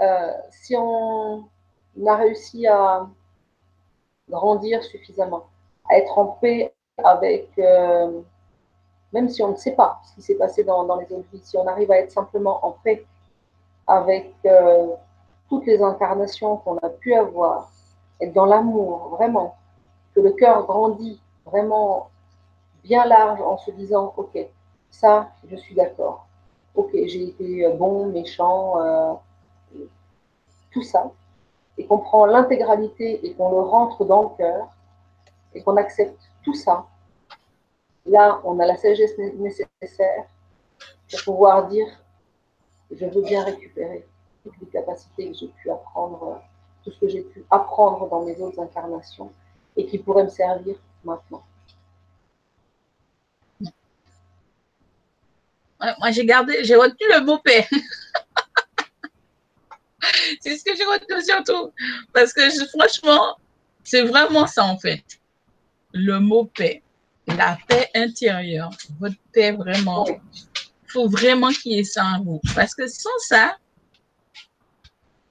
euh, 0.00 0.32
si 0.50 0.74
on 0.76 1.48
a 2.06 2.16
réussi 2.16 2.66
à 2.66 3.06
grandir 4.28 4.82
suffisamment, 4.82 5.46
à 5.88 5.98
être 5.98 6.18
en 6.18 6.26
paix 6.26 6.74
avec, 7.04 7.48
même 9.12 9.28
si 9.28 9.42
on 9.42 9.52
ne 9.52 9.56
sait 9.56 9.72
pas 9.72 10.00
ce 10.04 10.14
qui 10.14 10.22
s'est 10.22 10.34
passé 10.34 10.64
dans, 10.64 10.84
les 10.96 11.12
autres 11.12 11.28
vies, 11.32 11.40
si 11.42 11.56
on 11.56 11.66
arrive 11.66 11.90
à 11.90 11.98
être 11.98 12.10
simplement 12.10 12.64
en 12.66 12.72
paix 12.82 13.04
avec 13.86 14.34
toutes 15.48 15.66
les 15.66 15.80
incarnations 15.82 16.56
qu'on 16.58 16.76
a 16.78 16.88
pu 16.88 17.14
avoir, 17.14 17.70
être 18.20 18.32
dans 18.32 18.46
l'amour, 18.46 19.08
vraiment, 19.10 19.56
que 20.14 20.20
le 20.20 20.32
cœur 20.32 20.66
grandit 20.66 21.20
vraiment 21.44 22.08
bien 22.82 23.04
large 23.04 23.40
en 23.40 23.58
se 23.58 23.70
disant, 23.70 24.14
OK, 24.16 24.38
ça, 24.90 25.28
je 25.48 25.56
suis 25.56 25.74
d'accord. 25.74 26.26
OK, 26.74 26.90
j'ai 26.92 27.28
été 27.28 27.68
bon, 27.76 28.06
méchant, 28.06 28.80
euh, 28.80 29.14
tout 30.70 30.82
ça. 30.82 31.10
Et 31.78 31.86
qu'on 31.86 31.98
prend 31.98 32.26
l'intégralité 32.26 33.26
et 33.26 33.34
qu'on 33.34 33.50
le 33.50 33.60
rentre 33.60 34.04
dans 34.04 34.22
le 34.22 34.28
cœur 34.36 34.68
et 35.54 35.62
qu'on 35.62 35.76
accepte 35.76 36.20
tout 36.42 36.54
ça. 36.54 36.86
Là, 38.06 38.40
on 38.44 38.58
a 38.60 38.66
la 38.66 38.76
sagesse 38.76 39.18
nécessaire 39.18 40.24
pour 41.10 41.22
pouvoir 41.24 41.68
dire, 41.68 41.86
je 42.90 43.04
veux 43.04 43.22
bien 43.22 43.44
récupérer 43.44 44.06
toutes 44.44 44.54
les 44.60 44.68
capacités 44.68 45.32
que 45.32 45.36
j'ai 45.36 45.48
pu 45.48 45.70
apprendre, 45.70 46.40
tout 46.84 46.92
ce 46.92 47.00
que 47.00 47.08
j'ai 47.08 47.22
pu 47.22 47.44
apprendre 47.50 48.08
dans 48.08 48.22
mes 48.22 48.40
autres 48.40 48.60
incarnations 48.60 49.32
et 49.76 49.86
qui 49.86 49.98
pourraient 49.98 50.24
me 50.24 50.28
servir 50.28 50.76
maintenant. 51.04 51.42
Moi, 55.80 56.10
j'ai 56.10 56.24
gardé, 56.24 56.64
j'ai 56.64 56.76
retenu 56.76 57.06
le 57.12 57.24
mot 57.24 57.38
paix. 57.38 57.66
c'est 60.40 60.56
ce 60.56 60.64
que 60.64 60.74
j'ai 60.74 60.84
retenu 60.84 61.22
surtout. 61.22 61.72
Parce 62.12 62.32
que 62.32 62.48
franchement, 62.68 63.36
c'est 63.84 64.02
vraiment 64.02 64.46
ça 64.46 64.64
en 64.64 64.78
fait. 64.78 65.04
Le 65.92 66.18
mot 66.18 66.46
paix. 66.46 66.82
La 67.26 67.58
paix 67.68 67.88
intérieure. 67.94 68.70
Votre 69.00 69.16
paix 69.32 69.52
vraiment. 69.52 70.06
Il 70.08 70.92
faut 70.92 71.08
vraiment 71.08 71.50
qu'il 71.50 71.72
y 71.72 71.78
ait 71.80 71.84
ça 71.84 72.04
en 72.04 72.22
vous. 72.22 72.40
Parce 72.54 72.74
que 72.74 72.86
sans 72.86 73.18
ça, 73.18 73.56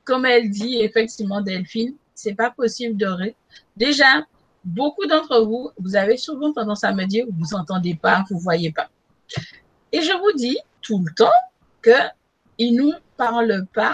comme 0.03 0.25
elle 0.25 0.49
dit 0.49 0.81
effectivement 0.81 1.41
Delphine, 1.41 1.95
c'est 2.13 2.35
pas 2.35 2.51
possible 2.51 2.97
de. 2.97 3.33
Déjà, 3.77 4.25
beaucoup 4.63 5.05
d'entre 5.05 5.41
vous, 5.41 5.71
vous 5.79 5.95
avez 5.95 6.17
souvent 6.17 6.53
tendance 6.53 6.83
à 6.83 6.93
me 6.93 7.05
dire, 7.05 7.25
vous 7.29 7.53
entendez 7.53 7.95
pas, 7.95 8.23
vous 8.29 8.39
voyez 8.39 8.71
pas. 8.71 8.89
Et 9.91 10.01
je 10.01 10.11
vous 10.11 10.37
dis 10.37 10.57
tout 10.81 11.03
le 11.05 11.13
temps 11.13 11.29
qu'il 11.83 12.75
ne 12.75 12.81
nous 12.81 12.93
parle 13.17 13.65
pas 13.73 13.93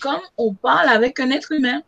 comme 0.00 0.20
on 0.36 0.54
parle 0.54 0.88
avec 0.88 1.20
un 1.20 1.30
être 1.30 1.52
humain. 1.52 1.82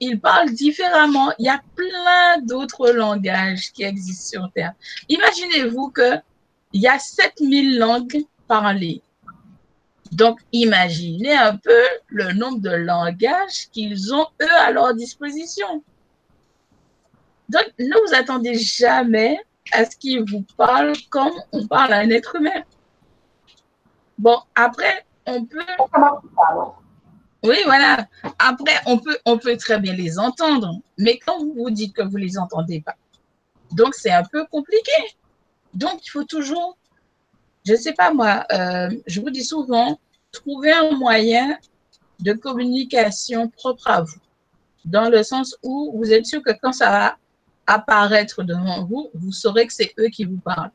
Il 0.00 0.20
parle 0.20 0.50
différemment. 0.50 1.32
Il 1.38 1.46
y 1.46 1.48
a 1.48 1.60
plein 1.74 2.40
d'autres 2.42 2.90
langages 2.90 3.72
qui 3.72 3.82
existent 3.82 4.40
sur 4.40 4.52
Terre. 4.52 4.72
Imaginez-vous 5.08 5.90
qu'il 5.90 6.22
y 6.74 6.86
a 6.86 6.98
7000 6.98 7.78
langues 7.78 8.24
parlées. 8.46 9.02
Donc, 10.12 10.40
imaginez 10.52 11.34
un 11.34 11.56
peu 11.56 11.82
le 12.08 12.32
nombre 12.32 12.60
de 12.60 12.70
langages 12.70 13.68
qu'ils 13.72 14.14
ont, 14.14 14.26
eux, 14.40 14.58
à 14.60 14.70
leur 14.70 14.94
disposition. 14.94 15.82
Donc, 17.48 17.64
ne 17.78 18.06
vous 18.06 18.14
attendez 18.14 18.54
jamais 18.54 19.38
à 19.72 19.84
ce 19.84 19.96
qu'il 19.96 20.24
vous 20.30 20.44
parle 20.56 20.92
comme 21.10 21.34
on 21.52 21.66
parle 21.66 21.92
à 21.92 21.98
un 21.98 22.10
être 22.10 22.36
humain. 22.36 22.62
Bon, 24.18 24.38
après, 24.54 25.04
on 25.26 25.44
peut. 25.44 25.60
Oui, 27.46 27.56
voilà. 27.64 28.08
Après, 28.40 28.74
on 28.86 28.98
peut, 28.98 29.16
on 29.24 29.38
peut 29.38 29.56
très 29.56 29.78
bien 29.78 29.94
les 29.94 30.18
entendre, 30.18 30.80
mais 30.98 31.18
quand 31.18 31.38
vous 31.38 31.54
vous 31.54 31.70
dites 31.70 31.94
que 31.94 32.02
vous 32.02 32.18
ne 32.18 32.24
les 32.24 32.38
entendez 32.38 32.80
pas, 32.80 32.96
donc 33.72 33.94
c'est 33.94 34.10
un 34.10 34.24
peu 34.24 34.44
compliqué. 34.46 34.92
Donc, 35.72 36.04
il 36.04 36.10
faut 36.10 36.24
toujours, 36.24 36.76
je 37.64 37.72
ne 37.72 37.76
sais 37.76 37.92
pas 37.92 38.12
moi, 38.12 38.44
euh, 38.52 38.90
je 39.06 39.20
vous 39.20 39.30
dis 39.30 39.44
souvent, 39.44 40.00
trouver 40.32 40.72
un 40.72 40.90
moyen 40.92 41.56
de 42.18 42.32
communication 42.32 43.48
propre 43.48 43.88
à 43.88 44.02
vous, 44.02 44.20
dans 44.84 45.08
le 45.08 45.22
sens 45.22 45.56
où 45.62 45.92
vous 45.96 46.12
êtes 46.12 46.26
sûr 46.26 46.42
que 46.42 46.52
quand 46.60 46.72
ça 46.72 46.90
va 46.90 47.16
apparaître 47.66 48.42
devant 48.42 48.84
vous, 48.84 49.10
vous 49.14 49.32
saurez 49.32 49.66
que 49.66 49.72
c'est 49.72 49.94
eux 49.98 50.08
qui 50.08 50.24
vous 50.24 50.38
parlent. 50.38 50.72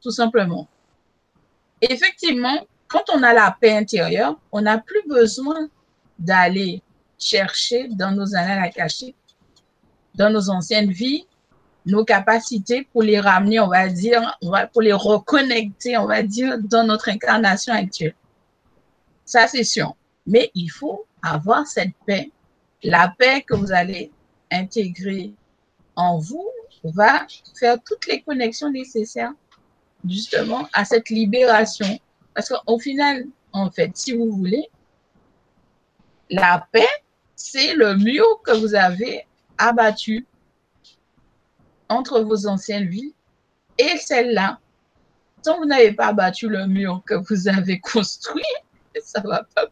Tout 0.00 0.10
simplement. 0.10 0.66
Effectivement, 1.80 2.66
quand 2.88 3.04
on 3.12 3.22
a 3.22 3.32
la 3.32 3.56
paix 3.60 3.76
intérieure, 3.76 4.38
on 4.52 4.62
n'a 4.62 4.78
plus 4.78 5.02
besoin 5.08 5.68
d'aller 6.18 6.82
chercher 7.18 7.88
dans 7.88 8.12
nos 8.12 8.34
annales 8.34 8.70
cacher, 8.72 9.14
dans 10.14 10.30
nos 10.30 10.50
anciennes 10.50 10.90
vies, 10.90 11.26
nos 11.84 12.04
capacités 12.04 12.88
pour 12.92 13.02
les 13.02 13.20
ramener, 13.20 13.60
on 13.60 13.68
va 13.68 13.88
dire, 13.88 14.38
pour 14.72 14.82
les 14.82 14.92
reconnecter, 14.92 15.96
on 15.96 16.06
va 16.06 16.22
dire, 16.22 16.58
dans 16.58 16.84
notre 16.84 17.08
incarnation 17.08 17.72
actuelle. 17.72 18.14
Ça, 19.24 19.46
c'est 19.46 19.64
sûr. 19.64 19.94
Mais 20.26 20.50
il 20.54 20.68
faut 20.68 21.06
avoir 21.22 21.66
cette 21.66 21.94
paix. 22.04 22.30
La 22.82 23.14
paix 23.16 23.42
que 23.42 23.54
vous 23.54 23.72
allez 23.72 24.10
intégrer 24.50 25.32
en 25.94 26.18
vous 26.18 26.48
va 26.84 27.26
faire 27.58 27.78
toutes 27.84 28.06
les 28.06 28.20
connexions 28.22 28.70
nécessaires 28.70 29.32
justement 30.08 30.68
à 30.72 30.84
cette 30.84 31.08
libération. 31.08 31.98
Parce 32.36 32.50
qu'au 32.50 32.78
final, 32.78 33.24
en 33.54 33.70
fait, 33.70 33.92
si 33.96 34.12
vous 34.14 34.30
voulez, 34.30 34.68
la 36.28 36.68
paix, 36.70 36.86
c'est 37.34 37.74
le 37.74 37.96
mur 37.96 38.26
que 38.44 38.52
vous 38.52 38.74
avez 38.74 39.26
abattu 39.56 40.26
entre 41.88 42.20
vos 42.20 42.46
anciennes 42.46 42.88
vies 42.88 43.14
et 43.78 43.96
celle-là. 43.96 44.60
Tant 45.42 45.56
vous 45.56 45.64
n'avez 45.64 45.92
pas 45.92 46.08
abattu 46.08 46.50
le 46.50 46.66
mur 46.66 47.02
que 47.06 47.14
vous 47.14 47.48
avez 47.48 47.80
construit, 47.80 48.44
ça 49.02 49.22
ne 49.22 49.28
va 49.28 49.46
pas 49.54 49.66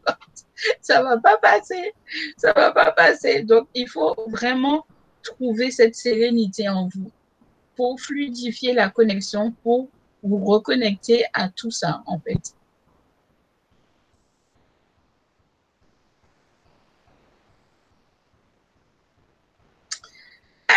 ça 0.81 1.03
va 1.03 1.19
pas 1.19 1.36
passer, 1.36 1.93
ça 2.39 2.55
va 2.55 2.73
pas 2.73 2.93
passer. 2.93 3.43
Donc, 3.43 3.69
il 3.74 3.91
faut 3.91 4.15
vraiment 4.28 4.86
trouver 5.23 5.70
cette 5.70 5.97
sérénité 5.97 6.66
en 6.66 6.89
vous 6.89 7.11
pour 7.77 8.01
fluidifier 8.01 8.73
la 8.73 8.89
connexion, 8.89 9.53
pour 9.62 9.91
vous 10.24 10.44
reconnecter 10.44 11.24
à 11.32 11.48
tout 11.48 11.70
ça, 11.70 12.02
en 12.06 12.18
fait. 12.18 12.55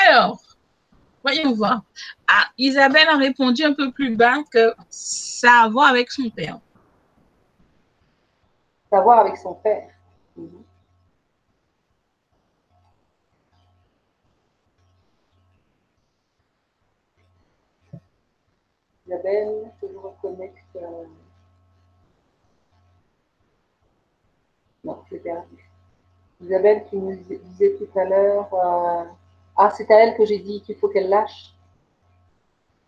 Alors, 0.10 0.42
voyons 1.24 1.54
voir. 1.54 1.82
Ah, 2.28 2.48
Isabelle 2.58 3.08
a 3.08 3.18
répondu 3.18 3.64
un 3.64 3.74
peu 3.74 3.92
plus 3.92 4.16
bas 4.16 4.44
que 4.52 4.74
ça 4.90 5.62
a 5.62 5.64
à 5.66 5.70
voir 5.70 5.90
avec 5.90 6.12
son 6.12 6.30
père. 6.30 6.60
Ça 8.90 8.98
a 8.98 9.00
à 9.00 9.04
voir 9.04 9.20
avec 9.20 9.38
son 9.38 9.54
père. 9.56 9.90
Mhm. 10.36 10.67
Isabelle, 19.08 19.72
je 19.82 19.98
reconnecte. 19.98 20.76
Euh, 20.76 21.06
non, 24.84 25.02
je 25.10 25.16
l'ai 25.16 25.22
perdu. 25.22 25.70
Isabelle 26.42 26.84
qui 26.90 26.98
nous 26.98 27.16
disait 27.16 27.78
tout 27.78 28.00
à 28.00 28.04
l'heure. 28.04 28.54
Euh, 28.54 29.04
ah, 29.56 29.72
c'est 29.76 29.90
à 29.90 30.04
elle 30.04 30.18
que 30.18 30.26
j'ai 30.26 30.40
dit 30.40 30.62
qu'il 30.62 30.76
faut 30.76 30.90
qu'elle 30.90 31.10
lâche? 31.10 31.54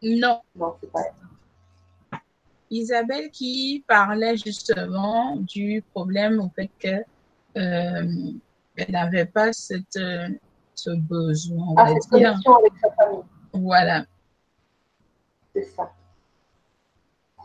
Non. 0.02 0.42
Non, 0.56 0.76
c'est 0.82 0.92
pas 0.92 1.02
elle. 1.02 2.20
Isabelle 2.70 3.32
qui 3.32 3.84
parlait 3.88 4.38
justement 4.38 5.38
du 5.38 5.84
problème 5.94 6.40
au 6.40 6.50
fait 6.50 6.70
que 6.80 7.04
euh, 7.58 8.34
elle 8.76 8.92
n'avait 8.92 9.26
pas 9.26 9.52
cette, 9.54 9.98
euh, 9.98 10.28
ce 10.76 10.92
besoin, 10.92 11.66
on 11.70 11.76
ah, 11.78 11.86
va 11.86 11.90
cette 12.00 12.14
dire. 12.14 12.30
connexion 12.30 12.56
avec 12.58 12.74
sa 12.80 12.92
famille. 12.92 13.24
Voilà. 13.54 14.06
C'est 15.54 15.64
ça. 15.64 15.92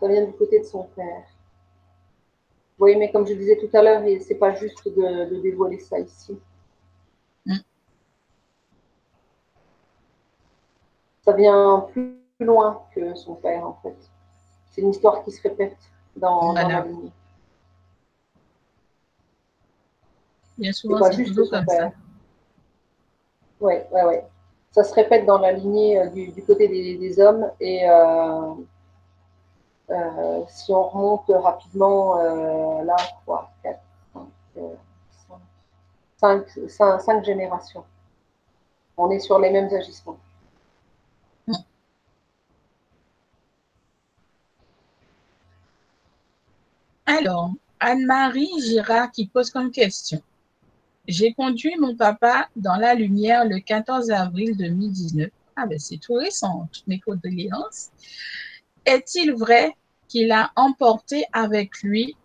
Ça 0.00 0.08
vient 0.08 0.24
du 0.24 0.32
côté 0.32 0.60
de 0.60 0.64
son 0.64 0.84
père. 0.84 1.24
Oui, 2.78 2.96
mais 2.96 3.10
comme 3.12 3.26
je 3.26 3.34
disais 3.34 3.56
tout 3.56 3.74
à 3.76 3.82
l'heure, 3.82 4.02
c'est 4.20 4.34
pas 4.34 4.52
juste 4.52 4.88
de, 4.88 5.30
de 5.30 5.40
dévoiler 5.40 5.78
ça 5.78 5.98
ici. 5.98 6.36
ça 11.24 11.32
vient 11.32 11.86
plus 11.92 12.20
loin 12.40 12.82
que 12.94 13.14
son 13.14 13.34
père, 13.34 13.66
en 13.66 13.78
fait. 13.82 13.96
C'est 14.70 14.82
une 14.82 14.90
histoire 14.90 15.24
qui 15.24 15.30
se 15.30 15.42
répète 15.42 15.76
dans, 16.16 16.52
la 16.52 16.82
lignée. 16.82 17.12
Bien 20.58 20.72
souvent, 20.72 21.02
c'est 21.04 21.24
juste 21.24 21.34
comme 21.34 21.64
ça. 21.66 21.92
Oui, 23.60 23.74
oui, 23.92 24.00
oui. 24.06 24.14
Ça 24.70 24.84
se 24.84 24.92
répète 24.92 25.24
dans 25.24 25.38
la 25.38 25.52
lignée 25.52 26.00
euh, 26.00 26.08
du, 26.08 26.42
côté 26.42 26.68
des, 26.68 27.20
hommes 27.20 27.50
et 27.60 27.88
euh, 27.88 28.54
euh, 29.90 30.40
si 30.48 30.72
on 30.72 30.88
remonte 30.88 31.28
rapidement, 31.28 32.16
là, 32.82 32.96
3, 33.24 33.52
4, 33.62 33.80
5, 36.18 36.46
5, 36.68 37.00
5 37.00 37.24
générations. 37.24 37.84
On 38.96 39.10
est 39.10 39.18
sur 39.18 39.38
les 39.38 39.50
mêmes 39.50 39.72
agissements. 39.72 40.18
Alors, 47.06 47.50
Anne-Marie 47.80 48.50
Girard 48.60 49.10
qui 49.10 49.26
pose 49.26 49.50
comme 49.50 49.70
question. 49.70 50.22
J'ai 51.06 51.34
conduit 51.34 51.76
mon 51.78 51.94
papa 51.94 52.48
dans 52.56 52.76
la 52.76 52.94
lumière 52.94 53.44
le 53.44 53.58
14 53.60 54.10
avril 54.10 54.56
2019. 54.56 55.28
Ah 55.56 55.66
ben 55.66 55.78
c'est 55.78 55.98
tout 55.98 56.14
récent, 56.14 56.66
toutes 56.72 56.86
mes 56.86 56.98
condoléances. 56.98 57.90
Est-il 58.86 59.34
vrai 59.34 59.74
qu'il 60.08 60.32
a 60.32 60.50
emporté 60.56 61.24
avec 61.32 61.82
lui 61.82 62.16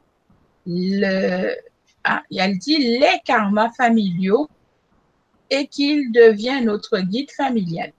ah, 2.03 2.23
les 2.29 3.21
karmas 3.25 3.71
familiaux 3.71 4.49
et 5.49 5.67
qu'il 5.67 6.11
devient 6.11 6.61
notre 6.63 6.99
guide 6.99 7.31
familial? 7.31 7.93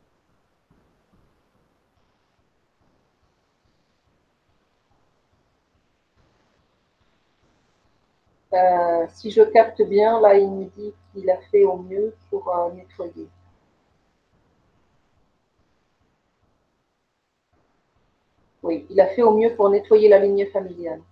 Euh, 8.53 9.07
si 9.15 9.31
je 9.31 9.43
capte 9.43 9.81
bien, 9.82 10.20
là, 10.20 10.37
il 10.37 10.49
me 10.49 10.65
dit 10.77 10.93
qu'il 11.12 11.31
a 11.31 11.39
fait 11.51 11.65
au 11.65 11.77
mieux 11.78 12.15
pour 12.31 12.49
euh, 12.49 12.73
nettoyer. 12.73 13.28
Oui, 18.62 18.87
il 18.89 18.99
a 19.01 19.07
fait 19.09 19.23
au 19.23 19.37
mieux 19.37 19.55
pour 19.55 19.69
nettoyer 19.70 20.09
la 20.09 20.19
lignée 20.19 20.47
familiale. 20.47 21.03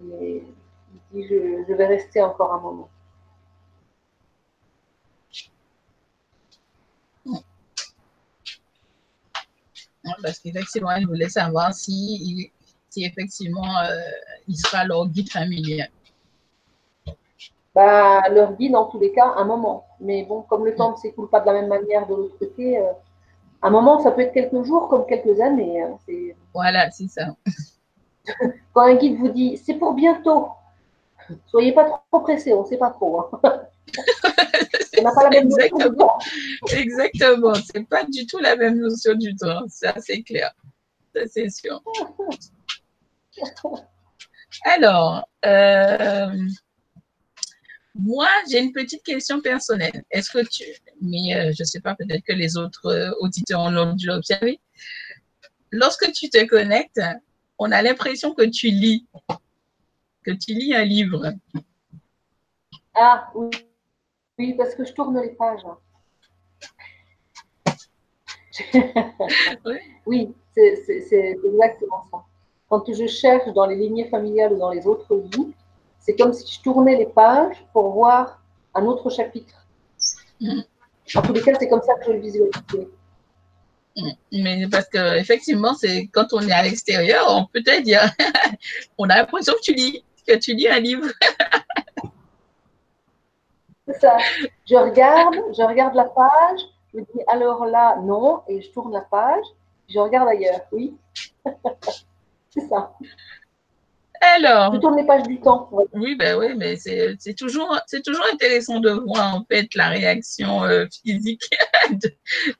Mais 0.00 0.42
il 1.12 1.22
dit 1.22 1.26
je, 1.28 1.72
vais 1.72 1.86
rester 1.86 2.20
encore 2.22 2.52
un 2.52 2.60
moment. 2.60 2.88
Parce 10.22 10.38
qu'effectivement, 10.38 10.94
il 10.96 11.06
voulait 11.06 11.28
savoir 11.28 11.74
si, 11.74 12.50
si 12.88 13.04
effectivement 13.04 13.78
euh, 13.78 13.96
il 14.48 14.56
sera 14.56 14.84
leur 14.84 15.06
guide 15.08 15.30
familial. 15.30 15.88
Bah, 17.74 18.28
leur 18.30 18.54
guide, 18.56 18.74
en 18.74 18.86
tous 18.86 18.98
les 18.98 19.12
cas, 19.12 19.32
un 19.36 19.44
moment. 19.44 19.86
Mais 20.00 20.24
bon, 20.24 20.42
comme 20.42 20.64
le 20.64 20.74
temps 20.74 20.92
ne 20.92 20.96
s'écoule 20.96 21.28
pas 21.28 21.40
de 21.40 21.46
la 21.46 21.52
même 21.52 21.68
manière 21.68 22.06
de 22.06 22.14
l'autre 22.14 22.38
côté, 22.38 22.78
euh, 22.78 22.92
un 23.62 23.70
moment, 23.70 24.00
ça 24.02 24.10
peut 24.10 24.22
être 24.22 24.32
quelques 24.32 24.64
jours 24.64 24.88
comme 24.88 25.06
quelques 25.06 25.40
années. 25.40 25.82
Hein, 25.82 25.96
voilà, 26.52 26.90
c'est 26.90 27.08
ça. 27.08 27.26
Quand 28.72 28.82
un 28.82 28.94
guide 28.94 29.18
vous 29.18 29.28
dit 29.28 29.56
c'est 29.56 29.74
pour 29.74 29.94
bientôt, 29.94 30.48
soyez 31.46 31.72
pas 31.72 32.02
trop 32.10 32.20
pressé, 32.20 32.52
on 32.52 32.62
ne 32.62 32.66
sait 32.66 32.78
pas 32.78 32.90
trop. 32.90 33.20
Hein. 33.20 33.40
n'a 35.02 35.12
pas 35.12 35.28
la 35.28 35.30
même 35.30 35.48
temps. 35.48 36.18
Exactement, 36.72 37.54
c'est 37.54 37.88
pas 37.88 38.04
du 38.04 38.26
tout 38.26 38.38
la 38.38 38.56
même 38.56 38.78
notion 38.78 39.14
du 39.14 39.34
temps, 39.36 39.64
ça 39.68 39.94
c'est 40.00 40.22
clair, 40.22 40.52
ça 41.14 41.22
c'est 41.26 41.50
sûr. 41.50 41.82
Alors, 44.64 45.28
euh, 45.44 46.28
moi, 47.94 48.28
j'ai 48.50 48.60
une 48.60 48.72
petite 48.72 49.02
question 49.02 49.40
personnelle. 49.40 50.04
Est-ce 50.10 50.30
que 50.30 50.46
tu, 50.46 50.64
mais 51.00 51.34
euh, 51.34 51.52
je 51.56 51.62
ne 51.62 51.66
sais 51.66 51.80
pas, 51.80 51.94
peut-être 51.94 52.24
que 52.24 52.32
les 52.32 52.56
autres 52.56 52.86
euh, 52.86 53.10
auditeurs 53.20 53.60
ont 53.60 53.94
dû 53.94 54.06
l'observer. 54.06 54.60
Lorsque 55.70 56.10
tu 56.12 56.28
te 56.30 56.44
connectes, 56.46 57.00
on 57.58 57.70
a 57.70 57.82
l'impression 57.82 58.34
que 58.34 58.44
tu 58.44 58.68
lis, 58.68 59.06
que 60.24 60.30
tu 60.30 60.52
lis 60.52 60.74
un 60.74 60.84
livre. 60.84 61.32
Ah 62.94 63.30
oui, 63.34 63.50
oui 64.40 64.54
parce 64.54 64.74
que 64.74 64.84
je 64.84 64.92
tourne 64.92 65.20
les 65.20 65.30
pages. 65.30 65.66
oui, 70.06 70.34
c'est 70.54 71.38
exactement 71.44 72.04
ça. 72.10 72.24
Quand 72.68 72.84
je 72.92 73.06
cherche 73.06 73.52
dans 73.52 73.66
les 73.66 73.76
lignées 73.76 74.08
familiales 74.08 74.54
ou 74.54 74.58
dans 74.58 74.70
les 74.70 74.86
autres 74.86 75.14
vies, 75.32 75.52
c'est 75.98 76.16
comme 76.16 76.32
si 76.32 76.50
je 76.54 76.62
tournais 76.62 76.96
les 76.96 77.06
pages 77.06 77.62
pour 77.72 77.90
voir 77.90 78.42
un 78.74 78.84
autre 78.86 79.10
chapitre. 79.10 79.66
Mm. 80.40 80.60
En 81.16 81.22
tous 81.22 81.32
les 81.34 81.42
cas, 81.42 81.52
c'est 81.58 81.68
comme 81.68 81.82
ça 81.82 81.94
que 81.94 82.06
je 82.06 82.12
le 82.12 82.20
visualise. 82.20 82.88
Mais 84.32 84.66
parce 84.70 84.88
que 84.88 85.18
effectivement, 85.18 85.74
c'est 85.74 86.06
quand 86.12 86.32
on 86.32 86.40
est 86.40 86.52
à 86.52 86.62
l'extérieur, 86.62 87.26
on 87.28 87.44
peut 87.52 87.62
te 87.62 87.82
dire, 87.82 88.02
on 88.98 89.08
a 89.10 89.16
l'impression 89.16 89.52
que 89.54 89.62
tu 89.62 89.74
lis, 89.74 90.02
que 90.26 90.36
tu 90.36 90.54
lis 90.54 90.68
un 90.68 90.80
livre. 90.80 91.08
Je 94.02 94.76
regarde, 94.76 95.34
je 95.56 95.62
regarde 95.62 95.94
la 95.94 96.04
page, 96.04 96.60
je 96.94 97.00
dis 97.00 97.22
alors 97.28 97.66
là, 97.66 97.96
non, 98.02 98.42
et 98.48 98.60
je 98.62 98.70
tourne 98.70 98.92
la 98.92 99.02
page, 99.02 99.44
je 99.88 99.98
regarde 99.98 100.28
ailleurs, 100.28 100.60
oui. 100.72 100.94
c'est 102.50 102.68
ça. 102.68 102.92
Alors. 104.20 104.74
Je 104.74 104.80
tourne 104.80 104.96
les 104.96 105.06
pages 105.06 105.22
du 105.22 105.40
temps. 105.40 105.70
Oui, 105.94 106.14
ben 106.14 106.38
oui, 106.38 106.54
mais 106.56 106.76
c'est 106.76 107.34
toujours, 107.34 107.78
toujours 108.04 108.26
intéressant 108.32 108.78
de 108.80 108.90
voir 108.90 109.34
en 109.34 109.44
fait 109.50 109.74
la 109.74 109.88
réaction 109.88 110.64
euh, 110.64 110.86
physique 111.02 111.48
de, 111.90 112.12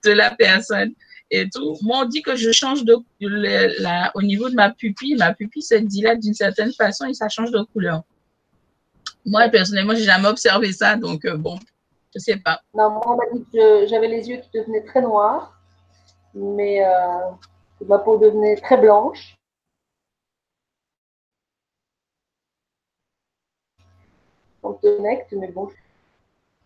de, 0.04 0.10
la 0.10 0.30
personne 0.30 0.94
et 1.30 1.48
tout. 1.50 1.76
Moi, 1.82 1.98
on 2.02 2.04
dit 2.06 2.22
que 2.22 2.34
je 2.34 2.50
change 2.50 2.84
de 2.84 2.96
la, 3.20 4.10
au 4.14 4.22
niveau 4.22 4.48
de 4.48 4.54
ma 4.54 4.70
pupille, 4.70 5.16
ma 5.16 5.34
pupille 5.34 5.62
se 5.62 5.74
dilate 5.74 6.20
d'une 6.20 6.34
certaine 6.34 6.72
façon 6.72 7.06
et 7.06 7.14
ça 7.14 7.28
change 7.28 7.50
de 7.50 7.62
couleur. 7.74 8.02
Moi, 9.24 9.48
personnellement, 9.48 9.94
j'ai 9.94 10.05
jamais 10.05 10.28
observé 10.28 10.72
ça, 10.72 10.97
donc 10.97 11.24
euh, 11.24 11.36
bon, 11.36 11.59
je 12.14 12.18
sais 12.18 12.36
pas. 12.36 12.60
Non, 12.74 12.90
moi, 12.90 13.02
on 13.06 13.16
m'a 13.16 13.24
dit 13.32 13.44
que 13.52 13.86
j'avais 13.86 14.09
les 14.09 14.28
yeux 14.28 14.38
qui 14.38 14.59
devenaient 14.59 14.84
très 14.84 15.02
noirs, 15.02 15.60
mais 16.34 16.84
euh, 16.84 17.30
ma 17.86 17.98
peau 17.98 18.18
devenait 18.18 18.56
très 18.56 18.76
blanche. 18.76 19.36
Donc, 24.62 24.80
connecte, 24.80 25.32
mais 25.32 25.48
bon. 25.48 25.68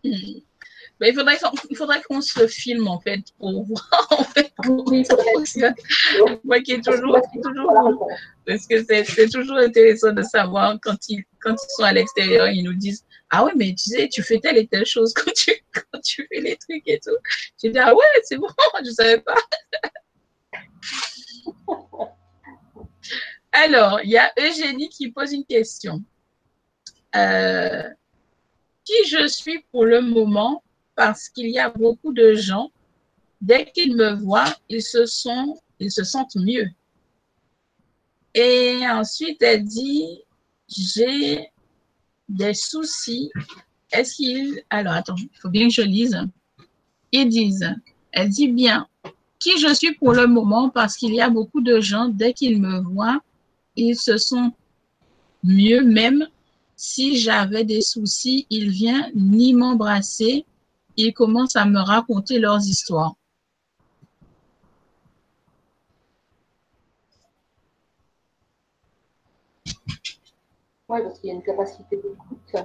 Hmm. 0.03 0.39
Mais 0.99 1.09
il 1.09 1.15
faudrait, 1.15 1.37
il 1.69 1.75
faudrait 1.75 2.01
qu'on 2.03 2.21
se 2.21 2.47
filme 2.47 2.87
en 2.87 2.99
fait 2.99 3.21
pour 3.37 3.63
voir 3.65 4.07
en 4.11 4.23
fait 4.23 4.51
oui, 4.67 5.03
ça 5.03 5.17
fonctionne. 5.17 5.75
Moi 6.43 6.61
qui 6.61 6.73
est 6.73 6.83
toujours, 6.83 7.19
toujours 7.43 8.09
parce 8.45 8.65
que 8.67 8.83
c'est 8.83 9.29
toujours 9.29 9.57
intéressant 9.57 10.13
de 10.13 10.21
savoir 10.21 10.77
quand 10.81 10.97
ils, 11.09 11.23
quand 11.41 11.53
ils 11.53 11.75
sont 11.75 11.83
à 11.83 11.91
l'extérieur, 11.91 12.47
ils 12.47 12.63
nous 12.63 12.73
disent 12.73 13.05
Ah 13.29 13.45
oui, 13.45 13.51
mais 13.55 13.73
tu 13.73 13.89
sais, 13.89 14.07
tu 14.07 14.23
fais 14.23 14.39
telle 14.39 14.57
et 14.57 14.67
telle 14.67 14.85
chose 14.85 15.13
quand 15.13 15.31
tu, 15.33 15.51
quand 15.73 15.99
tu 16.01 16.27
fais 16.31 16.41
les 16.41 16.55
trucs 16.55 16.87
et 16.87 16.99
tout. 16.99 17.17
J'ai 17.61 17.71
dit 17.71 17.79
Ah 17.79 17.93
ouais, 17.93 18.05
c'est 18.23 18.37
bon, 18.37 18.47
je 18.83 18.89
ne 18.89 18.93
savais 18.93 19.19
pas. 19.19 19.35
Alors, 23.51 24.01
il 24.03 24.09
y 24.09 24.17
a 24.17 24.31
Eugénie 24.37 24.89
qui 24.89 25.11
pose 25.11 25.31
une 25.31 25.45
question. 25.45 26.03
Euh, 27.15 27.83
qui 28.83 29.07
je 29.07 29.27
suis 29.27 29.65
pour 29.71 29.85
le 29.85 30.01
moment 30.01 30.61
parce 30.95 31.29
qu'il 31.29 31.49
y 31.49 31.59
a 31.59 31.69
beaucoup 31.69 32.13
de 32.13 32.33
gens, 32.33 32.71
dès 33.41 33.71
qu'ils 33.71 33.95
me 33.95 34.13
voient, 34.13 34.55
ils 34.69 34.81
se, 34.81 35.05
sentent 35.05 36.35
mieux. 36.35 36.67
Et 38.33 38.79
ensuite, 38.87 39.41
elle 39.41 39.63
dit, 39.63 40.21
j'ai 40.67 41.49
des 42.27 42.53
soucis. 42.53 43.31
Est-ce 43.91 44.15
qu'ils... 44.15 44.63
Alors, 44.69 44.93
attends, 44.93 45.15
il 45.17 45.29
faut 45.39 45.49
bien 45.49 45.67
que 45.67 45.73
je 45.73 45.81
lise. 45.81 46.17
Ils 47.11 47.29
disent, 47.29 47.73
elle 48.11 48.29
dit 48.29 48.47
bien, 48.47 48.87
qui 49.39 49.59
je 49.59 49.73
suis 49.73 49.93
pour 49.93 50.13
le 50.13 50.27
moment 50.27 50.69
parce 50.69 50.95
qu'il 50.95 51.13
y 51.13 51.21
a 51.21 51.29
beaucoup 51.29 51.61
de 51.61 51.79
gens, 51.79 52.07
dès 52.09 52.33
qu'ils 52.33 52.61
me 52.61 52.79
voient, 52.79 53.21
ils 53.75 53.95
se 53.95 54.17
sentent 54.17 54.55
mieux, 55.43 55.83
même 55.83 56.27
si 56.75 57.17
j'avais 57.17 57.63
des 57.63 57.81
soucis, 57.81 58.47
ils 58.49 58.69
viennent 58.69 59.11
ni 59.13 59.53
m'embrasser, 59.53 60.45
ils 60.97 61.13
commencent 61.13 61.55
à 61.55 61.65
me 61.65 61.79
raconter 61.79 62.39
leurs 62.39 62.61
histoires. 62.65 63.15
Oui, 70.87 71.01
parce 71.01 71.19
qu'il 71.19 71.29
y 71.29 71.31
a 71.31 71.35
une 71.35 71.43
capacité 71.43 71.97
d'écoute. 71.97 72.55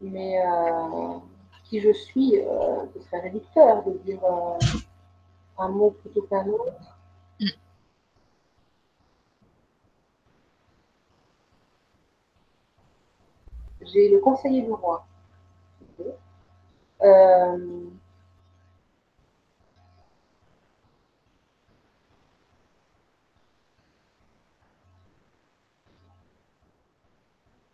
Mais 0.00 0.42
euh, 0.44 1.18
qui 1.64 1.80
je 1.80 1.92
suis, 1.92 2.38
euh, 2.38 2.86
ce 2.94 3.00
serait 3.02 3.20
réducteur 3.20 3.84
de 3.84 3.92
dire 4.04 4.22
euh, 4.24 4.58
un 5.58 5.68
mot 5.68 5.90
plutôt 5.90 6.22
qu'un 6.22 6.46
autre. 6.46 6.72
Mm. 7.38 7.46
J'ai 13.82 14.10
le 14.10 14.18
conseiller 14.20 14.62
du 14.62 14.72
roi. 14.72 15.06
Euh, 17.02 17.56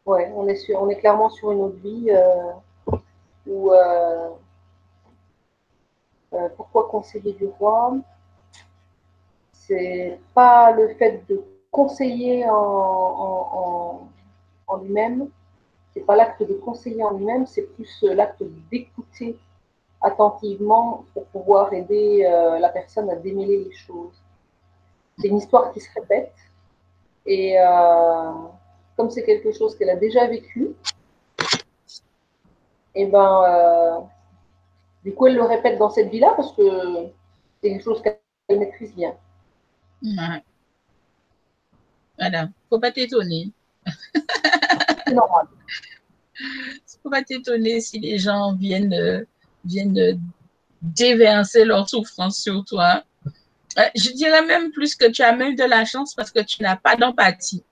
ouais, 0.07 0.33
on 0.35 0.47
est, 0.49 0.57
sur, 0.57 0.81
on 0.83 0.89
est 0.89 0.97
clairement 0.97 1.29
sur 1.31 1.53
une 1.53 1.61
autre 1.61 1.77
vie 1.79 2.11
euh, 2.11 2.53
où. 3.47 3.73
Euh, 3.73 4.31
pourquoi 6.57 6.89
conseiller 6.89 7.33
du 7.33 7.47
roi? 7.47 7.97
C'est 9.53 10.21
pas 10.35 10.71
le 10.73 10.95
fait 10.95 11.23
de 11.29 11.43
conseiller 11.71 12.49
en, 12.49 14.09
en 14.67 14.77
lui-même, 14.79 15.29
c'est 15.97 16.05
pas 16.05 16.15
l'acte 16.15 16.43
de 16.43 16.53
conseiller 16.53 17.03
en 17.03 17.17
lui-même, 17.17 17.47
c'est 17.47 17.63
plus 17.63 18.05
euh, 18.05 18.13
l'acte 18.13 18.43
d'écouter 18.71 19.39
attentivement 20.03 21.07
pour 21.15 21.25
pouvoir 21.29 21.73
aider 21.73 22.23
euh, 22.27 22.59
la 22.59 22.69
personne 22.69 23.09
à 23.09 23.17
démêler 23.17 23.65
les 23.65 23.73
choses. 23.73 24.13
C'est 25.19 25.29
une 25.29 25.39
histoire 25.39 25.73
qui 25.73 25.81
se 25.81 25.89
répète 25.99 26.35
et 27.25 27.59
euh, 27.59 28.31
comme 28.95 29.11
c'est 29.11 29.25
quelque 29.25 29.53
chose 29.53 29.75
qu'elle 29.79 29.89
a 29.89 29.97
déjà 29.97 30.27
vécu, 30.27 30.75
et 32.95 33.03
eh 33.03 33.07
ben 33.07 34.07
du 35.03 35.15
coup 35.15 35.27
elle 35.27 35.37
le 35.37 35.45
répète 35.45 35.79
dans 35.79 35.91
cette 35.91 36.09
vie-là 36.09 36.35
parce 36.37 36.53
que 36.53 37.07
c'est 37.63 37.71
une 37.71 37.81
chose 37.81 38.03
qu'elle 38.03 38.19
maîtrise 38.59 38.95
bien. 38.95 39.15
Ouais. 40.03 40.45
Voilà, 42.19 42.49
faut 42.69 42.79
pas 42.79 42.93
t'étonner. 42.93 43.51
c'est 45.07 45.15
normal. 45.15 45.47
faut 47.03 47.11
pas 47.11 47.23
t'étonner 47.23 47.81
si 47.81 47.99
les 48.01 48.19
gens 48.19 48.55
viennent, 48.55 48.95
euh, 48.95 49.25
viennent 49.65 50.21
déverser 50.83 51.65
leur 51.65 51.89
souffrance 51.89 52.39
sur 52.39 52.65
toi. 52.65 53.03
Euh, 53.79 53.83
je 53.95 54.11
dirais 54.11 54.45
même 54.45 54.71
plus 54.73 54.95
que 54.95 55.11
tu 55.11 55.23
as 55.23 55.33
même 55.33 55.55
de 55.55 55.65
la 55.65 55.85
chance 55.85 56.15
parce 56.15 56.31
que 56.31 56.41
tu 56.41 56.63
n'as 56.63 56.77
pas 56.77 56.97
d'empathie. 56.97 57.63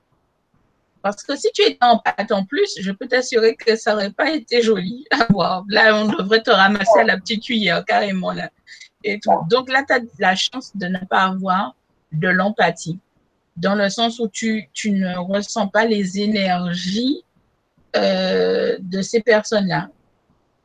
Parce 1.02 1.23
que 1.23 1.36
si 1.36 1.51
tu 1.52 1.62
étais 1.62 1.85
empathique 1.85 2.32
en 2.32 2.44
plus, 2.44 2.78
je 2.81 2.90
peux 2.90 3.06
t'assurer 3.06 3.56
que 3.56 3.77
ça 3.77 3.93
n'aurait 3.93 4.11
pas 4.11 4.31
été 4.31 4.62
joli 4.62 5.05
à 5.11 5.27
voir. 5.31 5.65
Là, 5.69 5.97
on 5.97 6.09
devrait 6.09 6.43
te 6.43 6.51
ramasser 6.51 7.01
à 7.01 7.05
la 7.05 7.19
petite 7.19 7.43
cuillère, 7.43 7.85
carrément. 7.85 8.32
Là. 8.32 8.51
Donc 9.51 9.70
là, 9.70 9.85
tu 9.86 9.93
as 9.93 10.01
la 10.19 10.35
chance 10.35 10.74
de 10.74 10.86
ne 10.86 10.98
pas 10.98 11.24
avoir 11.24 11.74
de 12.12 12.28
l'empathie. 12.28 12.98
Dans 13.56 13.74
le 13.74 13.89
sens 13.89 14.18
où 14.18 14.28
tu, 14.28 14.68
tu 14.72 14.90
ne 14.90 15.16
ressens 15.16 15.68
pas 15.68 15.85
les 15.85 16.20
énergies 16.20 17.24
euh, 17.97 18.76
de 18.81 19.02
ces 19.02 19.22
personnes-là. 19.22 19.89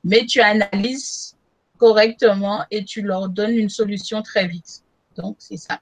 Mais 0.04 0.26
tu 0.26 0.42
analyses 0.42 1.36
correctement 1.78 2.64
et 2.72 2.84
tu 2.84 3.02
leur 3.02 3.30
donnes 3.30 3.58
une 3.58 3.70
solution 3.70 4.22
très 4.22 4.48
vite. 4.48 4.84
Donc, 5.16 5.36
c'est 5.40 5.58
ça. 5.58 5.80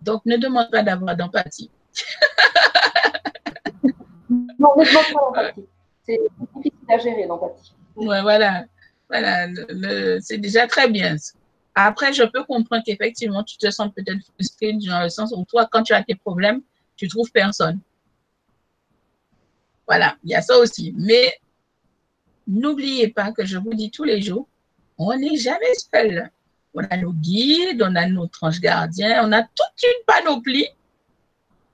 Donc, 0.00 0.24
ne 0.26 0.36
demande 0.36 0.70
pas 0.70 0.82
d'avoir 0.82 1.16
d'empathie. 1.16 1.70
non, 4.30 4.72
ne 4.76 4.84
demande 4.84 5.04
pas 5.12 5.20
d'empathie. 5.20 5.66
C'est 6.04 6.18
difficile 6.56 6.78
à 6.88 6.98
gérer, 6.98 7.26
l'empathie. 7.26 7.72
Ouais, 7.96 8.22
voilà. 8.22 8.64
Voilà, 9.08 9.48
c'est 10.20 10.38
déjà 10.38 10.66
très 10.66 10.88
bien. 10.88 11.16
Après, 11.74 12.12
je 12.12 12.24
peux 12.24 12.44
comprendre 12.44 12.82
qu'effectivement, 12.84 13.44
tu 13.44 13.56
te 13.56 13.70
sens 13.70 13.90
peut-être 13.94 14.24
frustré 14.34 14.72
dans 14.72 15.02
le 15.02 15.08
sens 15.08 15.32
où 15.34 15.44
toi, 15.44 15.68
quand 15.70 15.82
tu 15.82 15.92
as 15.92 16.02
tes 16.02 16.14
problèmes, 16.14 16.62
tu 16.96 17.08
trouves 17.08 17.30
personne. 17.30 17.80
Voilà, 19.86 20.16
il 20.24 20.30
y 20.30 20.34
a 20.34 20.42
ça 20.42 20.58
aussi. 20.58 20.94
Mais 20.96 21.34
n'oubliez 22.46 23.08
pas 23.08 23.32
que 23.32 23.44
je 23.44 23.58
vous 23.58 23.74
dis 23.74 23.90
tous 23.90 24.04
les 24.04 24.20
jours, 24.20 24.48
on 24.98 25.16
n'est 25.16 25.36
jamais 25.36 25.74
seul. 25.74 26.30
On 26.74 26.82
a 26.84 26.96
nos 26.96 27.12
guides, 27.12 27.82
on 27.82 27.96
a 27.96 28.06
nos 28.06 28.26
tranches 28.26 28.60
gardiens, 28.60 29.26
on 29.26 29.32
a 29.32 29.42
toute 29.42 29.82
une 29.82 30.04
panoplie 30.06 30.68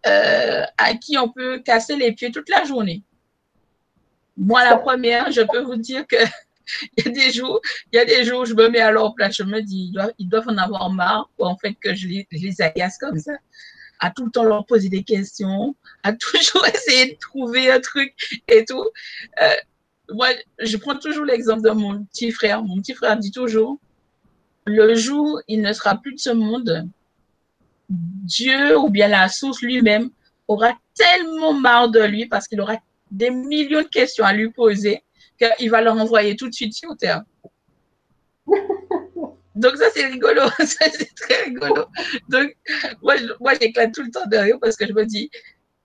euh, 0.06 0.62
à 0.78 0.94
qui 0.94 1.18
on 1.18 1.28
peut 1.28 1.58
casser 1.58 1.96
les 1.96 2.12
pieds 2.12 2.30
toute 2.30 2.48
la 2.48 2.64
journée. 2.64 3.02
Moi, 4.36 4.62
la 4.64 4.76
première, 4.76 5.30
je 5.32 5.42
peux 5.42 5.60
vous 5.60 5.76
dire 5.76 6.06
que 6.06 6.16
il 6.96 7.04
y 7.04 7.08
a 7.08 7.10
des 7.10 7.32
jours, 7.32 7.60
il 7.92 7.96
y 7.96 7.98
a 7.98 8.04
des 8.04 8.24
jours 8.24 8.40
où 8.40 8.44
je 8.44 8.54
me 8.54 8.68
mets 8.68 8.80
à 8.80 8.90
leur 8.90 9.14
place, 9.14 9.36
je 9.36 9.42
me 9.42 9.60
dis, 9.60 9.92
ils 10.18 10.28
doivent, 10.28 10.48
en 10.48 10.56
avoir 10.58 10.90
marre, 10.90 11.30
ou 11.38 11.44
en 11.44 11.56
fait, 11.56 11.74
que 11.74 11.94
je 11.94 12.08
les, 12.08 12.26
agace 12.60 12.98
comme 12.98 13.18
ça 13.18 13.32
à 13.98 14.10
tout 14.10 14.26
le 14.26 14.30
temps 14.30 14.44
leur 14.44 14.66
poser 14.66 14.90
des 14.90 15.02
questions, 15.02 15.74
à 16.02 16.12
toujours 16.32 16.66
essayer 16.66 17.14
de 17.14 17.18
trouver 17.18 17.70
un 17.70 17.80
truc 17.80 18.14
et 18.46 18.64
tout. 18.64 18.84
Euh, 19.42 19.54
moi, 20.10 20.28
je 20.58 20.76
prends 20.76 20.96
toujours 20.96 21.24
l'exemple 21.24 21.62
de 21.62 21.70
mon 21.70 22.04
petit 22.04 22.30
frère. 22.30 22.62
Mon 22.62 22.80
petit 22.80 22.94
frère 22.94 23.16
dit 23.16 23.30
toujours, 23.30 23.78
le 24.66 24.94
jour 24.94 25.40
il 25.48 25.62
ne 25.62 25.72
sera 25.72 25.96
plus 25.96 26.14
de 26.14 26.18
ce 26.18 26.30
monde, 26.30 26.88
Dieu 27.88 28.76
ou 28.76 28.88
bien 28.88 29.08
la 29.08 29.28
source 29.28 29.62
lui-même 29.62 30.10
aura 30.48 30.72
tellement 30.94 31.52
marre 31.52 31.88
de 31.88 32.00
lui 32.00 32.26
parce 32.26 32.48
qu'il 32.48 32.60
aura 32.60 32.76
des 33.10 33.30
millions 33.30 33.82
de 33.82 33.86
questions 33.86 34.24
à 34.24 34.32
lui 34.32 34.50
poser 34.50 35.02
qu'il 35.36 35.70
va 35.70 35.80
leur 35.80 35.96
envoyer 35.96 36.36
tout 36.36 36.48
de 36.48 36.54
suite 36.54 36.74
sur 36.74 36.96
Terre. 36.96 37.22
Donc 39.56 39.76
ça, 39.76 39.86
c'est 39.94 40.06
rigolo. 40.06 40.42
ça, 40.58 40.86
c'est 40.92 41.14
très 41.14 41.44
rigolo. 41.44 41.86
Donc, 42.28 42.54
moi, 43.02 43.14
moi 43.40 43.52
j'éclate 43.60 43.92
tout 43.92 44.02
le 44.02 44.10
temps 44.10 44.26
de 44.26 44.36
rire 44.36 44.58
parce 44.60 44.76
que 44.76 44.86
je 44.86 44.92
me 44.92 45.04
dis, 45.04 45.30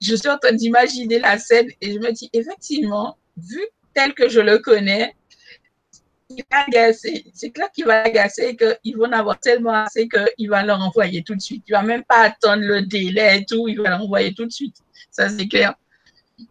je 0.00 0.14
suis 0.14 0.28
en 0.28 0.38
train 0.38 0.52
d'imaginer 0.52 1.18
la 1.18 1.38
scène 1.38 1.68
et 1.80 1.92
je 1.92 1.98
me 1.98 2.12
dis, 2.12 2.28
effectivement, 2.32 3.16
vu 3.36 3.60
tel 3.94 4.14
que 4.14 4.28
je 4.28 4.40
le 4.40 4.58
connais, 4.58 5.14
il 6.28 6.44
va 6.50 6.64
agacer. 6.66 7.24
C'est 7.34 7.50
clair 7.50 7.70
qu'il 7.72 7.86
va 7.86 8.02
agacer 8.02 8.48
et 8.48 8.56
qu'ils 8.56 8.96
vont 8.96 9.06
en 9.06 9.12
avoir 9.12 9.38
tellement 9.38 9.84
assez 9.84 10.08
qu'il 10.08 10.50
va 10.50 10.62
leur 10.64 10.80
envoyer 10.80 11.22
tout 11.22 11.34
de 11.34 11.40
suite. 11.40 11.64
Il 11.68 11.72
ne 11.72 11.78
va 11.78 11.82
même 11.82 12.04
pas 12.04 12.20
attendre 12.20 12.62
le 12.62 12.82
délai 12.82 13.38
et 13.38 13.44
tout, 13.44 13.68
il 13.68 13.80
va 13.80 13.90
l'envoyer 13.90 14.34
tout 14.34 14.46
de 14.46 14.52
suite. 14.52 14.76
Ça, 15.10 15.28
c'est 15.28 15.48
clair. 15.48 15.74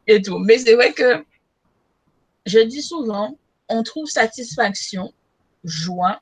Et 0.08 0.22
tout. 0.22 0.40
Mais 0.40 0.58
c'est 0.58 0.76
vrai 0.76 0.94
que 0.94 1.24
je 2.46 2.60
dis 2.60 2.82
souvent, 2.82 3.38
on 3.70 3.84
trouve 3.84 4.08
satisfaction, 4.08 5.14
joie, 5.64 6.22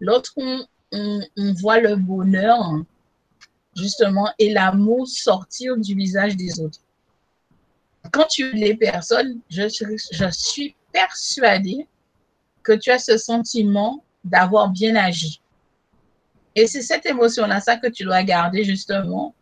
lorsqu'on 0.00 0.66
on, 0.92 1.22
voit 1.54 1.80
le 1.80 1.96
bonheur, 1.96 2.60
justement, 3.76 4.32
et 4.38 4.52
l'amour 4.52 5.06
sortir 5.06 5.76
du 5.76 5.94
visage 5.94 6.36
des 6.36 6.60
autres. 6.60 6.80
Quand 8.12 8.26
tu 8.26 8.52
les 8.52 8.74
personnes, 8.74 9.40
je, 9.50 9.68
je 9.68 10.30
suis 10.30 10.74
persuadée 10.92 11.86
que 12.62 12.72
tu 12.72 12.90
as 12.90 12.98
ce 12.98 13.18
sentiment 13.18 14.02
d'avoir 14.24 14.70
bien 14.70 14.96
agi. 14.96 15.40
Et 16.54 16.66
c'est 16.66 16.82
cette 16.82 17.06
émotion-là, 17.06 17.60
ça 17.60 17.76
que 17.76 17.86
tu 17.86 18.04
dois 18.04 18.22
garder 18.22 18.64
justement, 18.64 19.34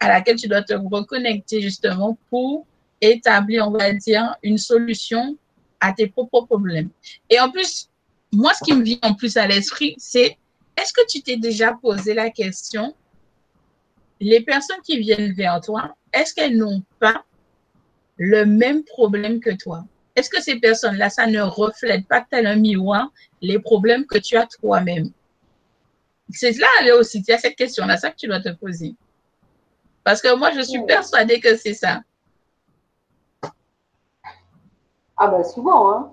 à 0.00 0.08
laquelle 0.08 0.36
tu 0.36 0.48
dois 0.48 0.62
te 0.62 0.72
reconnecter 0.74 1.60
justement 1.60 2.18
pour 2.28 2.66
établir, 3.00 3.68
on 3.68 3.70
va 3.70 3.92
dire, 3.92 4.36
une 4.42 4.58
solution 4.58 5.36
à 5.80 5.92
tes 5.92 6.06
propres 6.08 6.42
problèmes. 6.42 6.90
Et 7.28 7.40
en 7.40 7.50
plus, 7.50 7.88
moi, 8.32 8.52
ce 8.54 8.64
qui 8.64 8.72
me 8.72 8.82
vient 8.82 8.98
en 9.02 9.14
plus 9.14 9.36
à 9.36 9.46
l'esprit, 9.46 9.94
c'est 9.98 10.36
est-ce 10.76 10.92
que 10.92 11.06
tu 11.08 11.22
t'es 11.22 11.36
déjà 11.36 11.72
posé 11.72 12.14
la 12.14 12.30
question, 12.30 12.94
les 14.20 14.40
personnes 14.40 14.80
qui 14.84 14.98
viennent 14.98 15.32
vers 15.32 15.60
toi, 15.60 15.96
est-ce 16.12 16.34
qu'elles 16.34 16.56
n'ont 16.56 16.82
pas 16.98 17.24
le 18.18 18.44
même 18.44 18.84
problème 18.84 19.40
que 19.40 19.50
toi? 19.50 19.84
Est-ce 20.16 20.28
que 20.28 20.42
ces 20.42 20.56
personnes-là, 20.56 21.08
ça 21.08 21.26
ne 21.26 21.40
reflète 21.40 22.06
pas 22.06 22.26
tel 22.28 22.46
un 22.46 22.56
miroir 22.56 23.10
les 23.40 23.58
problèmes 23.58 24.06
que 24.06 24.18
tu 24.18 24.36
as 24.36 24.46
toi-même? 24.46 25.10
c'est 26.32 26.56
là 26.58 26.96
aussi, 26.96 27.18
il 27.18 27.24
y 27.28 27.32
a 27.32 27.38
cette 27.38 27.56
question-là, 27.56 27.96
ça 27.96 28.10
que 28.10 28.16
tu 28.16 28.26
dois 28.26 28.40
te 28.40 28.50
poser. 28.50 28.94
Parce 30.04 30.22
que 30.22 30.34
moi, 30.36 30.52
je 30.52 30.60
suis 30.60 30.82
persuadée 30.86 31.40
que 31.40 31.56
c'est 31.56 31.74
ça. 31.74 32.02
Ah 35.22 35.28
ben 35.28 35.44
souvent, 35.44 35.92
hein. 35.92 36.12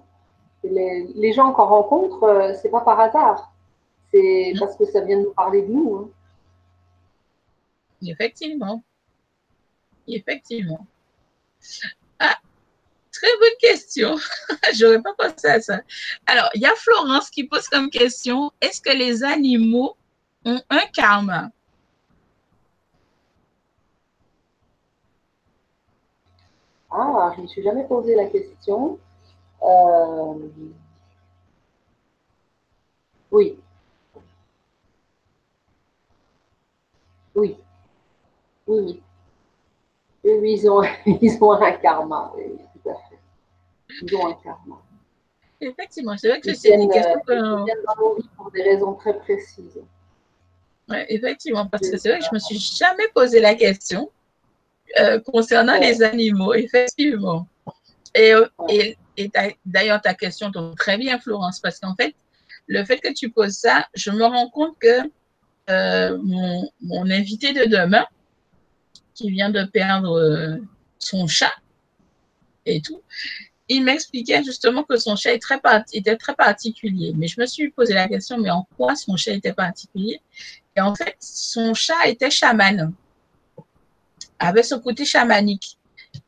les, 0.66 1.32
gens 1.32 1.54
qu'on 1.54 1.66
rencontre, 1.66 2.24
euh, 2.24 2.54
c'est 2.62 2.70
pas 2.70 2.82
par 2.82 3.00
hasard. 3.00 3.54
C'est 4.14 4.54
parce 4.60 4.76
que 4.76 4.84
ça 4.86 5.00
vient 5.00 5.18
de 5.18 5.24
nous 5.24 5.34
parler 5.34 5.62
de 5.62 5.72
nous. 5.72 5.96
Hein. 5.96 6.10
Effectivement. 8.06 8.84
Effectivement. 10.10 10.86
Ah, 12.20 12.36
très 13.14 13.30
bonne 13.40 13.58
question. 13.62 14.18
J'aurais 14.76 15.02
pas 15.02 15.14
pensé 15.18 15.48
à 15.48 15.62
ça. 15.62 15.80
Alors, 16.26 16.50
il 16.54 16.62
y 16.62 16.66
a 16.66 16.76
Florence 16.76 17.30
qui 17.30 17.46
pose 17.46 17.70
comme 17.70 17.90
question, 17.90 18.52
est-ce 18.60 18.82
que 18.82 18.92
les 18.92 19.24
animaux 19.24 19.96
ont 20.44 20.62
un 20.70 20.86
karma? 20.94 21.50
Ah, 26.90 27.32
je 27.34 27.38
ne 27.38 27.44
me 27.44 27.48
suis 27.48 27.62
jamais 27.62 27.84
posé 27.86 28.16
la 28.16 28.26
question. 28.26 28.98
Euh, 29.62 30.34
oui. 33.32 33.60
Oui. 37.36 37.58
Oui. 38.68 39.02
Oui, 40.24 40.54
ils, 40.54 40.70
ont, 40.70 40.82
ils 41.06 41.38
ont 41.42 41.52
un 41.52 41.72
karma. 41.74 42.34
Oui, 42.36 42.44
tout 42.84 42.90
à 42.90 42.96
fait. 43.10 43.20
Ils 44.02 44.16
ont 44.16 44.28
un 44.28 44.34
karma. 44.34 44.82
Effectivement, 45.60 46.16
c'est 46.18 46.30
vrai 46.30 46.40
que 46.40 46.54
c'est 46.54 46.74
une 46.76 46.90
question 46.90 47.20
que... 47.22 47.34
Ils 47.34 47.66
viennent 47.66 47.84
dans 47.88 47.96
nos 48.02 48.16
vies 48.16 48.30
pour 48.36 48.52
des 48.52 48.64
raisons 48.64 48.94
très 48.94 49.18
précises. 49.18 49.82
Ouais, 50.90 51.06
effectivement, 51.10 51.66
parce 51.68 51.90
que 51.90 51.98
c'est 51.98 52.10
vrai 52.10 52.20
que 52.20 52.26
je 52.26 52.34
me 52.34 52.40
suis 52.40 52.60
jamais 52.60 53.08
posé 53.14 53.40
la 53.40 53.56
question 53.56 54.10
euh, 55.00 55.20
concernant 55.20 55.78
les 55.78 56.02
animaux, 56.02 56.54
effectivement. 56.54 57.48
Et, 58.16 58.34
euh, 58.34 58.48
et, 58.70 58.98
d'ailleurs, 59.66 60.02
ta 60.02 60.14
question 60.14 60.52
tombe 60.52 60.76
très 60.76 60.98
bien, 60.98 61.20
Florence, 61.20 61.60
parce 61.60 61.80
qu'en 61.80 61.96
fait, 61.96 62.16
le 62.68 62.84
fait 62.84 63.00
que 63.00 63.14
tu 63.14 63.30
poses 63.30 63.56
ça, 63.56 63.88
je 63.94 64.12
me 64.12 64.24
rends 64.24 64.50
compte 64.50 64.78
que 64.80 65.02
euh, 65.70 66.18
mon, 66.24 66.70
mon, 66.82 67.10
invité 67.10 67.54
de 67.54 67.66
demain, 67.66 68.06
qui 69.14 69.30
vient 69.32 69.50
de 69.50 69.64
perdre 69.64 70.60
son 71.00 71.28
chat 71.28 71.54
et 72.66 72.82
tout, 72.82 73.02
il 73.70 73.84
m'expliquait 73.84 74.44
justement 74.44 74.84
que 74.84 74.98
son 74.98 75.16
chat 75.16 75.34
est 75.34 75.40
très 75.40 75.60
était 75.94 76.16
très 76.16 76.36
particulier. 76.36 77.14
Mais 77.16 77.28
je 77.28 77.40
me 77.40 77.46
suis 77.46 77.70
posé 77.70 77.94
la 77.94 78.08
question, 78.08 78.38
mais 78.38 78.50
en 78.50 78.68
quoi 78.78 78.96
son 78.96 79.18
chat 79.18 79.32
était 79.32 79.54
particulier? 79.54 80.22
Et 80.76 80.82
en 80.82 80.96
fait, 80.96 81.16
son 81.20 81.74
chat 81.74 82.08
était 82.08 82.30
chaman, 82.30 82.94
avait 84.40 84.64
ce 84.64 84.76
côté 84.76 85.06
chamanique. 85.06 85.78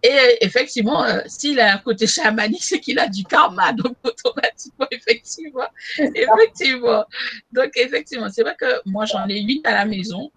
Et 0.03 0.38
effectivement, 0.41 1.03
euh, 1.03 1.22
s'il 1.27 1.60
a 1.60 1.73
un 1.73 1.77
côté 1.77 2.07
chamanique, 2.07 2.64
c'est 2.64 2.80
qu'il 2.80 2.99
a 2.99 3.07
du 3.07 3.23
karma, 3.23 3.73
donc 3.73 3.95
automatiquement, 4.03 4.88
effectivement, 4.91 5.68
effectivement. 5.98 7.06
Donc, 7.52 7.72
effectivement, 7.76 8.30
c'est 8.30 8.44
vrai 8.44 8.56
que 8.60 8.81
moi, 8.86 9.06
j'en 9.06 9.27
ai 9.27 9.41
huit 9.41 9.65
à 9.65 9.73
la 9.73 9.86
maison. 9.86 10.31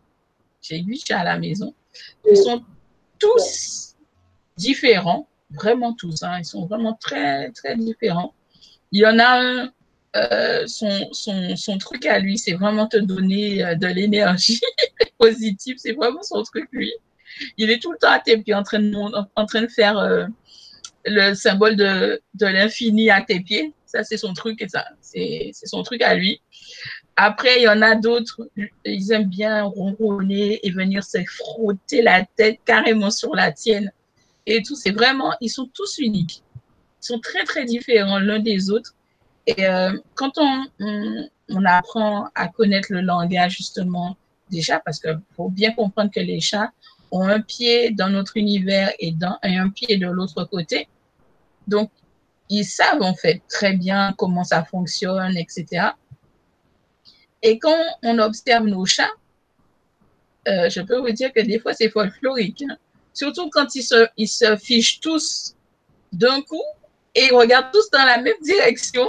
J'ai 0.60 0.78
huit 0.78 1.04
chats 1.06 1.20
à 1.20 1.24
la 1.24 1.38
maison. 1.38 1.74
Ils 2.28 2.36
sont 2.36 2.64
tous 3.18 3.94
différents, 4.56 5.28
vraiment 5.50 5.92
tous. 5.92 6.22
Hein. 6.22 6.38
Ils 6.38 6.44
sont 6.44 6.66
vraiment 6.66 6.94
très, 6.94 7.50
très 7.50 7.76
différents. 7.76 8.34
Il 8.92 9.00
y 9.00 9.06
en 9.06 9.18
a 9.18 9.40
un, 9.40 9.72
euh, 10.14 10.66
son, 10.66 11.08
son, 11.12 11.56
son, 11.56 11.78
truc 11.78 12.04
à 12.04 12.18
lui, 12.18 12.36
c'est 12.36 12.52
vraiment 12.52 12.86
te 12.86 12.98
donner 12.98 13.64
euh, 13.64 13.74
de 13.74 13.86
l'énergie 13.86 14.60
positive. 15.18 15.76
C'est 15.78 15.92
vraiment 15.92 16.22
son 16.22 16.42
truc, 16.42 16.68
lui. 16.72 16.92
Il 17.56 17.70
est 17.70 17.80
tout 17.80 17.92
le 17.92 17.98
temps 17.98 18.10
à 18.10 18.18
tes 18.18 18.38
pieds 18.38 18.54
en 18.54 18.62
train 18.62 18.80
de, 18.80 19.68
faire 19.68 19.98
euh, 19.98 20.26
le 21.04 21.34
symbole 21.34 21.76
de, 21.76 22.20
l'infini 22.40 23.10
à 23.10 23.22
tes 23.22 23.40
pieds. 23.40 23.72
Ça, 23.86 24.04
c'est 24.04 24.16
son 24.16 24.32
truc 24.32 24.62
et 24.62 24.68
ça, 24.68 24.84
c'est 25.00 25.52
son 25.64 25.82
truc 25.82 26.02
à 26.02 26.14
lui. 26.14 26.40
Après, 27.16 27.59
il 27.59 27.64
y 27.64 27.68
en 27.68 27.82
a 27.82 27.94
d'autres, 27.94 28.48
ils 28.84 29.12
aiment 29.12 29.28
bien 29.28 29.64
ronronner 29.64 30.60
et 30.62 30.70
venir 30.70 31.04
se 31.04 31.18
frotter 31.24 32.00
la 32.00 32.24
tête 32.36 32.59
carrément 32.64 33.10
sur 33.10 33.34
la 33.34 33.52
tienne. 33.52 33.92
Et 34.46 34.62
tout, 34.62 34.76
c'est 34.76 34.92
vraiment, 34.92 35.34
ils 35.40 35.50
sont 35.50 35.68
tous 35.74 35.98
uniques. 35.98 36.42
Ils 37.02 37.06
sont 37.06 37.20
très, 37.20 37.44
très 37.44 37.64
différents 37.64 38.18
l'un 38.18 38.38
des 38.38 38.70
autres. 38.70 38.94
Et 39.46 39.66
euh, 39.66 39.96
quand 40.14 40.32
on, 40.38 41.64
apprend 41.66 42.28
à 42.34 42.48
connaître 42.48 42.88
le 42.92 43.02
langage, 43.02 43.56
justement, 43.56 44.16
déjà, 44.50 44.80
parce 44.80 44.98
qu'il 44.98 45.20
faut 45.36 45.50
bien 45.50 45.72
comprendre 45.72 46.10
que 46.10 46.20
les 46.20 46.40
chats 46.40 46.72
ont 47.12 47.28
un 47.28 47.40
pied 47.40 47.90
dans 47.90 48.09
notre 48.09 48.36
univers 48.36 48.93
et, 48.98 49.12
dans, 49.12 49.39
et 49.44 49.56
un 49.56 49.68
pied 49.68 49.97
de 49.97 50.09
l'autre 50.09 50.44
côté. 50.44 50.89
Donc, 51.68 51.90
ils 52.48 52.64
savent 52.64 53.02
en 53.02 53.14
fait 53.14 53.43
très 53.48 53.74
bien 53.74 54.14
comment 54.18 54.44
ça 54.44 54.64
fonctionne, 54.64 55.36
etc. 55.36 55.90
Et 57.43 57.59
quand 57.59 57.84
on 58.02 58.18
observe 58.18 58.66
nos 58.66 58.84
chats, 58.84 59.10
euh, 60.48 60.68
je 60.68 60.80
peux 60.80 60.98
vous 60.98 61.12
dire 61.12 61.32
que 61.32 61.40
des 61.40 61.60
fois, 61.60 61.72
c'est 61.74 61.89
folklorique. 61.89 62.64
Hein. 62.68 62.76
Surtout 63.14 63.48
quand 63.51 63.74
ils 63.74 63.82
se, 63.82 64.06
ils 64.16 64.28
se 64.28 64.56
fichent 64.56 65.01
tous 65.01 65.55
d'un 66.12 66.40
coup 66.43 66.64
et 67.14 67.26
ils 67.26 67.34
regardent 67.34 67.72
tous 67.72 67.90
dans 67.90 68.05
la 68.05 68.20
même 68.20 68.40
direction 68.43 69.06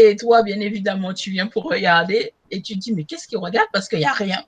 et 0.00 0.14
toi, 0.14 0.42
bien 0.42 0.60
évidemment, 0.60 1.12
tu 1.12 1.30
viens 1.30 1.48
pour 1.48 1.64
regarder 1.64 2.32
et 2.52 2.62
tu 2.62 2.76
dis, 2.76 2.92
mais 2.92 3.02
qu'est-ce 3.02 3.26
qu'il 3.26 3.38
regarde 3.38 3.66
Parce 3.72 3.88
qu'il 3.88 3.98
n'y 3.98 4.04
a 4.04 4.12
rien. 4.12 4.44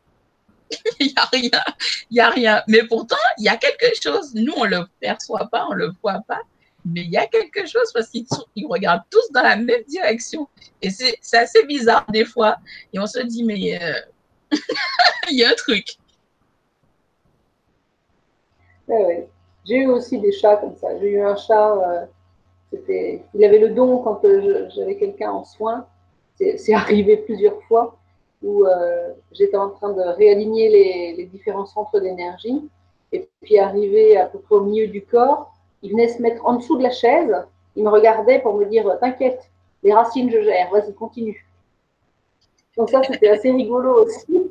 Il 1.01 1.07
n'y 1.07 1.15
a 1.17 1.25
rien. 1.25 1.63
Il 2.11 2.15
n'y 2.15 2.21
a 2.21 2.31
rien. 2.31 2.63
Mais 2.69 2.83
pourtant, 2.85 3.17
il 3.39 3.45
y 3.45 3.49
a 3.49 3.57
quelque 3.57 3.91
chose. 4.03 4.35
Nous, 4.35 4.53
on 4.57 4.65
ne 4.65 4.71
le 4.71 4.87
perçoit 5.01 5.49
pas, 5.51 5.67
on 5.69 5.73
ne 5.73 5.79
le 5.79 5.93
voit 6.03 6.23
pas. 6.27 6.41
Mais 6.85 7.03
il 7.03 7.11
y 7.11 7.17
a 7.17 7.27
quelque 7.27 7.67
chose 7.67 7.93
parce 7.93 8.09
qu'ils 8.09 8.27
regardent 8.67 9.03
tous 9.11 9.31
dans 9.33 9.43
la 9.43 9.57
même 9.57 9.85
direction. 9.89 10.49
Et 10.81 10.91
c'est 10.91 11.37
assez 11.37 11.65
bizarre 11.67 12.07
des 12.11 12.25
fois. 12.25 12.57
Et 12.93 12.99
on 12.99 13.07
se 13.07 13.21
dit, 13.21 13.45
mais 13.45 13.79
euh, 13.83 13.93
il 15.31 15.39
y 15.39 15.45
a 15.45 15.51
un 15.51 15.55
truc. 15.55 15.87
J'ai 19.67 19.77
eu 19.77 19.87
aussi 19.87 20.19
des 20.19 20.33
chats 20.33 20.57
comme 20.57 20.77
ça. 20.77 20.99
J'ai 20.99 21.11
eu 21.11 21.21
un 21.21 21.37
chat. 21.37 22.09
Euh, 22.73 23.19
il 23.35 23.45
avait 23.45 23.59
le 23.59 23.71
don 23.71 23.99
quand 23.99 24.25
euh, 24.25 24.69
j'avais 24.75 24.97
quelqu'un 24.97 25.31
en 25.31 25.45
soins. 25.45 25.87
C'est 26.39 26.73
arrivé 26.73 27.19
plusieurs 27.19 27.63
fois 27.65 28.00
où 28.43 28.65
euh, 28.67 29.13
j'étais 29.33 29.57
en 29.57 29.71
train 29.71 29.93
de 29.93 30.03
réaligner 30.03 30.69
les, 31.17 31.27
différents 31.27 31.67
centres 31.67 32.01
d'énergie. 32.01 32.69
Et 33.13 33.29
puis 33.41 33.59
arrivé 33.59 34.17
à 34.17 34.27
peu 34.27 34.39
près 34.39 34.55
au 34.55 34.63
milieu 34.63 34.87
du 34.87 35.03
corps, 35.03 35.53
il 35.83 35.93
venait 35.93 36.09
se 36.09 36.23
mettre 36.23 36.45
en 36.47 36.55
dessous 36.55 36.77
de 36.79 36.83
la 36.83 36.91
chaise. 36.91 37.35
Il 37.77 37.85
me 37.85 37.91
regardait 37.91 38.41
pour 38.41 38.55
me 38.55 38.65
dire 38.67 38.99
T'inquiète, 39.01 39.51
les 39.83 39.93
racines, 39.93 40.31
je 40.31 40.43
gère, 40.43 40.71
vas-y, 40.71 40.95
continue. 40.95 41.47
Donc, 42.77 42.91
ça, 42.91 43.03
c'était 43.03 43.29
assez 43.29 43.51
rigolo 43.51 44.05
aussi. 44.05 44.51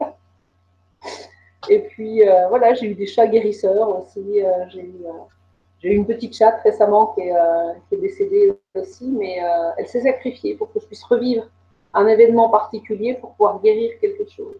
Et 1.68 1.80
puis, 1.80 2.26
euh, 2.26 2.48
voilà, 2.48 2.74
j'ai 2.74 2.86
eu 2.86 2.94
des 2.94 3.06
chats 3.06 3.26
guérisseurs 3.26 4.00
aussi. 4.00 4.40
j'ai 4.70 4.82
eu 5.90 5.94
une 5.94 6.06
petite 6.06 6.34
chatte 6.34 6.60
récemment 6.62 7.06
qui 7.14 7.22
est, 7.22 7.36
euh, 7.36 7.72
décédée 7.90 8.56
aussi, 8.74 9.06
mais 9.06 9.42
euh, 9.42 9.70
elle 9.76 9.88
s'est 9.88 10.02
sacrifiée 10.02 10.54
pour 10.54 10.72
que 10.72 10.80
je 10.80 10.86
puisse 10.86 11.04
revivre 11.04 11.46
un 11.94 12.06
événement 12.06 12.48
particulier 12.50 13.14
pour 13.14 13.32
pouvoir 13.32 13.60
guérir 13.60 13.98
quelque 14.00 14.28
chose. 14.30 14.56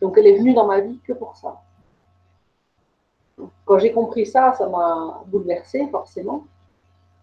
Donc 0.00 0.18
elle 0.18 0.26
est 0.26 0.38
venue 0.38 0.54
dans 0.54 0.66
ma 0.66 0.80
vie 0.80 0.98
que 1.06 1.12
pour 1.12 1.36
ça. 1.36 1.60
Quand 3.64 3.78
j'ai 3.78 3.92
compris 3.92 4.26
ça, 4.26 4.54
ça 4.56 4.68
m'a 4.68 5.22
bouleversée 5.26 5.86
forcément. 5.90 6.46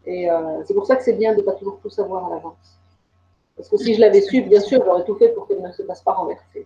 Et 0.06 0.28
c'est 0.66 0.74
pour 0.74 0.86
ça 0.86 0.96
que 0.96 1.04
c'est 1.04 1.14
bien 1.14 1.34
de 1.34 1.38
ne 1.38 1.44
pas 1.44 1.54
toujours 1.54 1.80
tout 1.82 1.90
savoir 1.90 2.28
à 2.28 2.30
l'avance. 2.36 2.80
Parce 3.56 3.70
que 3.70 3.78
si 3.78 3.94
je 3.94 4.00
l'avais 4.00 4.22
su, 4.22 4.42
bien 4.42 4.60
sûr, 4.60 4.84
j'aurais 4.84 5.06
tout 5.06 5.16
fait 5.16 5.30
pour 5.30 5.48
qu'elle 5.48 5.62
ne 5.62 5.72
se 5.72 5.84
fasse 5.84 6.02
pas 6.02 6.14
renverser. 6.14 6.66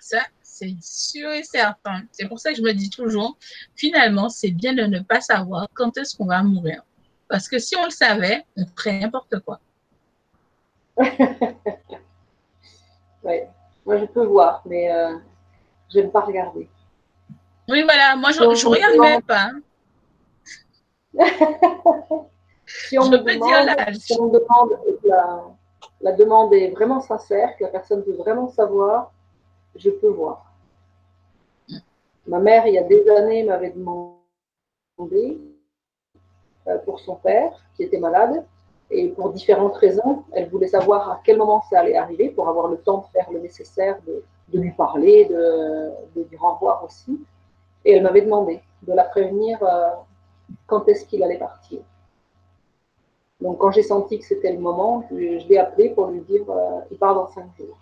Ça, 0.00 0.20
c'est 0.42 0.76
sûr 0.80 1.32
et 1.32 1.42
certain. 1.42 2.02
C'est 2.12 2.28
pour 2.28 2.38
ça 2.38 2.50
que 2.50 2.56
je 2.56 2.62
me 2.62 2.72
dis 2.72 2.90
toujours, 2.90 3.36
finalement, 3.74 4.28
c'est 4.28 4.52
bien 4.52 4.72
de 4.74 4.82
ne 4.82 5.00
pas 5.00 5.20
savoir 5.20 5.66
quand 5.74 5.96
est-ce 5.98 6.16
qu'on 6.16 6.26
va 6.26 6.42
mourir. 6.42 6.84
Parce 7.26 7.48
que 7.48 7.58
si 7.58 7.74
on 7.76 7.84
le 7.84 7.90
savait, 7.90 8.44
on 8.56 8.64
ferait 8.76 9.00
n'importe 9.00 9.40
quoi. 9.40 9.58
Oui, 13.24 13.40
moi 13.84 13.96
je 13.98 14.04
peux 14.06 14.24
voir, 14.24 14.62
mais 14.64 14.92
euh, 14.92 15.16
je 15.92 15.98
n'aime 15.98 16.10
pas 16.10 16.20
regarder. 16.20 16.68
Oui, 17.68 17.82
voilà, 17.82 18.16
moi 18.16 18.30
je 18.32 18.40
ne 18.40 18.68
regarde 18.68 18.98
même 18.98 19.22
pas. 19.22 19.50
si 22.66 22.98
on, 22.98 23.08
me 23.08 23.18
demande, 23.18 23.94
si 23.94 24.20
on 24.20 24.26
demande 24.26 24.78
la, 25.04 25.44
la 26.00 26.12
demande 26.12 26.52
est 26.52 26.70
vraiment 26.70 27.00
sincère, 27.00 27.56
que 27.56 27.64
la 27.64 27.70
personne 27.70 28.02
veut 28.02 28.16
vraiment 28.16 28.48
savoir, 28.48 29.12
je 29.76 29.90
peux 29.90 30.08
voir. 30.08 30.52
Ma 32.26 32.38
mère, 32.38 32.66
il 32.66 32.74
y 32.74 32.78
a 32.78 32.82
des 32.82 33.08
années, 33.10 33.42
m'avait 33.44 33.70
demandé 33.70 35.40
euh, 36.66 36.78
pour 36.84 37.00
son 37.00 37.16
père, 37.16 37.52
qui 37.76 37.82
était 37.82 37.98
malade, 37.98 38.44
et 38.94 39.08
pour 39.08 39.32
différentes 39.32 39.76
raisons, 39.76 40.24
elle 40.32 40.48
voulait 40.48 40.68
savoir 40.68 41.10
à 41.10 41.20
quel 41.24 41.36
moment 41.36 41.62
ça 41.68 41.80
allait 41.80 41.96
arriver 41.96 42.30
pour 42.30 42.48
avoir 42.48 42.68
le 42.68 42.78
temps 42.78 42.98
de 42.98 43.06
faire 43.18 43.30
le 43.32 43.40
nécessaire, 43.40 43.98
de, 44.06 44.22
lui 44.58 44.70
parler, 44.70 45.24
de, 45.24 45.90
de, 46.14 46.26
lui 46.28 46.36
revoir 46.36 46.84
aussi. 46.84 47.18
Et 47.84 47.92
elle 47.92 48.02
m'avait 48.02 48.22
demandé 48.22 48.60
de 48.82 48.92
la 48.92 49.04
prévenir 49.04 49.62
euh, 49.62 49.90
quand 50.66 50.88
est-ce 50.88 51.06
qu'il 51.06 51.22
allait 51.22 51.38
partir. 51.38 51.80
Donc, 53.40 53.58
quand 53.58 53.72
j'ai 53.72 53.82
senti 53.82 54.18
que 54.18 54.24
c'était 54.24 54.52
le 54.52 54.60
moment, 54.60 55.04
je, 55.10 55.16
l'ai 55.48 55.58
appelé 55.58 55.90
pour 55.90 56.06
lui 56.06 56.20
dire 56.20 56.48
euh, 56.48 56.80
il 56.90 56.96
part 56.96 57.14
dans 57.14 57.26
cinq 57.28 57.50
jours. 57.58 57.78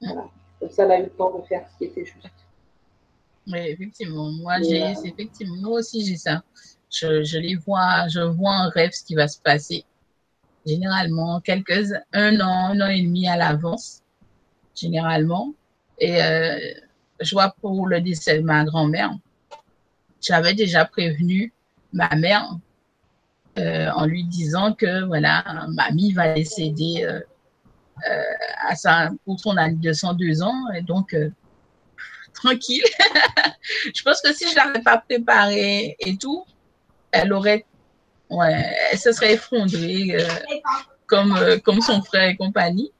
Voilà. 0.00 0.24
Comme 0.58 0.70
ça, 0.70 0.84
elle 0.84 0.92
a 0.92 1.00
eu 1.00 1.04
le 1.04 1.10
temps 1.10 1.36
de 1.36 1.42
faire 1.42 1.68
ce 1.68 1.76
qui 1.78 1.84
était 1.84 2.04
juste. 2.04 2.26
Oui, 3.46 3.58
effectivement. 3.58 4.30
Moi, 4.32 4.54
j'ai, 4.62 4.82
euh, 4.82 4.94
effectivement, 5.04 5.56
moi 5.56 5.78
aussi, 5.78 6.04
j'ai 6.04 6.16
ça. 6.16 6.42
Je, 6.90 7.38
les 7.38 7.56
vois, 7.56 8.08
je 8.08 8.20
vois 8.20 8.52
en 8.52 8.68
rêve 8.70 8.92
ce 8.92 9.04
qui 9.04 9.14
va 9.14 9.28
se 9.28 9.40
passer. 9.40 9.84
Généralement, 10.66 11.40
quelques, 11.40 11.92
un 12.12 12.40
an, 12.40 12.70
un 12.70 12.80
an 12.80 12.88
et 12.88 13.02
demi 13.02 13.28
à 13.28 13.36
l'avance. 13.36 14.02
Généralement. 14.74 15.54
Et 15.98 16.22
euh, 16.22 16.58
je 17.20 17.30
vois 17.32 17.54
pour 17.60 17.86
le 17.86 18.00
décès 18.00 18.38
de 18.38 18.44
ma 18.44 18.64
grand-mère, 18.64 19.12
j'avais 20.20 20.54
déjà 20.54 20.84
prévenu 20.84 21.52
ma 21.92 22.14
mère 22.16 22.56
euh, 23.58 23.88
en 23.94 24.04
lui 24.04 24.24
disant 24.24 24.74
que 24.74 25.04
voilà, 25.04 25.66
mamie 25.68 26.12
va 26.12 26.34
décéder 26.34 27.04
euh, 27.04 27.20
à 28.68 28.74
sa, 28.74 29.10
pour 29.24 29.40
son 29.40 29.56
année 29.56 29.76
de 29.76 29.92
102 29.92 30.42
ans, 30.42 30.70
et 30.74 30.82
donc 30.82 31.16
tranquille. 32.34 32.82
je 33.94 34.02
pense 34.02 34.20
que 34.20 34.34
si 34.34 34.48
je 34.50 34.56
l'avais 34.56 34.82
pas 34.82 34.98
préparée 34.98 35.96
et 35.98 36.16
tout, 36.18 36.44
elle 37.12 37.32
aurait, 37.32 37.64
ouais, 38.30 38.64
elle 38.92 38.98
se 38.98 39.12
serait 39.12 39.34
effondrée 39.34 40.16
comme, 41.06 41.38
comme 41.64 41.80
son 41.80 42.02
frère 42.02 42.28
et 42.28 42.36
compagnie. 42.36 42.92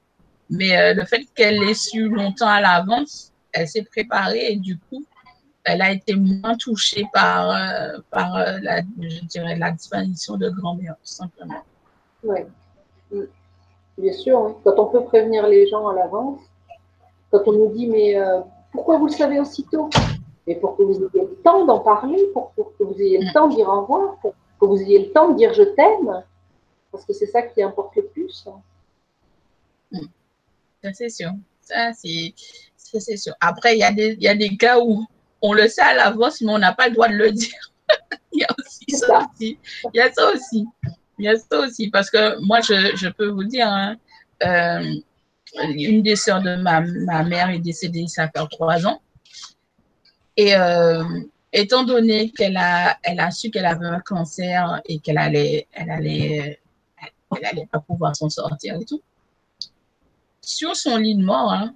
Mais 0.49 0.95
le 0.95 1.05
fait 1.05 1.25
qu'elle 1.35 1.59
l'ait 1.59 1.75
su 1.75 2.09
longtemps 2.09 2.49
à 2.49 2.61
l'avance, 2.61 3.33
elle 3.53 3.69
s'est 3.69 3.85
préparée 3.85 4.53
et 4.53 4.57
du 4.57 4.79
coup, 4.79 5.05
elle 5.67 5.83
a 5.83 5.91
été 5.91 6.15
moins 6.15 6.57
touchée 6.57 7.05
par, 7.13 7.51
euh, 7.51 7.99
par 8.11 8.37
euh, 8.37 8.59
la, 8.63 8.83
je 9.01 9.25
dirais, 9.25 9.57
la 9.57 9.73
disparition 9.73 10.37
de 10.37 10.49
grand-mère, 10.49 10.95
tout 11.03 11.13
simplement. 11.13 11.63
Oui, 12.23 12.39
bien 13.99 14.13
sûr. 14.13 14.39
Hein. 14.39 14.57
Quand 14.63 14.79
on 14.79 14.87
peut 14.87 15.05
prévenir 15.05 15.47
les 15.49 15.67
gens 15.69 15.89
à 15.89 15.95
l'avance, 15.95 16.41
quand 17.33 17.43
on 17.47 17.53
nous 17.53 17.73
dit, 17.75 17.89
mais 17.89 18.17
euh, 18.17 18.41
pourquoi 18.71 18.99
vous 18.99 19.07
le 19.07 19.13
savez 19.13 19.41
aussitôt? 19.41 19.91
Mais 20.47 20.55
pour 20.57 20.77
que 20.77 20.83
vous 20.83 20.97
ayez 20.97 21.23
le 21.23 21.37
temps 21.43 21.65
d'en 21.65 21.81
parler, 21.81 22.25
pour, 22.33 22.53
que 22.57 22.85
vous 22.85 23.01
ayez 23.01 23.19
le 23.19 23.33
temps 23.33 23.49
d'y 23.49 23.57
dire 23.57 23.69
au 23.69 23.83
revoir, 23.83 24.17
pour 24.21 24.35
que 24.61 24.67
vous 24.67 24.81
ayez 24.81 25.07
le 25.07 25.13
temps 25.13 25.31
de 25.31 25.37
dire 25.37 25.53
je 25.53 25.63
t'aime, 25.63 26.23
parce 26.93 27.05
que 27.05 27.13
c'est 27.13 27.27
ça 27.27 27.43
qui 27.43 27.63
importe 27.63 27.97
le 27.97 28.07
plus. 28.07 28.49
Mm. 29.91 29.99
Ça, 30.83 30.93
c'est 30.93 31.09
sûr. 31.09 31.31
Ça, 31.61 31.93
c'est 31.95 33.17
sûr. 33.17 33.35
Après, 33.41 33.77
il 33.77 33.79
y, 33.79 34.25
y 34.25 34.29
a 34.29 34.35
des 34.35 34.57
cas 34.57 34.79
où 34.81 35.05
on 35.43 35.53
le 35.53 35.69
sait 35.69 35.83
à 35.83 35.95
l'avance, 35.95 36.41
mais 36.41 36.53
on 36.53 36.59
n'a 36.59 36.73
pas 36.73 36.89
le 36.89 36.95
droit 36.95 37.09
de 37.09 37.15
le 37.15 37.31
dire. 37.33 37.73
Il 38.33 38.41
y 38.41 38.45
a 38.45 38.49
aussi 38.59 38.97
ça 38.97 39.19
aussi. 39.19 39.59
Il 39.93 39.99
y 39.99 40.01
a 40.01 40.13
ça 40.13 40.31
aussi. 40.33 40.67
Il 41.19 41.25
y 41.25 41.29
a 41.29 41.37
ça 41.37 41.61
aussi. 41.61 41.91
Parce 41.91 42.11
que 42.11 42.41
moi, 42.45 42.61
je, 42.61 43.09
peux 43.11 43.29
vous 43.29 43.45
dire, 43.45 43.69
hein, 43.69 43.97
euh, 44.45 44.95
une 45.75 46.03
des 46.03 46.17
sœurs 46.17 46.43
de 46.43 46.57
ma, 46.57 46.81
mère 47.25 47.51
est 47.51 47.59
décédée, 47.59 48.07
ça 48.07 48.29
fait 48.29 48.47
trois 48.51 48.87
ans. 48.87 49.01
Et 50.37 50.55
euh, 50.55 51.03
étant 51.53 51.85
donné 51.85 52.31
qu'elle 52.31 52.57
a, 52.57 52.99
elle 53.03 53.21
a 53.21 53.31
su 53.31 53.51
qu'elle 53.51 53.67
avait 53.67 53.87
un 53.87 54.01
cancer 54.01 54.81
et 54.85 54.99
qu'elle 54.99 55.19
allait, 55.19 55.67
elle 55.73 55.91
allait, 55.91 56.61
elle 57.37 57.45
allait 57.45 57.67
pas 57.67 57.81
pouvoir 57.81 58.15
s'en 58.15 58.29
sortir 58.29 58.77
et 58.81 58.85
tout, 58.85 59.03
sur 60.43 60.77
son 60.77 60.97
lit 60.97 61.17
de 61.17 61.25
mort, 61.25 61.53
hein, 61.53 61.75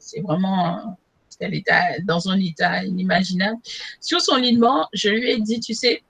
c'est 0.00 0.20
vraiment 0.20 0.98
dans 2.04 2.28
un 2.28 2.38
état 2.38 2.84
inimaginable. 2.84 3.58
Sur 4.00 4.20
son 4.20 4.36
lit 4.36 4.54
de 4.54 4.60
mort, 4.60 4.90
je 4.92 5.08
lui 5.08 5.30
ai 5.30 5.40
dit, 5.40 5.58
tu 5.60 5.74
sais, 5.74 6.02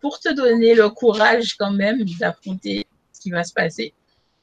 pour 0.00 0.20
te 0.20 0.32
donner 0.32 0.74
le 0.74 0.90
courage 0.90 1.56
quand 1.56 1.72
même 1.72 2.04
d'affronter 2.20 2.86
ce 3.12 3.20
qui 3.20 3.30
va 3.30 3.42
se 3.42 3.54
passer, 3.54 3.94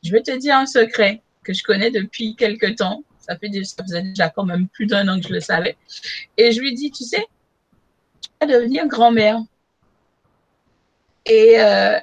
je 0.03 0.11
vais 0.11 0.21
te 0.21 0.35
dire 0.37 0.55
un 0.57 0.65
secret 0.65 1.21
que 1.43 1.53
je 1.53 1.63
connais 1.63 1.91
depuis 1.91 2.35
quelque 2.35 2.73
temps. 2.75 3.03
Ça, 3.23 3.37
fait 3.37 3.49
faisait 3.49 4.01
déjà 4.01 4.29
quand 4.29 4.43
même 4.43 4.67
plus 4.67 4.85
d'un 4.85 5.07
an 5.07 5.19
que 5.19 5.27
je 5.27 5.33
le 5.33 5.39
savais. 5.39 5.77
Et 6.37 6.51
je 6.51 6.59
lui 6.59 6.73
dis, 6.73 6.91
tu 6.91 7.05
sais, 7.05 7.25
tu 8.21 8.29
vas 8.41 8.47
devenir 8.47 8.85
grand-mère. 8.87 9.39
Et 11.25 11.55
euh, 11.57 11.97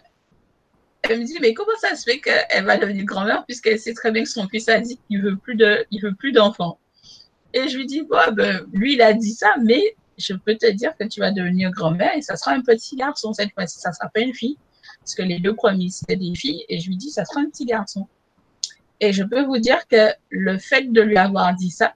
elle 1.02 1.20
me 1.20 1.24
dit, 1.24 1.36
mais 1.42 1.52
comment 1.52 1.76
ça 1.78 1.94
se 1.94 2.04
fait 2.04 2.20
qu'elle 2.20 2.64
va 2.64 2.78
devenir 2.78 3.04
grand-mère 3.04 3.44
puisqu'elle 3.44 3.78
sait 3.78 3.92
très 3.92 4.10
bien 4.12 4.22
que 4.22 4.30
son 4.30 4.48
fils 4.48 4.68
a 4.70 4.80
dit 4.80 4.98
qu'il 5.08 5.20
veut 5.20 5.36
plus 5.36 5.56
de, 5.56 5.84
il 5.90 6.00
veut 6.00 6.14
plus 6.14 6.32
d'enfants. 6.32 6.78
Et 7.52 7.68
je 7.68 7.76
lui 7.76 7.84
dis, 7.84 8.02
ben, 8.32 8.66
lui, 8.72 8.94
il 8.94 9.02
a 9.02 9.12
dit 9.12 9.32
ça, 9.32 9.54
mais 9.62 9.96
je 10.16 10.32
peux 10.32 10.56
te 10.56 10.70
dire 10.70 10.96
que 10.96 11.04
tu 11.04 11.20
vas 11.20 11.32
devenir 11.32 11.70
grand-mère 11.70 12.16
et 12.16 12.22
ça 12.22 12.36
sera 12.36 12.52
un 12.52 12.62
petit 12.62 12.96
garçon 12.96 13.34
cette 13.34 13.52
fois-ci. 13.52 13.78
Ça 13.78 13.92
sera 13.92 14.08
pas 14.08 14.20
une 14.20 14.34
fille. 14.34 14.56
Parce 15.00 15.14
que 15.14 15.22
les 15.22 15.38
deux 15.38 15.54
premiers, 15.54 15.90
c'était 15.90 16.16
des 16.16 16.34
filles. 16.34 16.64
Et 16.68 16.78
je 16.78 16.88
lui 16.88 16.96
dis, 16.96 17.10
ça 17.10 17.24
sera 17.24 17.40
un 17.40 17.50
petit 17.50 17.64
garçon. 17.64 18.06
Et 19.00 19.12
je 19.12 19.22
peux 19.22 19.42
vous 19.42 19.58
dire 19.58 19.86
que 19.88 20.12
le 20.28 20.58
fait 20.58 20.92
de 20.92 21.00
lui 21.00 21.16
avoir 21.16 21.54
dit 21.54 21.70
ça, 21.70 21.94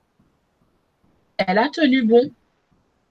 elle 1.39 1.59
a 1.59 1.68
tenu 1.68 2.02
bon. 2.02 2.31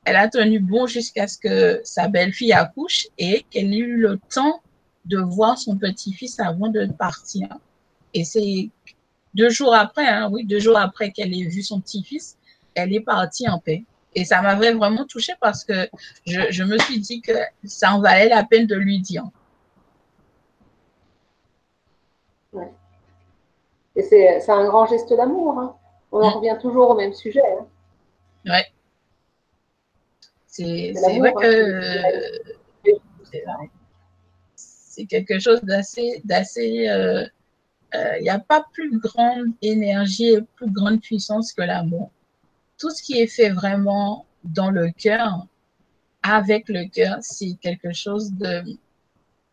Elle 0.06 0.16
a 0.16 0.28
tenu 0.28 0.60
bon 0.60 0.88
jusqu'à 0.88 1.28
ce 1.28 1.38
que 1.38 1.80
sa 1.84 2.08
belle-fille 2.08 2.54
accouche 2.54 3.08
et 3.18 3.46
qu'elle 3.50 3.74
ait 3.74 3.78
eu 3.78 3.98
le 3.98 4.20
temps 4.34 4.62
de 5.06 5.18
voir 5.18 5.58
son 5.58 5.78
petit-fils 5.78 6.40
avant 6.40 6.70
de 6.70 6.86
partir. 6.86 7.48
Et 8.14 8.24
c'est 8.24 8.70
deux 9.34 9.50
jours 9.50 9.74
après, 9.74 10.08
hein, 10.08 10.30
oui, 10.32 10.46
deux 10.46 10.60
jours 10.60 10.78
après 10.78 11.12
qu'elle 11.12 11.34
ait 11.34 11.48
vu 11.48 11.62
son 11.62 11.80
petit-fils, 11.80 12.38
elle 12.76 12.94
est 12.94 13.02
partie 13.02 13.48
en 13.48 13.60
paix. 13.60 13.84
Et 14.16 14.26
ça 14.26 14.42
m'avait 14.42 14.74
vraiment 14.74 15.06
touchée 15.06 15.34
parce 15.42 15.64
que 15.64 15.90
je, 16.26 16.64
me 16.64 16.78
suis 16.80 17.00
dit 17.00 17.22
que 17.22 17.34
ça 17.64 17.94
en 17.94 18.00
valait 18.00 18.30
la 18.30 18.44
peine 18.44 18.68
de 18.68 18.76
lui 18.76 19.00
dire. 19.00 19.24
Et 23.96 24.02
c'est 24.04 24.50
un 24.50 24.66
grand 24.66 24.86
geste 24.86 25.14
d'amour. 25.14 25.60
Hein. 25.60 25.76
On 26.12 26.22
en 26.22 26.30
mm. 26.30 26.34
revient 26.34 26.58
toujours 26.62 26.92
au 26.92 26.96
même 26.96 27.14
sujet. 27.14 27.42
Hein. 27.42 27.66
Ouais. 28.46 28.66
C'est 30.48 30.94
vrai 30.94 31.34
que 31.34 31.82
c'est 34.56 35.06
quelque 35.06 35.40
chose 35.40 35.62
d'assez 35.64 36.22
euh, 36.88 37.26
il 37.94 38.00
euh, 38.00 38.20
n'y 38.22 38.30
a 38.30 38.40
pas 38.40 38.66
plus 38.74 38.98
grande 39.00 39.54
énergie 39.62 40.30
et 40.30 40.42
plus 40.56 40.72
grande 40.72 41.00
puissance 41.02 41.54
que 41.54 41.62
l'amour. 41.62 42.12
Tout 42.80 42.90
ce 42.90 43.04
qui 43.04 43.20
est 43.20 43.28
fait 43.28 43.50
vraiment 43.50 44.26
dans 44.44 44.72
le 44.72 44.90
cœur, 44.92 45.46
avec 46.24 46.70
le 46.70 46.90
cœur, 46.90 47.18
c'est 47.22 47.54
quelque 47.62 47.94
chose 47.94 48.32
de... 48.34 48.64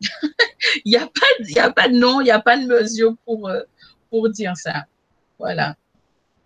Il 0.84 0.90
n'y 0.90 0.96
a, 0.96 1.06
pas, 1.06 1.62
a 1.62 1.70
pas 1.70 1.88
de 1.88 1.96
nom, 1.96 2.20
il 2.20 2.24
n'y 2.24 2.30
a 2.30 2.38
pas 2.38 2.56
de 2.56 2.66
mesure 2.66 3.16
pour, 3.24 3.48
euh, 3.48 3.62
pour 4.10 4.28
dire 4.28 4.56
ça. 4.56 4.84
Voilà. 5.38 5.74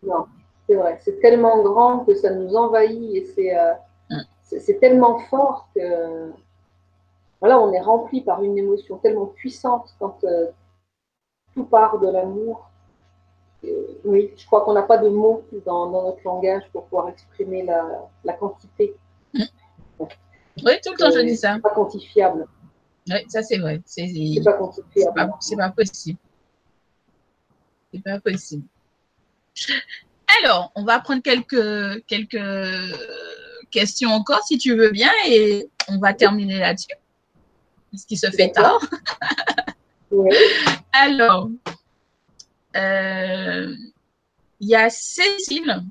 Non, 0.03 0.27
c'est 0.67 0.75
vrai. 0.75 0.99
C'est 1.03 1.21
tellement 1.21 1.63
grand 1.63 2.01
que 2.01 2.15
ça 2.15 2.31
nous 2.31 2.55
envahit 2.55 3.15
et 3.15 3.25
c'est 3.35 3.57
euh, 3.57 3.73
hum. 4.11 4.79
tellement 4.81 5.19
fort 5.31 5.69
que 5.75 6.31
voilà, 7.41 7.61
on 7.61 7.73
est 7.73 7.81
rempli 7.81 8.23
par 8.23 8.43
une 8.43 8.57
émotion 8.57 8.99
tellement 8.99 9.27
puissante 9.27 9.95
quand 9.99 10.19
tout 11.55 11.65
part 11.65 11.99
de 11.99 12.09
l'amour. 12.09 12.71
Euh, 13.65 14.01
oui, 14.05 14.33
je 14.37 14.45
crois 14.47 14.63
qu'on 14.65 14.75
n'a 14.75 14.83
pas 14.83 14.99
de 14.99 15.09
mots 15.09 15.43
dans, 15.65 15.91
notre 15.91 16.23
langage 16.25 16.65
pour 16.73 16.85
pouvoir 16.85 17.09
exprimer 17.09 17.65
la, 17.65 18.33
quantité. 18.35 18.95
Mm. 19.33 19.43
Oui, 20.65 20.73
tout 20.85 20.93
le 20.93 20.99
temps, 20.99 21.11
je 21.11 21.21
dis 21.21 21.37
ça. 21.37 21.59
pas 21.63 21.71
quantifiable. 21.71 22.47
Oui, 23.09 23.17
ça, 23.29 23.43
c'est 23.43 23.59
vrai. 23.59 23.81
C'est 23.85 24.07
pas 24.45 24.53
quantifiable. 24.55 25.35
C'est 25.41 25.57
pas, 25.57 25.69
pas 25.69 25.75
possible. 25.75 26.19
C'est 27.95 28.03
pas 28.03 28.19
possible. 28.19 28.65
Alors, 30.41 30.73
on 30.75 30.85
va 30.85 30.99
prendre 30.99 31.23
quelques, 31.23 32.05
quelques 32.07 32.41
questions 33.71 34.11
encore, 34.11 34.43
si 34.43 34.59
tu 34.59 34.75
veux 34.75 34.91
bien, 34.91 35.11
et 35.27 35.69
on 35.89 35.99
va 35.99 36.13
terminer 36.13 36.59
là-dessus. 36.59 36.89
Ce 37.97 38.05
qui 38.05 38.17
se 38.17 38.29
fait 38.31 38.51
tard. 38.51 38.81
oui. 40.11 40.35
Alors, 40.93 41.51
euh, 42.75 43.73
il 44.59 44.69
y 44.69 44.75
a 44.75 44.91
Cécile 44.91 45.85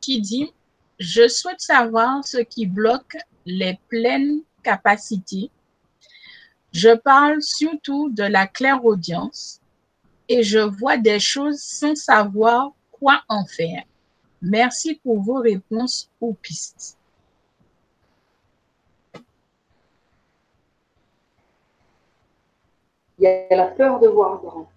qui 0.00 0.20
dit 0.20 0.52
Je 1.00 1.26
souhaite 1.26 1.60
savoir 1.60 2.24
ce 2.24 2.38
qui 2.38 2.66
bloque 2.66 3.16
les 3.46 3.80
pleines 3.88 4.42
capacités. 4.62 5.50
Je 6.72 6.94
parle 6.94 7.42
surtout 7.42 8.10
de 8.10 8.22
la 8.22 8.46
clairaudience 8.46 9.61
et 10.32 10.42
je 10.42 10.60
vois 10.60 10.96
des 10.96 11.20
choses 11.20 11.60
sans 11.60 11.94
savoir 11.94 12.72
quoi 12.90 13.20
en 13.28 13.44
faire. 13.44 13.82
Merci 14.40 14.94
pour 14.94 15.20
vos 15.20 15.40
réponses 15.40 16.10
aux 16.22 16.32
pistes. 16.32 16.96
Il 23.18 23.24
y 23.24 23.26
a 23.26 23.54
la 23.54 23.66
peur 23.66 24.00
de 24.00 24.08
voir 24.08 24.40
grand. 24.40 24.68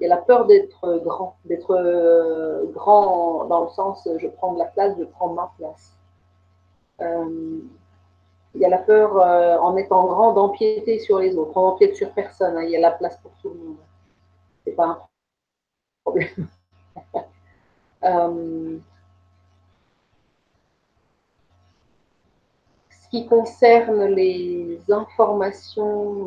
Il 0.00 0.02
y 0.02 0.06
a 0.06 0.08
la 0.08 0.20
peur 0.20 0.46
d'être 0.46 1.00
grand, 1.04 1.36
d'être 1.44 1.70
euh, 1.70 2.64
grand 2.72 3.44
dans 3.44 3.62
le 3.64 3.70
sens 3.70 4.08
je 4.18 4.26
prends 4.26 4.54
de 4.54 4.58
la 4.58 4.64
place, 4.64 4.96
je 4.98 5.04
prends 5.04 5.28
ma 5.28 5.52
place. 5.56 5.96
Euh, 7.00 7.60
il 8.54 8.60
y 8.60 8.64
a 8.64 8.68
la 8.68 8.78
peur 8.78 9.16
euh, 9.16 9.56
en 9.58 9.76
étant 9.76 10.04
grand 10.06 10.32
d'empiéter 10.32 10.98
sur 10.98 11.20
les 11.20 11.36
autres. 11.36 11.52
On 11.56 11.62
n'empiète 11.62 11.94
sur 11.94 12.10
personne, 12.10 12.56
hein. 12.56 12.62
il 12.64 12.70
y 12.70 12.76
a 12.76 12.80
la 12.80 12.90
place 12.90 13.16
pour 13.18 13.30
tout 13.40 13.50
le 13.50 13.54
monde. 13.54 13.76
C'est 14.64 14.72
pas 14.72 14.86
un 14.86 14.98
problème. 16.04 16.48
ce 22.90 23.08
qui 23.10 23.26
concerne 23.26 24.06
les 24.06 24.80
informations, 24.90 26.26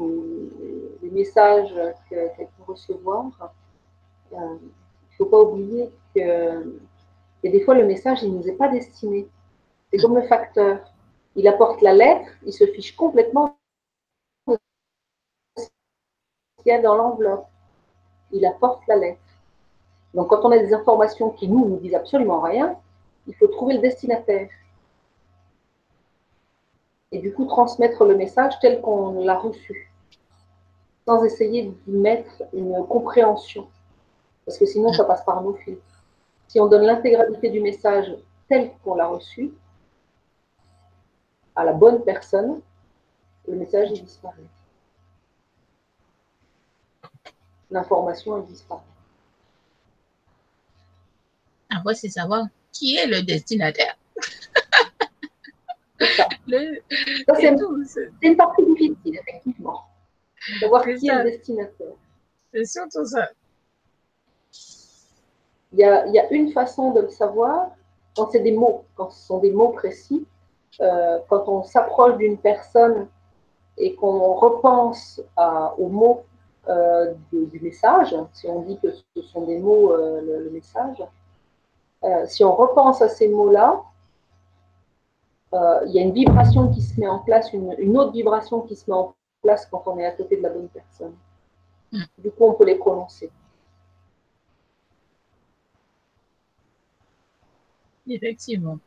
les 1.01 1.09
messages 1.09 1.73
qu'elle 2.09 2.31
peut 2.35 2.63
recevoir, 2.67 3.53
il 4.31 4.37
ne 4.37 4.57
faut 5.17 5.25
pas 5.25 5.41
oublier 5.41 5.91
que 6.15 6.79
et 7.43 7.49
des 7.49 7.61
fois 7.61 7.75
le 7.75 7.85
message 7.85 8.23
il 8.23 8.33
ne 8.33 8.39
nous 8.39 8.47
est 8.47 8.57
pas 8.57 8.69
destiné. 8.69 9.27
C'est 9.91 9.99
comme 9.99 10.15
le 10.15 10.27
facteur. 10.27 10.93
Il 11.35 11.47
apporte 11.47 11.81
la 11.81 11.93
lettre, 11.93 12.31
il 12.45 12.51
se 12.51 12.65
fiche 12.65 12.95
complètement 12.95 13.57
de 14.47 14.57
ce 15.55 15.67
qu'il 16.57 16.67
y 16.67 16.71
a 16.71 16.81
dans 16.81 16.95
l'enveloppe. 16.95 17.47
Il 18.31 18.45
apporte 18.45 18.81
la 18.87 18.97
lettre. 18.97 19.19
Donc 20.13 20.29
quand 20.29 20.43
on 20.43 20.51
a 20.51 20.57
des 20.57 20.73
informations 20.73 21.29
qui 21.31 21.47
nous 21.47 21.67
nous 21.67 21.77
disent 21.77 21.95
absolument 21.95 22.41
rien, 22.41 22.75
il 23.27 23.35
faut 23.35 23.47
trouver 23.47 23.75
le 23.75 23.81
destinataire. 23.81 24.49
Et 27.11 27.19
du 27.19 27.33
coup 27.33 27.45
transmettre 27.45 28.03
le 28.03 28.15
message 28.15 28.53
tel 28.59 28.81
qu'on 28.81 29.23
l'a 29.23 29.37
reçu, 29.37 29.91
sans 31.05 31.23
essayer 31.23 31.73
d'y 31.85 31.91
mettre 31.91 32.43
une 32.53 32.85
compréhension 32.87 33.67
parce 34.47 34.57
que 34.57 34.65
sinon 34.65 34.93
ça 34.93 35.03
passe 35.03 35.25
par 35.25 35.43
nos 35.43 35.53
filtres. 35.55 35.83
Si 36.47 36.59
on 36.61 36.67
donne 36.67 36.83
l'intégralité 36.83 37.49
du 37.49 37.59
message 37.59 38.15
tel 38.47 38.71
qu'on 38.81 38.95
l'a 38.95 39.07
reçu 39.07 39.51
à 41.53 41.65
la 41.65 41.73
bonne 41.73 42.01
personne, 42.03 42.61
le 43.45 43.57
message 43.57 43.89
il 43.91 44.05
disparaît. 44.05 44.37
L'information 47.69 48.37
elle 48.37 48.45
disparaît. 48.45 48.81
Après, 51.69 51.95
c'est 51.95 52.09
savoir 52.09 52.45
qui 52.71 52.95
est 52.95 53.07
le 53.07 53.21
destinataire. 53.23 53.97
c'est 55.99 56.83
une 58.21 58.37
partie 58.37 58.65
difficile, 58.65 59.19
effectivement. 59.19 59.83
Savoir 60.59 60.83
qui 60.83 61.07
est 61.07 61.23
le 61.23 61.31
destinataire. 61.31 61.93
C'est 62.53 62.65
surtout 62.65 63.05
ça. 63.05 63.29
Il 65.73 65.79
y, 65.79 65.83
a, 65.83 66.31
une 66.31 66.51
façon 66.51 66.91
de 66.91 67.01
le 67.01 67.09
savoir 67.09 67.71
quand 68.15 68.31
c'est 68.31 68.39
des 68.39 68.53
mots, 68.53 68.85
quand 68.95 69.11
ce 69.11 69.27
sont 69.27 69.39
des 69.39 69.51
mots 69.51 69.69
précis. 69.69 70.25
Euh, 70.79 71.19
quand 71.27 71.47
on 71.47 71.63
s'approche 71.63 72.17
d'une 72.17 72.37
personne 72.37 73.07
et 73.77 73.95
qu'on 73.95 74.33
repense 74.35 75.21
aux 75.77 75.89
mots 75.89 76.23
euh, 76.69 77.13
du, 77.31 77.59
message, 77.61 78.15
si 78.33 78.47
on 78.47 78.61
dit 78.61 78.77
que 78.79 78.91
ce 78.91 79.21
sont 79.21 79.45
des 79.45 79.59
mots, 79.59 79.93
euh, 79.93 80.43
le, 80.43 80.49
message, 80.49 81.03
si 82.27 82.43
on 82.43 82.55
repense 82.55 83.01
à 83.01 83.09
ces 83.09 83.27
mots-là, 83.27 83.83
il 85.53 85.91
y 85.91 85.99
a 85.99 86.03
une 86.03 86.13
vibration 86.13 86.69
qui 86.69 86.81
se 86.81 86.99
met 86.99 87.07
en 87.07 87.19
place, 87.19 87.51
une, 87.53 87.73
une, 87.79 87.97
autre 87.97 88.11
vibration 88.11 88.61
qui 88.61 88.75
se 88.75 88.89
met 88.89 88.95
en 88.95 89.15
place 89.41 89.65
quand 89.65 89.83
on 89.87 89.97
est 89.97 90.05
à 90.05 90.11
côté 90.11 90.37
de 90.37 90.43
la 90.43 90.49
bonne 90.49 90.69
personne. 90.69 91.15
Mm. 91.91 92.03
Du 92.19 92.31
coup, 92.31 92.43
on 92.45 92.53
peut 92.53 92.65
les 92.65 92.75
prononcer. 92.75 93.31
Effectivement. 98.07 98.79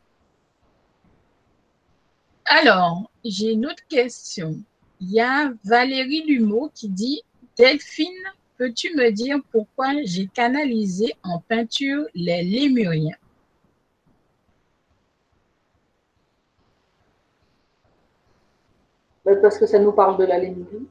Alors, 2.46 3.10
j'ai 3.24 3.52
une 3.52 3.66
autre 3.66 3.86
question. 3.88 4.56
Il 5.00 5.10
y 5.10 5.20
a 5.20 5.52
Valérie 5.64 6.24
Lumeau 6.26 6.70
qui 6.74 6.88
dit 6.88 7.22
Delphine, 7.60 8.24
peux-tu 8.56 8.96
me 8.96 9.10
dire 9.10 9.36
pourquoi 9.52 9.88
j'ai 10.04 10.26
canalisé 10.28 11.14
en 11.22 11.40
peinture 11.40 12.06
les 12.14 12.42
lémuriens? 12.42 13.18
Parce 19.42 19.58
que 19.58 19.66
ça 19.66 19.78
nous 19.78 19.92
parle 19.92 20.16
de 20.16 20.24
la 20.24 20.38
lémurie. 20.38 20.88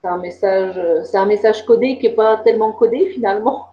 C'est 0.00 0.08
un 0.08 0.18
message, 0.18 1.04
c'est 1.04 1.18
un 1.18 1.26
message 1.26 1.66
codé 1.66 1.98
qui 1.98 2.06
n'est 2.06 2.14
pas 2.14 2.36
tellement 2.38 2.70
codé 2.70 3.10
finalement 3.10 3.70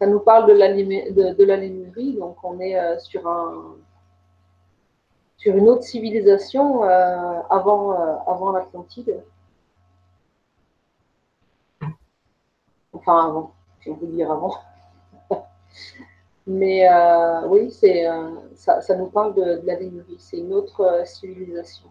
ça 0.00 0.06
nous 0.06 0.20
parle 0.20 0.48
de 0.48 0.54
la, 0.54 0.72
de, 0.72 1.44
la 1.44 1.56
Lémurie, 1.56 2.14
donc 2.14 2.42
on 2.42 2.58
est 2.58 2.78
euh, 2.78 2.98
sur, 2.98 3.28
un, 3.28 3.76
sur 5.40 5.56
une 5.56 5.68
autre 5.70 5.84
civilisation 5.84 6.84
euh, 6.84 7.40
avant, 7.48 7.92
euh, 7.92 8.16
avant 8.26 8.52
l'Atlantide. 8.52 9.22
Enfin, 12.92 13.28
avant, 13.28 13.54
si 13.80 13.88
on 13.88 13.96
peut 13.96 14.06
dire 14.06 14.30
avant. 14.30 14.54
Mais 16.46 16.86
oui, 17.46 17.70
c'est, 17.70 18.06
ça, 18.54 18.96
nous 18.96 19.06
parle 19.06 19.34
de, 19.34 19.62
la 19.64 19.76
Lémurie, 19.76 20.16
c'est 20.18 20.38
une 20.38 20.52
autre 20.52 21.02
civilisation. 21.06 21.88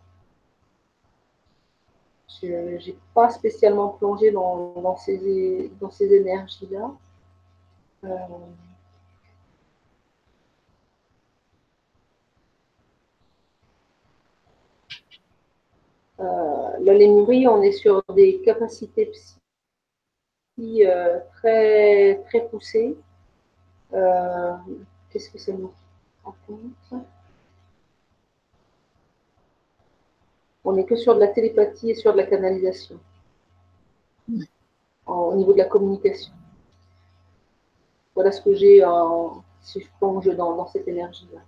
Je 2.28 2.48
n'ai 2.48 2.98
pas 3.16 3.30
spécialement 3.30 3.90
plongé 3.90 4.32
dans 4.32 4.96
ces, 4.98 5.72
dans 5.82 5.90
ces 5.90 6.14
énergies-là. 6.14 6.92
Euh, 16.20 16.70
la 16.82 16.94
lémurie, 16.94 17.48
on 17.48 17.62
est 17.62 17.72
sur 17.72 18.04
des 18.14 18.42
capacités 18.42 19.06
psy 19.06 20.86
euh, 20.86 21.20
très, 21.34 22.22
très 22.28 22.48
poussées. 22.48 22.98
Euh, 23.94 24.54
qu'est-ce 25.10 25.30
que 25.30 25.38
ça 25.38 25.54
nous 25.54 25.72
raconte? 26.24 27.06
On 30.66 30.74
n'est 30.74 30.86
que 30.86 30.98
sur 30.98 31.16
de 31.16 31.22
la 31.22 31.30
télépathie 31.30 31.92
et 31.92 31.96
sur 31.96 32.12
de 32.12 32.18
la 32.18 32.26
canalisation 32.26 33.00
au 35.08 35.36
niveau 35.36 35.54
de 35.54 35.58
la 35.58 35.66
communication. 35.66 36.34
Voilà 38.14 38.32
ce 38.32 38.42
que 38.42 38.54
j'ai 38.54 38.84
si 39.62 39.82
je 39.82 39.88
plonge 39.98 40.28
dans, 40.36 40.68
cette 40.68 40.88
énergie-là. 40.88 41.42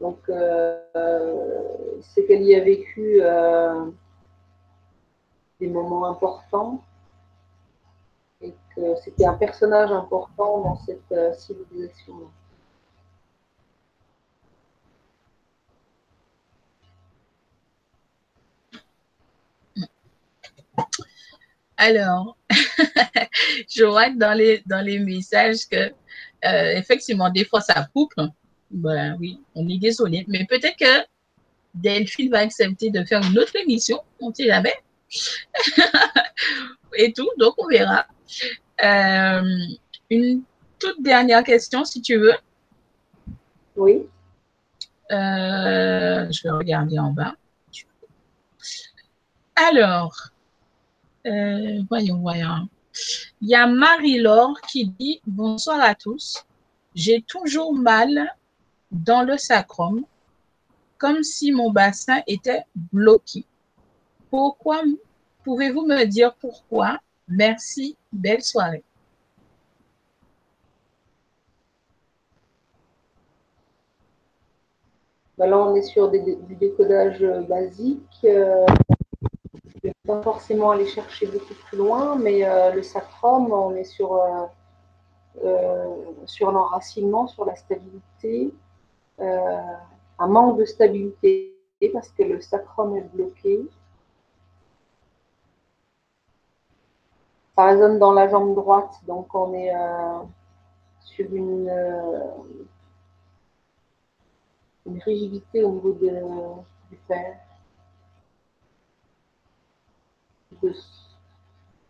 Donc, 0.00 0.18
euh, 0.30 0.78
c'est 2.00 2.24
qu'elle 2.26 2.42
y 2.42 2.54
a 2.54 2.64
vécu 2.64 3.20
euh, 3.20 3.90
des 5.60 5.68
moments 5.68 6.06
importants 6.06 6.82
et 8.40 8.54
que 8.74 8.96
c'était 9.04 9.26
un 9.26 9.34
personnage 9.34 9.92
important 9.92 10.62
dans 10.62 10.76
cette 10.76 11.12
euh, 11.12 11.34
civilisation-là. 11.34 12.28
Alors, 21.76 22.38
je 23.68 23.84
vois 23.84 24.10
dans 24.10 24.34
les, 24.34 24.62
dans 24.66 24.84
les 24.84 24.98
messages 24.98 25.66
que, 25.66 25.92
effectivement, 26.42 27.30
des 27.30 27.44
fois, 27.44 27.60
ça 27.60 27.86
coupe. 27.94 28.12
Ben 28.70 29.16
oui, 29.18 29.40
on 29.54 29.68
est 29.68 29.78
désolé. 29.78 30.24
Mais 30.28 30.46
peut-être 30.46 30.76
que 30.76 31.06
Delphine 31.74 32.30
va 32.30 32.38
accepter 32.38 32.90
de 32.90 33.04
faire 33.04 33.22
une 33.22 33.38
autre 33.38 33.56
émission, 33.56 34.00
on 34.20 34.30
ne 34.30 34.34
sait 34.34 34.46
jamais. 34.46 34.74
Et 36.96 37.12
tout, 37.12 37.28
donc 37.38 37.54
on 37.58 37.66
verra. 37.66 38.06
Euh, 38.82 39.58
une 40.10 40.42
toute 40.78 41.02
dernière 41.02 41.44
question, 41.44 41.84
si 41.84 42.00
tu 42.00 42.16
veux. 42.16 42.34
Oui. 43.76 44.06
Euh, 45.10 46.30
je 46.30 46.42
vais 46.42 46.50
regarder 46.50 46.98
en 46.98 47.10
bas. 47.10 47.34
Alors, 49.56 50.30
euh, 51.26 51.82
voyons, 51.88 52.18
voyons. 52.18 52.68
Il 53.40 53.48
y 53.48 53.54
a 53.54 53.66
Marie-Laure 53.66 54.60
qui 54.68 54.86
dit 54.86 55.20
Bonsoir 55.26 55.80
à 55.80 55.94
tous. 55.94 56.44
J'ai 56.94 57.22
toujours 57.22 57.74
mal 57.74 58.34
dans 58.90 59.22
le 59.22 59.36
sacrum, 59.36 60.04
comme 60.98 61.22
si 61.22 61.52
mon 61.52 61.70
bassin 61.70 62.20
était 62.26 62.64
bloqué. 62.92 63.44
Pourquoi 64.30 64.82
Pouvez-vous 65.44 65.86
me 65.86 66.04
dire 66.04 66.34
pourquoi? 66.34 66.98
Merci. 67.28 67.96
Belle 68.12 68.42
soirée. 68.42 68.84
Bah 75.38 75.46
là, 75.46 75.56
on 75.56 75.74
est 75.74 75.82
sur 75.82 76.10
du 76.10 76.54
décodage 76.56 77.24
basique. 77.48 78.18
Euh, 78.24 78.66
je 79.64 79.76
ne 79.76 79.82
vais 79.84 79.94
pas 80.06 80.20
forcément 80.20 80.70
aller 80.70 80.86
chercher 80.86 81.26
beaucoup 81.26 81.54
plus 81.54 81.78
loin, 81.78 82.16
mais 82.16 82.44
euh, 82.44 82.72
le 82.72 82.82
sacrum, 82.82 83.50
on 83.50 83.74
est 83.74 83.84
sur, 83.84 84.20
euh, 85.42 85.86
sur 86.26 86.52
l'enracinement, 86.52 87.26
sur 87.26 87.46
la 87.46 87.56
stabilité. 87.56 88.52
Un 89.20 90.26
manque 90.26 90.58
de 90.58 90.64
stabilité 90.64 91.56
parce 91.92 92.08
que 92.10 92.22
le 92.22 92.40
sacrum 92.40 92.96
est 92.96 93.08
bloqué. 93.14 93.60
Ça 97.56 97.66
résonne 97.66 97.98
dans 97.98 98.12
la 98.12 98.28
jambe 98.28 98.54
droite, 98.54 98.94
donc 99.06 99.34
on 99.34 99.52
est 99.54 99.72
sur 101.00 101.32
une 101.32 101.70
une 104.86 104.98
rigidité 105.02 105.62
au 105.62 105.72
niveau 105.72 105.92
du 105.92 106.96
père. 107.06 107.36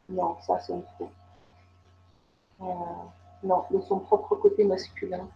non, 0.08 0.36
ça 0.42 0.58
c'est 0.60 0.72
faux. 0.98 1.10
Euh, 2.60 2.64
non, 3.42 3.64
de 3.70 3.80
son 3.80 4.00
propre 4.00 4.36
côté 4.36 4.64
masculin. 4.64 5.28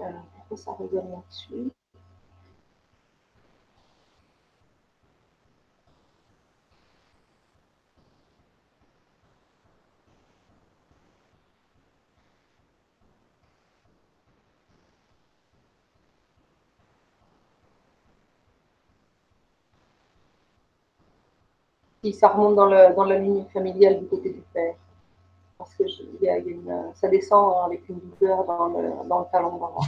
Euh, 0.00 0.04
pourquoi 0.36 0.56
ça 0.56 0.72
résonne 0.78 1.10
là-dessus 1.10 1.70
si 22.04 22.12
ça 22.12 22.28
remonte 22.28 22.56
dans, 22.56 22.66
le, 22.66 22.94
dans 22.94 23.04
la 23.04 23.18
ligne 23.18 23.44
familiale 23.52 24.00
du 24.00 24.06
côté 24.06 24.30
du 24.30 24.42
père. 24.52 24.74
Parce 25.62 25.76
que 25.76 25.84
ça 26.94 27.08
descend 27.08 27.64
avec 27.66 27.88
une 27.88 28.00
douleur 28.18 28.44
dans 28.44 28.66
le, 28.66 29.08
dans 29.08 29.20
le 29.20 29.26
talon 29.30 29.58
droit. 29.58 29.86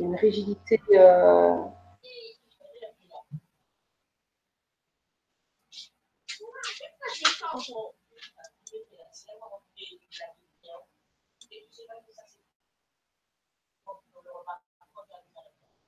Une 0.00 0.16
rigidité. 0.16 0.80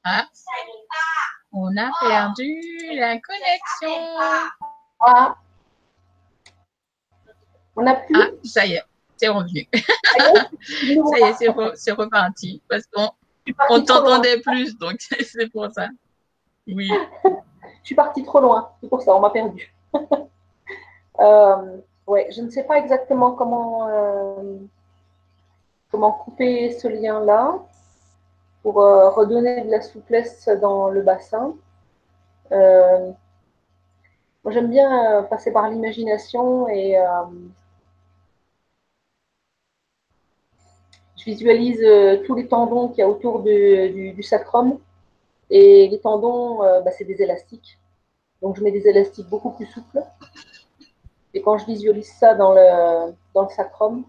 Ah. 0.04 0.28
On 1.52 1.76
a 1.76 1.90
perdu 2.00 2.60
la 2.94 3.18
connexion. 3.18 4.69
Ah. 5.00 5.36
On 7.76 7.86
a 7.86 7.94
plus. 7.94 8.14
Ah, 8.16 8.28
ça 8.44 8.66
y 8.66 8.74
est, 8.74 8.82
c'est 9.16 9.28
revenu. 9.28 9.66
ça 9.72 11.18
y 11.18 11.22
est, 11.22 11.34
c'est 11.76 11.92
reparti. 11.92 12.62
Parce 12.68 12.84
qu'on 12.86 13.10
on 13.70 13.82
t'entendait 13.82 14.40
plus, 14.40 14.76
donc 14.78 14.98
c'est 15.20 15.50
pour 15.50 15.70
ça. 15.70 15.88
Oui. 16.66 16.90
Je 17.24 17.86
suis 17.86 17.94
partie 17.94 18.22
trop 18.24 18.40
loin, 18.40 18.70
c'est 18.80 18.88
pour 18.88 19.02
ça, 19.02 19.14
on 19.14 19.20
m'a 19.20 19.30
perdu. 19.30 19.74
euh, 21.20 21.76
ouais, 22.06 22.28
je 22.30 22.42
ne 22.42 22.50
sais 22.50 22.64
pas 22.64 22.78
exactement 22.78 23.32
comment, 23.32 23.88
euh, 23.88 24.58
comment 25.90 26.12
couper 26.12 26.78
ce 26.78 26.88
lien-là 26.88 27.58
pour 28.62 28.82
euh, 28.82 29.08
redonner 29.10 29.62
de 29.62 29.70
la 29.70 29.80
souplesse 29.80 30.48
dans 30.60 30.90
le 30.90 31.02
bassin. 31.02 31.54
Euh, 32.52 33.12
moi, 34.44 34.52
j'aime 34.52 34.70
bien 34.70 35.18
euh, 35.18 35.22
passer 35.22 35.52
par 35.52 35.68
l'imagination 35.68 36.68
et 36.68 36.96
je 41.16 41.24
visualise 41.24 41.80
tous 42.26 42.34
les 42.34 42.48
tendons 42.48 42.88
qu'il 42.88 42.98
y 43.00 43.02
a 43.02 43.08
autour 43.08 43.42
du, 43.42 44.22
sacrum. 44.22 44.78
Et 45.50 45.88
les 45.88 46.00
tendons, 46.00 46.58
bah, 46.58 46.90
c'est 46.92 47.04
des 47.04 47.20
élastiques. 47.22 47.78
Donc, 48.40 48.56
je 48.56 48.62
mets 48.62 48.72
des 48.72 48.86
élastiques 48.88 49.28
beaucoup 49.28 49.50
plus 49.50 49.66
souples. 49.66 50.02
Et 51.34 51.42
quand 51.42 51.58
je 51.58 51.66
visualise 51.66 52.10
ça 52.12 52.34
dans 52.34 52.52
le, 52.54 53.12
dans 53.34 53.42
le 53.42 53.50
sacrum, 53.50 54.04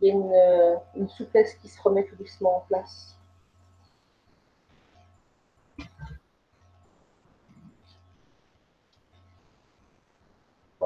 il 0.00 0.08
y 0.08 0.10
a 0.10 0.14
une, 0.14 1.02
une 1.02 1.08
souplesse 1.08 1.54
qui 1.56 1.68
se 1.68 1.80
remet 1.82 2.04
tout 2.04 2.16
doucement 2.16 2.56
en 2.58 2.60
place. 2.60 3.16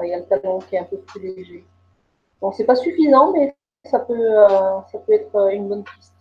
Il 0.03 0.09
y 0.09 0.13
a 0.13 0.19
le 0.19 0.25
talon 0.25 0.59
qui 0.59 0.75
est 0.75 0.79
un 0.79 0.83
peu 0.83 0.97
plus 0.97 1.21
léger. 1.21 1.65
Bon, 2.41 2.51
c'est 2.51 2.65
pas 2.65 2.75
suffisant, 2.75 3.31
mais 3.33 3.55
ça 3.85 3.99
peut, 3.99 4.13
euh, 4.13 4.81
ça 4.91 4.99
peut 4.99 5.13
être 5.13 5.35
euh, 5.35 5.49
une 5.49 5.67
bonne 5.67 5.83
piste. 5.83 6.13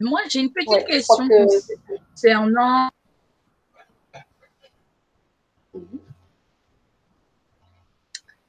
Moi, 0.00 0.20
j'ai 0.28 0.40
une 0.40 0.52
petite 0.52 0.86
question 0.86 1.28
concernant 1.88 2.90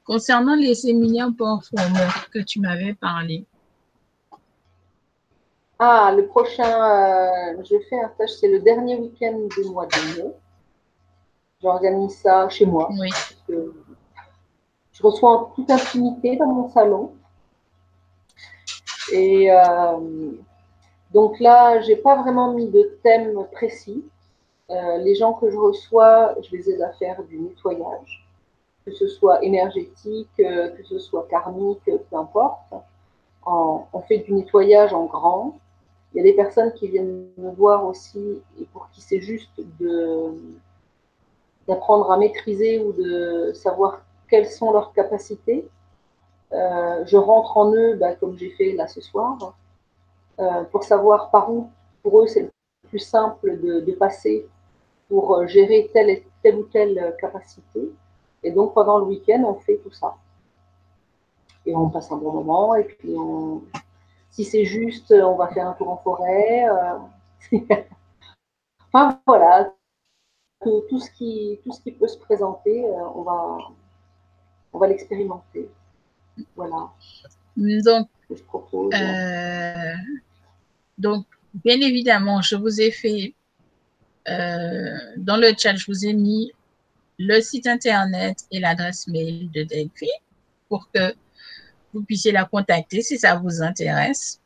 Concernant 0.06 0.56
les 0.56 0.76
séminaires 0.76 1.32
performeurs 1.36 2.30
que 2.32 2.40
tu 2.40 2.60
m'avais 2.60 2.94
parlé. 2.94 3.46
Ah, 5.80 6.14
le 6.16 6.28
prochain, 6.28 6.64
euh, 6.64 7.64
je 7.64 7.76
fais 7.90 8.00
un 8.00 8.10
stage, 8.10 8.30
c'est 8.40 8.48
le 8.48 8.60
dernier 8.60 8.98
week-end 8.98 9.38
du 9.58 9.68
mois 9.70 9.88
de 9.88 10.18
mai. 10.18 10.32
J'organise 11.62 12.16
ça 12.18 12.48
chez 12.50 12.66
moi. 12.66 12.90
Oui. 12.92 13.10
Je 13.50 15.04
reçois 15.04 15.32
en 15.32 15.46
toute 15.46 15.70
intimité 15.72 16.38
dans 16.38 16.48
mon 16.48 16.70
salon. 16.70 17.14
Et 19.12 19.52
euh, 19.52 20.32
donc 21.14 21.40
là, 21.40 21.82
je 21.82 21.88
n'ai 21.88 21.96
pas 21.96 22.16
vraiment 22.22 22.54
mis 22.54 22.70
de 22.70 23.00
thème 23.04 23.46
précis. 23.52 24.06
Euh, 24.70 24.98
les 24.98 25.16
gens 25.16 25.34
que 25.34 25.50
je 25.50 25.58
reçois, 25.58 26.36
je 26.44 26.56
les 26.56 26.70
aide 26.70 26.82
à 26.84 26.94
faire 26.94 27.24
du 27.24 27.40
nettoyage 27.40 28.25
que 28.86 28.92
ce 28.92 29.08
soit 29.08 29.44
énergétique, 29.44 30.30
euh, 30.40 30.70
que 30.70 30.84
ce 30.84 31.00
soit 31.00 31.28
karmique, 31.30 31.82
peu 31.86 32.16
importe. 32.16 32.62
on 33.46 34.02
fait 34.08 34.20
du 34.20 34.34
nettoyage 34.34 34.94
en 34.94 35.06
grand. 35.06 35.58
Il 36.14 36.18
y 36.18 36.22
a 36.22 36.24
des 36.24 36.34
personnes 36.34 36.72
qui 36.74 36.88
viennent 36.88 37.28
me 37.38 37.52
voir 37.52 37.86
aussi 37.86 38.42
et 38.60 38.66
pour 38.66 38.90
qui 38.92 39.02
c'est 39.02 39.22
juste 39.22 39.52
d'apprendre 41.68 42.12
à 42.12 42.18
maîtriser 42.18 42.80
ou 42.80 42.94
de 42.94 43.52
savoir 43.54 44.02
quelles 44.30 44.50
sont 44.50 44.72
leurs 44.72 44.94
capacités. 44.94 45.68
Euh, 46.54 47.04
je 47.06 47.18
rentre 47.18 47.58
en 47.58 47.74
eux, 47.74 47.96
bah, 47.96 48.16
comme 48.16 48.38
j'ai 48.38 48.52
fait 48.52 48.72
là 48.74 48.88
ce 48.88 49.02
soir, 49.02 49.56
euh, 50.40 50.64
pour 50.66 50.84
savoir 50.84 51.32
par 51.32 51.52
où, 51.52 51.70
pour 52.04 52.22
eux, 52.22 52.28
c'est 52.28 52.44
le 52.44 52.52
plus 52.88 53.00
simple 53.00 53.60
de, 53.60 53.92
passer 53.94 54.48
pour 55.10 55.46
gérer 55.48 55.90
telle 55.94 56.56
ou 56.56 56.64
telle 56.64 57.16
capacité. 57.20 57.92
Et 58.46 58.52
donc, 58.52 58.76
pendant 58.76 59.00
le 59.00 59.06
week-end, 59.06 59.44
on 59.44 59.56
fait 59.56 59.78
tout 59.78 59.92
ça. 59.92 60.16
Et 61.66 61.76
on 61.76 61.90
passe 61.90 62.12
un 62.12 62.18
bon 62.18 62.32
moment. 62.32 62.76
Et 62.76 62.84
puis, 62.84 63.16
si 64.30 64.46
c'est 64.46 64.66
juste, 64.66 65.12
on 65.12 65.36
va 65.36 65.48
faire 65.48 65.68
un 65.68 65.74
tour 65.74 65.90
en 65.90 65.98
forêt. 65.98 66.70
Euh, 66.70 67.58
enfin, 68.94 69.20
voilà. 69.26 69.74
Tout, 70.62 71.00
ce 71.00 71.10
qui, 71.10 71.60
tout 71.64 71.72
ce 71.72 71.82
qui 71.82 71.92
peut 71.92 72.08
se 72.08 72.20
présenter, 72.20 72.86
euh, 72.86 73.10
on 73.16 73.24
va, 73.24 73.58
on 74.74 74.78
va 74.78 74.88
l'expérimenter. 74.88 75.68
Voilà. 76.56 76.92
Donc, 77.58 78.08
je 78.30 78.44
propose. 78.44 78.94
Euh, 78.94 79.94
donc, 81.00 81.26
bien 81.56 81.82
évidemment, 81.82 82.44
je 82.44 82.56
vous 82.58 82.80
ai 82.80 82.92
fait 82.92 83.34
dans 84.28 85.38
le 85.38 85.52
chat, 85.58 85.76
je 85.76 85.88
vous 85.88 86.06
ai 86.06 86.14
mis 86.14 86.52
le 87.18 87.42
site 87.42 87.68
internet 87.68 88.40
et 88.52 88.60
l'adresse 88.60 89.08
mail 89.08 89.50
de 89.52 89.64
Delphi 89.64 90.10
pour 90.70 90.90
que 90.92 91.14
vous 91.94 92.04
puissiez 92.04 92.32
la 92.32 92.46
contacter 92.46 93.02
si 93.02 93.18
ça 93.18 93.36
vous 93.36 93.62
intéresse. 93.62 94.42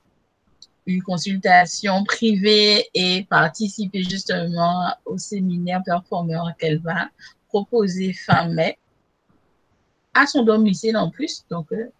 Une 0.85 1.01
consultation 1.03 2.03
privée 2.03 2.87
et 2.93 3.25
participer 3.29 4.03
justement 4.03 4.93
au 5.05 5.17
séminaire 5.17 5.81
performeur 5.83 6.47
qu'elle 6.57 6.79
va 6.79 7.09
proposer 7.47 8.13
fin 8.13 8.47
mai 8.49 8.77
à 10.13 10.25
son 10.25 10.43
domicile 10.43 10.97
en 10.97 11.09
plus. 11.09 11.45
Donc, 11.49 11.71
euh, 11.71 11.91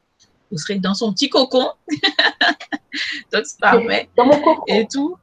vous 0.51 0.57
serez 0.57 0.79
dans 0.79 0.93
son 0.93 1.13
petit 1.13 1.29
cocon. 1.29 1.71
Donc, 3.31 3.45
c'est 3.45 3.59
parfait. 3.59 4.09
Dans 4.17 4.25
mon 4.25 4.39
cocon. 4.41 4.63
Et 4.67 4.87
tout. 4.87 5.17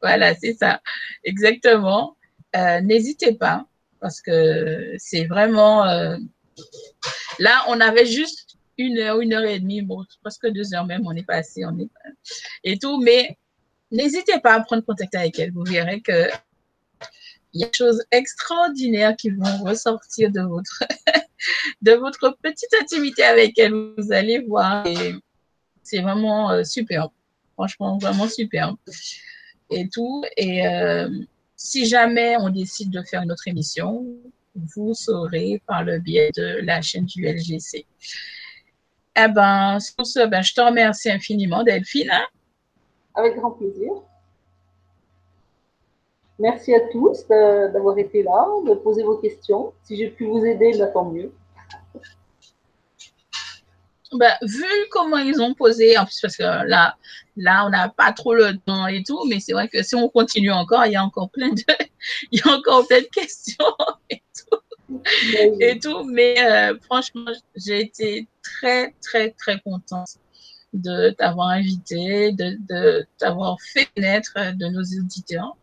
Voilà, 0.00 0.34
c'est 0.36 0.54
ça. 0.54 0.80
Exactement. 1.24 2.16
Euh, 2.56 2.80
n'hésitez 2.80 3.34
pas 3.34 3.66
parce 4.00 4.20
que 4.20 4.94
c'est 4.98 5.26
vraiment. 5.26 5.86
Euh, 5.86 6.16
là, 7.38 7.64
on 7.68 7.80
avait 7.80 8.06
juste 8.06 8.56
une 8.78 8.98
heure, 8.98 9.20
une 9.20 9.34
heure 9.34 9.44
et 9.44 9.58
demie, 9.58 9.82
bon, 9.82 10.04
presque 10.22 10.46
deux 10.48 10.74
heures 10.74 10.86
même, 10.86 11.06
on 11.06 11.12
est 11.12 11.26
passé, 11.26 11.64
on 11.64 11.78
est 11.78 11.88
et 12.62 12.78
tout, 12.78 13.00
mais 13.00 13.36
n'hésitez 13.90 14.38
pas 14.40 14.54
à 14.54 14.60
prendre 14.60 14.84
contact 14.84 15.14
avec 15.14 15.38
elle. 15.38 15.52
Vous 15.52 15.64
verrez 15.64 16.00
que 16.00 16.28
il 17.54 17.62
y 17.62 17.64
a 17.64 17.68
des 17.68 17.76
choses 17.76 18.04
extraordinaires 18.12 19.16
qui 19.16 19.30
vont 19.30 19.64
ressortir 19.64 20.30
de 20.30 20.42
votre, 20.42 20.84
de 21.82 21.92
votre 21.92 22.36
petite 22.42 22.72
intimité 22.80 23.24
avec 23.24 23.58
elle. 23.58 23.72
Vous 23.96 24.12
allez 24.12 24.40
voir. 24.40 24.86
C'est 25.82 26.02
vraiment 26.02 26.50
euh, 26.50 26.62
super. 26.62 27.08
Franchement, 27.54 27.98
vraiment 27.98 28.28
super. 28.28 28.76
Et 29.70 29.88
tout. 29.88 30.24
Et 30.36 30.66
si 31.58 31.86
jamais 31.86 32.36
on 32.38 32.48
décide 32.48 32.90
de 32.90 33.02
faire 33.02 33.20
une 33.20 33.32
autre 33.32 33.48
émission, 33.48 34.06
vous 34.54 34.94
saurez 34.94 35.60
par 35.66 35.82
le 35.82 35.98
biais 35.98 36.30
de 36.36 36.60
la 36.62 36.80
chaîne 36.80 37.04
du 37.04 37.26
LGC. 37.26 37.84
Eh 39.20 39.28
ben, 39.28 39.80
sur 39.80 40.06
ce, 40.06 40.26
ben, 40.26 40.40
je 40.40 40.54
te 40.54 40.60
remercie 40.60 41.10
infiniment, 41.10 41.64
Delphine. 41.64 42.10
Hein. 42.12 42.26
Avec 43.16 43.36
grand 43.36 43.50
plaisir. 43.50 43.90
Merci 46.38 46.72
à 46.72 46.80
tous 46.92 47.26
d'avoir 47.26 47.98
été 47.98 48.22
là, 48.22 48.46
de 48.64 48.74
poser 48.74 49.02
vos 49.02 49.16
questions. 49.16 49.72
Si 49.82 49.96
j'ai 49.96 50.10
pu 50.10 50.26
vous 50.26 50.44
aider, 50.44 50.78
ben, 50.78 50.90
tant 50.92 51.10
mieux. 51.10 51.32
Ben, 54.12 54.32
vu 54.42 54.64
comment 54.92 55.18
ils 55.18 55.42
ont 55.42 55.54
posé, 55.54 55.98
en 55.98 56.04
plus 56.04 56.20
parce 56.20 56.36
que 56.36 56.42
là, 56.42 56.96
là, 57.38 57.64
on 57.66 57.70
n'a 57.70 57.88
pas 57.88 58.12
trop 58.12 58.34
le 58.34 58.56
temps 58.58 58.86
et 58.86 59.02
tout, 59.02 59.24
mais 59.28 59.40
c'est 59.40 59.52
vrai 59.52 59.68
que 59.68 59.82
si 59.82 59.94
on 59.94 60.08
continue 60.08 60.50
encore, 60.50 60.84
il 60.86 60.92
y 60.92 60.96
a 60.96 61.04
encore 61.04 61.30
plein 61.30 61.50
de, 61.50 61.62
il 62.32 62.40
y 62.40 62.48
a 62.48 62.52
encore 62.52 62.86
plein 62.86 63.00
de 63.00 63.08
questions 63.12 63.74
et 64.10 64.22
tout, 64.36 65.00
et 65.60 65.78
tout. 65.78 66.04
Mais 66.04 66.34
euh, 66.44 66.76
franchement, 66.84 67.30
j'ai 67.56 67.80
été 67.80 68.28
très, 68.42 68.94
très, 69.00 69.30
très 69.30 69.60
contente 69.60 70.16
de 70.72 71.10
t'avoir 71.10 71.48
invité, 71.50 72.32
de, 72.32 73.06
t'avoir 73.16 73.56
fait 73.60 73.86
connaître 73.94 74.34
de 74.54 74.66
nos 74.66 74.82
auditeurs. 74.82 75.56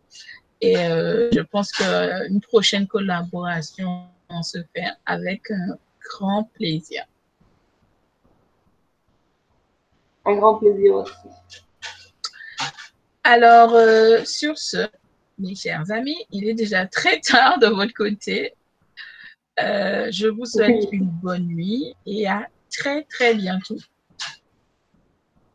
Et 0.60 0.78
euh, 0.78 1.28
je 1.32 1.40
pense 1.40 1.70
qu'une 1.70 2.40
prochaine 2.40 2.86
collaboration 2.86 4.06
se 4.42 4.58
fait 4.74 4.88
avec 5.04 5.50
un 5.50 5.76
grand 6.02 6.44
plaisir. 6.54 7.04
Un 10.24 10.34
grand 10.34 10.54
plaisir 10.56 10.94
aussi. 10.94 11.12
Alors, 13.28 13.74
euh, 13.74 14.24
sur 14.24 14.56
ce, 14.56 14.86
mes 15.40 15.56
chers 15.56 15.90
amis, 15.90 16.16
il 16.30 16.48
est 16.48 16.54
déjà 16.54 16.86
très 16.86 17.18
tard 17.18 17.58
de 17.58 17.66
votre 17.66 17.92
côté. 17.92 18.54
Euh, 19.58 20.08
je 20.12 20.28
vous 20.28 20.44
souhaite 20.44 20.84
une 20.92 21.08
bonne 21.08 21.48
nuit 21.48 21.96
et 22.06 22.28
à 22.28 22.46
très, 22.70 23.02
très 23.02 23.34
bientôt. 23.34 23.78